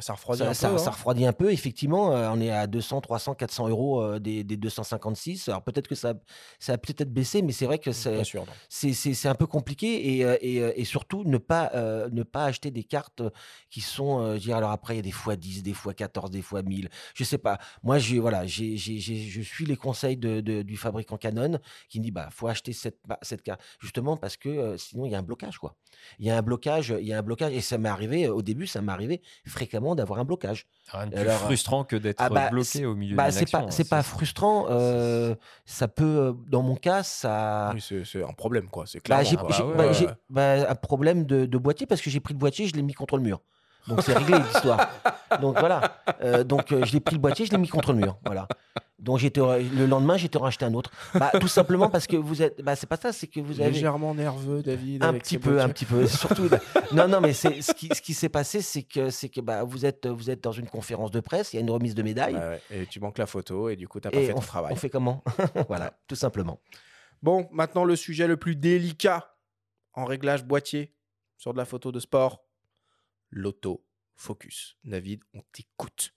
ça 0.00 0.14
refroidit, 0.14 0.42
un, 0.42 0.48
peu, 0.48 0.54
ça, 0.54 0.90
refroidit 0.90 1.26
un 1.26 1.32
peu. 1.32 1.52
Effectivement, 1.52 2.12
euh, 2.12 2.30
on 2.32 2.40
est 2.40 2.50
à 2.50 2.66
200, 2.66 3.00
300, 3.00 3.34
400 3.34 3.68
euros 3.68 4.02
euh, 4.02 4.18
des, 4.18 4.44
des, 4.44 4.56
256. 4.56 5.48
Alors 5.48 5.62
peut-être 5.62 5.88
que 5.88 5.94
ça, 5.94 6.14
ça 6.58 6.74
a 6.74 6.78
peut-être 6.78 7.12
baissé, 7.12 7.42
mais 7.42 7.52
c'est 7.52 7.66
vrai 7.66 7.78
que 7.78 7.92
c'est, 7.92 8.22
c'est, 8.68 9.28
un 9.28 9.34
peu 9.34 9.46
compliqué 9.46 10.16
et, 10.16 10.24
euh, 10.24 10.36
et, 10.40 10.56
et, 10.80 10.84
surtout 10.84 11.24
ne 11.24 11.38
pas, 11.38 11.72
ne 12.10 12.22
pas 12.22 12.44
acheter 12.44 12.70
des 12.70 12.84
cartes 12.84 13.22
qui 13.70 13.80
sont, 13.80 14.34
je 14.34 14.40
dire, 14.40 14.56
alors 14.56 14.70
après, 14.70 14.94
il 14.94 14.96
y 14.96 15.00
a 15.00 15.02
des 15.02 15.10
fois 15.10 15.36
10, 15.36 15.62
des 15.62 15.74
fois 15.74 15.94
14 15.94 16.21
des 16.30 16.42
fois 16.42 16.62
1000. 16.62 16.88
Je 17.14 17.24
sais 17.24 17.38
pas. 17.38 17.58
Moi, 17.82 17.98
j'ai, 17.98 18.18
voilà, 18.18 18.46
j'ai, 18.46 18.76
j'ai, 18.76 18.98
je 18.98 19.40
suis 19.40 19.64
les 19.64 19.76
conseils 19.76 20.16
de, 20.16 20.40
du 20.40 20.76
fabricant 20.76 21.16
Canon 21.16 21.58
qui 21.88 21.98
me 22.00 22.04
dit 22.04 22.10
bah 22.10 22.28
faut 22.30 22.48
acheter 22.48 22.72
cette, 22.72 22.98
bah, 23.06 23.18
cette 23.22 23.42
carte 23.42 23.60
justement 23.80 24.16
parce 24.16 24.36
que 24.36 24.48
euh, 24.48 24.76
sinon 24.76 25.06
il 25.06 25.12
y 25.12 25.14
a 25.14 25.18
un 25.18 25.22
blocage 25.22 25.58
quoi. 25.58 25.76
Il 26.18 26.26
y 26.26 26.30
a 26.30 26.36
un 26.36 26.42
blocage, 26.42 26.94
il 26.98 27.06
y 27.06 27.12
a 27.12 27.18
un 27.18 27.22
blocage 27.22 27.52
et 27.52 27.60
ça 27.60 27.78
m'est 27.78 27.88
arrivé 27.88 28.28
au 28.28 28.42
début, 28.42 28.66
ça 28.66 28.80
m'est 28.80 28.92
arrivé 28.92 29.22
fréquemment 29.46 29.94
d'avoir 29.94 30.18
un 30.18 30.24
blocage. 30.24 30.66
Rien 30.88 31.06
de 31.06 31.16
plus 31.16 31.30
frustrant 31.30 31.84
que 31.84 31.96
d'être 31.96 32.20
ah, 32.20 32.28
bah, 32.28 32.50
bloqué 32.50 32.86
au 32.86 32.94
milieu 32.94 33.16
bah, 33.16 33.30
d'une 33.30 33.38
c'est 33.38 33.50
pas, 33.50 33.70
c'est 33.70 33.88
pas 33.88 34.02
frustrant. 34.02 34.66
Euh, 34.70 35.34
ça 35.64 35.88
peut, 35.88 36.04
euh, 36.04 36.32
dans 36.48 36.62
mon 36.62 36.76
cas, 36.76 37.02
ça. 37.02 37.72
Oui, 37.74 38.04
c'est, 38.04 38.22
un 38.22 38.32
problème 38.32 38.68
quoi. 38.68 38.86
C'est 38.86 39.00
clair. 39.00 39.22
J'ai, 39.24 39.36
un 40.36 40.74
problème 40.74 41.24
de, 41.24 41.46
de 41.46 41.58
boîtier 41.58 41.86
parce 41.86 42.00
que 42.00 42.10
j'ai 42.10 42.20
pris 42.20 42.34
le 42.34 42.38
boîtier, 42.38 42.66
je 42.66 42.74
l'ai 42.74 42.82
mis 42.82 42.94
contre 42.94 43.16
le 43.16 43.22
mur. 43.22 43.40
Donc 43.88 44.02
c'est 44.02 44.16
réglé 44.16 44.38
l'histoire. 44.38 44.90
Donc 45.40 45.58
voilà. 45.58 45.98
Euh, 46.22 46.44
donc 46.44 46.72
euh, 46.72 46.84
je 46.84 46.92
l'ai 46.92 47.00
pris 47.00 47.14
le 47.14 47.20
boîtier, 47.20 47.46
je 47.46 47.50
l'ai 47.50 47.58
mis 47.58 47.68
contre 47.68 47.92
le 47.92 47.98
mur. 47.98 48.18
Voilà. 48.24 48.46
Donc 48.98 49.18
j'étais 49.18 49.40
le 49.40 49.86
lendemain, 49.86 50.16
j'étais 50.16 50.38
racheté 50.38 50.64
un 50.64 50.74
autre. 50.74 50.92
Bah, 51.14 51.32
tout 51.40 51.48
simplement 51.48 51.88
parce 51.90 52.06
que 52.06 52.16
vous 52.16 52.42
êtes. 52.42 52.62
Bah, 52.62 52.76
c'est 52.76 52.86
pas 52.86 52.96
ça, 52.96 53.12
c'est 53.12 53.26
que 53.26 53.40
vous 53.40 53.60
avez. 53.60 53.72
Légèrement 53.72 54.14
nerveux, 54.14 54.62
David. 54.62 55.02
Un 55.02 55.14
petit 55.14 55.38
peu, 55.38 55.60
un 55.60 55.68
petit 55.68 55.84
peu. 55.84 56.06
Surtout. 56.06 56.48
Bah, 56.48 56.60
non, 56.92 57.08
non, 57.08 57.20
mais 57.20 57.32
c'est 57.32 57.62
ce 57.62 57.72
qui, 57.72 57.88
ce 57.92 58.00
qui 58.00 58.14
s'est 58.14 58.28
passé, 58.28 58.62
c'est 58.62 58.84
que 58.84 59.10
c'est 59.10 59.28
que 59.28 59.40
bah, 59.40 59.64
vous 59.64 59.84
êtes 59.84 60.06
vous 60.06 60.30
êtes 60.30 60.44
dans 60.44 60.52
une 60.52 60.68
conférence 60.68 61.10
de 61.10 61.20
presse, 61.20 61.52
il 61.52 61.56
y 61.56 61.58
a 61.58 61.62
une 61.62 61.70
remise 61.70 61.96
de 61.96 62.02
médaille. 62.02 62.38
Et 62.70 62.86
tu 62.86 63.00
manques 63.00 63.18
la 63.18 63.26
photo 63.26 63.68
et 63.68 63.76
du 63.76 63.88
coup 63.88 63.98
tu 63.98 64.06
n'as 64.06 64.12
pas 64.12 64.20
fait 64.20 64.34
ton 64.34 64.40
travail. 64.40 64.72
On 64.72 64.76
fait 64.76 64.90
comment? 64.90 65.22
Voilà, 65.68 65.92
tout 66.06 66.16
simplement. 66.16 66.60
Bon, 67.22 67.48
maintenant 67.52 67.84
le 67.84 67.96
sujet 67.96 68.26
le 68.26 68.36
plus 68.36 68.56
délicat 68.56 69.36
en 69.94 70.04
réglage 70.04 70.44
boîtier 70.44 70.94
sur 71.36 71.52
de 71.52 71.58
la 71.58 71.64
photo 71.64 71.92
de 71.92 72.00
sport 72.00 72.44
l'autofocus. 73.32 74.76
David, 74.84 75.22
on 75.34 75.42
t'écoute. 75.52 76.14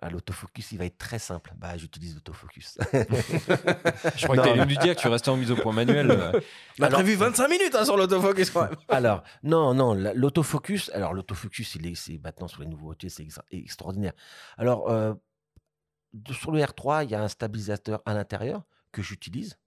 Ah, 0.00 0.10
l'autofocus, 0.10 0.72
il 0.72 0.78
va 0.78 0.86
être 0.86 0.98
très 0.98 1.20
simple. 1.20 1.52
Bah, 1.56 1.76
j'utilise 1.76 2.14
l'autofocus. 2.14 2.76
Je 2.92 4.24
crois 4.24 4.36
que 4.36 4.42
tu 4.42 4.48
allais 4.48 4.66
nous 4.66 4.82
dire 4.82 4.96
que 4.96 5.00
tu 5.00 5.08
restais 5.08 5.30
en 5.30 5.36
mise 5.36 5.52
au 5.52 5.56
point 5.56 5.72
manuel. 5.72 6.42
On 6.80 6.82
a 6.82 6.88
prévu 6.90 7.14
25 7.14 7.48
minutes 7.48 7.74
hein, 7.74 7.84
sur 7.84 7.96
l'autofocus 7.96 8.52
Alors, 8.88 9.22
non, 9.44 9.72
non, 9.72 9.94
l'autofocus, 9.94 10.90
alors 10.92 11.14
l'autofocus, 11.14 11.76
il 11.76 11.86
est, 11.86 11.94
c'est 11.94 12.18
maintenant 12.22 12.48
sur 12.48 12.60
les 12.60 12.68
nouveaux 12.68 12.90
outils, 12.90 13.08
c'est 13.08 13.26
extraordinaire. 13.52 14.12
Alors, 14.58 14.90
euh, 14.90 15.14
sur 16.32 16.50
le 16.50 16.60
R3, 16.60 17.04
il 17.04 17.10
y 17.10 17.14
a 17.14 17.22
un 17.22 17.28
stabilisateur 17.28 18.02
à 18.04 18.14
l'intérieur 18.14 18.64
que 18.92 19.00
j'utilise 19.00 19.58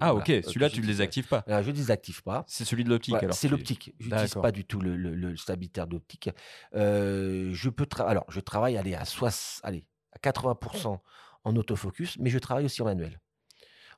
ah 0.00 0.14
ok, 0.14 0.26
celui-là 0.26 0.70
tu 0.70 0.76
ne 0.76 0.82
le 0.82 0.88
désactives 0.88 1.28
pas. 1.28 1.44
je 1.46 1.54
ne 1.54 1.72
désactive 1.72 2.22
pas. 2.22 2.44
C'est 2.46 2.64
celui 2.64 2.84
de 2.84 2.90
l'optique 2.90 3.14
alors. 3.14 3.34
C'est 3.34 3.48
l'optique. 3.48 3.94
Je 4.00 4.06
n'utilise 4.08 4.34
pas 4.34 4.52
du 4.52 4.64
tout 4.64 4.80
le, 4.80 4.96
le, 4.96 5.36
stabilisateur 5.36 5.86
d'optique. 5.86 6.30
Euh, 6.74 7.50
je 7.52 7.70
peux 7.70 7.86
alors 8.00 8.24
je 8.28 8.40
travaille 8.40 8.76
allez, 8.76 8.94
à, 8.94 9.04
allez, 9.62 9.84
à 10.12 10.18
80% 10.18 10.98
en 11.44 11.56
autofocus, 11.56 12.18
mais 12.18 12.30
je 12.30 12.38
travaille 12.38 12.64
aussi 12.64 12.82
en 12.82 12.86
manuel. 12.86 13.20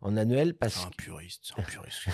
En 0.01 0.11
manuel 0.11 0.55
parce 0.55 0.85
que. 0.85 0.87
un 0.87 0.91
puriste, 0.97 1.53
un 1.57 1.62
puriste. 1.62 2.09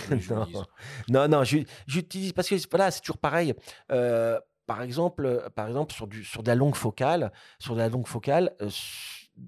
non, 1.08 1.28
non, 1.28 1.42
j'utilise 1.44 2.32
parce 2.32 2.48
que 2.48 2.56
voilà, 2.70 2.90
c'est 2.90 3.00
toujours 3.00 3.18
pareil. 3.18 3.54
Euh, 3.90 4.38
par 4.66 4.80
exemple, 4.80 5.50
par 5.54 5.66
exemple 5.66 5.92
sur, 5.92 6.06
du, 6.06 6.24
sur 6.24 6.42
de 6.42 6.48
la 6.48 6.54
longue 6.54 6.76
focale, 6.76 7.32
sur 7.58 7.74
de 7.74 7.80
la 7.80 7.88
longue 7.88 8.06
focale, 8.06 8.54
euh, 8.62 8.70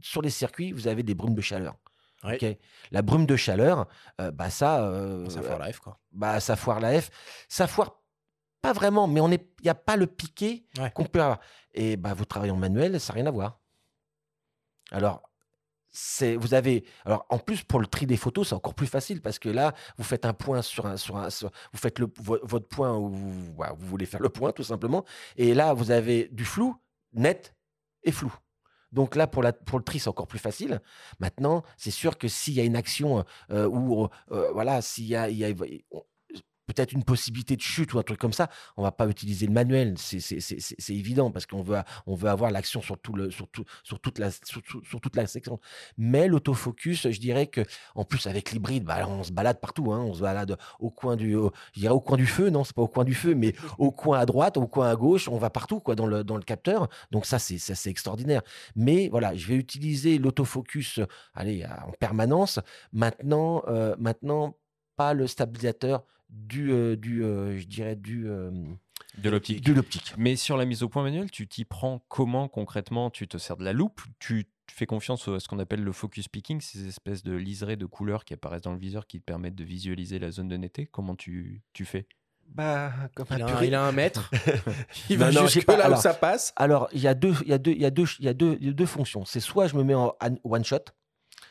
sur 0.00 0.20
les 0.20 0.30
circuits, 0.30 0.72
vous 0.72 0.88
avez 0.88 1.02
des 1.02 1.14
brumes 1.14 1.34
de 1.34 1.40
chaleur. 1.40 1.76
La 2.90 3.02
brume 3.02 3.26
de 3.26 3.36
chaleur, 3.36 3.86
euh, 4.20 4.30
bah 4.30 4.50
ça. 4.50 4.84
Euh, 4.84 5.28
ça 5.28 5.42
foire 5.42 5.58
la 5.58 5.72
F, 5.72 5.80
quoi. 5.80 5.98
Bah, 6.12 6.40
ça 6.40 6.56
foire 6.56 6.80
la 6.80 7.00
F. 7.00 7.10
Ça 7.48 7.66
foire 7.66 8.02
pas 8.62 8.72
vraiment, 8.72 9.06
mais 9.06 9.20
il 9.20 9.62
n'y 9.62 9.70
a 9.70 9.74
pas 9.74 9.96
le 9.96 10.06
piqué 10.06 10.66
qu'on 10.94 11.04
peut 11.04 11.22
avoir. 11.22 11.40
Et 11.74 11.96
bah, 11.96 12.14
vous 12.14 12.24
travaillez 12.24 12.52
en 12.52 12.56
manuel, 12.56 12.98
ça 13.00 13.12
n'a 13.12 13.16
rien 13.16 13.26
à 13.26 13.30
voir. 13.30 13.60
Alors, 14.90 15.22
vous 16.38 16.54
avez 16.54 16.84
alors 17.04 17.26
en 17.30 17.38
plus 17.38 17.62
pour 17.62 17.80
le 17.80 17.86
tri 17.86 18.06
des 18.06 18.16
photos 18.16 18.48
c'est 18.48 18.54
encore 18.54 18.74
plus 18.74 18.86
facile 18.86 19.22
parce 19.22 19.38
que 19.38 19.48
là 19.48 19.72
vous 19.96 20.04
faites 20.04 20.26
un 20.26 20.34
point 20.34 20.60
sur 20.62 20.86
un 20.86 20.96
sur 20.96 21.16
un 21.16 21.28
vous 21.28 21.78
faites 21.78 21.98
le, 21.98 22.08
votre 22.18 22.68
point 22.68 22.94
où 22.96 23.08
vous, 23.08 23.54
vous 23.54 23.86
voulez 23.86 24.06
faire 24.06 24.20
le 24.20 24.28
point 24.28 24.52
tout 24.52 24.62
simplement 24.62 25.04
et 25.36 25.54
là 25.54 25.72
vous 25.72 25.90
avez 25.90 26.28
du 26.32 26.44
flou 26.44 26.76
net 27.14 27.54
et 28.02 28.12
flou 28.12 28.34
donc 28.92 29.16
là, 29.16 29.26
pour, 29.26 29.42
le 29.42 29.82
tri, 29.84 29.98
c'est 29.98 30.08
encore 30.08 30.26
plus 30.26 30.38
facile. 30.38 30.80
Maintenant, 31.18 31.62
c'est 31.76 31.90
sûr 31.90 32.18
que 32.18 32.28
s'il 32.28 32.54
y 32.54 32.60
a 32.60 32.64
une 32.64 32.76
action 32.76 33.24
euh, 33.50 33.66
où, 33.66 34.08
euh, 34.30 34.50
voilà, 34.52 34.82
s'il 34.82 35.06
y 35.06 35.16
a, 35.16 35.28
peut-être 36.66 36.93
une 36.93 37.05
possibilité 37.05 37.56
de 37.56 37.60
chute 37.60 37.94
ou 37.94 37.98
un 37.98 38.02
truc 38.02 38.18
comme 38.18 38.32
ça, 38.32 38.48
on 38.76 38.82
va 38.82 38.93
pas 38.93 39.06
utiliser 39.06 39.47
le 39.47 39.52
manuel, 39.52 39.94
c'est 39.97 40.90
évident 40.90 41.30
parce 41.30 41.47
qu'on 41.47 41.62
veut, 41.62 41.78
on 42.06 42.14
veut 42.14 42.28
avoir 42.28 42.51
l'action 42.51 42.82
sur, 42.82 42.98
tout 42.98 43.14
sur, 43.30 43.48
sur, 43.82 44.01
toute 44.01 44.18
la, 44.18 44.30
sur, 44.30 44.62
toute 45.01 45.16
la 45.16 45.26
section. 45.26 45.60
Mais 45.97 46.28
l'autofocus, 46.28 47.10
je 47.10 47.20
dirais 47.20 47.47
que 47.47 47.62
en 47.94 48.05
plus 48.05 48.26
avec 48.26 48.52
l'hybride, 48.52 48.84
bah, 48.84 49.06
on 49.09 49.22
se 49.22 49.32
balade 49.32 49.60
partout, 49.60 49.93
hein, 49.93 50.01
on 50.01 50.14
se 50.14 50.20
balade 50.20 50.56
au 50.80 50.90
coin 50.90 51.16
du, 51.16 51.32
je 51.32 51.80
dirais 51.80 51.94
au 51.94 52.01
coin 52.01 52.16
du 52.16 52.26
feu, 52.26 52.51
non, 52.51 52.64
c'est 52.64 52.74
pas 52.74 52.82
au 52.82 52.88
coin 52.88 53.05
du 53.05 53.14
feu, 53.14 53.34
mais 53.34 53.55
au 53.78 53.90
coin 53.90 54.18
à 54.18 54.26
droite, 54.26 54.56
au 54.56 54.66
coin 54.66 54.90
à 54.90 54.97
gauche, 54.97 55.28
on 55.28 55.38
va 55.38 55.51
partout 55.51 55.80
quoi 55.80 55.94
dans 55.94 56.06
le, 56.06 56.24
dans 56.24 56.36
le 56.36 56.43
capteur. 56.43 56.88
Donc 57.10 57.26
ça 57.26 57.38
c'est 57.38 57.90
extraordinaire. 57.90 58.43
Mais 58.74 59.09
voilà, 59.09 59.34
je 59.34 59.47
vais 59.47 59.56
utiliser 59.56 60.18
l'autofocus, 60.18 61.01
en 61.36 61.93
permanence. 61.98 62.60
Maintenant, 62.93 63.62
euh, 63.68 63.94
maintenant 63.98 64.56
pas 64.97 65.14
le 65.14 65.26
stabilisateur 65.26 66.05
du, 66.28 66.72
euh, 66.72 66.96
du 66.96 67.24
euh, 67.24 67.58
je 67.58 67.66
dirais, 67.66 67.96
du 67.96 68.28
euh, 68.28 68.50
de 69.18 69.30
l'optique. 69.30 69.64
De 69.64 69.72
l'optique. 69.72 70.14
Mais 70.18 70.36
sur 70.36 70.56
la 70.56 70.64
mise 70.64 70.82
au 70.82 70.88
point 70.88 71.02
manuel, 71.02 71.30
tu 71.30 71.48
t'y 71.48 71.64
prends 71.64 72.04
comment 72.08 72.48
concrètement? 72.48 73.10
Tu 73.10 73.28
te 73.28 73.38
sers 73.38 73.56
de 73.56 73.64
la 73.64 73.72
loupe 73.72 74.02
Tu 74.18 74.46
fais 74.70 74.86
confiance 74.86 75.26
à 75.28 75.40
ce 75.40 75.48
qu'on 75.48 75.58
appelle 75.58 75.82
le 75.82 75.92
focus 75.92 76.28
picking, 76.28 76.60
ces 76.60 76.86
espèces 76.86 77.22
de 77.22 77.34
liserés 77.34 77.76
de 77.76 77.86
couleurs 77.86 78.24
qui 78.24 78.34
apparaissent 78.34 78.62
dans 78.62 78.72
le 78.72 78.78
viseur 78.78 79.06
qui 79.06 79.20
te 79.20 79.24
permettent 79.24 79.54
de 79.54 79.64
visualiser 79.64 80.18
la 80.18 80.30
zone 80.30 80.48
de 80.48 80.56
netteté? 80.56 80.86
Comment 80.86 81.16
tu, 81.16 81.62
tu 81.72 81.84
fais? 81.84 82.06
Bah, 82.48 82.92
comme 83.14 83.26
il, 83.30 83.42
a, 83.42 83.64
il 83.64 83.74
a 83.74 83.82
un 83.82 83.92
mètre. 83.92 84.30
il 85.10 85.18
va 85.18 85.30
jusque 85.30 85.66
là 85.66 85.90
où 85.90 85.96
ça 85.96 86.14
passe. 86.14 86.52
Alors, 86.56 86.88
il 86.92 87.00
y 87.00 87.08
a 87.08 87.14
deux, 87.14 87.34
il 87.42 87.48
y 87.48 87.52
a 87.52 87.58
deux, 87.58 87.72
il 87.72 87.80
y 87.80 87.86
a 87.86 87.90
deux, 87.90 88.06
il 88.18 88.24
y 88.24 88.28
a 88.28 88.34
deux, 88.34 88.56
deux 88.56 88.86
fonctions. 88.86 89.24
C'est 89.24 89.40
soit 89.40 89.66
je 89.66 89.76
me 89.76 89.82
mets 89.82 89.94
en 89.94 90.14
one 90.44 90.64
shot, 90.64 90.78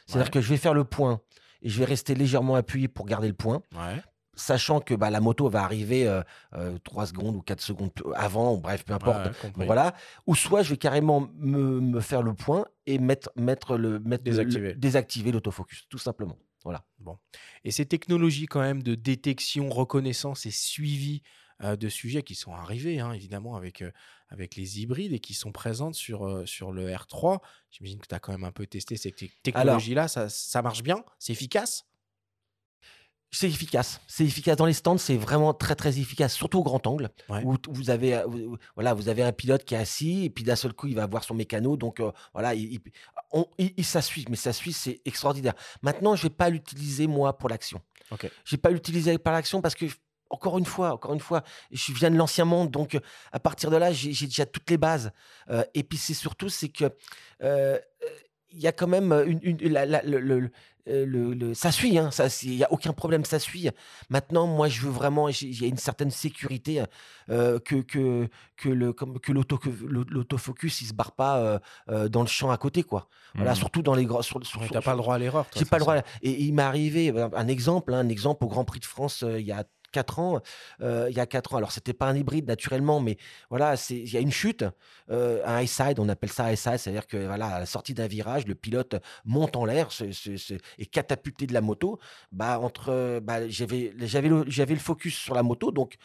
c'est-à-dire 0.05 0.31
que 0.31 0.39
je 0.39 0.49
vais 0.49 0.57
faire 0.57 0.73
le 0.73 0.85
point 0.85 1.19
et 1.61 1.69
je 1.69 1.79
vais 1.79 1.85
rester 1.85 2.15
légèrement 2.15 2.55
appuyé 2.55 2.87
pour 2.87 3.07
garder 3.07 3.27
le 3.27 3.33
point. 3.33 3.61
Ouais 3.73 4.01
sachant 4.35 4.79
que 4.79 4.93
bah, 4.93 5.09
la 5.09 5.21
moto 5.21 5.49
va 5.49 5.63
arriver 5.63 6.07
euh, 6.07 6.21
euh, 6.53 6.77
3 6.83 7.07
secondes 7.07 7.35
ou 7.35 7.41
4 7.41 7.61
secondes 7.61 7.91
avant, 8.15 8.57
bref, 8.57 8.83
peu 8.83 8.93
importe. 8.93 9.29
voilà. 9.55 9.95
Ou 10.27 10.35
soit 10.35 10.63
je 10.63 10.71
vais 10.71 10.77
carrément 10.77 11.29
me, 11.37 11.79
me, 11.79 12.01
faire 12.01 12.21
le 12.21 12.33
point 12.33 12.65
et 12.85 12.99
mettre, 12.99 13.29
mettre 13.35 13.77
le, 13.77 13.99
mettre 13.99 14.23
désactiver, 14.23 14.73
désactiver 14.75 15.31
l'autofocus, 15.31 15.87
tout 15.89 15.97
simplement. 15.97 16.37
Voilà. 16.63 16.83
Bon. 16.99 17.17
Et 17.63 17.71
ces 17.71 17.85
technologies 17.85 18.47
quand 18.47 18.61
même 18.61 18.83
de 18.83 18.95
détection, 18.95 19.69
reconnaissance 19.69 20.45
et 20.45 20.51
suivi 20.51 21.21
euh, 21.63 21.75
de 21.75 21.87
sujets 21.87 22.23
qui 22.23 22.35
sont 22.35 22.53
arrivés, 22.53 22.99
hein, 22.99 23.13
évidemment, 23.13 23.55
avec, 23.55 23.81
euh, 23.81 23.91
avec 24.29 24.55
les 24.55 24.81
hybrides 24.81 25.13
et 25.13 25.19
qui 25.19 25.33
sont 25.33 25.51
présentes 25.51 25.95
sur, 25.95 26.43
sur 26.47 26.71
le 26.71 26.89
R3. 26.89 27.39
J'imagine 27.71 27.99
que 27.99 28.07
tu 28.07 28.15
as 28.15 28.19
quand 28.19 28.31
même 28.31 28.43
un 28.43 28.51
peu 28.51 28.65
testé 28.65 28.97
ces 28.97 29.11
technologies-là. 29.43 30.07
Ça, 30.07 30.27
ça 30.27 30.61
marche 30.61 30.83
bien? 30.83 31.03
C'est 31.19 31.33
efficace? 31.33 31.85
C'est 33.31 33.47
efficace. 33.47 33.99
C'est 34.07 34.23
efficace 34.23 34.55
dans 34.55 34.65
les 34.65 34.73
stands, 34.73 34.97
c'est 34.97 35.17
vraiment 35.17 35.53
très 35.53 35.75
très 35.75 35.99
efficace, 35.99 36.33
surtout 36.33 36.59
au 36.59 36.63
grand 36.63 36.85
angle 36.87 37.09
où 37.29 37.57
vous 37.67 37.89
avez 37.89 38.15
euh, 38.15 38.25
voilà, 38.75 38.93
vous 38.93 39.09
avez 39.09 39.23
un 39.23 39.31
pilote 39.31 39.65
qui 39.65 39.75
est 39.75 39.77
assis 39.77 40.25
et 40.25 40.29
puis 40.29 40.43
d'un 40.43 40.55
seul 40.55 40.73
coup 40.73 40.87
il 40.87 40.95
va 40.95 41.05
voir 41.05 41.23
son 41.23 41.33
mécano, 41.33 41.77
donc 41.77 41.99
euh, 41.99 42.11
voilà, 42.33 42.53
il, 42.53 42.79
il, 43.57 43.85
ça 43.85 44.01
suit, 44.01 44.25
mais 44.29 44.35
ça 44.35 44.53
suit, 44.53 44.73
c'est 44.73 45.01
extraordinaire. 45.05 45.53
Maintenant, 45.81 46.15
je 46.15 46.23
vais 46.23 46.29
pas 46.29 46.49
l'utiliser 46.49 47.07
moi 47.07 47.37
pour 47.37 47.49
l'action. 47.49 47.81
Okay. 48.11 48.29
Je 48.45 48.55
vais 48.55 48.61
pas 48.61 48.69
l'utiliser 48.69 49.17
par 49.17 49.33
l'action 49.33 49.61
parce 49.61 49.75
que 49.75 49.85
encore 50.29 50.57
une 50.57 50.65
fois, 50.65 50.93
encore 50.93 51.13
une 51.13 51.19
fois, 51.19 51.43
je 51.71 51.93
viens 51.93 52.09
de 52.09 52.15
l'ancien 52.15 52.45
monde, 52.45 52.71
donc 52.71 52.97
à 53.31 53.39
partir 53.39 53.69
de 53.69 53.77
là, 53.77 53.91
j'ai 53.91 54.25
déjà 54.25 54.45
toutes 54.45 54.69
les 54.69 54.77
bases. 54.77 55.11
Euh, 55.49 55.63
et 55.73 55.83
puis 55.83 55.97
c'est 55.97 56.13
surtout 56.13 56.49
c'est 56.49 56.69
que 56.69 56.91
il 58.55 58.61
y 58.61 58.67
a 58.67 58.71
quand 58.71 58.87
même 58.87 59.11
une, 59.11 59.57
le, 59.57 60.19
le, 60.19 60.51
ça 61.53 61.71
suit, 61.71 61.97
hein, 61.97 62.09
il 62.43 62.55
n'y 62.55 62.63
a 62.63 62.71
aucun 62.71 62.93
problème, 62.93 63.25
ça 63.25 63.39
suit. 63.39 63.69
Maintenant, 64.09 64.47
moi, 64.47 64.67
je 64.67 64.81
veux 64.81 64.91
vraiment, 64.91 65.29
il 65.29 65.61
y 65.61 65.65
a 65.65 65.67
une 65.67 65.77
certaine 65.77 66.11
sécurité 66.11 66.83
que, 67.27 67.81
que, 67.81 68.29
que, 68.57 68.69
le, 68.69 68.93
comme, 68.93 69.19
que 69.19 69.31
l'autofocus, 69.31 70.81
il 70.81 70.87
se 70.87 70.93
barre 70.93 71.13
pas 71.13 71.59
dans 71.87 72.21
le 72.21 72.27
champ 72.27 72.51
à 72.51 72.57
côté, 72.57 72.83
quoi. 72.83 73.09
Voilà, 73.35 73.51
mmh. 73.51 73.55
surtout 73.55 73.81
dans 73.81 73.95
les 73.95 74.05
grands. 74.05 74.21
Sur, 74.21 74.39
tu 74.39 74.73
n'as 74.73 74.81
pas 74.81 74.91
le 74.91 74.97
droit 74.97 75.15
à 75.15 75.17
l'erreur. 75.17 75.45
J'ai 75.55 75.65
pas 75.65 75.77
le 75.77 75.81
droit. 75.81 75.97
Et, 76.21 76.43
il 76.43 76.53
m'est 76.53 76.61
arrivé 76.61 77.09
un 77.09 77.47
exemple, 77.47 77.93
hein, 77.93 77.99
un 77.99 78.09
exemple 78.09 78.45
au 78.45 78.47
Grand 78.47 78.63
Prix 78.63 78.79
de 78.79 78.85
France 78.85 79.23
il 79.27 79.45
y 79.45 79.51
a 79.51 79.65
4 79.95 80.19
ans, 80.19 80.41
euh, 80.81 81.07
il 81.09 81.15
y 81.15 81.21
a 81.21 81.25
4 81.25 81.53
ans. 81.53 81.57
Alors, 81.57 81.71
c'était 81.71 81.93
pas 81.93 82.07
un 82.07 82.15
hybride 82.15 82.47
naturellement, 82.47 82.99
mais 82.99 83.17
voilà, 83.49 83.75
il 83.89 84.13
y 84.13 84.17
a 84.17 84.19
une 84.19 84.31
chute, 84.31 84.65
euh, 85.09 85.41
un 85.45 85.61
high 85.61 85.67
side, 85.67 85.99
on 85.99 86.09
appelle 86.09 86.31
ça 86.31 86.51
high 86.51 86.57
side, 86.57 86.77
c'est-à-dire 86.79 87.07
que 87.07 87.25
voilà, 87.25 87.47
à 87.47 87.59
la 87.59 87.65
sortie 87.65 87.93
d'un 87.93 88.07
virage, 88.07 88.45
le 88.45 88.55
pilote 88.55 88.95
monte 89.23 89.55
en 89.55 89.63
l'air 89.63 89.87
et 90.77 90.85
catapulté 90.85 91.47
de 91.47 91.53
la 91.53 91.61
moto. 91.61 91.97
Bah, 92.33 92.59
entre, 92.59 93.19
bah, 93.21 93.47
j'avais, 93.47 93.93
j'avais 93.99 94.27
le, 94.27 94.43
j'avais 94.47 94.73
le 94.73 94.81
focus 94.81 95.15
sur 95.15 95.33
la 95.33 95.43
moto, 95.43 95.71
donc 95.71 95.95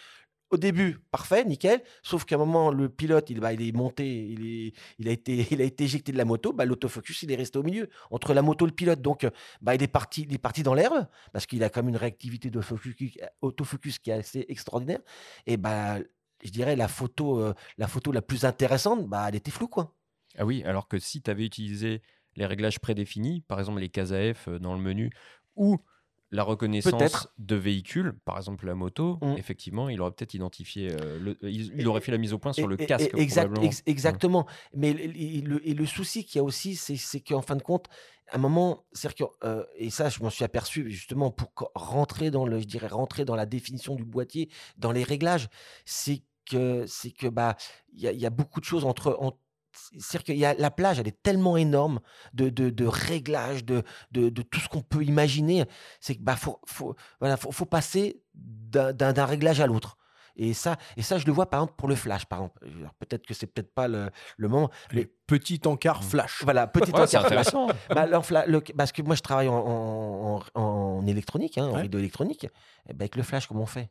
au 0.51 0.57
début, 0.57 0.99
parfait, 1.11 1.45
nickel. 1.45 1.83
Sauf 2.03 2.25
qu'à 2.25 2.35
un 2.35 2.39
moment, 2.39 2.71
le 2.71 2.89
pilote, 2.89 3.31
il, 3.31 3.41
bah, 3.41 3.53
il 3.53 3.67
est 3.67 3.73
monté, 3.73 4.07
il, 4.07 4.47
est, 4.47 4.73
il, 4.99 5.09
a 5.09 5.13
été, 5.13 5.47
il 5.51 5.61
a 5.61 5.65
été 5.65 5.85
éjecté 5.85 6.13
de 6.13 6.19
la 6.19 6.25
moto. 6.25 6.53
Bah, 6.53 6.65
L'autofocus, 6.65 7.23
il 7.23 7.33
est 7.33 7.37
resté 7.37 7.59
au 7.59 7.63
milieu, 7.63 7.89
entre 8.11 8.35
la 8.35 8.43
moto 8.43 8.67
et 8.67 8.69
le 8.69 8.75
pilote. 8.75 9.01
Donc, 9.01 9.27
bah, 9.61 9.75
il, 9.75 9.83
est 9.83 9.89
parti, 9.89 10.27
il 10.29 10.35
est 10.35 10.39
parti 10.39 10.63
dans 10.63 10.75
l'herbe, 10.75 11.07
parce 11.33 11.47
qu'il 11.47 11.63
a 11.65 11.71
quand 11.71 11.83
même 11.83 11.91
une 11.91 11.97
réactivité 11.97 12.51
d'autofocus 12.51 13.99
qui 13.99 14.11
est 14.11 14.15
assez 14.15 14.45
extraordinaire. 14.49 15.01
Et 15.47 15.57
bah, 15.57 15.99
je 16.43 16.51
dirais, 16.51 16.77
la 16.77 16.89
photo, 16.89 17.41
euh, 17.41 17.55
la 17.79 17.87
photo 17.87 18.13
la 18.13 18.23
plus 18.23 18.45
intéressante, 18.45 19.07
bah, 19.09 19.27
elle 19.29 19.37
était 19.37 19.51
floue. 19.51 19.69
Quoi. 19.69 19.95
Ah 20.37 20.45
oui, 20.45 20.63
alors 20.65 20.89
que 20.89 20.99
si 20.99 21.23
tu 21.23 21.31
avais 21.31 21.45
utilisé 21.45 22.03
les 22.37 22.47
réglages 22.47 22.79
prédéfinis, 22.79 23.43
par 23.43 23.59
exemple 23.59 23.81
les 23.81 23.89
cases 23.89 24.13
AF 24.13 24.49
euh, 24.49 24.59
dans 24.59 24.75
le 24.75 24.81
menu, 24.81 25.11
ou 25.57 25.79
la 26.33 26.45
reconnaissance 26.45 27.29
de 27.39 27.57
véhicules, 27.57 28.15
par 28.25 28.37
exemple 28.37 28.67
la 28.67 28.75
moto, 28.75 29.19
mmh. 29.21 29.35
effectivement, 29.37 29.89
il 29.89 30.01
aurait 30.01 30.13
peut-être 30.13 30.35
identifié, 30.35 30.91
euh, 30.93 31.35
il, 31.43 31.87
aurait 31.89 32.01
fait 32.01 32.13
la 32.13 32.19
mise 32.19 32.33
au 32.33 32.39
point 32.39 32.53
sur 32.53 32.69
le 32.69 32.77
casque. 32.77 33.11
exactement. 33.87 34.47
Mais 34.75 34.93
le, 34.93 35.67
et 35.67 35.75
le 35.75 35.87
souci 35.87 36.25
qu'il 36.25 36.37
y 36.37 36.41
a 36.41 36.45
aussi, 36.45 36.77
c'est 36.77 37.21
qu'en 37.21 37.43
fin 37.43 37.57
de 37.57 37.63
compte, 37.63 37.89
à 38.31 38.37
un 38.37 38.39
moment, 38.39 38.85
que, 38.93 39.25
euh, 39.45 39.65
et 39.77 39.91
ça, 39.91 40.09
je 40.09 40.23
m'en 40.23 40.31
suis 40.31 40.45
aperçu 40.45 40.91
justement 40.91 41.31
pour 41.31 41.51
rentrer 41.75 42.31
dans 42.31 42.47
le, 42.47 42.61
je 42.61 42.67
dirais, 42.67 42.87
rentrer 42.87 43.25
dans 43.25 43.35
la 43.35 43.47
définition 43.47 43.97
du 43.97 44.05
boîtier, 44.05 44.49
dans 44.77 44.93
les 44.93 45.03
réglages, 45.03 45.49
c'est 45.85 46.23
que, 46.49 46.85
c'est 46.87 47.11
que 47.11 47.27
bah, 47.27 47.57
il 47.93 48.03
y, 48.03 48.27
a 48.27 48.31
beaucoup 48.31 48.61
de 48.61 48.65
choses 48.65 48.85
entre, 48.85 49.17
entre 49.21 49.39
c'est-à-dire 49.99 50.25
qu'il 50.25 50.37
y 50.39 50.45
a 50.45 50.55
la 50.55 50.71
plage, 50.71 50.99
elle 50.99 51.09
est 51.09 51.23
tellement 51.23 51.57
énorme 51.57 52.01
de, 52.33 52.49
de, 52.49 52.71
de 52.71 52.87
réglages, 52.87 53.65
de, 53.65 53.83
de, 54.13 54.29
de, 54.29 54.43
tout 54.43 54.61
ce 54.61 54.69
qu'on 54.69 54.83
peut 54.83 55.05
imaginer. 55.05 55.65
C'est 56.01 56.15
que 56.15 56.23
bah 56.23 56.37
faut, 56.37 56.61
faut, 56.67 56.95
voilà, 57.21 57.37
faut, 57.37 57.53
faut 57.53 57.67
passer 57.67 58.23
d'un 58.35 59.25
réglage 59.25 59.61
à 59.61 59.67
l'autre. 59.67 59.97
Et 60.37 60.55
ça, 60.55 60.77
et 60.97 61.03
ça, 61.03 61.19
je 61.19 61.27
le 61.27 61.33
vois 61.33 61.51
par 61.51 61.61
exemple 61.61 61.75
pour 61.77 61.89
le 61.89 61.95
flash, 61.95 62.25
par 62.25 62.39
exemple. 62.39 62.67
Peut-être 62.99 63.27
que 63.27 63.35
c'est 63.35 63.47
peut-être 63.47 63.75
pas 63.75 63.89
le, 63.89 64.11
le 64.37 64.49
moment. 64.49 64.71
Les 64.91 65.05
petits 65.05 65.61
encarts 65.67 66.05
flash. 66.05 66.43
Voilà, 66.45 66.67
petit 66.67 66.93
encart 66.95 67.27
flash. 67.27 67.49
bah, 67.91 68.07
le, 68.07 68.61
parce 68.75 68.93
que 68.93 69.03
moi, 69.03 69.17
je 69.17 69.21
travaille 69.23 69.49
en, 69.49 70.41
en, 70.55 70.61
en 70.61 71.07
électronique, 71.07 71.59
hein, 71.59 71.67
en 71.67 71.83
vidéo 71.83 72.01
électronique. 72.01 72.45
Et 72.89 72.95
ben, 72.95 73.03
avec 73.03 73.17
le 73.17 73.23
flash, 73.23 73.47
comment 73.49 73.63
on 73.63 73.67
fait? 73.67 73.91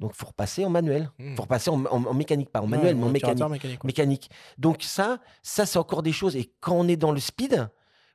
Donc, 0.00 0.12
il 0.14 0.18
faut 0.18 0.26
repasser 0.26 0.64
en 0.64 0.70
manuel. 0.70 1.10
Il 1.18 1.26
mmh. 1.26 1.36
faut 1.36 1.42
repasser 1.42 1.70
en, 1.70 2.14
mécanique, 2.14 2.48
pas 2.48 2.62
en 2.62 2.66
manuel, 2.66 2.96
mais 2.96 3.04
en 3.04 3.10
mécanique. 3.10 3.84
mécanique, 3.84 4.30
Donc, 4.56 4.82
ça, 4.82 5.20
ça 5.42 5.66
c'est 5.66 5.78
encore 5.78 6.02
des 6.02 6.12
choses. 6.12 6.36
Et 6.36 6.50
quand 6.60 6.74
on 6.74 6.88
est 6.88 6.96
dans 6.96 7.12
le 7.12 7.20
speed, 7.20 7.68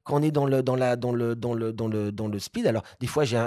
quand 0.03 0.19
on 0.19 0.21
est 0.23 0.31
dans 0.31 0.45
le, 0.45 0.63
dans 0.63 0.75
la, 0.75 0.95
dans 0.95 1.11
le, 1.11 1.35
dans 1.35 1.53
le, 1.53 1.73
dans 1.73 1.87
le, 1.87 2.11
dans 2.11 2.27
le 2.27 2.39
speed, 2.39 2.65
alors 2.65 2.81
des 2.99 3.05
fois, 3.05 3.23
j'ai 3.23 3.39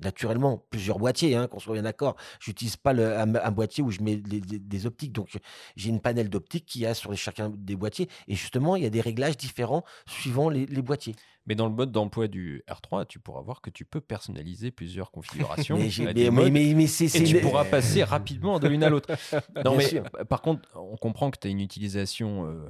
naturellement 0.00 0.64
plusieurs 0.70 1.00
boîtiers, 1.00 1.34
hein, 1.34 1.48
qu'on 1.48 1.58
soit 1.58 1.74
bien 1.74 1.82
d'accord. 1.82 2.16
J'utilise 2.38 2.76
pas 2.76 2.92
le, 2.92 3.16
un, 3.18 3.50
boîtier 3.50 3.82
où 3.82 3.90
je 3.90 4.00
mets 4.00 4.16
des, 4.16 4.86
optiques. 4.86 5.12
Donc, 5.12 5.36
j'ai 5.74 5.88
une 5.90 6.00
panel 6.00 6.30
d'optique 6.30 6.66
qui 6.66 6.86
a 6.86 6.94
sur 6.94 7.16
chacun 7.16 7.50
des 7.52 7.74
boîtiers. 7.74 8.08
Et 8.28 8.36
justement, 8.36 8.76
il 8.76 8.84
y 8.84 8.86
a 8.86 8.90
des 8.90 9.00
réglages 9.00 9.36
différents 9.36 9.84
suivant 10.06 10.50
les 10.50 10.66
boîtiers. 10.82 11.16
Mais 11.50 11.56
dans 11.56 11.66
le 11.66 11.74
mode 11.74 11.90
d'emploi 11.90 12.28
du 12.28 12.62
R3, 12.68 13.06
tu 13.08 13.18
pourras 13.18 13.40
voir 13.40 13.60
que 13.60 13.70
tu 13.70 13.84
peux 13.84 14.00
personnaliser 14.00 14.70
plusieurs 14.70 15.10
configurations. 15.10 15.76
mais, 15.76 16.48
mais, 16.48 16.86
et 17.00 17.24
tu 17.24 17.40
pourras 17.40 17.64
passer 17.64 18.04
rapidement 18.04 18.60
de 18.60 18.68
l'une 18.68 18.84
à 18.84 18.88
l'autre. 18.88 19.10
Non, 19.64 19.76
mais 19.76 20.00
par 20.28 20.42
contre, 20.42 20.68
on 20.76 20.96
comprend 20.96 21.32
que 21.32 21.38
tu 21.40 21.48
as 21.48 21.50
une 21.50 21.60
utilisation 21.60 22.46
euh, 22.46 22.68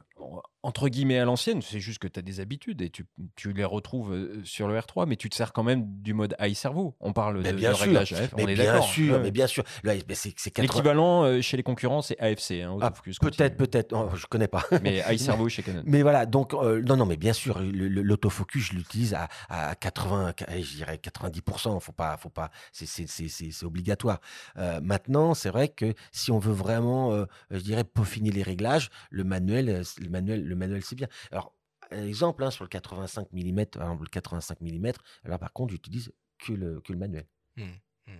entre 0.63 0.89
guillemets 0.89 1.19
à 1.19 1.25
l'ancienne. 1.25 1.63
C'est 1.63 1.81
juste 1.81 1.99
que 1.99 2.09
tu 2.09 2.19
as 2.19 2.23
des 2.23 2.41
habitudes 2.41 2.83
et 2.83 2.91
tu, 2.91 3.07
tu, 3.37 3.53
les 3.53 3.65
retrouves 3.65 4.13
euh, 4.13 4.41
sur 4.45 4.69
le 4.69 4.79
R3, 4.79 5.07
mais 5.07 5.17
tu 5.17 5.29
te 5.31 5.35
sers 5.35 5.53
quand 5.53 5.63
même 5.63 5.85
du 6.03 6.15
mode 6.15 6.37
high 6.41 6.55
cerveau. 6.55 6.97
On 7.01 7.13
parle 7.13 7.43
de, 7.43 7.53
bien 7.53 7.73
réglage 7.73 8.13
AF. 8.13 8.35
Mais 8.37 8.45
on 8.45 8.49
est 8.49 8.55
bien 8.55 8.81
sûr, 8.83 9.21
mais 9.21 9.31
bien 9.31 9.47
sûr. 9.47 9.65
L'équivalent 9.85 11.25
euh, 11.25 11.41
chez 11.41 11.57
les 11.57 11.63
concurrents, 11.63 12.03
c'est 12.03 12.19
AFC. 12.21 12.63
Hein, 12.63 12.77
ah, 12.81 12.93
peut-être, 13.21 13.57
peut-être. 13.57 13.95
Oh, 13.95 14.11
je 14.15 14.27
connais 14.27 14.49
pas. 14.49 14.65
Mais 14.83 15.03
high 15.09 15.19
cerveau 15.19 15.49
chez 15.49 15.63
Canon. 15.63 15.83
Mais 15.85 16.03
voilà, 16.03 16.27
donc 16.27 16.53
non, 16.53 16.97
non, 16.97 17.07
mais 17.07 17.17
bien 17.17 17.33
sûr, 17.33 17.61
l'autofocus 17.61 18.71
je 18.71 18.75
l'utilise 18.75 19.15
à, 19.15 19.29
à 19.49 19.75
80, 19.75 20.35
je 20.49 20.77
dirais 20.77 20.97
90%. 21.03 21.81
Faut 21.81 21.93
pas, 21.93 22.17
faut 22.17 22.29
pas, 22.29 22.51
c'est 22.73 23.65
obligatoire. 23.65 24.21
Euh, 24.57 24.81
maintenant, 24.83 25.35
c'est 25.35 25.51
vrai 25.51 25.69
que 25.69 25.95
si 26.13 26.31
on 26.31 26.39
veut 26.39 26.53
vraiment, 26.53 27.13
euh, 27.13 27.25
je 27.51 27.61
dirais, 27.61 27.85
peaufiner 27.85 28.31
les 28.31 28.43
réglages, 28.43 28.91
le 29.11 29.25
manuel, 29.25 29.69
euh, 29.69 29.83
le 30.01 30.09
manuel, 30.09 30.50
le 30.51 30.57
manuel, 30.57 30.83
c'est 30.83 30.97
bien. 30.97 31.09
Alors, 31.31 31.55
exemple, 31.91 32.45
hein, 32.45 32.51
sur 32.51 32.65
le 32.65 32.69
85 32.69 33.29
mm, 33.33 33.39
le 33.41 34.07
85 34.07 34.61
mm, 34.61 34.93
là 35.25 35.39
par 35.39 35.53
contre, 35.53 35.73
j'utilise 35.73 36.13
que 36.39 36.53
le, 36.53 36.81
que 36.81 36.93
le 36.93 36.99
manuel. 36.99 37.27
Mmh, 37.57 37.65
mmh. 38.07 38.13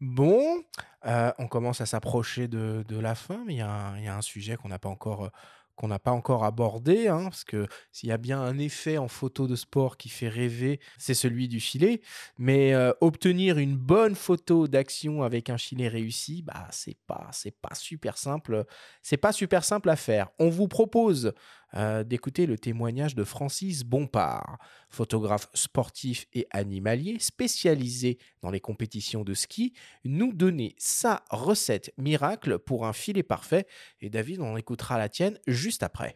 Bon, 0.00 0.64
on 1.04 1.46
commence 1.48 1.82
à 1.82 1.86
s'approcher 1.86 2.48
de, 2.48 2.98
la 2.98 3.14
fin, 3.14 3.44
mais 3.46 3.54
il 3.54 3.56
y, 3.56 3.58
y, 3.58 4.08
a 4.08 4.16
un 4.16 4.22
sujet 4.22 4.56
qu'on 4.56 4.68
n'a 4.68 4.78
pas 4.78 4.88
encore 4.88 5.30
qu'on 5.80 5.88
n'a 5.88 5.98
pas 5.98 6.10
encore 6.10 6.44
abordé, 6.44 7.08
hein, 7.08 7.24
parce 7.24 7.42
que 7.42 7.66
s'il 7.90 8.10
y 8.10 8.12
a 8.12 8.18
bien 8.18 8.38
un 8.38 8.58
effet 8.58 8.98
en 8.98 9.08
photo 9.08 9.46
de 9.46 9.56
sport 9.56 9.96
qui 9.96 10.10
fait 10.10 10.28
rêver, 10.28 10.78
c'est 10.98 11.14
celui 11.14 11.48
du 11.48 11.58
filet. 11.58 12.02
Mais 12.36 12.74
euh, 12.74 12.92
obtenir 13.00 13.56
une 13.56 13.78
bonne 13.78 14.14
photo 14.14 14.68
d'action 14.68 15.22
avec 15.22 15.48
un 15.48 15.56
filet 15.56 15.88
réussi, 15.88 16.42
bah 16.42 16.68
c'est 16.70 16.98
pas 17.06 17.28
c'est 17.32 17.58
pas 17.58 17.74
super 17.74 18.18
simple. 18.18 18.66
C'est 19.00 19.16
pas 19.16 19.32
super 19.32 19.64
simple 19.64 19.88
à 19.88 19.96
faire. 19.96 20.28
On 20.38 20.50
vous 20.50 20.68
propose 20.68 21.32
euh, 21.74 22.02
d'écouter 22.04 22.46
le 22.46 22.58
témoignage 22.58 23.14
de 23.14 23.24
Francis 23.24 23.84
Bompard, 23.84 24.58
photographe 24.88 25.48
sportif 25.54 26.26
et 26.32 26.46
animalier 26.50 27.18
spécialisé 27.20 28.18
dans 28.42 28.50
les 28.50 28.60
compétitions 28.60 29.22
de 29.22 29.34
ski, 29.34 29.72
nous 30.04 30.32
donner 30.32 30.74
sa 30.78 31.24
recette 31.30 31.92
miracle 31.96 32.58
pour 32.58 32.86
un 32.86 32.92
filet 32.92 33.22
parfait. 33.22 33.66
Et 34.00 34.10
David, 34.10 34.40
on 34.40 34.56
écoutera 34.56 34.98
la 34.98 35.08
tienne 35.08 35.38
juste 35.46 35.82
après. 35.82 36.14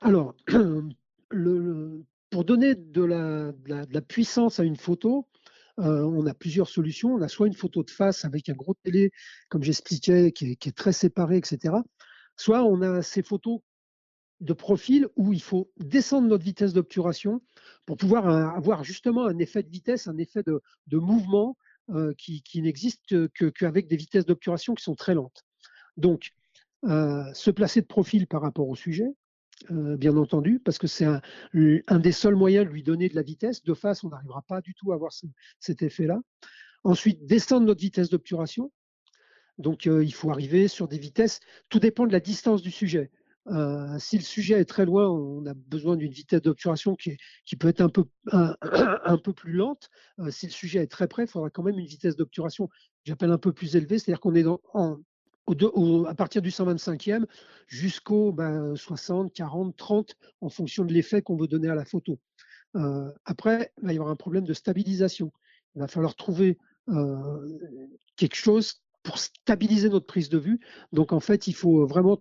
Alors, 0.00 0.34
pour 2.30 2.44
donner 2.44 2.74
de 2.74 3.02
la, 3.02 4.00
puissance 4.02 4.60
à 4.60 4.64
une 4.64 4.76
photo, 4.76 5.28
euh, 5.78 6.02
on 6.02 6.26
a 6.26 6.34
plusieurs 6.34 6.68
solutions. 6.68 7.14
On 7.14 7.22
a 7.22 7.28
soit 7.28 7.48
une 7.48 7.54
photo 7.54 7.82
de 7.82 7.90
face 7.90 8.24
avec 8.24 8.48
un 8.48 8.54
gros 8.54 8.74
télé, 8.84 9.10
comme 9.48 9.62
j'expliquais, 9.62 10.32
qui, 10.32 10.52
est 10.52 10.76
très 10.76 10.92
séparé, 10.92 11.36
etc. 11.36 11.74
Soit 12.36 12.62
on 12.62 12.80
a 12.82 13.02
ces 13.02 13.22
photos 13.22 13.60
de 14.40 14.52
profil 14.52 15.06
où 15.16 15.32
il 15.32 15.42
faut 15.42 15.70
descendre 15.78 16.28
notre 16.28 16.44
vitesse 16.44 16.72
d'obturation 16.72 17.42
pour 17.86 17.96
pouvoir 17.96 18.28
euh, 18.28 18.46
avoir 18.56 18.84
justement 18.84 19.26
un 19.26 19.38
effet 19.38 19.62
de 19.62 19.68
vitesse, 19.68 20.08
un 20.08 20.16
effet 20.16 20.42
de, 20.42 20.60
mouvement 20.96 21.56
euh, 21.90 22.14
qui, 22.16 22.42
n'existe 22.62 23.14
qu'avec 23.54 23.86
des 23.86 23.96
vitesses 23.96 24.26
d'obturation 24.26 24.74
qui 24.74 24.82
sont 24.82 24.94
très 24.94 25.14
lentes. 25.14 25.44
Donc, 25.96 26.30
euh, 26.86 27.24
se 27.34 27.50
placer 27.50 27.82
de 27.82 27.86
profil 27.86 28.26
par 28.26 28.40
rapport 28.40 28.68
au 28.68 28.76
sujet, 28.76 29.08
bien 29.68 30.16
entendu, 30.16 30.58
parce 30.58 30.78
que 30.78 30.86
c'est 30.86 31.04
un, 31.04 31.20
des 31.98 32.12
seuls 32.12 32.34
moyens 32.34 32.64
de 32.64 32.70
lui 32.70 32.82
donner 32.82 33.10
de 33.10 33.14
la 33.14 33.20
vitesse. 33.20 33.62
De 33.62 33.74
face, 33.74 34.02
on 34.02 34.08
n'arrivera 34.08 34.40
pas 34.40 34.62
du 34.62 34.72
tout 34.72 34.90
à 34.90 34.94
avoir 34.94 35.12
cet 35.58 35.82
effet-là. 35.82 36.18
Ensuite, 36.82 37.26
descendre 37.26 37.66
notre 37.66 37.82
vitesse 37.82 38.08
d'obturation. 38.08 38.72
Donc, 39.58 39.84
il 39.84 40.14
faut 40.14 40.30
arriver 40.30 40.66
sur 40.66 40.88
des 40.88 40.96
vitesses. 40.96 41.40
Tout 41.68 41.78
dépend 41.78 42.06
de 42.06 42.12
la 42.12 42.20
distance 42.20 42.62
du 42.62 42.70
sujet. 42.70 43.10
Euh, 43.50 43.98
si 43.98 44.16
le 44.16 44.22
sujet 44.22 44.60
est 44.60 44.64
très 44.64 44.84
loin, 44.84 45.08
on 45.08 45.44
a 45.46 45.54
besoin 45.54 45.96
d'une 45.96 46.12
vitesse 46.12 46.42
d'obturation 46.42 46.94
qui, 46.94 47.16
peut 47.56 47.68
être 47.68 47.80
un 48.32 49.18
peu, 49.18 49.32
plus 49.32 49.52
lente. 49.52 49.90
Euh, 50.20 50.30
si 50.30 50.46
le 50.46 50.52
sujet 50.52 50.80
est 50.80 50.86
très 50.90 51.08
près, 51.08 51.24
il 51.24 51.28
faudra 51.28 51.50
quand 51.50 51.62
même 51.62 51.78
une 51.78 51.86
vitesse 51.86 52.16
d'obturation 52.16 52.68
j'appelle 53.04 53.30
un 53.30 53.38
peu 53.38 53.52
plus 53.52 53.76
élevée, 53.76 53.98
c'est-à-dire 53.98 54.20
qu'on 54.20 54.34
est 54.34 54.44
à 56.06 56.14
partir 56.14 56.42
du 56.42 56.50
125e 56.50 57.24
jusqu'au 57.66 58.36
60, 58.76 59.32
40, 59.32 59.76
30 59.76 60.16
en 60.42 60.48
fonction 60.50 60.84
de 60.84 60.92
l'effet 60.92 61.22
qu'on 61.22 61.36
veut 61.36 61.48
donner 61.48 61.68
à 61.68 61.74
la 61.74 61.86
photo. 61.86 62.18
Euh, 62.76 63.10
après, 63.24 63.72
il 63.78 63.86
va 63.86 63.92
y 63.92 63.96
avoir 63.96 64.10
un 64.10 64.16
problème 64.16 64.44
de 64.44 64.52
stabilisation. 64.52 65.32
Il 65.74 65.80
va 65.80 65.88
falloir 65.88 66.14
trouver 66.14 66.58
quelque 68.16 68.34
chose 68.34 68.82
pour 69.02 69.18
stabiliser 69.18 69.88
notre 69.88 70.06
prise 70.06 70.28
de 70.28 70.38
vue. 70.38 70.60
Donc 70.92 71.12
en 71.12 71.20
fait, 71.20 71.46
il 71.46 71.54
faut 71.54 71.86
vraiment 71.86 72.20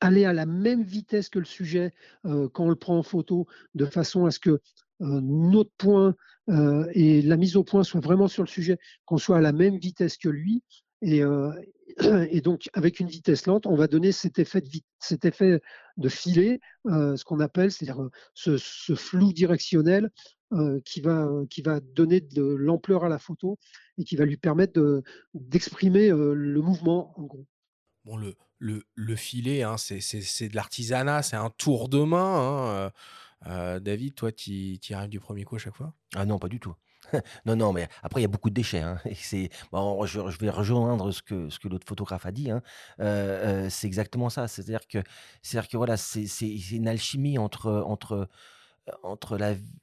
aller 0.00 0.24
à 0.24 0.32
la 0.32 0.46
même 0.46 0.82
vitesse 0.82 1.28
que 1.28 1.38
le 1.38 1.44
sujet 1.44 1.92
quand 2.24 2.64
on 2.64 2.70
le 2.70 2.76
prend 2.76 2.98
en 2.98 3.02
photo, 3.02 3.46
de 3.74 3.86
façon 3.86 4.24
à 4.24 4.30
ce 4.30 4.40
que 4.40 4.60
notre 5.00 5.70
point 5.78 6.14
et 6.94 7.22
la 7.22 7.36
mise 7.36 7.56
au 7.56 7.64
point 7.64 7.84
soit 7.84 8.00
vraiment 8.00 8.28
sur 8.28 8.42
le 8.42 8.48
sujet, 8.48 8.78
qu'on 9.04 9.18
soit 9.18 9.38
à 9.38 9.40
la 9.40 9.52
même 9.52 9.76
vitesse 9.78 10.16
que 10.16 10.28
lui. 10.28 10.62
Et, 11.02 11.22
donc, 12.44 12.68
avec 12.72 13.00
une 13.00 13.08
vitesse 13.08 13.46
lente, 13.46 13.66
on 13.66 13.76
va 13.76 13.86
donner 13.86 14.12
cet 14.12 14.38
effet 14.38 14.60
de, 14.60 14.68
cet 14.98 15.26
filet, 16.08 16.60
ce 16.86 17.24
qu'on 17.24 17.40
appelle, 17.40 17.72
c'est-à-dire 17.72 18.08
ce, 18.34 18.94
flou 18.94 19.32
directionnel 19.32 20.10
qui, 20.84 21.00
va, 21.00 21.28
qui 21.48 21.62
va 21.62 21.80
donner 21.80 22.20
de 22.20 22.42
l'ampleur 22.42 23.04
à 23.04 23.08
la 23.08 23.18
photo 23.18 23.58
et 23.98 24.04
qui 24.04 24.16
va 24.16 24.24
lui 24.24 24.36
permettre 24.36 25.02
d'exprimer 25.34 26.10
le 26.10 26.60
mouvement, 26.60 27.12
en 27.18 27.22
gros. 27.22 27.46
Le, 28.60 28.84
le 28.94 29.16
filet, 29.16 29.62
hein, 29.64 29.76
c'est 29.76 30.48
de 30.48 30.54
l'artisanat, 30.54 31.22
c'est 31.22 31.36
un 31.36 31.50
tour 31.50 31.88
de 31.88 32.02
main. 32.02 32.92
Hein. 33.46 33.80
David, 33.80 34.14
toi, 34.14 34.30
tu 34.30 34.78
arrives 34.92 35.10
du 35.10 35.18
premier 35.18 35.44
coup 35.44 35.56
à 35.56 35.58
chaque 35.58 35.74
fois? 35.74 35.94
Ah 36.14 36.24
non, 36.24 36.38
pas 36.38 36.48
du 36.48 36.60
tout. 36.60 36.74
non, 37.46 37.56
non, 37.56 37.72
mais 37.72 37.88
après, 38.02 38.20
il 38.20 38.22
y 38.22 38.26
a 38.26 38.28
beaucoup 38.28 38.50
de 38.50 38.54
déchets. 38.54 38.80
Hein, 38.80 38.98
c'est, 39.14 39.50
bon, 39.72 40.04
je, 40.06 40.20
vais 40.38 40.50
rejoindre 40.50 41.10
ce 41.10 41.22
que, 41.22 41.48
ce 41.48 41.58
que 41.58 41.68
l'autre 41.68 41.86
photographe 41.86 42.26
a 42.26 42.32
dit. 42.32 42.50
Hein, 42.50 42.62
c'est 43.70 43.86
exactement 43.86 44.30
ça. 44.30 44.46
C'est-à-dire 44.46 44.86
que, 44.86 44.98
que 44.98 45.76
voilà, 45.76 45.96
c'est, 45.96 46.26
une 46.70 46.88
alchimie 46.88 47.38
entre, 47.38 47.82
entre 47.86 48.28
entre 49.02 49.38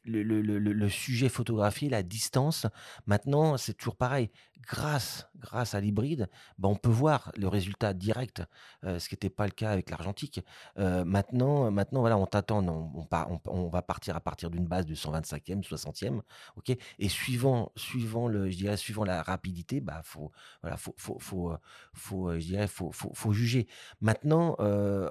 le, 0.06 0.90
sujet 0.90 1.30
photographié, 1.30 1.90
la 1.90 2.04
distance. 2.04 2.68
Maintenant, 3.06 3.58
c'est 3.58 3.74
toujours 3.74 3.96
pareil. 3.96 4.30
Grâce, 4.62 5.30
grâce 5.38 5.76
à 5.76 5.80
l'hybride, 5.80 6.30
ben, 6.58 6.70
on 6.70 6.76
peut 6.76 6.90
voir 6.90 7.32
le 7.38 7.48
résultat 7.48 7.94
direct, 7.94 8.44
euh, 8.84 9.00
ce 9.00 9.08
qui 9.08 9.16
n'était 9.16 9.30
pas 9.30 9.46
le 9.46 9.52
cas 9.52 9.70
avec 9.72 9.90
l'argentique. 9.90 10.42
Euh, 10.78 11.06
maintenant, 11.06 11.72
maintenant, 11.72 12.02
voilà, 12.02 12.18
on 12.18 12.26
t'attend, 12.26 12.66
on, 12.68 13.70
va 13.70 13.82
partir 13.82 14.16
à 14.16 14.20
partir 14.20 14.50
d'une 14.50 14.66
base 14.66 14.86
de 14.86 14.96
125e, 14.96 15.64
60e, 15.64 16.22
ok. 16.58 16.76
Et 17.00 17.10
suivant, 17.10 17.72
suivant 17.76 18.28
le, 18.28 18.50
je 18.50 18.58
dirais, 18.58 18.78
suivant 18.78 19.06
la 19.06 19.22
rapidité, 19.22 19.80
bah, 19.80 20.02
faut, 20.04 20.32
voilà, 20.62 20.78
faut, 20.78 20.96
faut, 20.98 21.20
faut, 21.20 21.52
euh, 21.52 21.58
faut, 21.94 22.34
je 22.34 22.46
dirais, 22.46 22.68
faut, 22.68 22.92
faut 22.92 23.34
juger. 23.34 23.68
Maintenant. 24.02 24.56
Euh, 24.60 25.10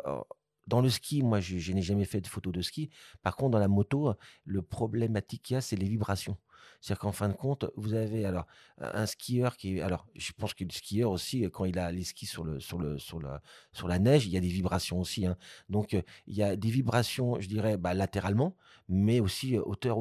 dans 0.66 0.80
le 0.80 0.88
ski, 0.90 1.22
moi, 1.22 1.40
je, 1.40 1.72
n'ai 1.72 1.82
jamais 1.82 2.04
fait 2.04 2.20
de 2.20 2.26
photo 2.26 2.52
de 2.52 2.62
ski. 2.62 2.90
Par 3.22 3.36
contre, 3.36 3.52
dans 3.52 3.58
la 3.58 3.68
moto, 3.68 4.14
le 4.44 4.62
problématique 4.62 5.42
qu'il 5.42 5.54
y 5.54 5.56
a, 5.56 5.60
c'est 5.60 5.76
les 5.76 5.88
vibrations. 5.88 6.36
C'est-à-dire 6.80 7.00
qu'en 7.00 7.12
fin 7.12 7.28
de 7.28 7.34
compte, 7.34 7.66
vous 7.76 7.94
avez 7.94 8.24
alors 8.24 8.46
un 8.78 9.06
skieur 9.06 9.56
qui 9.56 9.80
alors 9.80 10.06
je 10.14 10.32
pense 10.32 10.54
que 10.54 10.64
le 10.64 10.70
skieur 10.70 11.10
aussi, 11.10 11.42
quand 11.52 11.64
il 11.64 11.78
a 11.78 11.90
les 11.92 12.04
skis 12.04 12.26
sur 12.26 12.44
le 12.44 12.60
sur 12.60 12.78
le 12.78 12.98
sur 12.98 13.20
la 13.20 13.40
sur 13.72 13.88
la 13.88 13.98
neige, 13.98 14.26
il 14.26 14.32
y 14.32 14.36
a 14.36 14.40
des 14.40 14.48
vibrations 14.48 15.00
aussi. 15.00 15.26
Hein. 15.26 15.36
Donc 15.68 15.92
il 15.92 16.34
y 16.34 16.42
a 16.42 16.56
des 16.56 16.70
vibrations, 16.70 17.40
je 17.40 17.48
dirais, 17.48 17.76
bah, 17.76 17.94
latéralement, 17.94 18.54
mais 18.88 19.20
aussi 19.20 19.58
hauteur 19.58 19.98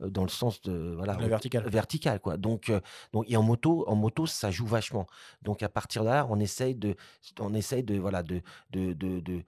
dans 0.00 0.22
le 0.22 0.28
sens 0.28 0.60
de 0.62 0.94
voilà 0.96 1.14
vertical 1.14 1.68
vertical 1.68 2.20
quoi. 2.20 2.36
Donc 2.36 2.72
donc 3.12 3.24
et 3.28 3.36
en 3.36 3.42
moto 3.42 3.88
en 3.88 3.96
moto 3.96 4.26
ça 4.26 4.50
joue 4.50 4.66
vachement. 4.66 5.06
Donc 5.42 5.62
à 5.62 5.68
partir 5.68 6.02
de 6.02 6.08
là, 6.08 6.26
on 6.30 6.40
essaye 6.40 6.74
de 6.74 6.96
on 7.38 7.54
essaye 7.54 7.82
de 7.82 7.98
voilà 7.98 8.22
de 8.22 8.42
de, 8.70 8.92
de, 8.92 9.44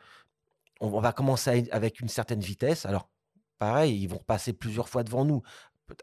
on 0.80 1.00
va 1.00 1.12
commencer 1.12 1.68
avec 1.72 2.00
une 2.00 2.08
certaine 2.08 2.40
vitesse. 2.40 2.86
Alors, 2.86 3.08
pareil, 3.58 4.02
ils 4.02 4.08
vont 4.08 4.18
passer 4.18 4.52
plusieurs 4.52 4.88
fois 4.88 5.04
devant 5.04 5.24
nous. 5.24 5.42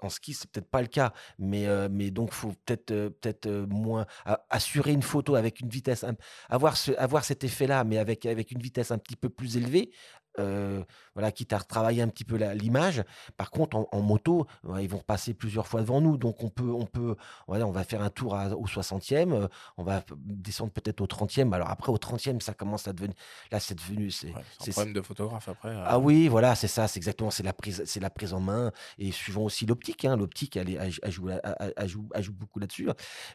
En 0.02 0.10
ski, 0.10 0.34
c'est 0.34 0.50
peut-être 0.50 0.70
pas 0.70 0.82
le 0.82 0.88
cas, 0.88 1.14
mais, 1.40 1.68
euh, 1.68 1.88
mais 1.92 2.12
donc 2.12 2.34
faut 2.34 2.54
peut-être 2.66 2.92
euh, 2.92 3.10
euh, 3.46 3.66
moins 3.68 4.06
assurer 4.50 4.92
une 4.92 5.02
photo 5.02 5.36
avec 5.36 5.60
une 5.60 5.70
vitesse, 5.70 6.06
avoir, 6.50 6.76
avoir 6.98 7.24
cet 7.24 7.44
effet-là, 7.44 7.84
mais 7.84 7.98
avec 7.98 8.26
une 8.26 8.62
vitesse 8.62 8.92
un 8.92 8.98
petit 8.98 9.16
peu 9.16 9.30
plus 9.30 9.58
élevée, 9.58 9.92
euh, 10.40 10.84
voilà, 11.16 11.32
quitte 11.32 11.52
à 11.54 11.58
retravailler 11.58 12.02
un 12.02 12.08
petit 12.08 12.24
peu 12.24 12.36
l'image. 12.54 13.04
Par 13.38 13.50
contre, 13.50 13.88
en, 13.92 14.02
moto, 14.02 14.46
ils 14.80 14.90
vont 14.90 15.00
passer 15.00 15.34
plusieurs 15.34 15.66
fois 15.66 15.82
devant 15.82 16.00
nous, 16.00 16.16
donc 16.18 16.44
on 16.44 16.50
peut, 16.50 16.72
on 16.72 16.86
peut, 16.86 17.16
voilà, 17.48 17.66
on 17.66 17.72
va 17.72 17.84
faire 17.84 18.04
un 18.04 18.12
tour 18.12 18.34
au 18.34 18.66
60e, 18.66 19.34
euh, 19.34 19.48
on 19.78 19.84
va 19.84 20.04
descendre 20.20 20.72
peut-être 20.72 21.02
au 21.02 21.08
30e. 21.08 21.52
Alors 21.54 21.72
après, 21.72 21.92
au 21.92 21.98
30e, 21.98 22.40
ça 22.40 22.54
commence 22.54 22.88
à 22.88 22.94
devenir, 22.94 23.16
là, 23.52 23.60
c'est 23.60 23.74
devenu, 23.74 24.12
c'est 24.12 24.30
un 24.30 24.72
problème 24.72 24.94
de 24.94 25.02
photographe 25.02 25.50
après. 25.50 25.70
Euh. 25.70 25.84
Ah 25.86 25.98
oui, 25.98 26.28
voilà, 26.28 26.54
c'est 26.54 26.68
ça, 26.68 26.88
c'est 26.88 26.98
exactement, 26.98 27.32
c'est 27.32 27.44
la 27.44 27.54
prise, 27.54 27.82
c'est 27.86 28.00
la 28.00 28.12
prise 28.12 28.34
en 28.34 28.40
main 28.40 28.72
et 29.00 29.12
suivant 29.12 29.44
aussi 29.44 29.66
l'optique. 29.66 30.06
Hein, 30.06 30.18
l'optique, 30.18 30.56
elle, 30.56 30.70
elle, 30.70 31.12
joue, 31.12 31.30
elle, 31.30 31.88
joue, 31.88 32.08
joue, 32.20 32.34
beaucoup 32.34 32.60
là-dessus. 32.60 32.90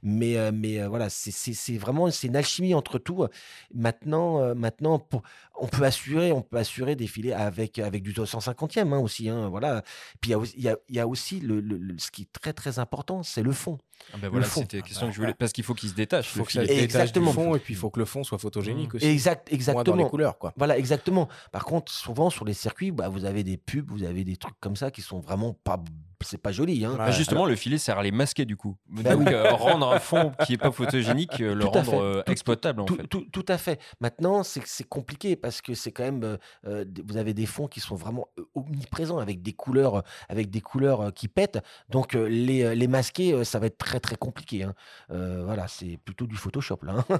Mais, 0.05 0.53
mais 0.53 0.87
voilà, 0.87 1.09
c'est 1.11 1.77
vraiment, 1.79 2.11
c'est 2.12 2.29
une 2.29 2.37
alchimie 2.37 2.74
entre 2.74 2.99
tout. 2.99 3.27
Maintenant, 3.74 4.55
maintenant, 4.55 5.01
pour, 5.01 5.23
on 5.57 5.66
peut 5.66 5.85
assurer, 5.85 6.33
on 6.33 6.43
peut 6.43 6.59
assurer 6.59 6.91
défiler 6.97 7.32
avec, 7.32 7.78
avec 7.78 8.02
du 8.02 8.12
250e 8.12 8.93
hein, 8.93 8.98
aussi. 8.98 9.28
Hein, 9.28 9.48
voilà. 9.48 9.82
Puis 10.20 10.32
il 10.56 10.62
y 10.62 10.69
a, 10.69 10.77
y 10.89 10.98
a, 10.98 11.06
aussi 11.06 11.40
le, 11.40 11.62
ce 11.98 12.10
qui 12.10 12.23
est 12.23 12.32
très 12.32 12.52
très 12.52 12.78
important, 12.78 13.23
c'est 13.23 13.43
le 13.43 13.52
fond. 13.52 13.78
Ah 14.12 14.16
ben 14.20 14.28
voilà, 14.28 14.47
c'était 14.47 14.78
la 14.78 14.82
question 14.82 15.09
que 15.09 15.14
je 15.14 15.20
voulais. 15.20 15.35
Parce 15.35 15.52
qu'il 15.52 15.64
faut 15.64 15.74
qu'il 15.74 15.89
se 15.89 15.94
détache. 15.94 16.35
Il 16.35 16.39
faut 16.39 16.44
qu'il 16.44 16.60
se 16.60 16.66
détache 16.66 17.12
du 17.12 17.20
fond 17.20 17.55
et 17.55 17.59
puis 17.59 17.74
il 17.74 17.77
faut 17.77 17.90
que 17.90 18.01
le 18.01 18.05
fond 18.05 18.24
soit 18.24 18.39
photogénique 18.39 18.94
mmh. 18.94 18.97
aussi. 18.97 19.06
Exact, 19.06 19.52
exactement. 19.52 19.97
dans 19.97 20.02
les 20.02 20.09
couleurs, 20.09 20.39
quoi. 20.39 20.52
Voilà, 20.56 20.77
exactement. 20.78 21.28
Par 21.52 21.64
contre, 21.64 21.93
souvent 21.93 22.31
sur 22.31 22.44
les 22.44 22.55
circuits, 22.55 22.90
bah, 22.90 23.09
vous 23.09 23.24
avez 23.24 23.44
des 23.44 23.56
pubs, 23.56 23.90
vous 23.90 24.02
avez 24.02 24.24
des 24.24 24.36
trucs 24.36 24.59
comme 24.60 24.77
ça 24.77 24.90
qui 24.90 25.02
sont 25.02 25.20
vraiment 25.20 25.55
pas 25.64 25.82
c'est 26.23 26.39
pas 26.39 26.53
joli. 26.53 26.85
Hein. 26.85 26.94
Bah, 26.97 27.11
justement, 27.11 27.47
le 27.47 27.57
filet 27.57 27.78
sert 27.78 27.99
à 27.99 28.03
les 28.03 28.11
masquer 28.11 28.44
du 28.44 28.57
coup. 28.57 28.77
Bah 28.89 29.15
Donc, 29.15 29.28
euh, 29.28 29.51
rendre 29.53 29.93
un 29.93 29.99
fond 29.99 30.32
qui 30.44 30.55
est 30.55 30.59
pas 30.59 30.70
photogénique, 30.73 31.40
euh, 31.40 31.55
le 31.55 31.65
rendre 31.65 32.03
euh, 32.03 32.23
exploitable 32.27 32.81
en 32.81 32.85
tout, 32.85 32.97
fait. 32.97 33.07
Tout, 33.07 33.44
à 33.49 33.59
fait. 33.59 33.81
Maintenant, 34.01 34.43
c'est 34.43 34.89
compliqué 34.89 35.36
parce 35.36 35.61
que 35.61 35.74
c'est 35.74 35.93
quand 35.93 36.05
même, 36.05 36.39
vous 36.65 37.16
avez 37.16 37.35
des 37.35 37.47
fonds 37.47 37.66
qui 37.66 37.81
sont 37.81 37.97
vraiment 37.97 38.28
omniprésents 38.55 39.19
avec 39.19 39.43
des 39.43 39.53
couleurs, 39.53 40.03
avec 40.28 40.51
des 40.51 40.61
couleurs 40.61 41.12
qui 41.12 41.28
pètent. 41.28 41.59
Donc, 41.89 42.15
les, 42.15 42.74
les 42.74 42.86
masquer, 42.86 43.44
ça 43.44 43.59
va 43.59 43.66
être 43.66 43.78
très 43.78 44.01
très 44.01 44.16
compliqué. 44.16 44.65
Hein. 44.65 44.74
voilà, 45.09 45.69
c'est 45.69 45.99
plutôt 46.05 46.27
du 46.27 46.36
Photoshop 46.36 46.78
là. 46.82 47.05
Hein. 47.09 47.19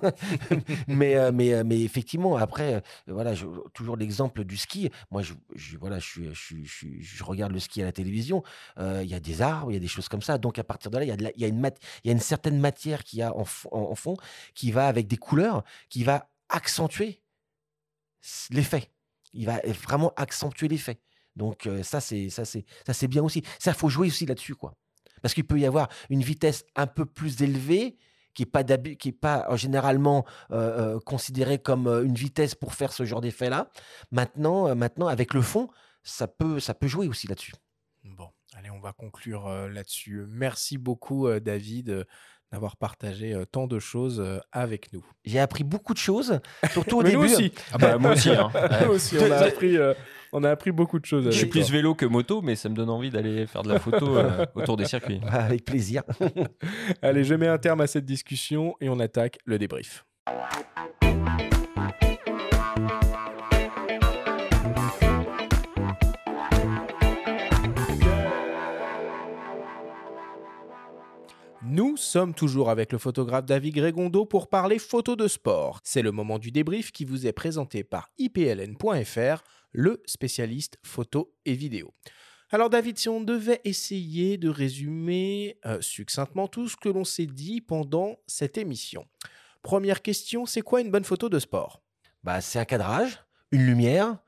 mais, 0.87 1.33
mais, 1.33 1.65
mais 1.65 1.81
effectivement, 1.81 2.37
après, 2.37 2.83
voilà, 3.07 3.33
toujours 3.75 3.97
l'exemple 3.97 4.45
du 4.45 4.57
ski. 4.57 4.91
Moi, 5.11 5.23
je, 5.23 5.35
voilà, 5.79 5.99
je, 5.99 6.33
je, 6.33 6.57
je, 6.65 7.25
regarde 7.25 7.53
le 7.53 7.59
ski 7.59 7.83
à 7.83 7.85
la 7.85 7.93
télévision 7.93 8.43
il 9.03 9.09
y 9.09 9.15
a 9.15 9.21
des 9.21 9.43
arbres, 9.43 9.71
il 9.71 9.75
y 9.75 9.77
a 9.77 9.81
des 9.81 9.89
choses 9.89 10.09
comme 10.09 10.23
ça. 10.23 10.39
Donc 10.39 10.59
à 10.59 10.65
partir 10.65 10.91
de 10.91 10.99
là, 10.99 11.05
il 11.05 11.09
y 11.09 11.45
a, 11.45 11.47
y 11.47 11.49
une, 11.49 11.71
y 12.05 12.19
certaine 12.21 12.59
matière 12.59 13.05
qui 13.05 13.23
a 13.23 13.35
en, 13.35 13.45
fond, 13.45 14.17
qui 14.55 14.71
va 14.73 14.87
avec 14.87 15.07
des 15.07 15.17
couleurs, 15.17 15.65
qui 15.89 16.05
va 16.05 16.29
accentuer 16.49 17.23
l'effet. 18.51 18.91
Il 19.33 19.47
va 19.47 19.61
vraiment 19.83 20.13
accentuer 20.17 20.69
l'effet. 20.69 21.01
Donc 21.37 21.69
ça, 21.83 22.01
c'est 22.01 22.29
ça, 22.29 22.45
c'est 22.45 22.65
ça, 22.87 22.93
c'est 22.93 23.09
bien 23.09 23.23
aussi. 23.23 23.43
Ça, 23.59 23.73
faut 23.73 23.89
jouer 23.89 24.09
aussi 24.09 24.27
là-dessus, 24.27 24.55
quoi. 24.55 24.75
Parce 25.23 25.35
qu'il 25.35 25.45
peut 25.45 25.59
y 25.59 25.67
avoir 25.67 25.89
une 26.11 26.23
vitesse 26.23 26.65
un 26.77 26.87
peu 26.87 27.07
plus 27.07 27.41
élevée 27.43 27.97
qui 28.35 28.43
n'est 28.43 28.47
pas, 28.47 28.65
qui 28.65 29.09
est 29.09 29.13
pas 29.13 29.47
généralement 29.57 30.25
euh, 30.51 30.99
considérée 31.01 31.59
comme 31.59 31.87
une 31.87 32.15
vitesse 32.15 32.55
pour 32.55 32.75
faire 32.75 32.93
ce 32.93 33.05
genre 33.05 33.21
d'effet-là. 33.21 33.71
Maintenant, 34.11 34.75
maintenant, 34.75 35.07
avec 35.07 35.35
le 35.35 35.43
fond, 35.43 35.69
ça 36.03 36.27
peut, 36.27 36.61
ça 36.61 36.75
peut 36.75 36.89
jouer 36.89 37.09
aussi 37.09 37.27
là-dessus. 37.27 37.53
Bon. 38.05 38.31
Allez, 38.63 38.71
on 38.71 38.79
va 38.79 38.93
conclure 38.93 39.49
là-dessus. 39.69 40.25
Merci 40.29 40.79
beaucoup, 40.79 41.29
David 41.41 42.07
d'avoir 42.53 42.77
partagé 42.77 43.35
tant 43.51 43.67
de 43.67 43.79
choses 43.79 44.23
avec 44.53 44.93
nous. 44.93 45.03
J'ai 45.25 45.41
appris 45.41 45.65
beaucoup 45.65 45.95
de 45.95 45.99
choses, 45.99 46.39
surtout 46.71 46.99
au 47.01 47.03
début. 47.03 47.17
Nous 47.17 47.25
aussi. 47.25 47.53
Ah 47.73 47.79
bah, 47.79 47.97
moi 47.97 48.13
aussi. 48.13 48.29
Hein. 48.29 48.51
aussi 48.91 49.17
on, 49.19 49.33
a 49.33 49.37
appris, 49.39 49.79
on 50.33 50.45
a 50.45 50.51
appris 50.51 50.71
beaucoup 50.71 51.01
de 51.01 51.07
choses. 51.07 51.25
Je 51.25 51.31
suis 51.31 51.47
plus 51.47 51.71
vélo 51.71 51.95
que 51.95 52.05
moto, 52.05 52.43
mais 52.43 52.55
ça 52.55 52.69
me 52.69 52.75
donne 52.75 52.91
envie 52.91 53.09
d'aller 53.09 53.47
faire 53.47 53.63
de 53.63 53.73
la 53.73 53.81
photo 53.81 54.19
autour 54.55 54.77
des 54.77 54.85
circuits. 54.85 55.23
Avec 55.31 55.65
plaisir. 55.65 56.03
Allez, 57.01 57.25
je 57.25 57.35
mets 57.35 57.49
un 57.49 57.59
terme 57.59 57.81
à 57.81 57.87
cette 57.87 58.05
discussion 58.05 58.77
et 58.83 58.91
on 58.91 59.01
attaque 59.01 59.39
le 59.47 59.59
débrief. 59.59 60.05
Nous 71.65 71.97
sommes 71.97 72.35
toujours 72.35 72.71
avec 72.71 72.91
le 72.91 72.99
photographe 72.99 73.47
David 73.47 73.77
Grégondo 73.77 74.27
pour 74.27 74.49
parler 74.49 74.81
photo 74.81 75.15
de 75.15 75.29
sport. 75.29 75.79
C'est 75.85 76.03
le 76.03 76.11
moment 76.11 76.41
du 76.41 76.51
débrief 76.51 76.91
qui 76.91 77.05
vous 77.05 77.25
est 77.25 77.33
présenté 77.33 77.85
par 77.85 78.11
ipln.fr, 78.19 79.45
le 79.71 80.03
spécialiste 80.05 80.79
photo 80.83 81.33
et 81.45 81.55
vidéo. 81.55 81.95
Alors 82.51 82.69
David, 82.69 82.99
si 82.99 83.09
on 83.09 83.21
devait 83.21 83.61
essayer 83.63 84.39
de 84.39 84.49
résumer 84.49 85.61
euh, 85.65 85.81
succinctement 85.81 86.49
tout 86.49 86.69
ce 86.69 86.77
que 86.77 86.89
l'on 86.89 87.05
s'est 87.05 87.27
dit 87.27 87.61
pendant 87.61 88.17
cette 88.27 88.59
émission. 88.59 89.07
Première 89.63 90.03
question, 90.03 90.47
c'est 90.47 90.63
quoi 90.63 90.81
une 90.81 90.91
bonne 90.91 91.05
photo 91.05 91.29
de 91.29 91.39
sport? 91.39 91.81
Bah, 92.25 92.41
C'est 92.41 92.59
un 92.59 92.65
cadrage, 92.65 93.25
une 93.53 93.65
lumière, 93.65 94.19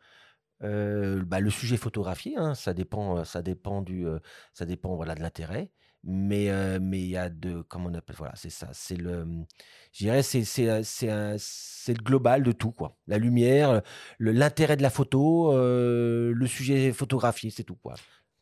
euh, 0.63 1.25
bah, 1.25 1.41
le 1.41 1.51
sujet 1.51 1.79
photographié, 1.79 2.37
hein, 2.37 2.55
ça 2.55 2.75
dépend, 2.75 3.25
ça 3.25 3.43
dépend, 3.43 3.83
du, 3.83 4.07
euh, 4.07 4.21
ça 4.53 4.67
dépend 4.67 4.95
voilà, 4.95 5.17
de 5.17 5.21
l'intérêt. 5.21 5.73
Mais 6.07 6.51
mais 6.81 7.01
il 7.01 7.09
y 7.09 7.17
a 7.17 7.31
de 7.31 7.63
comment 7.63 7.89
on 7.89 7.95
appelle 7.95 8.17
voilà, 8.17 8.35
c'est 8.37 8.51
ça, 8.51 8.69
c'est 8.73 8.97
le 8.97 9.27
je 9.93 9.99
dirais 10.05 10.23
c'est 10.23 10.45
c'est 10.45 10.83
c'est 10.85 11.09
c'est 11.39 11.95
le 11.97 12.03
global 12.03 12.43
de 12.43 12.53
tout 12.53 12.73
quoi. 12.73 12.99
La 13.07 13.17
lumière, 13.17 13.81
l'intérêt 14.19 14.77
de 14.77 14.83
la 14.83 14.91
photo, 14.91 15.53
le 15.57 16.47
sujet 16.47 16.93
photographié, 16.93 17.51
c'est 17.51 17.65
tout 17.65 17.77
quoi. 17.77 17.95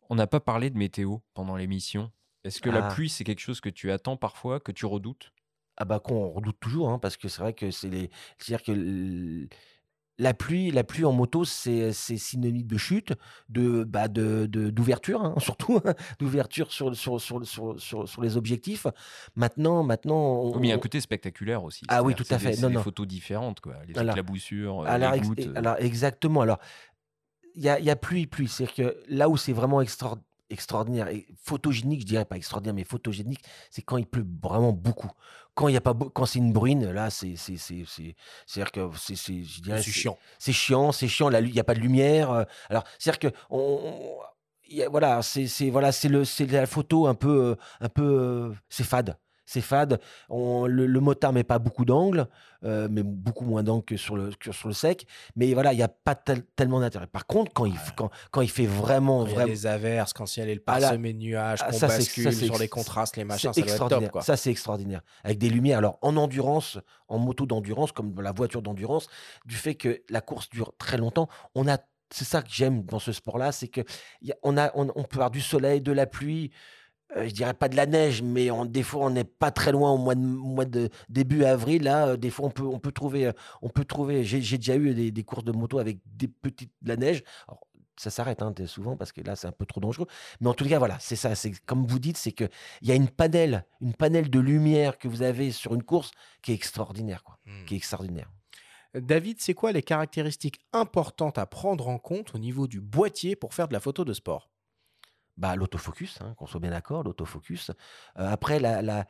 On 0.09 0.15
n'a 0.15 0.27
pas 0.27 0.39
parlé 0.39 0.69
de 0.69 0.77
météo 0.77 1.19
pendant 1.33 1.55
l'émission. 1.55 2.11
Est-ce 2.43 2.61
que 2.61 2.69
la 2.69 2.83
Ah. 2.83 2.89
pluie, 2.93 3.09
c'est 3.09 3.23
quelque 3.23 3.39
chose 3.39 3.61
que 3.61 3.69
tu 3.69 3.91
attends 3.91 4.17
parfois, 4.17 4.59
que 4.59 4.71
tu 4.71 4.85
redoutes? 4.85 5.33
Ah 5.77 5.85
bah 5.85 5.99
qu'on 5.99 6.29
redoute 6.29 6.59
toujours, 6.59 6.89
hein, 6.89 6.99
parce 6.99 7.17
que 7.17 7.27
c'est 7.27 7.41
vrai 7.41 7.53
que 7.53 7.71
c'est 7.71 7.89
les, 7.89 8.11
c'est-à-dire 8.37 8.63
que 8.63 8.71
l- 8.73 9.49
la 10.19 10.33
pluie, 10.35 10.69
la 10.71 10.83
pluie 10.83 11.05
en 11.05 11.11
moto, 11.11 11.43
c'est 11.43 11.91
synonyme 11.91 12.67
de 12.67 12.77
chute, 12.77 13.13
de 13.49 13.83
bah 13.83 14.07
de 14.07 14.45
d'ouverture, 14.45 15.23
hein, 15.23 15.33
surtout 15.39 15.81
hein, 15.83 15.93
d'ouverture 16.19 16.71
sur 16.71 16.95
sur, 16.95 17.19
sur 17.19 17.43
sur 17.45 17.79
sur 18.07 18.21
les 18.21 18.37
objectifs. 18.37 18.85
Maintenant, 19.35 19.83
maintenant, 19.83 20.15
on- 20.43 20.59
mais 20.59 20.67
il 20.67 20.69
y 20.69 20.73
a 20.73 20.75
un 20.75 20.79
côté 20.79 21.01
spectaculaire 21.01 21.63
aussi. 21.63 21.83
Ah 21.87 22.03
oui, 22.03 22.13
tout 22.15 22.25
à 22.29 22.37
des- 22.37 22.43
fait. 22.43 22.53
C'est 22.53 22.61
Non, 22.61 22.69
des 22.69 22.75
non. 22.75 22.83
photos 22.83 23.07
différentes, 23.07 23.59
quoi. 23.59 23.75
Les 23.87 23.97
Alors- 23.97 24.13
éclaboussures, 24.13 24.81
euh, 24.81 24.85
Alors, 24.87 25.13
les 25.13 25.19
gouttes. 25.21 25.39
euh. 25.39 25.53
alors, 25.55 25.75
exactement. 25.79 26.41
Alors, 26.41 26.59
il 27.55 27.63
y 27.63 27.69
a, 27.69 27.79
y 27.79 27.89
a 27.89 27.95
pluie, 27.95 28.27
pluie. 28.27 28.47
C'est-à-dire 28.47 28.75
que 28.75 29.03
là 29.07 29.29
où 29.29 29.37
c'est 29.37 29.53
vraiment 29.53 29.81
extra- 29.81 30.19
extraordinaire 30.49 31.07
et 31.07 31.25
photogénique, 31.41 32.01
je 32.01 32.05
dirais 32.05 32.25
pas 32.25 32.37
extraordinaire, 32.37 32.75
mais 32.75 32.83
photogénique, 32.83 33.43
c'est 33.71 33.81
quand 33.81 33.97
il 33.97 34.05
pleut 34.05 34.25
vraiment 34.43 34.71
beaucoup. 34.73 35.09
Quand 35.55 35.67
il 35.67 35.73
y 35.73 35.77
a 35.77 35.81
pas, 35.81 35.93
quand 36.13 36.25
c'est 36.25 36.39
une 36.39 36.51
bruine, 36.51 36.89
là, 36.91 37.09
c'est, 37.09 37.35
c'est, 37.35 37.57
c'est, 37.57 37.83
c'est, 37.87 38.15
c'est-à-dire 38.47 38.71
que 38.71 38.89
c'est, 38.97 39.15
c'est, 39.15 39.43
C'est 39.83 39.91
chiant. 39.91 40.17
C'est 40.39 40.53
chiant, 40.53 40.91
c'est 40.91 41.07
chiant. 41.07 41.29
Il 41.31 41.53
y 41.53 41.59
a 41.59 41.63
pas 41.63 41.75
de 41.75 41.79
lumière. 41.79 42.31
euh, 42.31 42.43
Alors, 42.69 42.83
c'est-à-dire 42.97 43.19
que 43.31 43.37
on, 43.51 43.59
on- 43.59 44.81
a- 44.81 44.89
voilà, 44.89 45.21
c'est, 45.21 45.47
c'est, 45.47 45.69
voilà, 45.69 45.91
c'est 45.91 46.09
le, 46.09 46.25
c'est 46.25 46.47
la 46.47 46.65
photo 46.65 47.05
un 47.07 47.13
peu, 47.15 47.51
euh, 47.51 47.55
un 47.81 47.89
peu, 47.89 48.03
euh, 48.03 48.53
c'est 48.69 48.83
fade. 48.83 49.15
C'est 49.45 49.61
fade. 49.61 49.99
On, 50.29 50.65
le, 50.67 50.85
le 50.85 50.99
motard 51.01 51.33
met 51.33 51.43
pas 51.43 51.59
beaucoup 51.59 51.83
d'angles, 51.83 52.27
euh, 52.63 52.87
mais 52.89 53.03
beaucoup 53.03 53.43
moins 53.43 53.61
d'angles 53.61 53.83
que 53.83 53.97
sur 53.97 54.15
le, 54.15 54.31
que 54.39 54.51
sur 54.53 54.69
le 54.69 54.73
sec. 54.73 55.05
Mais 55.35 55.53
voilà, 55.53 55.73
il 55.73 55.75
n'y 55.75 55.83
a 55.83 55.89
pas 55.89 56.15
tel- 56.15 56.45
tellement 56.55 56.79
d'intérêt. 56.79 57.07
Par 57.07 57.25
contre, 57.27 57.51
quand, 57.53 57.65
il, 57.65 57.75
quand, 57.97 58.09
quand 58.31 58.41
il 58.41 58.49
fait 58.49 58.65
vraiment, 58.65 59.25
des 59.25 59.67
averses, 59.67 60.13
quand 60.13 60.33
il 60.37 60.39
y 60.39 60.43
a 60.43 60.45
le 60.45 60.61
Ah 60.65 60.79
parsemé 60.79 61.11
de 61.13 61.17
nuages, 61.19 61.59
ah, 61.61 61.71
qu'on 61.71 61.77
ça, 61.77 61.87
bascule 61.87 62.33
sur 62.33 62.57
les 62.57 62.69
contrastes, 62.69 63.17
les 63.17 63.25
machins, 63.25 63.51
c'est 63.53 63.61
ça 63.61 63.65
doit 63.65 63.73
être 63.73 63.79
top. 63.79 63.85
extraordinaire. 63.87 64.11
Quoi. 64.11 64.21
Ça, 64.21 64.37
c'est 64.37 64.49
extraordinaire. 64.51 65.01
Avec 65.25 65.37
des 65.39 65.49
lumières. 65.49 65.77
Alors, 65.79 65.97
en 66.01 66.15
endurance, 66.15 66.79
en 67.09 67.17
moto 67.19 67.45
d'endurance, 67.45 67.91
comme 67.91 68.21
la 68.21 68.31
voiture 68.31 68.61
d'endurance, 68.61 69.07
du 69.45 69.55
fait 69.55 69.75
que 69.75 70.01
la 70.09 70.21
course 70.21 70.49
dure 70.49 70.73
très 70.77 70.97
longtemps, 70.97 71.27
on 71.55 71.67
a. 71.67 71.77
C'est 72.15 72.25
ça 72.25 72.43
que 72.43 72.49
j'aime 72.51 72.83
dans 72.83 72.99
ce 72.99 73.11
sport-là, 73.11 73.51
c'est 73.51 73.67
que 73.69 73.81
y 74.21 74.31
a- 74.31 74.35
on, 74.43 74.55
a, 74.55 74.71
on, 74.75 74.87
on 74.95 75.03
peut 75.03 75.15
avoir 75.15 75.31
du 75.31 75.41
soleil, 75.41 75.81
de 75.81 75.91
la 75.91 76.05
pluie, 76.05 76.51
je 77.15 77.31
dirais 77.31 77.53
pas 77.53 77.69
de 77.69 77.75
la 77.75 77.85
neige, 77.85 78.21
mais 78.21 78.49
des 78.67 78.83
fois 78.83 79.05
on 79.05 79.09
n'est 79.09 79.23
pas 79.23 79.51
très 79.51 79.71
loin 79.71 79.91
au 79.91 79.97
mois 79.97 80.15
de, 80.15 80.21
mois 80.21 80.65
de 80.65 80.89
début 81.09 81.43
avril. 81.43 81.83
Là, 81.83 82.07
euh, 82.09 82.17
des 82.17 82.29
fois 82.29 82.47
on 82.47 82.51
peut, 82.51 82.63
on 82.63 82.79
peut 82.79 82.91
trouver, 82.91 83.27
euh, 83.27 83.33
on 83.61 83.69
peut 83.69 83.85
trouver. 83.85 84.23
J'ai 84.23 84.39
déjà 84.39 84.75
eu 84.75 84.93
des, 84.93 85.11
des 85.11 85.23
courses 85.23 85.43
de 85.43 85.51
moto 85.51 85.79
avec 85.79 85.99
des 86.05 86.27
petites 86.27 86.71
de 86.81 86.89
la 86.89 86.97
neige. 86.97 87.23
Alors, 87.47 87.61
ça 87.99 88.09
s'arrête 88.09 88.41
hein, 88.41 88.53
souvent 88.65 88.97
parce 88.97 89.11
que 89.11 89.21
là 89.21 89.35
c'est 89.35 89.47
un 89.47 89.51
peu 89.51 89.65
trop 89.65 89.79
dangereux. 89.79 90.07
Mais 90.41 90.49
en 90.49 90.53
tout 90.53 90.67
cas 90.67 90.79
voilà, 90.79 90.97
c'est 90.99 91.15
ça. 91.15 91.35
C'est 91.35 91.51
comme 91.65 91.85
vous 91.85 91.99
dites, 91.99 92.17
c'est 92.17 92.31
que 92.31 92.45
il 92.81 92.87
y 92.87 92.91
a 92.91 92.95
une 92.95 93.09
panel, 93.09 93.65
une 93.81 93.93
panel 93.93 94.29
de 94.29 94.39
lumière 94.39 94.97
que 94.97 95.07
vous 95.07 95.21
avez 95.21 95.51
sur 95.51 95.75
une 95.75 95.83
course 95.83 96.11
qui 96.41 96.51
est 96.51 96.55
extraordinaire, 96.55 97.23
quoi. 97.23 97.37
Hmm. 97.45 97.65
Qui 97.65 97.75
est 97.75 97.77
extraordinaire. 97.77 98.31
David, 98.95 99.41
c'est 99.41 99.55
quoi 99.55 99.71
les 99.71 99.81
caractéristiques 99.81 100.59
importantes 100.71 101.39
à 101.39 101.47
prendre 101.47 101.87
en 101.87 101.97
compte 101.97 102.35
au 102.35 102.37
niveau 102.37 102.67
du 102.67 102.79
boîtier 102.79 103.35
pour 103.35 103.55
faire 103.55 103.67
de 103.67 103.73
la 103.73 103.79
photo 103.79 104.05
de 104.05 104.13
sport? 104.13 104.52
Bah, 105.37 105.55
l'autofocus, 105.55 106.19
hein, 106.21 106.33
qu'on 106.37 106.45
soit 106.45 106.59
bien 106.59 106.71
d'accord, 106.71 107.03
l'autofocus. 107.03 107.71
Euh, 108.19 108.29
après, 108.31 108.59
la, 108.59 109.05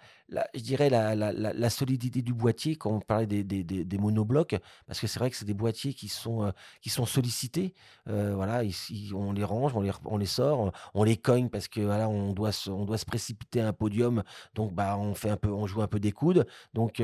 je 0.54 0.62
dirais 0.62 0.90
la, 0.90 1.16
la, 1.16 1.70
solidité 1.70 2.22
du 2.22 2.34
boîtier, 2.34 2.76
quand 2.76 2.92
on 2.92 3.00
parlait 3.00 3.28
des, 3.28 3.44
des, 3.44 3.64
des- 3.64 3.98
monoblocs, 3.98 4.56
parce 4.88 5.00
que 5.00 5.08
c'est 5.08 5.20
vrai 5.20 5.30
que 5.30 5.38
c'est 5.38 5.46
des 5.46 5.54
boîtiers 5.54 5.94
qui 5.94 6.08
sont, 6.08 6.46
euh, 6.46 6.52
qui 6.82 6.90
sont 6.90 7.06
sollicités. 7.06 7.74
Euh, 8.08 8.34
voilà, 8.36 8.64
ici, 8.64 9.12
on 9.14 9.34
les 9.34 9.44
range, 9.44 9.76
on 9.76 9.82
les, 9.82 9.92
on 10.06 10.18
les 10.18 10.26
sort, 10.26 10.72
on, 10.94 11.04
les 11.04 11.18
cogne 11.18 11.50
parce 11.50 11.68
que 11.68 11.82
voilà, 11.82 12.08
on 12.10 12.34
doit, 12.34 12.52
se, 12.52 12.70
on 12.70 12.86
doit 12.86 12.98
se 12.98 13.06
précipiter 13.06 13.62
à 13.62 13.68
un 13.68 13.74
podium, 13.74 14.24
donc 14.56 14.74
bah, 14.74 14.98
on, 14.98 15.14
fait 15.16 15.30
un 15.30 15.38
peu, 15.38 15.50
on 15.50 15.68
joue 15.68 15.82
un 15.82 15.88
peu 15.88 16.00
des 16.00 16.12
coudes. 16.12 16.48
Donc, 16.74 17.02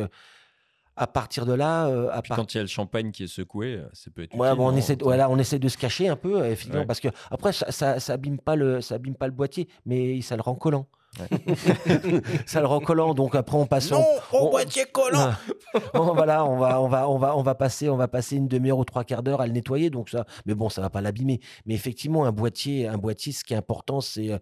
à 1.00 1.08
partir 1.08 1.46
de 1.46 1.54
là, 1.54 1.88
euh, 1.88 2.10
à 2.12 2.22
Puis 2.22 2.30
part- 2.30 2.38
quand 2.38 2.54
il 2.54 2.58
y 2.58 2.60
a 2.60 2.64
le 2.64 2.68
champagne 2.68 3.12
qui 3.12 3.24
est 3.24 3.28
secoué, 3.28 3.76
euh, 3.78 3.90
ça 3.94 4.12
peut 4.14 4.24
être. 4.24 4.36
Ouais, 4.36 4.48
utile, 4.50 4.58
bon, 4.58 4.72
on 4.72 4.76
essaie, 4.76 4.96
de, 4.96 5.04
voilà, 5.04 5.30
on 5.30 5.38
essaie 5.40 5.58
de 5.60 5.68
se 5.70 5.78
cacher 5.78 6.08
un 6.10 6.16
peu, 6.16 6.42
euh, 6.42 6.52
effectivement, 6.52 6.82
Ouais. 6.82 6.86
parce 6.86 7.00
que 7.00 7.08
après, 7.32 7.54
ça, 7.54 7.72
ça, 7.72 8.00
ça 8.00 8.14
abîme 8.14 8.38
pas 8.40 8.56
le, 8.56 8.82
ça 8.82 8.96
abîme 8.96 9.16
pas 9.16 9.26
le 9.28 9.34
boîtier, 9.34 9.68
mais 9.86 10.22
ça 10.22 10.36
le 10.36 10.42
rend 10.42 10.56
collant. 10.56 10.86
ça 12.46 12.60
le 12.62 12.68
rend 12.68 12.80
collant, 12.80 13.14
donc 13.14 13.36
après 13.36 13.58
on 13.58 13.66
passe. 13.66 13.92
Non, 13.92 14.06
on- 14.32 14.38
au 14.38 14.48
on- 14.48 14.50
boîtier 14.52 14.86
collant 14.92 15.32
Bon, 15.94 16.14
voilà, 16.14 16.46
on 16.46 16.58
va, 16.58 16.82
on 16.82 16.88
va, 16.88 17.10
on 17.10 17.18
va, 17.18 17.36
on 17.38 17.42
va 17.42 17.56
passer, 17.56 17.90
on 17.90 17.96
va 17.98 18.08
passer 18.08 18.36
une 18.36 18.48
demi-heure 18.48 18.78
ou 18.80 18.86
trois 18.86 19.04
quarts 19.04 19.24
d'heure 19.24 19.42
à 19.42 19.48
le 19.48 19.54
nettoyer, 19.54 19.90
donc 19.90 20.10
ça. 20.10 20.26
Mais 20.46 20.54
bon, 20.56 20.70
ça 20.70 20.82
va 20.82 20.90
pas 20.90 21.02
l'abîmer. 21.02 21.40
Mais 21.66 21.74
effectivement, 21.74 22.26
un 22.26 22.32
boîtier, 22.32 22.88
un 22.88 22.98
boîtier, 22.98 23.32
ce 23.34 23.44
qui 23.44 23.54
est 23.54 23.58
important, 23.58 24.02
c'est. 24.02 24.32
euh, 24.32 24.38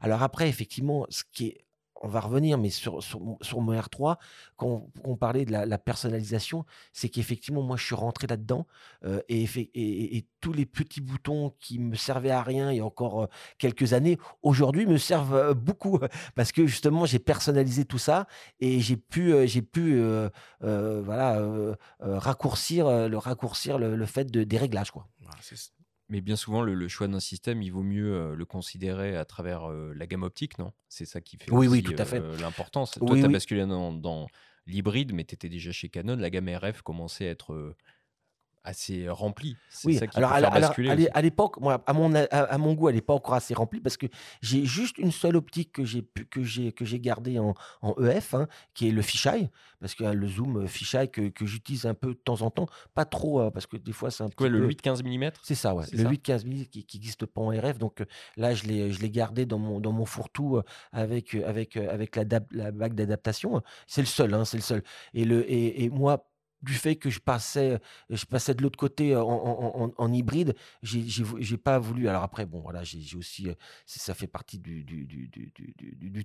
Alors 0.00 0.22
après, 0.22 0.48
effectivement, 0.48 1.06
ce 1.08 1.22
qui 1.32 1.48
est 1.48 1.63
on 2.04 2.08
va 2.08 2.20
revenir, 2.20 2.58
mais 2.58 2.68
sur, 2.68 3.02
sur, 3.02 3.20
sur 3.40 3.60
mon 3.62 3.72
R3, 3.72 4.16
quand 4.56 4.86
on, 5.04 5.16
parlait 5.16 5.46
de 5.46 5.52
la, 5.52 5.78
personnalisation, 5.78 6.66
c'est 6.92 7.08
qu'effectivement, 7.08 7.62
moi, 7.62 7.76
je 7.78 7.84
suis 7.84 7.94
rentré 7.94 8.26
là-dedans 8.26 8.66
euh, 9.04 9.20
et, 9.28 10.26
tous 10.40 10.52
les 10.52 10.66
petits 10.66 11.00
boutons 11.00 11.54
qui 11.58 11.78
me 11.78 11.96
servaient 11.96 12.30
à 12.30 12.42
rien 12.42 12.70
il 12.70 12.76
y 12.76 12.80
a 12.80 12.84
encore 12.84 13.22
euh, 13.22 13.26
quelques 13.56 13.94
années, 13.94 14.18
aujourd'hui, 14.42 14.84
me 14.84 14.98
servent 14.98 15.34
euh, 15.34 15.54
beaucoup 15.54 15.98
parce 16.34 16.52
que 16.52 16.66
justement, 16.66 17.06
j'ai 17.06 17.18
personnalisé 17.18 17.86
tout 17.86 17.98
ça 17.98 18.26
et 18.60 18.80
j'ai 18.80 18.98
pu, 18.98 19.34
j'ai 19.46 19.62
pu 19.62 20.02
voilà, 20.60 21.42
raccourcir, 22.00 23.08
le, 23.08 23.16
raccourcir 23.16 23.78
le, 23.78 24.06
fait 24.06 24.30
de, 24.30 24.44
des 24.44 24.58
réglages. 24.58 24.90
Quoi. 24.90 25.08
Mais 26.14 26.20
bien 26.20 26.36
souvent, 26.36 26.62
le, 26.62 26.74
le 26.74 26.86
choix 26.86 27.08
d'un 27.08 27.18
système, 27.18 27.60
il 27.60 27.70
vaut 27.70 27.82
mieux 27.82 28.14
euh, 28.14 28.36
le 28.36 28.44
considérer 28.44 29.16
à 29.16 29.24
travers 29.24 29.68
euh, 29.68 29.92
la 29.96 30.06
gamme 30.06 30.22
optique, 30.22 30.60
non? 30.60 30.72
C'est 30.88 31.06
ça 31.06 31.20
qui 31.20 31.36
fait 31.38 31.50
Oui, 31.50 31.66
oui, 31.66 31.82
tout 31.82 31.92
à 31.98 32.04
fait. 32.04 32.20
euh, 32.20 32.36
l'importance. 32.40 32.92
Toi, 32.92 33.16
tu 33.16 33.24
as 33.24 33.28
basculé 33.28 33.66
dans, 33.66 33.92
dans 33.92 34.28
l'hybride, 34.68 35.12
mais 35.12 35.24
tu 35.24 35.34
étais 35.34 35.48
déjà 35.48 35.72
chez 35.72 35.88
Canon. 35.88 36.14
La 36.14 36.30
gamme 36.30 36.48
RF 36.48 36.82
commençait 36.82 37.26
à 37.26 37.30
être 37.32 37.74
assez 38.64 39.08
remplie. 39.08 39.56
C'est 39.68 39.88
Oui, 39.88 39.94
ça 39.98 40.06
qui 40.06 40.16
alors, 40.16 40.30
peut 40.30 40.36
à, 40.36 40.40
faire 40.40 40.52
alors, 40.54 40.68
basculer 40.70 41.08
à 41.12 41.22
l'époque, 41.22 41.60
moi, 41.60 41.82
à 41.86 41.92
mon, 41.92 42.14
a- 42.14 42.24
à, 42.24 42.40
à 42.44 42.58
mon 42.58 42.72
goût, 42.72 42.88
elle 42.88 42.94
n'est 42.94 43.00
pas 43.02 43.14
encore 43.14 43.34
assez 43.34 43.54
remplie 43.54 43.80
parce 43.80 43.96
que 43.96 44.06
j'ai 44.40 44.64
juste 44.64 44.98
une 44.98 45.12
seule 45.12 45.36
optique 45.36 45.70
que 45.72 45.84
j'ai 45.84 46.02
que 46.30 46.42
j'ai 46.42 46.72
que 46.72 46.84
j'ai 46.84 46.98
gardée 46.98 47.38
en, 47.38 47.54
en 47.82 47.94
EF, 48.02 48.34
hein, 48.34 48.48
qui 48.72 48.88
est 48.88 48.90
le 48.90 49.02
fisheye, 49.02 49.50
parce 49.80 49.94
que 49.94 50.04
hein, 50.04 50.14
le 50.14 50.26
zoom 50.26 50.62
euh, 50.62 50.66
fisheye 50.66 51.10
que, 51.10 51.28
que 51.28 51.44
j'utilise 51.46 51.84
un 51.86 51.94
peu 51.94 52.08
de 52.08 52.18
temps 52.18 52.40
en 52.42 52.50
temps, 52.50 52.66
pas 52.94 53.04
trop 53.04 53.40
euh, 53.42 53.50
parce 53.50 53.66
que 53.66 53.76
des 53.76 53.92
fois 53.92 54.10
c'est 54.10 54.24
un 54.24 54.28
Quoi, 54.30 54.46
petit 54.48 54.52
le 54.58 54.60
peu- 54.66 54.68
8-15 54.72 55.02
mm 55.04 55.30
C'est 55.42 55.54
ça, 55.54 55.74
ouais. 55.74 55.84
Le 55.92 56.02
ça 56.04 56.08
8-15 56.10 56.46
mm 56.46 56.64
qui 56.66 56.86
n'existe 56.96 57.26
pas 57.26 57.42
en 57.42 57.48
RF. 57.50 57.78
Donc 57.78 58.00
euh, 58.00 58.06
là, 58.36 58.54
je 58.54 58.64
l'ai 58.64 58.90
je 58.92 59.00
l'ai 59.00 59.10
gardé 59.10 59.44
dans 59.46 59.58
mon, 59.58 59.78
dans 59.80 59.92
mon 59.92 60.06
fourre-tout 60.06 60.56
euh, 60.56 60.62
avec, 60.92 61.34
euh, 61.34 61.46
avec, 61.48 61.76
euh, 61.76 61.92
avec 61.92 62.16
la, 62.16 62.24
bague 62.24 62.94
d'adaptation. 62.94 63.60
C'est 63.86 64.00
le 64.00 64.06
seul, 64.06 64.32
hein, 64.32 64.44
c'est 64.44 64.56
le 64.56 64.62
seul. 64.62 64.82
Et, 65.12 65.24
le, 65.24 65.44
et, 65.50 65.84
et 65.84 65.90
moi, 65.90 66.26
du 66.64 66.74
fait 66.74 66.96
que 66.96 67.10
je 67.10 67.20
passais, 67.20 67.78
je 68.10 68.24
passais 68.24 68.54
de 68.54 68.62
l'autre 68.62 68.78
côté 68.78 69.12
euh, 69.14 69.22
en, 69.22 69.32
en- 69.32 69.84
en- 69.84 69.92
en 69.96 70.12
hybride, 70.12 70.54
j'ai 70.82 71.56
pas 71.56 71.78
voulu. 71.78 72.08
Alors 72.08 72.22
après, 72.22 72.46
bon, 72.46 72.60
voilà, 72.60 72.82
j'ai 72.84 73.16
aussi, 73.16 73.48
euh, 73.48 73.54
ça 73.86 74.14
fait 74.14 74.26
partie 74.26 74.58
du, 74.58 74.84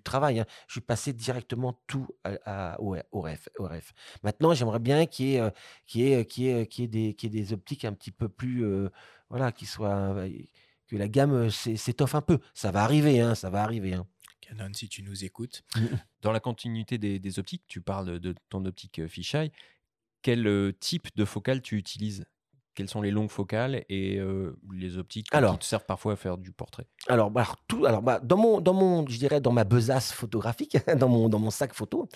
travail. 0.04 0.40
hein. 0.40 0.46
Je 0.68 0.74
suis 0.74 0.82
passé 0.82 1.14
directement 1.14 1.80
tout 1.88 2.08
à, 2.24 2.74
à- 2.74 2.82
au, 2.82 2.96
au 3.12 3.22
RF, 3.22 3.50
au 3.60 3.66
RF. 3.66 3.94
Maintenant, 4.24 4.54
j'aimerais 4.54 4.80
bien 4.80 5.06
qu'il 5.06 5.28
y 5.28 5.36
ait, 5.36 5.40
euh, 5.42 5.50
qu'il 5.86 6.02
y 6.02 6.14
ait, 6.14 6.26
qu'il 6.26 6.44
y 6.46 6.50
ait, 6.50 6.68
qu'il 6.68 6.84
y 6.84 6.86
ait 6.86 6.88
des, 6.88 7.14
qu'il 7.14 7.34
y 7.34 7.38
ait 7.38 7.42
des 7.44 7.54
optiques 7.54 7.86
un 7.86 7.94
petit 7.94 8.12
peu 8.12 8.30
plus, 8.30 8.64
euh, 8.66 8.90
voilà, 9.30 9.52
qui 9.52 9.66
soient, 9.66 10.16
euh, 10.16 10.30
que 10.88 10.96
la 10.96 11.08
gamme 11.08 11.34
euh, 11.34 11.50
s'é- 11.50 11.78
s'étoffe 11.78 12.16
un 12.16 12.22
peu. 12.22 12.40
Ça 12.54 12.72
va 12.72 12.84
arriver, 12.84 13.20
hein, 13.20 13.36
ça 13.36 13.50
va 13.50 13.62
arriver. 13.64 13.94
hein. 13.94 14.08
Canon, 14.42 14.74
si 14.74 14.88
tu 14.90 15.04
nous 15.04 15.24
écoutes. 15.26 15.64
Dans 16.22 16.32
la 16.32 16.40
continuité 16.40 16.98
des, 16.98 17.20
des 17.20 17.40
optiques, 17.40 17.64
tu 17.68 17.82
parles 17.82 18.20
de 18.20 18.34
ton 18.50 18.66
optique 18.66 19.00
euh, 19.00 19.08
fisheye. 19.08 19.52
Quel 20.22 20.74
type 20.80 21.08
de 21.16 21.26
focale 21.26 21.62
tu 21.62 21.78
utilises? 21.78 22.26
Quelles 22.80 22.90
sont 22.90 23.02
les 23.02 23.12
longues 23.12 23.30
focales 23.30 23.84
et 23.90 24.20
euh, 24.20 24.58
les 24.72 24.98
optiques 24.98 25.28
Alors. 25.34 25.52
qui 25.54 25.60
te 25.60 25.66
servent 25.66 25.86
parfois 25.86 26.14
à 26.14 26.16
faire 26.16 26.38
du 26.38 26.54
portrait? 26.54 26.88
Alors, 27.08 27.30
bah, 27.30 27.42
alors, 27.42 27.58
tout, 27.68 27.86
alors 27.86 28.02
bah, 28.02 28.22
dans 28.24 28.38
mon, 28.38 28.62
dans 28.62 28.74
mon, 28.74 29.06
je 29.06 29.18
dirais 29.18 29.42
dans 29.42 29.52
ma 29.52 29.66
besace 29.66 30.14
photographique, 30.14 30.78
dans 30.98 31.10
mon, 31.10 31.28
dans 31.28 31.40
mon 31.40 31.52
sac 31.52 31.74
photo 31.74 32.08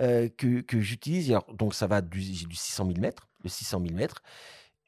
euh, 0.00 0.28
que, 0.28 0.60
que 0.62 0.80
j'utilise, 0.80 1.36
donc 1.54 1.72
ça 1.72 1.86
va 1.86 2.00
du, 2.00 2.20
j'ai 2.20 2.46
du 2.46 2.56
600 2.56 2.86
mm, 2.86 3.10
le 3.44 3.48
600 3.48 3.80
mm. 3.80 4.06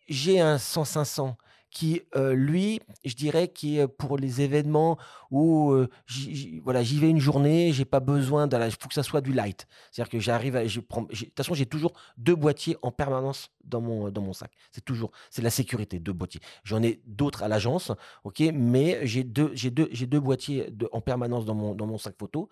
J'ai 0.08 0.40
un 0.40 0.56
100-500 0.56 1.36
qui, 1.70 2.02
euh, 2.16 2.34
lui, 2.34 2.80
je 3.04 3.14
dirais, 3.14 3.48
qui 3.48 3.78
est 3.78 3.86
pour 3.86 4.18
les 4.18 4.40
événements 4.40 4.98
où 5.30 5.70
euh, 5.70 5.88
j'y, 6.06 6.60
vais 6.60 7.10
une 7.10 7.20
journée, 7.20 7.72
j'ai 7.72 7.84
pas 7.84 8.00
besoin 8.00 8.48
il 8.48 8.72
faut 8.72 8.88
que 8.88 8.94
ça 8.94 9.02
soit 9.02 9.20
du 9.20 9.32
light. 9.32 9.66
C'est-à-dire 9.90 10.10
que 10.10 10.18
j'arrive 10.18 10.66
je 10.66 10.80
prends, 10.80 11.02
de 11.02 11.14
toute 11.14 11.36
façon, 11.36 11.54
j'ai 11.54 11.66
toujours 11.66 11.92
deux 12.16 12.34
boîtiers 12.34 12.76
en 12.82 12.90
permanence 12.90 13.50
dans 13.64 13.80
mon, 13.80 14.10
dans 14.10 14.22
mon 14.22 14.32
sac. 14.32 14.50
C'est 14.72 14.84
toujours, 14.84 15.12
c'est 15.30 15.42
la 15.42 15.50
sécurité, 15.50 16.00
deux 16.00 16.12
boîtiers. 16.12 16.40
J'en 16.64 16.82
ai 16.82 17.00
d'autres 17.06 17.42
à 17.42 17.48
l'agence, 17.48 17.92
ok, 18.24 18.42
mais 18.52 19.06
j'ai 19.06 19.22
deux, 19.22 19.54
deux, 19.54 19.88
deux 19.88 20.20
boîtiers 20.20 20.72
en 20.92 21.00
permanence 21.00 21.44
dans 21.44 21.54
mon, 21.54 21.74
dans 21.74 21.86
mon 21.86 21.98
sac 21.98 22.16
photo. 22.18 22.48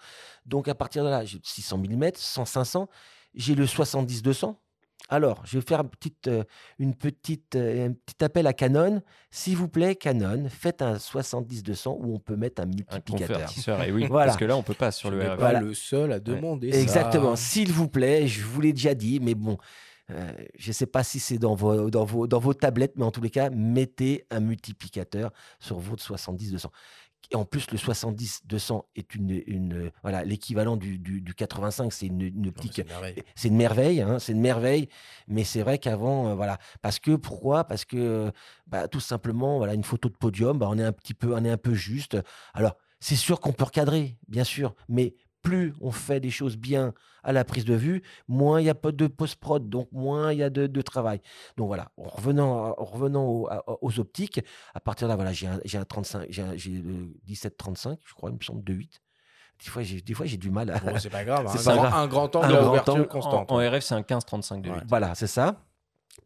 Donc 0.46 0.68
à 0.68 0.74
partir 0.74 1.04
de 1.04 1.08
là, 1.08 1.24
j'ai 1.24 1.40
600 1.42 1.78
mm, 1.78 2.10
100, 2.14 2.44
500, 2.44 2.88
j'ai 3.34 3.54
le 3.54 3.66
70-200 3.66 4.54
Alors, 5.08 5.42
je 5.46 5.58
vais 5.58 5.64
faire 5.64 5.80
une 5.80 5.88
petite, 5.88 6.28
euh, 6.28 6.44
une 6.78 6.94
petite, 6.94 7.56
euh, 7.56 7.88
un 7.88 7.92
petit 7.92 8.22
appel 8.22 8.46
à 8.46 8.52
Canon. 8.52 9.00
S'il 9.30 9.56
vous 9.56 9.68
plaît, 9.68 9.96
Canon, 9.96 10.48
faites 10.50 10.82
un 10.82 10.96
70-200 10.96 11.96
où 12.00 12.14
on 12.14 12.18
peut 12.18 12.36
mettre 12.36 12.60
un 12.60 12.66
multiplicateur. 12.66 13.50
Un 13.68 13.82
et 13.84 13.90
oui, 13.90 14.06
voilà. 14.10 14.26
parce 14.26 14.36
que 14.36 14.44
là, 14.44 14.56
on 14.56 14.62
peut 14.62 14.74
pas 14.74 14.90
sur 14.90 15.10
le 15.10 15.18
RF. 15.20 15.38
pas 15.38 15.60
le 15.60 15.72
seul 15.72 16.12
à 16.12 16.20
demander 16.20 16.72
ça. 16.72 16.78
Exactement. 16.80 17.36
S'il 17.36 17.72
vous 17.72 17.88
plaît, 17.88 18.26
je 18.26 18.44
vous 18.44 18.60
l'ai 18.60 18.72
déjà 18.74 18.94
dit, 18.94 19.18
mais 19.20 19.34
bon, 19.34 19.56
euh, 20.10 20.32
je 20.58 20.68
ne 20.68 20.72
sais 20.72 20.86
pas 20.86 21.04
si 21.04 21.20
c'est 21.20 21.38
dans 21.38 21.54
vos, 21.54 21.90
dans, 21.90 22.04
vos, 22.04 22.26
dans 22.26 22.38
vos 22.38 22.54
tablettes, 22.54 22.94
mais 22.96 23.04
en 23.04 23.10
tous 23.10 23.20
les 23.20 23.30
cas, 23.30 23.50
mettez 23.50 24.26
un 24.30 24.40
multiplicateur 24.40 25.30
sur 25.58 25.78
votre 25.78 26.02
70-200. 26.02 26.66
Et 27.30 27.36
en 27.36 27.44
plus, 27.44 27.70
le 27.70 27.76
70-200 27.76 28.84
est 28.96 29.14
une, 29.14 29.42
une 29.46 29.90
voilà 30.02 30.24
l'équivalent 30.24 30.76
du, 30.76 30.98
du, 30.98 31.34
85, 31.34 31.92
c'est 31.92 32.06
une, 32.06 32.22
une, 32.22 32.48
optique, 32.48 32.80
c'est 33.34 33.48
une 33.48 33.56
merveille, 33.56 34.00
hein, 34.00 34.18
c'est 34.18 34.32
une 34.32 34.40
merveille. 34.40 34.88
Mais 35.26 35.44
c'est 35.44 35.60
vrai 35.60 35.78
qu'avant, 35.78 36.28
euh, 36.28 36.34
voilà, 36.34 36.58
parce 36.80 36.98
que 36.98 37.16
pourquoi? 37.16 37.64
Parce 37.64 37.84
que 37.84 38.32
bah, 38.66 38.88
tout 38.88 39.00
simplement, 39.00 39.58
voilà, 39.58 39.74
une 39.74 39.84
photo 39.84 40.08
de 40.08 40.16
podium, 40.16 40.58
bah, 40.58 40.68
on 40.70 40.78
est 40.78 40.84
un 40.84 40.92
petit 40.92 41.14
peu, 41.14 41.34
on 41.34 41.44
est 41.44 41.50
un 41.50 41.58
peu 41.58 41.74
juste. 41.74 42.16
Alors, 42.54 42.76
c'est 43.00 43.16
sûr 43.16 43.40
qu'on 43.40 43.52
peut 43.52 43.64
recadrer, 43.64 44.16
bien 44.26 44.44
sûr, 44.44 44.74
mais 44.88 45.14
plus 45.42 45.74
on 45.80 45.90
fait 45.90 46.20
des 46.20 46.30
choses 46.30 46.56
bien 46.56 46.94
à 47.22 47.32
la 47.32 47.44
prise 47.44 47.64
de 47.64 47.74
vue, 47.74 48.02
moins 48.26 48.60
il 48.60 48.66
y 48.66 48.70
a 48.70 48.74
pas 48.74 48.92
de 48.92 49.06
post-prod, 49.06 49.68
donc 49.68 49.88
moins 49.92 50.32
il 50.32 50.38
y 50.38 50.42
a 50.42 50.50
de, 50.50 50.82
travail. 50.82 51.20
Donc 51.56 51.66
voilà, 51.66 51.90
en 51.96 52.08
revenant, 52.08 52.74
revenant 52.78 53.24
aux, 53.80 54.00
optiques, 54.00 54.40
à 54.74 54.80
partir 54.80 55.08
de 55.08 55.12
là, 55.12 55.16
voilà, 55.16 55.32
j'ai 55.32 55.46
un, 55.46 55.60
un, 55.80 55.84
35, 55.84 56.26
j'ai 56.28 56.44
17-35, 57.28 57.98
je 58.04 58.14
crois, 58.14 58.30
il 58.30 58.36
me 58.36 58.42
semble, 58.42 58.64
de 58.64 58.72
8. 58.72 59.02
Des 59.64 59.70
fois, 59.70 59.82
j'ai, 59.82 60.00
des 60.00 60.14
fois, 60.14 60.24
j'ai 60.24 60.36
du 60.36 60.50
mal 60.50 60.70
à. 60.70 60.98
c'est 61.00 61.10
pas 61.10 61.24
grave. 61.24 61.52
c'est 61.58 61.68
hein. 61.68 61.90
un, 61.92 62.06
grand 62.06 62.28
temps 62.28 62.46
d'ouverture 62.46 63.08
constante. 63.08 63.50
En, 63.50 63.56
RF, 63.56 63.80
c'est 63.80 63.94
un 63.94 64.02
15-35 64.02 64.60
de 64.60 64.70
8. 64.70 64.82
Voilà, 64.88 65.14
c'est 65.14 65.26
ça 65.26 65.56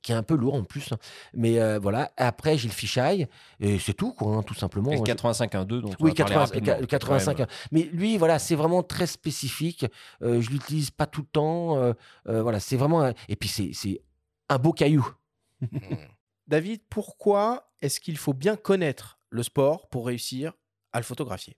qui 0.01 0.12
est 0.12 0.14
un 0.14 0.23
peu 0.23 0.35
lourd 0.35 0.55
en 0.55 0.64
plus. 0.64 0.90
Mais 1.35 1.60
euh, 1.60 1.78
voilà, 1.78 2.12
après 2.16 2.56
j'ai 2.56 2.69
le 2.69 2.74
fisheye 2.74 3.27
et 3.60 3.78
c'est 3.78 3.93
tout, 3.94 4.12
quoi, 4.12 4.36
hein, 4.36 4.43
tout 4.43 4.55
simplement. 4.55 4.90
Et 4.90 4.97
le 4.97 5.02
85.1.2, 5.02 5.81
donc 5.81 5.94
oui, 6.01 6.14
85. 6.14 7.47
Mais 7.70 7.82
lui, 7.93 8.16
voilà, 8.19 8.39
c'est 8.39 8.55
vraiment 8.55 8.82
très 8.82 9.06
spécifique. 9.06 9.86
Euh, 10.23 10.40
je 10.40 10.51
l'utilise 10.51 10.90
pas 10.90 11.06
tout 11.06 11.23
le 11.23 11.27
temps. 11.27 11.77
Euh, 11.77 11.93
voilà, 12.27 12.60
c'est 12.60 12.77
vraiment. 12.77 13.12
Et 13.28 13.36
puis 13.36 13.48
c'est 13.48 14.02
un 14.48 14.59
beau 14.59 14.73
caillou. 14.73 15.06
David, 16.48 16.82
pourquoi 16.89 17.70
est-ce 17.81 18.01
qu'il 18.01 18.16
faut 18.16 18.35
bien 18.35 18.56
connaître 18.56 19.19
le 19.31 19.43
sport 19.43 19.89
pour 19.89 20.06
réussir 20.06 20.52
à 20.93 20.98
le 20.98 21.05
photographier? 21.05 21.56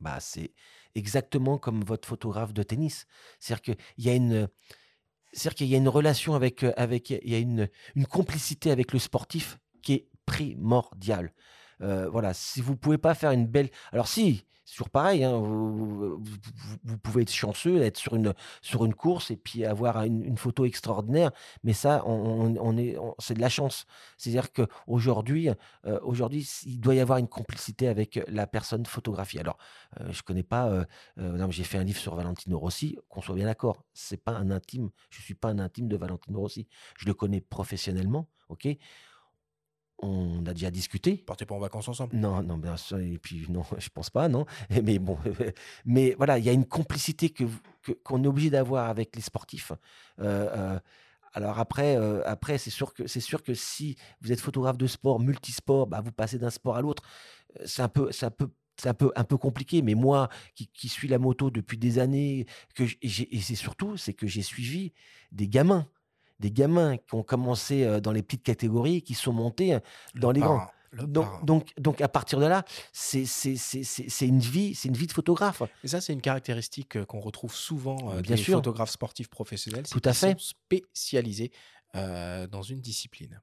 Bah, 0.00 0.18
c'est 0.20 0.52
exactement 0.94 1.58
comme 1.58 1.82
votre 1.84 2.08
photographe 2.08 2.52
de 2.52 2.62
tennis. 2.62 3.06
C'est-à-dire 3.38 3.62
qu'il 3.62 4.04
y 4.04 4.08
a 4.08 4.14
une 4.14 4.48
c'est-à-dire 5.34 5.56
qu'il 5.56 5.66
y 5.66 5.74
a 5.74 5.78
une 5.78 5.88
relation 5.88 6.34
avec, 6.34 6.62
euh, 6.62 6.72
avec 6.76 7.10
il 7.10 7.30
y 7.30 7.34
a 7.34 7.38
une, 7.38 7.68
une 7.94 8.06
complicité 8.06 8.70
avec 8.70 8.92
le 8.92 8.98
sportif 8.98 9.58
qui 9.82 9.94
est 9.94 10.08
primordiale. 10.26 11.32
Euh, 11.80 12.08
voilà, 12.08 12.32
si 12.34 12.60
vous 12.60 12.76
pouvez 12.76 12.98
pas 12.98 13.14
faire 13.14 13.32
une 13.32 13.46
belle, 13.46 13.68
alors 13.92 14.08
si, 14.08 14.46
toujours 14.70 14.90
pareil. 14.90 15.24
Hein, 15.24 15.38
vous, 15.38 16.18
pouvez 17.02 17.22
être 17.22 17.32
chanceux, 17.32 17.82
être 17.82 17.98
sur 17.98 18.14
une, 18.16 18.34
sur 18.62 18.84
une 18.84 18.94
course 18.94 19.30
et 19.30 19.36
puis 19.36 19.64
avoir 19.64 20.02
une, 20.02 20.36
photo 20.36 20.64
extraordinaire. 20.64 21.30
Mais 21.62 21.72
ça, 21.72 22.02
on, 22.06 22.76
est, 22.76 22.96
c'est 23.18 23.34
de 23.34 23.40
la 23.40 23.48
chance. 23.48 23.86
C'est-à-dire 24.18 24.52
qu'aujourd'hui, 24.52 25.48
euh, 25.86 26.00
aujourd'hui, 26.02 26.48
il 26.66 26.80
doit 26.80 26.94
y 26.94 27.00
avoir 27.00 27.18
une 27.18 27.28
complicité 27.28 27.88
avec 27.88 28.20
la 28.28 28.46
personne 28.46 28.86
photographiée. 28.86 29.40
Alors, 29.40 29.58
euh, 30.00 30.10
je 30.10 30.22
connais 30.22 30.42
pas. 30.42 30.68
Euh, 30.68 31.50
j'ai 31.50 31.64
fait 31.64 31.78
un 31.78 31.84
livre 31.84 31.98
sur 31.98 32.14
Valentino 32.14 32.58
Rossi. 32.58 32.98
Qu'on 33.08 33.20
soit 33.20 33.34
bien 33.34 33.46
d'accord, 33.46 33.84
c'est 33.92 34.22
pas 34.22 34.32
un 34.32 34.50
intime. 34.50 34.90
Je 35.10 35.20
suis 35.20 35.34
pas 35.34 35.48
un 35.48 35.58
intime 35.58 35.88
de 35.88 35.96
Valentino 35.96 36.40
Rossi. 36.40 36.66
Je 36.96 37.06
le 37.06 37.14
connais 37.14 37.40
professionnellement. 37.40 38.28
Ok 38.48 38.68
on 39.98 40.44
a 40.46 40.52
déjà 40.54 40.70
discuté. 40.70 41.16
Partez 41.16 41.46
pas 41.46 41.54
en 41.54 41.58
vacances 41.58 41.88
ensemble? 41.88 42.16
Non, 42.16 42.42
non, 42.42 42.58
bien 42.58 42.76
sûr, 42.76 42.98
et 42.98 43.18
puis 43.18 43.46
non, 43.48 43.62
je 43.78 43.88
pense 43.88 44.10
pas, 44.10 44.28
non. 44.28 44.46
Mais 44.82 44.98
bon, 44.98 45.18
mais 45.84 46.14
voilà, 46.16 46.38
il 46.38 46.44
y 46.44 46.48
a 46.48 46.52
une 46.52 46.66
complicité 46.66 47.30
que 47.30 47.44
qu'on 48.02 48.24
est 48.24 48.26
obligé 48.26 48.50
d'avoir 48.50 48.88
avec 48.88 49.14
les 49.14 49.22
sportifs. 49.22 49.72
Euh, 50.20 50.48
euh, 50.76 50.80
alors 51.32 51.58
après, 51.58 51.96
euh, 51.96 52.22
après 52.24 52.58
c'est 52.58 52.70
sûr 52.70 52.94
que 52.94 53.06
c'est 53.06 53.20
sûr 53.20 53.42
que 53.42 53.54
si 53.54 53.96
vous 54.20 54.32
êtes 54.32 54.40
photographe 54.40 54.78
de 54.78 54.86
sport, 54.86 55.20
multisport, 55.20 55.86
bah 55.86 56.00
vous 56.00 56.12
passez 56.12 56.38
d'un 56.38 56.50
sport 56.50 56.76
à 56.76 56.82
l'autre. 56.82 57.02
C'est 57.66 57.82
un 57.82 57.88
peu, 57.88 58.10
c'est 58.12 58.26
un 58.26 58.30
peu 58.30 58.48
c'est 58.76 58.88
un 58.88 58.94
peu, 58.94 59.12
un 59.14 59.24
peu 59.24 59.36
compliqué, 59.36 59.82
mais 59.82 59.94
moi 59.94 60.28
qui, 60.54 60.66
qui 60.68 60.88
suis 60.88 61.08
la 61.08 61.18
moto 61.18 61.50
depuis 61.50 61.78
des 61.78 61.98
années, 61.98 62.46
que 62.74 62.84
et 63.02 63.40
c'est 63.40 63.54
surtout, 63.54 63.96
c'est 63.96 64.14
que 64.14 64.26
j'ai 64.26 64.42
suivi 64.42 64.92
des 65.32 65.48
gamins 65.48 65.88
des 66.40 66.50
gamins 66.50 66.96
qui 66.96 67.14
ont 67.14 67.22
commencé 67.22 67.84
euh, 67.84 68.00
dans 68.00 68.12
les 68.12 68.22
petites 68.22 68.42
catégories 68.42 69.02
qui 69.02 69.14
sont 69.14 69.32
montés 69.32 69.74
euh, 69.74 69.80
dans 70.14 70.30
les 70.30 70.40
grands. 70.40 70.66
Donc, 70.92 71.44
donc, 71.44 71.72
donc, 71.76 72.00
à 72.00 72.08
partir 72.08 72.38
de 72.38 72.46
là, 72.46 72.64
c'est 72.92 73.24
une 74.20 74.38
vie, 74.38 74.76
c'est 74.76 74.88
une 74.88 74.94
vie 74.94 75.08
de 75.08 75.12
photographe. 75.12 75.62
Et 75.82 75.88
ça, 75.88 76.00
c'est 76.00 76.12
une 76.12 76.20
caractéristique 76.20 76.96
euh, 76.96 77.04
qu'on 77.04 77.18
retrouve 77.18 77.52
souvent 77.52 77.96
Bien 77.96 78.36
des 78.36 78.36
sûr. 78.36 78.58
photographes 78.58 78.90
sportifs 78.90 79.28
professionnels. 79.28 79.84
Tout 79.90 80.00
à 80.04 80.12
fait. 80.12 80.38
Sont 80.38 80.54
spécialisés 80.54 81.50
dans 81.94 82.62
une 82.62 82.80
discipline. 82.80 83.40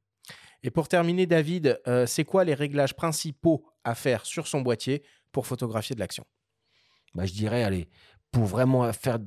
Et 0.64 0.72
pour 0.72 0.88
terminer, 0.88 1.26
David, 1.26 1.82
c'est 2.06 2.26
quoi 2.26 2.44
les 2.44 2.54
réglages 2.54 2.94
principaux 2.94 3.66
à 3.84 3.96
faire 3.96 4.26
sur 4.26 4.48
son 4.48 4.62
boîtier 4.62 5.04
pour 5.32 5.48
photographier 5.48 5.94
de 5.96 6.00
l'action? 6.02 6.26
Bah, 7.16 7.26
Je 7.26 7.34
dirais, 7.34 7.64
allez, 7.64 7.90
pour 8.32 8.46
vraiment 8.46 8.92
faire 8.94 9.20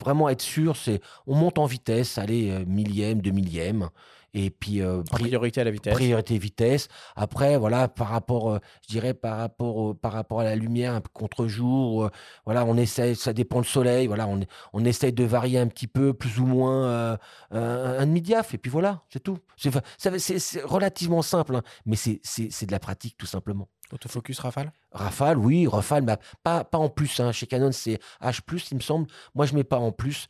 vraiment 0.00 0.28
être 0.28 0.42
sûr, 0.42 0.76
c'est 0.76 1.00
on 1.26 1.34
monte 1.34 1.58
en 1.58 1.66
vitesse, 1.66 2.18
allez, 2.18 2.50
euh, 2.50 2.64
millième, 2.66 3.20
deux 3.20 3.30
millième. 3.32 3.88
Et 4.34 4.50
puis 4.50 4.82
euh, 4.82 5.02
priorité 5.02 5.60
à 5.60 5.64
la 5.64 5.70
vitesse. 5.70 5.94
Priorité 5.94 6.38
vitesse. 6.38 6.88
Après, 7.16 7.56
voilà, 7.56 7.88
par 7.88 8.08
rapport, 8.08 8.52
euh, 8.52 8.58
je 8.82 8.88
dirais 8.88 9.14
par 9.14 9.38
rapport, 9.38 9.96
par 9.96 10.12
rapport 10.12 10.40
à 10.40 10.44
la 10.44 10.54
lumière, 10.54 10.94
un 10.94 11.00
contre-jour, 11.00 12.10
voilà, 12.44 12.64
on 12.64 12.76
essaie, 12.76 13.14
ça 13.14 13.32
dépend 13.32 13.58
le 13.58 13.64
soleil, 13.64 14.06
voilà, 14.06 14.28
on, 14.28 14.40
on 14.72 14.84
essaye 14.84 15.12
de 15.12 15.24
varier 15.24 15.58
un 15.58 15.66
petit 15.66 15.86
peu, 15.86 16.12
plus 16.12 16.38
ou 16.38 16.46
moins 16.46 17.18
un, 17.50 18.06
demi-diaph, 18.06 18.54
et 18.54 18.58
puis 18.58 18.70
voilà, 18.70 19.02
c'est 19.10 19.22
tout. 19.22 19.38
C'est 19.56 20.62
relativement 20.62 21.22
simple, 21.22 21.56
hein, 21.56 21.62
mais 21.86 21.96
c'est 21.96 22.66
de 22.66 22.72
la 22.72 22.80
pratique 22.80 23.16
tout 23.16 23.26
simplement. 23.26 23.68
Autofocus 23.92 24.38
Rafale? 24.40 24.72
Rafale, 24.92 25.38
oui, 25.38 25.66
Rafale, 25.66 26.02
mais 26.02 26.16
pas, 26.42 26.64
pas 26.64 26.78
en 26.78 26.88
plus. 26.88 27.20
Hein. 27.20 27.32
Chez 27.32 27.46
Canon, 27.46 27.72
c'est 27.72 27.98
H, 28.20 28.40
il 28.70 28.76
me 28.76 28.82
semble. 28.82 29.06
Moi, 29.34 29.46
je 29.46 29.52
ne 29.52 29.58
mets 29.58 29.64
pas 29.64 29.78
en 29.78 29.92
plus. 29.92 30.28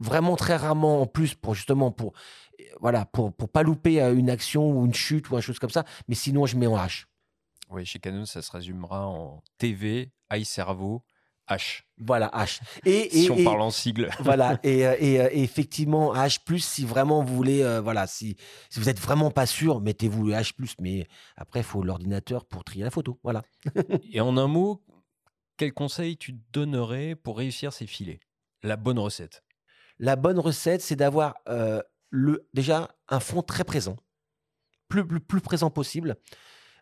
Vraiment 0.00 0.36
très 0.36 0.56
rarement 0.56 1.02
en 1.02 1.06
plus 1.06 1.34
pour 1.34 1.54
justement 1.54 1.90
pour 1.90 2.12
voilà 2.80 3.04
pour, 3.04 3.32
pour 3.32 3.48
pas 3.48 3.62
louper 3.62 4.02
euh, 4.02 4.14
une 4.14 4.30
action 4.30 4.70
ou 4.70 4.84
une 4.84 4.94
chute 4.94 5.30
ou 5.30 5.36
une 5.36 5.40
chose 5.40 5.58
comme 5.58 5.70
ça. 5.70 5.84
Mais 6.08 6.14
sinon, 6.14 6.46
je 6.46 6.56
mets 6.56 6.66
en 6.66 6.76
H. 6.76 7.04
Oui, 7.70 7.86
chez 7.86 7.98
Canon, 7.98 8.26
ça 8.26 8.42
se 8.42 8.50
résumera 8.50 9.06
en 9.06 9.42
TV, 9.58 10.12
cerveau, 10.44 11.04
H. 11.48 11.82
Voilà, 11.98 12.30
H. 12.34 12.60
Et, 12.84 13.08
si 13.12 13.30
on 13.30 13.44
parle 13.44 13.60
en 13.60 13.70
sigle. 13.70 14.10
Voilà, 14.20 14.58
et, 14.64 14.86
euh, 14.86 14.92
euh, 14.92 15.28
et, 15.30 15.42
effectivement, 15.42 16.14
H, 16.14 16.40
si 16.58 16.84
vraiment 16.84 17.22
vous 17.22 17.34
voulez, 17.34 17.62
euh, 17.62 17.80
voilà, 17.80 18.06
si, 18.06 18.36
si 18.70 18.80
vous 18.80 18.86
n'êtes 18.86 19.00
vraiment 19.00 19.30
pas 19.30 19.46
sûr, 19.46 19.80
mettez-vous 19.80 20.26
le 20.26 20.32
H, 20.34 20.52
mais 20.80 21.06
après, 21.36 21.60
il 21.60 21.64
faut 21.64 21.82
l'ordinateur 21.82 22.44
pour 22.44 22.64
trier 22.64 22.84
la 22.84 22.90
photo. 22.90 23.18
Voilà. 23.22 23.42
et 24.10 24.20
en 24.20 24.36
un 24.36 24.48
mot, 24.48 24.82
quel 25.56 25.72
conseil 25.72 26.16
tu 26.16 26.34
donnerais 26.52 27.14
pour 27.14 27.38
réussir 27.38 27.72
ces 27.72 27.86
filets? 27.86 28.20
La 28.62 28.76
bonne 28.76 28.98
recette 28.98 29.42
La 29.98 30.16
bonne 30.16 30.38
recette, 30.38 30.82
c'est 30.82 30.96
d'avoir 30.96 31.36
le, 32.10 32.46
déjà 32.54 32.90
un 33.08 33.20
fond 33.20 33.42
très 33.42 33.64
présent, 33.64 33.96
plus, 34.88 35.06
plus 35.06 35.40
présent 35.40 35.70
possible. 35.70 36.16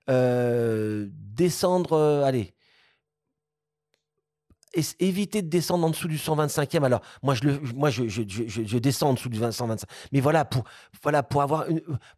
descendre, 0.08 2.22
allez, 2.24 2.54
éviter 5.00 5.42
de 5.42 5.48
descendre 5.48 5.86
en 5.86 5.90
dessous 5.90 6.08
du 6.08 6.16
125e. 6.16 6.84
Alors, 6.84 7.00
moi, 7.22 7.34
je, 7.34 7.44
le, 7.44 7.60
moi 7.74 7.90
je, 7.90 8.08
je, 8.08 8.22
je, 8.26 8.78
descends 8.78 9.10
en 9.10 9.14
dessous 9.14 9.28
du 9.28 9.38
125. 9.38 9.88
Mais 10.12 10.20
voilà, 10.20 10.44
pour, 10.44 10.64
voilà, 11.02 11.22
pour, 11.22 11.42
avoir, 11.42 11.66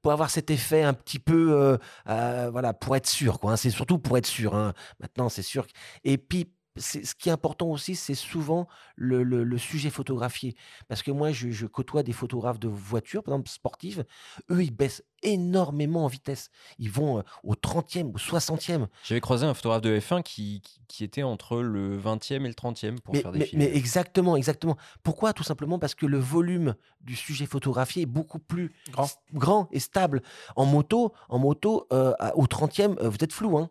pour 0.03 0.13
avoir 0.13 0.31
cet 0.31 0.51
effet 0.51 0.83
un 0.83 0.95
petit 0.95 1.19
peu, 1.19 1.53
euh, 1.53 1.77
euh, 2.09 2.51
voilà, 2.51 2.73
pour 2.73 2.97
être 2.97 3.07
sûr. 3.07 3.39
Hein. 3.43 3.57
c'est 3.57 3.71
surtout 3.71 3.99
pour 3.99 4.17
être 4.19 4.27
sûr. 4.27 4.55
Hein. 4.55 4.73
Maintenant, 5.01 5.29
c'est 5.29 5.43
sûr. 5.43 5.67
Et 6.05 6.19
puis, 6.19 6.53
ce 6.77 7.15
qui 7.15 7.29
est 7.29 7.33
important 7.33 7.71
aussi, 7.71 7.95
c'est 7.95 8.15
souvent 8.15 8.67
le, 8.97 9.59
sujet 9.59 9.91
photographié. 9.91 10.57
Parce 10.89 11.03
que 11.03 11.11
moi, 11.11 11.31
je, 11.31 11.67
côtoie 11.67 12.03
des 12.03 12.13
photographes 12.13 12.59
de 12.59 12.69
voitures, 12.69 13.23
par 13.23 13.35
exemple 13.35 13.51
sportives. 13.51 14.05
Eux, 14.51 14.63
ils 14.63 14.75
baissent 14.75 15.05
énormément 15.23 16.05
en 16.05 16.09
vitesse. 16.09 16.51
Ils 16.79 16.91
vont 16.91 17.19
euh, 17.19 17.23
au 17.45 17.55
30e, 17.55 18.13
au 18.13 18.19
60e. 18.19 18.89
J'avais 19.05 19.21
croisé 19.21 19.47
un 19.47 19.55
photographe 19.55 19.83
de 19.83 19.99
F1 19.99 20.23
qui, 20.23 20.63
qui, 20.89 21.05
était 21.05 21.23
entre 21.23 21.63
le 21.63 21.99
20e 21.99 22.45
et 22.45 22.49
le 22.49 22.53
30e 22.53 23.01
pour 23.01 23.17
faire 23.17 23.33
des 23.33 23.39
mais, 23.39 23.51
mais 23.55 23.77
exactement, 23.77 24.37
exactement. 24.37 24.77
Pourquoi? 25.03 25.33
Tout 25.33 25.43
simplement 25.43 25.79
parce 25.79 25.95
que 25.95 26.05
le 26.05 26.19
volume 26.19 26.75
du 27.01 27.17
sujet 27.17 27.47
photographié 27.47 28.03
est 28.03 28.07
beaucoup 28.07 28.39
plus 28.39 28.75
grand, 28.91 29.09
grand 29.33 29.69
et 29.73 29.81
stable. 29.81 30.23
En 30.57 30.67
moto, 30.67 31.15
en 31.29 31.39
moto 31.39 31.87
euh, 31.93 32.13
au 32.35 32.45
30e, 32.45 32.99
euh, 33.01 33.09
vous 33.09 33.19
êtes 33.23 33.33
flou. 33.33 33.57
Hein 33.57 33.71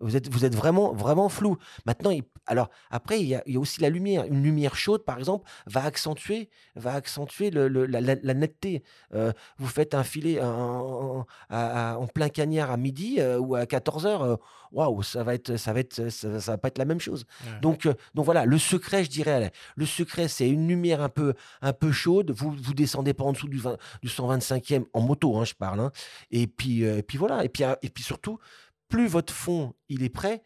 vous 0.00 0.16
êtes, 0.16 0.32
vous 0.32 0.44
êtes 0.44 0.54
vraiment, 0.54 0.92
vraiment 0.92 1.28
flou. 1.28 1.56
Maintenant, 1.86 2.10
alors 2.50 2.68
après, 2.90 3.20
il 3.20 3.28
y, 3.28 3.34
a, 3.36 3.42
aussi 3.60 3.80
la 3.80 3.88
lumière. 3.88 4.24
Une 4.24 4.42
lumière 4.42 4.74
chaude, 4.74 5.04
par 5.04 5.18
exemple, 5.18 5.48
va 5.66 5.84
accentuer, 5.84 6.50
va 6.74 6.94
accentuer 6.94 7.50
le, 7.50 7.68
la, 7.68 8.34
netteté. 8.34 8.82
Euh, 9.14 9.32
vous 9.58 9.68
faites 9.68 9.94
un 9.94 10.02
filet 10.02 10.40
en, 10.42 11.26
en, 11.48 12.06
plein 12.08 12.28
cagnard 12.28 12.72
à 12.72 12.76
midi 12.76 13.20
euh, 13.20 13.38
ou 13.38 13.54
à 13.54 13.66
14 13.66 14.04
h 14.04 14.38
waouh, 14.72 15.02
ça 15.02 15.22
va 15.22 15.34
être, 15.34 15.56
ça 15.56 15.72
va 15.72 15.80
être, 15.80 16.10
ça, 16.10 16.28
va 16.28 16.58
pas 16.58 16.68
être 16.68 16.78
la 16.78 16.84
même 16.84 17.00
chose. 17.00 17.24
Donc, 17.62 17.88
donc 18.14 18.24
voilà, 18.24 18.44
le 18.44 18.58
secret, 18.58 19.04
je 19.04 19.10
dirais, 19.10 19.52
le 19.76 19.86
secret, 19.86 20.26
c'est 20.26 20.48
une 20.48 20.66
lumière 20.66 21.02
un 21.02 21.08
peu, 21.08 21.34
un 21.62 21.72
peu 21.72 21.92
chaude. 21.92 22.32
Vous, 22.32 22.50
vous 22.50 22.74
descendez 22.74 23.14
pas 23.14 23.24
en 23.24 23.32
dessous 23.32 23.48
du, 23.48 23.60
du 24.02 24.08
125e 24.08 24.86
en 24.92 25.00
moto, 25.00 25.36
hein, 25.36 25.44
je 25.44 25.54
parle. 25.54 25.78
Hein. 25.78 25.92
Et 26.32 26.48
puis, 26.48 26.82
et 26.82 27.02
puis 27.04 27.16
voilà. 27.16 27.44
Et 27.44 27.48
puis, 27.48 27.62
et 27.82 27.88
puis 27.88 28.02
surtout, 28.02 28.40
plus 28.88 29.06
votre 29.06 29.32
fond 29.32 29.74
il 29.88 30.02
est 30.02 30.08
prêt, 30.08 30.42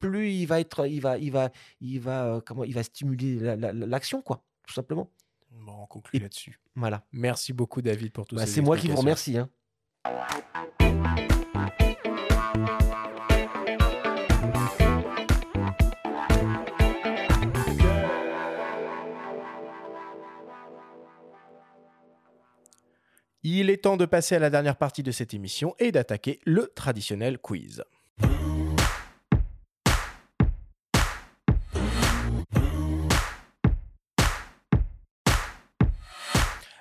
plus 0.00 0.32
il 0.32 0.46
va 0.46 0.60
être, 0.60 0.86
il 0.88 1.00
va, 1.00 1.18
il 1.18 1.30
va, 1.30 1.50
il 1.80 2.00
va, 2.00 2.24
euh, 2.24 2.40
comment, 2.44 2.64
il 2.64 2.74
va 2.74 2.82
stimuler 2.82 3.56
l'action, 3.56 4.22
quoi, 4.22 4.42
tout 4.66 4.74
simplement. 4.74 5.10
Bon, 5.52 5.74
on 5.82 5.86
conclut 5.86 6.18
là-dessus. 6.18 6.58
Voilà. 6.74 7.04
Merci 7.12 7.52
beaucoup, 7.52 7.82
David, 7.82 8.12
pour 8.12 8.26
tout 8.26 8.36
ça. 8.36 8.42
Bah, 8.44 8.50
c'est 8.50 8.62
moi 8.62 8.76
qui 8.76 8.88
vous 8.88 8.96
remercie. 8.96 9.36
Hein. 9.36 9.48
Il 23.42 23.70
est 23.70 23.78
temps 23.78 23.96
de 23.96 24.04
passer 24.04 24.36
à 24.36 24.38
la 24.38 24.50
dernière 24.50 24.76
partie 24.76 25.02
de 25.02 25.10
cette 25.10 25.34
émission 25.34 25.74
et 25.78 25.92
d'attaquer 25.92 26.40
le 26.44 26.70
traditionnel 26.74 27.38
quiz. 27.38 27.82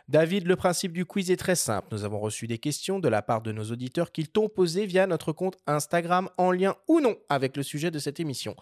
David, 0.09 0.47
le 0.47 0.55
principe 0.55 0.91
du 0.91 1.05
quiz 1.05 1.29
est 1.29 1.37
très 1.37 1.53
simple. 1.53 1.89
Nous 1.91 2.03
avons 2.03 2.19
reçu 2.19 2.47
des 2.47 2.57
questions 2.57 2.97
de 2.97 3.07
la 3.07 3.21
part 3.21 3.43
de 3.43 3.51
nos 3.51 3.65
auditeurs 3.65 4.11
qu'ils 4.11 4.29
t'ont 4.29 4.49
posées 4.49 4.87
via 4.87 5.05
notre 5.05 5.33
compte 5.33 5.59
Instagram 5.67 6.31
en 6.39 6.51
lien 6.51 6.75
ou 6.87 6.99
non 6.99 7.15
avec 7.29 7.55
le 7.55 7.61
sujet 7.61 7.91
de 7.91 7.99
cette 7.99 8.19
émission. 8.19 8.55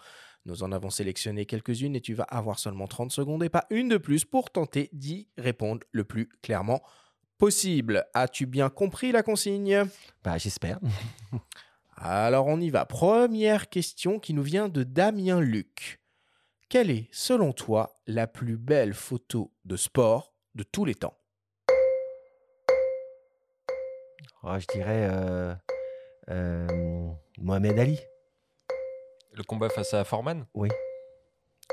Nous 0.44 0.62
en 0.62 0.72
avons 0.72 0.90
sélectionné 0.90 1.46
quelques-unes 1.46 1.96
et 1.96 2.02
tu 2.02 2.12
vas 2.12 2.24
avoir 2.24 2.58
seulement 2.58 2.86
30 2.86 3.10
secondes 3.10 3.42
et 3.42 3.48
pas 3.48 3.64
une 3.70 3.88
de 3.88 3.96
plus 3.96 4.26
pour 4.26 4.50
tenter 4.50 4.90
d'y 4.92 5.26
répondre 5.38 5.86
le 5.90 6.04
plus 6.04 6.28
clairement 6.42 6.82
possible. 7.38 8.04
As-tu 8.12 8.44
bien 8.44 8.68
compris 8.68 9.10
la 9.10 9.22
consigne? 9.22 9.84
Bah 10.22 10.36
j'espère. 10.36 10.78
Alors 11.96 12.46
on 12.48 12.60
y 12.60 12.68
va. 12.68 12.84
Première 12.84 13.70
question 13.70 14.18
qui 14.18 14.34
nous 14.34 14.42
vient 14.42 14.68
de 14.68 14.82
Damien 14.82 15.40
Luc. 15.40 15.98
Quelle 16.68 16.90
est, 16.90 17.08
selon 17.10 17.54
toi, 17.54 17.98
la 18.06 18.26
plus 18.26 18.58
belle 18.58 18.92
photo 18.92 19.50
de 19.64 19.76
sport 19.76 20.34
de 20.54 20.62
tous 20.62 20.84
les 20.84 20.94
temps? 20.94 21.17
Je 24.56 24.66
dirais 24.66 25.08
euh, 25.10 25.54
euh, 26.30 27.10
Mohamed 27.38 27.78
Ali. 27.78 28.00
Le 29.34 29.42
combat 29.42 29.68
face 29.68 29.94
à 29.94 30.04
Foreman? 30.04 30.46
Oui. 30.54 30.68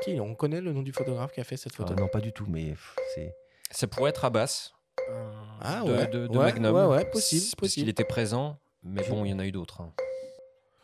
Qui? 0.03 0.19
On 0.19 0.35
connaît 0.35 0.61
le 0.61 0.73
nom 0.73 0.84
du 0.84 0.91
photographe 0.91 1.31
qui 1.31 1.39
a 1.39 1.43
fait 1.43 1.57
cette 1.57 1.73
photo? 1.73 1.93
ah, 1.97 2.02
Non, 2.02 2.07
pas 2.07 2.19
du 2.19 2.34
tout, 2.34 2.45
mais 2.47 2.76
c'est. 3.14 3.34
Ça 3.72 3.88
pourrait 3.88 4.10
être 4.10 4.26
Abbas. 4.26 4.73
Euh, 5.10 5.31
ah, 5.61 5.81
de, 5.84 5.91
ouais. 5.91 6.07
de, 6.07 6.27
Magnum. 6.27 6.76
Ouais, 6.76 6.85
ouais, 6.97 7.06
possible. 7.06 7.45
Parce 7.60 7.73
qu'il 7.73 7.89
était 7.89 8.03
présent, 8.03 8.60
mais 8.84 9.03
bon, 9.07 9.26
il 9.26 9.31
y 9.31 9.34
en 9.34 9.39
a 9.39 9.45
eu 9.45 9.52
d'autres. 9.52 9.81
Hein. 9.81 9.93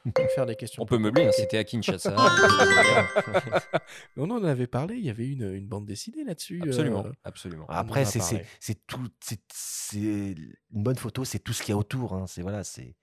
On 0.06 0.12
peut 0.12 0.28
faire 0.34 0.46
des 0.46 0.56
questions. 0.56 0.82
On 0.82 0.86
peut 0.86 0.98
meubler, 0.98 1.28
hein, 1.28 1.32
c'était 1.32 1.58
à 1.58 1.64
Kinshasa. 1.64 2.16
on 4.18 4.30
en 4.32 4.44
avait 4.44 4.68
parlé, 4.68 4.96
il 4.96 5.06
y 5.06 5.10
avait 5.10 5.28
une, 5.28 5.54
une 5.54 5.68
bande 5.68 5.86
dessinée 5.86 6.24
là-dessus. 6.24 6.62
Absolument, 6.64 7.06
absolument. 7.24 7.66
Après, 7.70 8.06
c'est 8.06 8.88
tout, 8.88 9.08
c'est 9.20 10.32
une 10.32 10.56
bonne 10.72 10.98
photo, 10.98 11.24
c'est 11.24 11.40
tout 11.40 11.54
ce 11.54 11.62
qu'il 11.62 11.72
y 11.72 11.74
a 11.74 11.78
autour. 11.78 12.14
Hein. 12.14 12.26
C'est 12.28 12.42
voilà, 12.42 12.64
c'est 12.64 12.96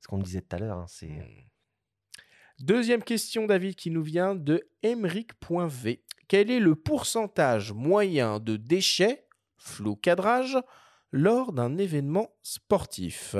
ce 0.00 0.08
qu'on 0.08 0.18
disait 0.18 0.40
tout 0.40 0.56
à 0.56 0.58
l'heure. 0.58 0.78
Hein. 0.78 0.86
C'est 0.88 1.06
hmm. 1.06 1.44
Deuxième 2.60 3.04
question, 3.04 3.46
David, 3.46 3.76
qui 3.76 3.90
nous 3.90 4.02
vient 4.02 4.34
de 4.34 4.68
Emric.v. 4.82 6.02
Quel 6.26 6.50
est 6.50 6.58
le 6.58 6.74
pourcentage 6.74 7.72
moyen 7.72 8.40
de 8.40 8.56
déchets, 8.56 9.28
flou 9.56 9.94
cadrage, 9.94 10.58
lors 11.12 11.52
d'un 11.52 11.78
événement 11.78 12.34
sportif? 12.42 13.36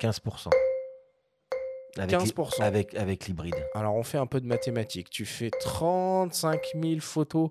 15%. 0.00 0.50
Avec 1.98 2.16
15%. 2.16 2.62
avec, 2.62 2.94
avec 2.94 3.26
l'hybride. 3.26 3.54
Alors, 3.74 3.94
on 3.94 4.02
fait 4.02 4.18
un 4.18 4.26
peu 4.26 4.40
de 4.40 4.46
mathématiques. 4.46 5.10
Tu 5.10 5.26
fais 5.26 5.50
35 5.50 6.72
000 6.74 7.00
photos 7.00 7.50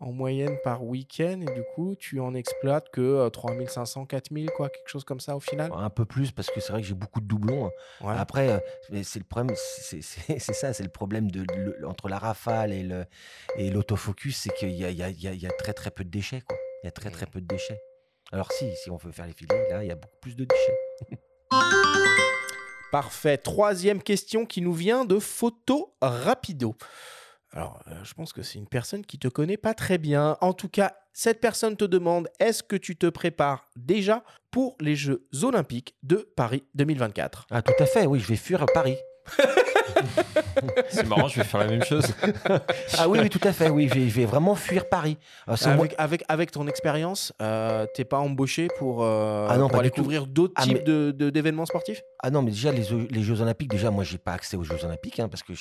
en 0.00 0.12
moyenne 0.12 0.58
par 0.62 0.84
week-end 0.84 1.40
et 1.40 1.54
du 1.54 1.62
coup, 1.74 1.94
tu 1.98 2.20
en 2.20 2.34
exploites 2.34 2.88
que 2.90 3.28
3500, 3.28 4.02
euh, 4.02 4.04
4000, 4.06 4.50
quoi, 4.50 4.68
quelque 4.68 4.88
chose 4.88 5.04
comme 5.04 5.20
ça 5.20 5.36
au 5.36 5.40
final 5.40 5.70
Un 5.74 5.90
peu 5.90 6.04
plus 6.04 6.32
parce 6.32 6.50
que 6.50 6.60
c'est 6.60 6.72
vrai 6.72 6.82
que 6.82 6.86
j'ai 6.86 6.94
beaucoup 6.94 7.20
de 7.20 7.26
doublons. 7.26 7.70
Hein. 8.02 8.16
Après, 8.18 8.50
euh, 8.50 9.02
c'est 9.02 9.18
le 9.18 9.24
problème, 9.24 9.54
c'est 9.56 10.02
ça, 10.02 10.72
c'est 10.72 10.82
le 10.82 10.90
problème 10.90 11.30
de, 11.30 11.44
entre 11.86 12.08
la 12.08 12.18
rafale 12.18 12.72
et 12.72 12.82
le 12.82 13.06
et 13.56 13.70
l'autofocus, 13.70 14.36
c'est 14.36 14.54
qu'il 14.54 14.70
y 14.72 14.84
a, 14.84 14.90
y, 14.90 15.02
a, 15.02 15.10
y 15.10 15.46
a, 15.46 15.50
très 15.50 15.72
très 15.72 15.90
peu 15.90 16.04
de 16.04 16.10
déchets, 16.10 16.42
quoi. 16.46 16.56
Il 16.82 16.86
y 16.86 16.88
a 16.88 16.92
très 16.92 17.10
très 17.10 17.26
peu 17.26 17.40
de 17.40 17.46
déchets. 17.46 17.80
Alors 18.32 18.52
si, 18.52 18.74
si 18.76 18.90
on 18.90 18.96
veut 18.96 19.12
faire 19.12 19.26
les 19.26 19.32
filets, 19.32 19.70
là, 19.70 19.82
il 19.82 19.88
y 19.88 19.92
a 19.92 19.96
beaucoup 19.96 20.18
plus 20.20 20.36
de 20.36 20.44
déchets. 20.44 21.20
Parfait. 22.92 23.36
Troisième 23.36 24.02
question 24.02 24.46
qui 24.46 24.62
nous 24.62 24.72
vient 24.72 25.04
de 25.04 25.18
Photo 25.18 25.94
Rapido. 26.00 26.76
Alors, 27.52 27.80
euh, 27.88 27.94
je 28.04 28.14
pense 28.14 28.32
que 28.32 28.42
c'est 28.42 28.58
une 28.58 28.68
personne 28.68 29.04
qui 29.04 29.18
te 29.18 29.28
connaît 29.28 29.56
pas 29.56 29.74
très 29.74 29.98
bien. 29.98 30.36
En 30.40 30.52
tout 30.52 30.68
cas, 30.68 30.94
cette 31.12 31.40
personne 31.40 31.76
te 31.76 31.84
demande 31.84 32.28
est-ce 32.38 32.62
que 32.62 32.76
tu 32.76 32.96
te 32.96 33.06
prépares 33.06 33.64
déjà 33.76 34.22
pour 34.50 34.76
les 34.80 34.94
Jeux 34.94 35.26
Olympiques 35.42 35.96
de 36.02 36.28
Paris 36.36 36.64
2024 36.74 37.46
Ah, 37.50 37.62
tout 37.62 37.72
à 37.78 37.86
fait, 37.86 38.06
oui, 38.06 38.20
je 38.20 38.26
vais 38.26 38.36
fuir 38.36 38.62
à 38.62 38.66
Paris. 38.66 38.96
C'est 40.88 41.06
marrant, 41.06 41.28
je 41.28 41.36
vais 41.36 41.44
faire 41.44 41.60
la 41.60 41.66
même 41.66 41.84
chose. 41.84 42.06
ah 42.98 43.08
oui, 43.08 43.18
oui, 43.22 43.30
tout 43.30 43.40
à 43.42 43.52
fait. 43.52 43.68
Oui, 43.68 43.88
je 43.92 43.98
vais, 43.98 44.24
vraiment 44.24 44.54
fuir 44.54 44.88
Paris. 44.88 45.16
Euh, 45.48 45.56
avec, 45.64 45.94
avec, 45.98 46.24
avec, 46.28 46.50
ton 46.50 46.66
expérience, 46.66 47.32
euh, 47.42 47.86
t'es 47.94 48.04
pas 48.04 48.18
embauché 48.18 48.68
pour, 48.78 49.02
euh, 49.02 49.46
ah 49.48 49.56
non, 49.58 49.68
pour 49.68 49.80
aller 49.80 49.90
couvrir 49.90 50.26
d'autres 50.26 50.54
ah, 50.56 50.62
types 50.62 50.84
de, 50.84 51.10
d'événements 51.30 51.66
sportifs? 51.66 52.02
Ah 52.22 52.30
non, 52.30 52.42
mais 52.42 52.50
déjà 52.50 52.72
les, 52.72 52.84
les, 53.10 53.22
Jeux 53.22 53.40
Olympiques, 53.40 53.70
déjà 53.70 53.90
moi 53.90 54.04
j'ai 54.04 54.18
pas 54.18 54.32
accès 54.32 54.56
aux 54.56 54.64
Jeux 54.64 54.84
Olympiques, 54.84 55.20
hein, 55.20 55.28
parce 55.28 55.42
que 55.42 55.52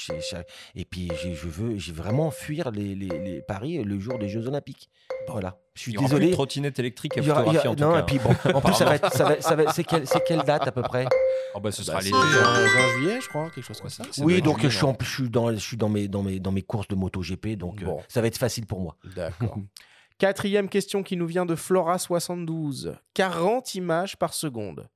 et 0.76 0.85
puis 0.85 1.11
je 1.23 1.47
veux, 1.47 1.77
j'ai 1.77 1.93
vraiment 1.93 2.31
fuir 2.31 2.72
les, 2.72 2.95
les, 2.95 3.41
Paris 3.41 3.84
le 3.84 3.99
jour 3.99 4.18
des 4.19 4.30
Jeux 4.30 4.47
Olympiques. 4.47 4.89
Voilà. 5.27 5.57
Je 5.76 5.81
suis 5.81 5.93
désolé. 5.93 6.27
Plus 6.27 6.30
de 6.30 6.34
trottinette 6.34 6.80
électrique 6.80 7.18
à 7.18 7.22
photographier 7.22 7.69
en 7.69 7.76
tout 7.76 7.84
non, 7.84 7.99
Et 7.99 8.03
puis 8.03 8.18
bon, 8.18 8.34
en 8.53 8.61
plus 8.61 8.73
ça 8.73 8.85
va 8.85 8.95
être, 8.95 9.11
ça 9.11 9.26
va, 9.26 9.41
ça 9.41 9.56
va, 9.56 9.73
c'est 9.73 9.84
quelle, 9.84 10.06
quelle 10.26 10.41
date 10.43 10.68
à 10.68 10.72
peu 10.72 10.81
près? 10.81 11.06
Oh 11.53 11.60
bah, 11.60 11.72
ce 11.72 11.84
sera 11.84 11.97
bah, 11.97 12.03
l'été. 12.03 12.15
Hein. 12.15 12.97
juillet, 12.97 13.19
je 13.22 13.27
crois, 13.27 13.49
quelque 13.49 13.65
chose 13.65 13.81
comme 13.81 13.89
ça. 13.89 14.03
Oui, 14.19 14.41
donc 14.41 14.61
je 14.61 14.69
suis, 14.69 14.85
en, 14.85 14.95
je 14.99 15.06
suis, 15.06 15.30
dans, 15.30 15.52
je 15.52 15.57
suis 15.57 15.76
dans, 15.76 15.89
mes, 15.89 16.07
dans, 16.07 16.23
mes, 16.23 16.39
dans 16.39 16.53
mes 16.53 16.61
courses 16.61 16.88
de 16.88 16.95
MotoGP, 16.95 17.57
donc 17.57 17.84
euh, 17.84 17.88
ça 18.07 18.22
va 18.22 18.27
être 18.27 18.38
facile 18.38 18.65
pour 18.65 18.80
moi. 18.80 18.95
D'accord. 19.15 19.57
Quatrième 20.18 20.69
question 20.69 21.03
qui 21.03 21.18
nous 21.18 21.27
vient 21.27 21.45
de 21.45 21.56
Flora72. 21.56 22.95
40 23.14 23.76
images 23.76 24.15
par 24.15 24.34
seconde. 24.34 24.88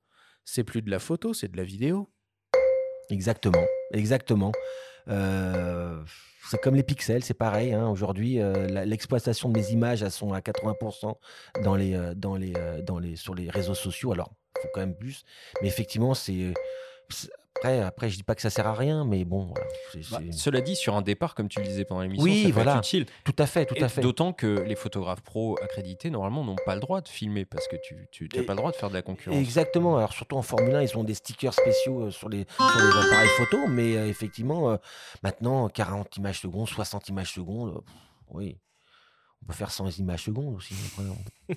C'est 0.46 0.64
plus 0.64 0.80
de 0.80 0.90
la 0.90 0.98
photo, 0.98 1.34
c'est 1.34 1.52
de 1.52 1.58
la 1.58 1.64
vidéo. 1.64 2.08
Exactement, 3.10 3.66
exactement. 3.92 4.52
Euh, 5.10 6.02
c'est 6.48 6.60
comme 6.60 6.74
les 6.74 6.82
pixels, 6.82 7.22
c'est 7.22 7.34
pareil. 7.34 7.72
Hein. 7.72 7.88
Aujourd'hui, 7.88 8.40
euh, 8.40 8.84
l'exploitation 8.84 9.48
de 9.48 9.58
mes 9.58 9.70
images, 9.70 10.02
elles 10.02 10.10
sont 10.10 10.32
à 10.32 10.40
80% 10.40 11.14
dans 11.62 11.74
les, 11.74 11.98
dans 12.16 12.36
les, 12.36 12.52
dans 12.82 12.98
les, 12.98 13.16
sur 13.16 13.34
les 13.34 13.50
réseaux 13.50 13.74
sociaux. 13.74 14.12
Alors, 14.12 14.32
il 14.56 14.62
faut 14.62 14.68
quand 14.74 14.80
même 14.80 14.96
plus. 14.96 15.24
Mais 15.62 15.68
effectivement, 15.68 16.14
c'est 16.14 16.54
après, 17.56 17.80
après, 17.80 18.08
je 18.08 18.16
dis 18.16 18.22
pas 18.22 18.34
que 18.34 18.40
ça 18.40 18.48
sert 18.48 18.66
à 18.66 18.74
rien, 18.74 19.04
mais 19.04 19.24
bon. 19.24 19.52
Bah, 20.10 20.20
cela 20.32 20.60
dit, 20.60 20.76
sur 20.76 20.94
un 20.94 21.02
départ, 21.02 21.34
comme 21.34 21.48
tu 21.48 21.60
le 21.60 21.66
disais 21.66 21.84
pendant 21.84 22.00
l'émission, 22.00 22.24
oui, 22.24 22.44
ça 22.44 22.50
voilà. 22.52 22.72
être 22.72 22.78
utile. 22.78 23.06
Tout 23.24 23.34
à 23.38 23.46
fait, 23.46 23.66
tout 23.66 23.74
à 23.80 23.88
fait. 23.88 24.00
D'autant 24.00 24.32
que 24.32 24.46
les 24.46 24.76
photographes 24.76 25.20
pro 25.20 25.58
accrédités, 25.62 26.10
normalement, 26.10 26.44
n'ont 26.44 26.56
pas 26.64 26.74
le 26.74 26.80
droit 26.80 27.00
de 27.02 27.08
filmer 27.08 27.44
parce 27.44 27.68
que 27.68 27.76
tu 27.82 28.28
n'as 28.34 28.44
pas 28.44 28.52
le 28.52 28.56
droit 28.56 28.70
de 28.70 28.76
faire 28.76 28.88
de 28.88 28.94
la 28.94 29.02
concurrence. 29.02 29.38
Exactement. 29.38 29.98
Alors, 29.98 30.12
surtout 30.12 30.36
en 30.36 30.42
Formule 30.42 30.74
1, 30.74 30.82
ils 30.82 30.96
ont 30.96 31.04
des 31.04 31.14
stickers 31.14 31.52
spéciaux 31.52 32.04
euh, 32.04 32.10
sur, 32.10 32.28
les, 32.28 32.46
sur 32.56 32.78
les 32.78 33.06
appareils 33.06 33.28
photo, 33.36 33.66
mais 33.68 33.96
euh, 33.96 34.08
effectivement, 34.08 34.70
euh, 34.70 34.76
maintenant, 35.22 35.68
40 35.68 36.16
images 36.16 36.40
secondes, 36.40 36.68
60 36.68 37.08
images 37.08 37.32
secondes, 37.32 37.82
oui. 38.30 38.58
On 39.42 39.46
peut 39.46 39.54
faire 39.54 39.70
100 39.70 39.98
images 39.98 40.24
secondes 40.24 40.56
aussi. 40.56 40.74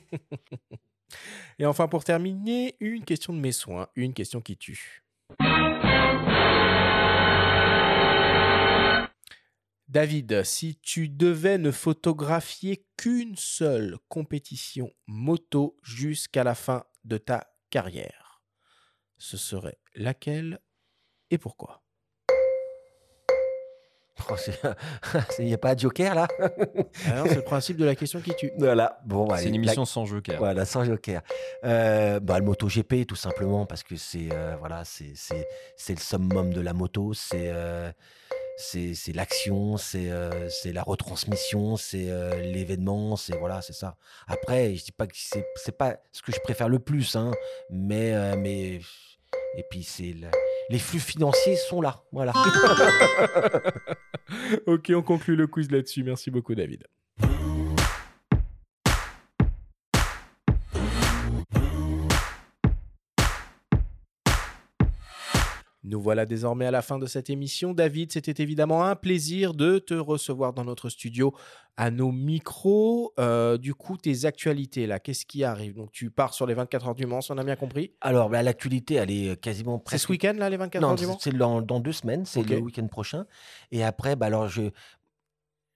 Et 1.59 1.65
enfin, 1.65 1.87
pour 1.87 2.03
terminer, 2.03 2.75
une 2.79 3.05
question 3.05 3.33
de 3.33 3.39
mes 3.39 3.51
soins, 3.51 3.87
une 3.95 4.13
question 4.13 4.41
qui 4.41 4.57
tue. 4.57 5.03
David, 9.93 10.43
si 10.43 10.79
tu 10.81 11.07
devais 11.07 11.59
ne 11.59 11.69
photographier 11.69 12.83
qu'une 12.97 13.35
seule 13.35 13.99
compétition 14.09 14.89
moto 15.05 15.77
jusqu'à 15.83 16.43
la 16.43 16.55
fin 16.55 16.85
de 17.03 17.19
ta 17.19 17.45
carrière, 17.69 18.41
ce 19.19 19.37
serait 19.37 19.77
laquelle 19.93 20.59
et 21.29 21.37
pourquoi? 21.37 21.83
Oh, 24.31 24.35
il 25.37 25.45
n'y 25.45 25.53
a 25.53 25.57
pas 25.59 25.75
de 25.75 25.81
joker 25.81 26.15
là? 26.15 26.27
Alors, 27.05 27.27
c'est 27.27 27.35
le 27.35 27.41
principe 27.43 27.77
de 27.77 27.85
la 27.85 27.95
question 27.95 28.19
qui 28.19 28.33
tue. 28.35 28.51
Voilà. 28.57 28.99
Bon, 29.05 29.27
c'est 29.35 29.49
une 29.49 29.55
émission 29.55 29.85
sans 29.85 30.05
joker. 30.05 30.37
Voilà, 30.39 30.65
sans 30.65 30.85
joker. 30.85 31.21
Euh, 31.65 32.19
bah, 32.19 32.39
le 32.39 32.45
MotoGP, 32.45 33.05
tout 33.07 33.15
simplement, 33.15 33.67
parce 33.67 33.83
que 33.83 33.95
c'est 33.95 34.29
euh, 34.31 34.55
voilà, 34.59 34.83
c'est 34.85 35.13
le 35.89 35.99
summum 35.99 36.51
de 36.51 36.61
la 36.61 36.73
moto. 36.73 37.13
C'est 37.13 37.51
euh, 37.53 37.91
c'est 38.55 39.13
l'action, 39.13 39.77
c'est 39.77 40.09
c'est 40.49 40.73
la 40.73 40.83
retransmission, 40.83 41.77
c'est 41.77 42.09
l'événement, 42.41 43.15
c'est 43.15 43.37
voilà, 43.37 43.61
c'est 43.61 43.73
ça. 43.73 43.97
Après, 44.27 44.75
je 44.75 44.83
dis 44.83 44.91
pas 44.91 45.07
que 45.07 45.15
c'est 45.15 45.77
pas 45.77 45.97
ce 46.11 46.21
que 46.21 46.31
je 46.31 46.39
préfère 46.39 46.69
le 46.69 46.79
plus, 46.79 47.15
hein, 47.15 47.31
mais 47.69 48.35
mais 48.37 48.79
et 49.55 49.63
puis 49.69 49.83
c'est 49.83 50.15
les 50.69 50.79
flux 50.79 50.99
financiers 50.99 51.55
sont 51.55 51.81
là. 51.81 52.03
Voilà. 52.11 52.33
ok, 54.65 54.91
on 54.95 55.01
conclut 55.01 55.35
le 55.35 55.47
quiz 55.47 55.71
là-dessus. 55.71 56.03
Merci 56.03 56.31
beaucoup, 56.31 56.55
David. 56.55 56.85
Nous 65.93 66.01
voilà 66.01 66.25
désormais 66.25 66.65
à 66.65 66.71
la 66.71 66.81
fin 66.81 66.97
de 66.97 67.05
cette 67.05 67.29
émission. 67.29 67.71
David, 67.71 68.11
c'était 68.11 68.41
évidemment 68.41 68.83
un 68.83 68.95
plaisir 68.95 69.53
de 69.53 69.77
te 69.77 69.93
recevoir 69.93 70.51
dans 70.51 70.65
notre 70.65 70.89
studio 70.89 71.35
à 71.77 71.91
nos 71.91 72.11
micros. 72.11 73.13
Euh, 73.19 73.59
du 73.59 73.75
coup, 73.75 73.95
tes 73.95 74.25
actualités, 74.25 74.87
là, 74.87 74.99
qu'est-ce 74.99 75.23
qui 75.23 75.43
arrive? 75.43 75.75
Donc, 75.75 75.91
tu 75.91 76.09
pars 76.09 76.33
sur 76.33 76.47
les 76.47 76.55
24 76.55 76.87
heures 76.87 76.95
du 76.95 77.05
Mans, 77.05 77.19
on 77.29 77.37
a 77.37 77.43
bien 77.43 77.55
compris 77.55 77.91
Alors, 78.01 78.31
bah, 78.31 78.41
l'actualité, 78.41 78.95
elle 78.95 79.11
est 79.11 79.39
quasiment 79.39 79.77
presque. 79.77 80.01
C'est 80.01 80.07
ce 80.07 80.11
week-end, 80.11 80.33
là, 80.35 80.49
les 80.49 80.57
24 80.57 80.83
heures 80.83 80.95
du 80.95 81.05
Mans? 81.05 81.17
c'est 81.19 81.37
dans, 81.37 81.61
deux 81.61 81.91
semaines, 81.91 82.25
c'est 82.25 82.41
le 82.41 82.57
week-end 82.57 82.87
prochain. 82.87 83.25
Et 83.71 83.83
après, 83.83 84.15
bah, 84.15 84.25
alors, 84.25 84.47
je, 84.47 84.71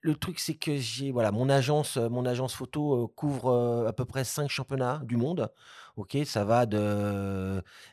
le 0.00 0.14
truc, 0.14 0.38
c'est 0.38 0.54
que 0.54 0.76
j'ai 0.76 1.10
voilà, 1.12 1.32
mon 1.32 1.48
agence, 1.48 1.96
mon 1.96 2.24
agence 2.24 2.54
photo 2.54 3.08
couvre 3.16 3.86
à 3.88 3.92
peu 3.92 4.04
près 4.04 4.24
cinq 4.24 4.48
championnats 4.50 5.00
du 5.04 5.16
monde. 5.16 5.50
Ok, 5.96 6.16
ça 6.24 6.44
va 6.44 6.64
de, 6.66 6.76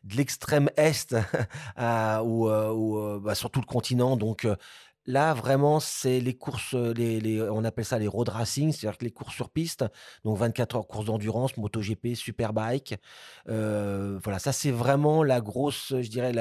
de 0.03 0.15
l'extrême 0.15 0.69
est 0.77 1.15
à, 1.75 2.23
ou, 2.23 2.47
bah, 3.19 3.33
sur 3.35 3.49
tout 3.49 3.61
le 3.61 3.65
continent. 3.65 4.15
Donc 4.17 4.47
Là, 5.07 5.35
vraiment, 5.35 5.79
c'est 5.79 6.19
les 6.19 6.33
courses, 6.33 6.73
les, 6.73 7.41
on 7.51 7.63
appelle 7.63 7.85
ça 7.85 7.99
les 7.99 8.07
road 8.07 8.27
racing, 8.29 8.71
c'est-à-dire 8.71 8.97
les 9.01 9.11
courses 9.11 9.35
sur 9.35 9.51
piste, 9.51 9.85
donc 10.23 10.37
24 10.39 10.77
heures 10.77 10.87
courses 10.87 11.05
d'endurance, 11.05 11.55
MotoGP, 11.57 12.15
Superbike. 12.15 12.95
Euh, 13.47 14.19
voilà, 14.23 14.39
ça 14.39 14.51
c'est 14.51 14.71
vraiment 14.71 15.23
la 15.23 15.41
grosse, 15.41 15.93
je 16.01 16.09
dirais, 16.09 16.33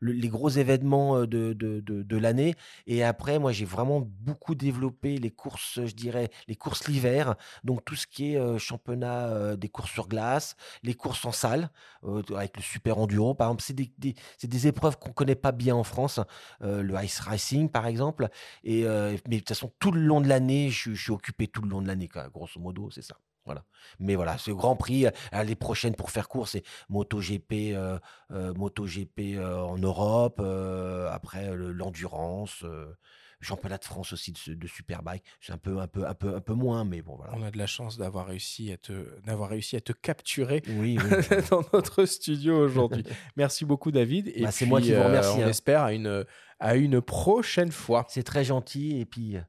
les 0.00 0.28
gros 0.28 0.48
événements 0.48 1.20
de, 1.20 1.52
de, 1.52 1.80
de, 1.80 2.16
l'année. 2.16 2.56
Et 2.88 3.04
après, 3.04 3.38
moi, 3.38 3.52
j'ai 3.52 3.66
vraiment 3.66 4.00
beaucoup 4.00 4.56
développé 4.56 5.18
les 5.18 5.30
courses, 5.30 5.78
je 5.84 5.94
dirais, 5.94 6.28
les 6.48 6.56
courses 6.56 6.88
l'hiver, 6.88 7.36
donc 7.62 7.84
tout 7.84 7.94
ce 7.94 8.08
qui 8.08 8.34
est 8.34 8.58
championnat 8.58 9.56
des 9.56 9.68
courses 9.68 9.92
sur 9.92 10.08
glace, 10.08 10.56
les 10.82 10.94
courses 10.94 11.24
en 11.24 11.32
salle, 11.32 11.70
avec 12.34 12.56
le 12.56 12.62
super 12.62 12.98
enduro, 12.98 13.34
par 13.34 13.48
exemple, 13.48 13.62
c'est 13.62 13.74
des, 13.74 13.92
des, 13.98 14.66
épreuves 14.66 14.98
qu'on 14.98 15.12
connaît 15.12 15.36
pas 15.36 15.52
bien 15.52 15.76
en 15.76 15.84
France, 15.84 16.20
le 16.60 16.94
ice 17.02 17.20
racing 17.20 17.59
par 17.68 17.86
exemple. 17.86 18.28
Et, 18.64 18.84
euh, 18.84 19.16
mais 19.28 19.36
de 19.36 19.40
toute 19.40 19.48
façon, 19.48 19.72
tout 19.78 19.92
le 19.92 20.00
long 20.00 20.20
de 20.20 20.28
l'année, 20.28 20.70
je, 20.70 20.92
suis 20.94 21.12
occupé 21.12 21.46
tout 21.46 21.62
le 21.62 21.68
long 21.68 21.82
de 21.82 21.88
l'année, 21.88 22.08
grosso 22.32 22.60
modo, 22.60 22.90
c'est 22.90 23.02
ça. 23.02 23.16
Voilà. 23.46 23.64
Mais 23.98 24.14
voilà, 24.14 24.38
ce 24.38 24.50
Grand 24.50 24.76
Prix, 24.76 25.06
euh, 25.06 25.42
les 25.42 25.56
prochaines 25.56 25.94
pour 25.94 26.10
faire 26.10 26.28
court, 26.28 26.46
c'est 26.46 26.62
MotoGP, 26.88 27.72
euh, 27.74 27.98
MotoGP 28.30 29.38
en 29.38 29.78
Europe, 29.78 30.40
après 30.40 31.54
l'endurance 31.56 32.64
championnat 33.40 33.78
de 33.78 33.84
France 33.84 34.12
aussi 34.12 34.32
de, 34.46 34.66
superbike. 34.66 35.22
C'est 35.40 35.52
un 35.52 35.58
peu, 35.58 35.78
un 35.80 35.86
peu, 35.86 36.06
un 36.06 36.14
peu, 36.14 36.34
un 36.34 36.40
peu 36.40 36.54
moins, 36.54 36.84
mais 36.84 37.02
bon 37.02 37.16
voilà. 37.16 37.32
On 37.36 37.42
a 37.42 37.50
de 37.50 37.58
la 37.58 37.66
chance 37.66 37.96
d'avoir 37.96 38.26
réussi 38.26 38.72
à 38.72 38.76
te, 38.76 39.20
d'avoir 39.24 39.50
réussi 39.50 39.76
à 39.76 39.80
te 39.80 39.92
capturer 39.92 40.62
oui, 40.68 40.98
dans 41.50 41.62
notre 41.72 42.04
studio 42.04 42.58
aujourd'hui. 42.58 43.04
Merci 43.36 43.64
beaucoup, 43.64 43.90
David. 43.90 44.30
Et 44.34 44.42
bah, 44.42 44.50
c'est 44.50 44.66
moi 44.66 44.80
qui 44.80 44.92
vous 44.92 45.02
remercie. 45.02 45.38
on 45.38 45.44
hein. 45.44 45.48
espère 45.48 45.82
à 45.82 45.92
une, 45.92 46.24
à 46.58 46.76
une 46.76 47.00
prochaine 47.00 47.72
fois. 47.72 48.06
C'est 48.08 48.22
très 48.22 48.44
gentil 48.44 49.00
et 49.00 49.06
puis 49.06 49.36
euh, 49.36 49.40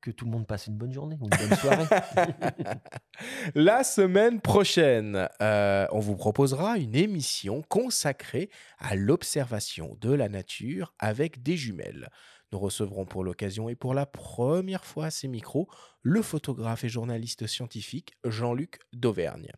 que 0.00 0.10
tout 0.10 0.24
le 0.24 0.30
monde 0.30 0.46
passe 0.46 0.66
une 0.66 0.76
bonne 0.76 0.92
journée 0.92 1.16
ou 1.20 1.24
une 1.24 1.48
bonne 1.48 1.58
soirée. 1.58 1.84
La 3.54 3.84
semaine 3.84 4.40
prochaine, 4.40 5.28
euh, 5.40 5.86
on 5.92 6.00
vous 6.00 6.16
proposera 6.16 6.78
une 6.78 6.94
émission 6.94 7.62
consacrée 7.68 8.50
à 8.78 8.94
l'observation 8.94 9.96
de 10.00 10.12
la 10.12 10.28
nature 10.28 10.94
avec 10.98 11.42
des 11.42 11.56
jumelles. 11.56 12.10
Nous 12.52 12.58
recevrons 12.58 13.04
pour 13.04 13.24
l'occasion 13.24 13.68
et 13.68 13.74
pour 13.74 13.92
la 13.92 14.06
première 14.06 14.84
fois 14.84 15.06
à 15.06 15.10
ces 15.10 15.28
micros 15.28 15.68
le 16.02 16.22
photographe 16.22 16.84
et 16.84 16.88
journaliste 16.88 17.46
scientifique 17.46 18.14
Jean-Luc 18.24 18.78
Dauvergne. 18.94 19.52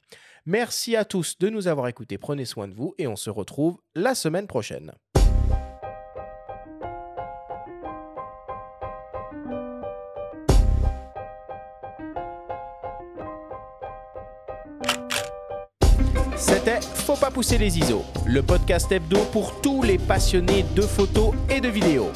Merci 0.44 0.96
à 0.96 1.04
tous 1.04 1.38
de 1.38 1.48
nous 1.48 1.68
avoir 1.68 1.86
écoutés, 1.86 2.18
prenez 2.18 2.44
soin 2.44 2.66
de 2.66 2.74
vous 2.74 2.94
et 2.98 3.06
on 3.06 3.16
se 3.16 3.30
retrouve 3.30 3.80
la 3.94 4.14
semaine 4.16 4.48
prochaine. 4.48 4.92
C'était 16.36 16.80
Faut 16.80 17.16
pas 17.16 17.30
pousser 17.30 17.58
les 17.58 17.78
ISO, 17.78 18.02
le 18.26 18.42
podcast 18.42 18.90
hebdo 18.90 19.18
pour 19.30 19.60
tous 19.60 19.82
les 19.82 19.98
passionnés 19.98 20.64
de 20.74 20.82
photos 20.82 21.34
et 21.48 21.60
de 21.60 21.68
vidéos. 21.68 22.10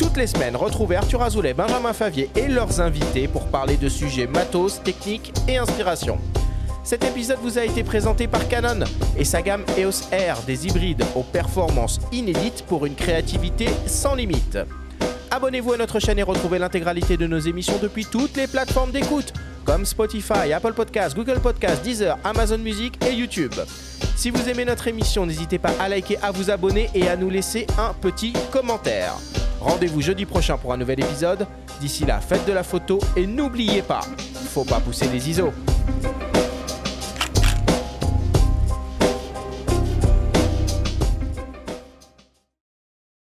Toutes 0.00 0.16
les 0.16 0.28
semaines, 0.28 0.56
retrouvez 0.56 0.96
Arthur 0.96 1.20
Azoulay, 1.20 1.52
Benjamin 1.52 1.92
Favier 1.92 2.30
et 2.34 2.48
leurs 2.48 2.80
invités 2.80 3.28
pour 3.28 3.48
parler 3.48 3.76
de 3.76 3.90
sujets 3.90 4.26
matos, 4.26 4.82
techniques 4.82 5.30
et 5.46 5.58
inspiration. 5.58 6.18
Cet 6.82 7.04
épisode 7.04 7.36
vous 7.42 7.58
a 7.58 7.66
été 7.66 7.84
présenté 7.84 8.26
par 8.26 8.48
Canon 8.48 8.86
et 9.18 9.26
sa 9.26 9.42
gamme 9.42 9.62
EOS 9.76 10.08
R, 10.10 10.40
des 10.46 10.66
hybrides 10.66 11.04
aux 11.14 11.22
performances 11.22 12.00
inédites 12.12 12.64
pour 12.66 12.86
une 12.86 12.94
créativité 12.94 13.68
sans 13.86 14.14
limite. 14.14 14.58
Abonnez-vous 15.30 15.74
à 15.74 15.76
notre 15.76 16.00
chaîne 16.00 16.18
et 16.18 16.22
retrouvez 16.22 16.58
l'intégralité 16.58 17.18
de 17.18 17.26
nos 17.26 17.38
émissions 17.38 17.78
depuis 17.82 18.06
toutes 18.06 18.38
les 18.38 18.46
plateformes 18.46 18.92
d'écoute, 18.92 19.34
comme 19.66 19.84
Spotify, 19.84 20.54
Apple 20.54 20.72
Podcasts, 20.72 21.14
Google 21.14 21.40
Podcasts, 21.40 21.84
Deezer, 21.84 22.16
Amazon 22.24 22.58
Music 22.58 22.94
et 23.06 23.12
YouTube. 23.12 23.52
Si 24.16 24.30
vous 24.30 24.48
aimez 24.48 24.64
notre 24.64 24.88
émission, 24.88 25.26
n'hésitez 25.26 25.58
pas 25.58 25.74
à 25.78 25.90
liker, 25.90 26.16
à 26.22 26.30
vous 26.30 26.50
abonner 26.50 26.88
et 26.94 27.06
à 27.06 27.16
nous 27.16 27.28
laisser 27.28 27.66
un 27.78 27.92
petit 27.92 28.32
commentaire. 28.50 29.12
Rendez-vous 29.60 30.00
jeudi 30.00 30.24
prochain 30.24 30.56
pour 30.56 30.72
un 30.72 30.76
nouvel 30.76 31.00
épisode. 31.00 31.46
D'ici 31.80 32.06
là, 32.06 32.20
faites 32.20 32.46
de 32.46 32.52
la 32.52 32.62
photo 32.62 32.98
et 33.16 33.26
n'oubliez 33.26 33.82
pas, 33.82 34.00
faut 34.48 34.64
pas 34.64 34.80
pousser 34.80 35.06
les 35.08 35.28
ISO. 35.28 35.52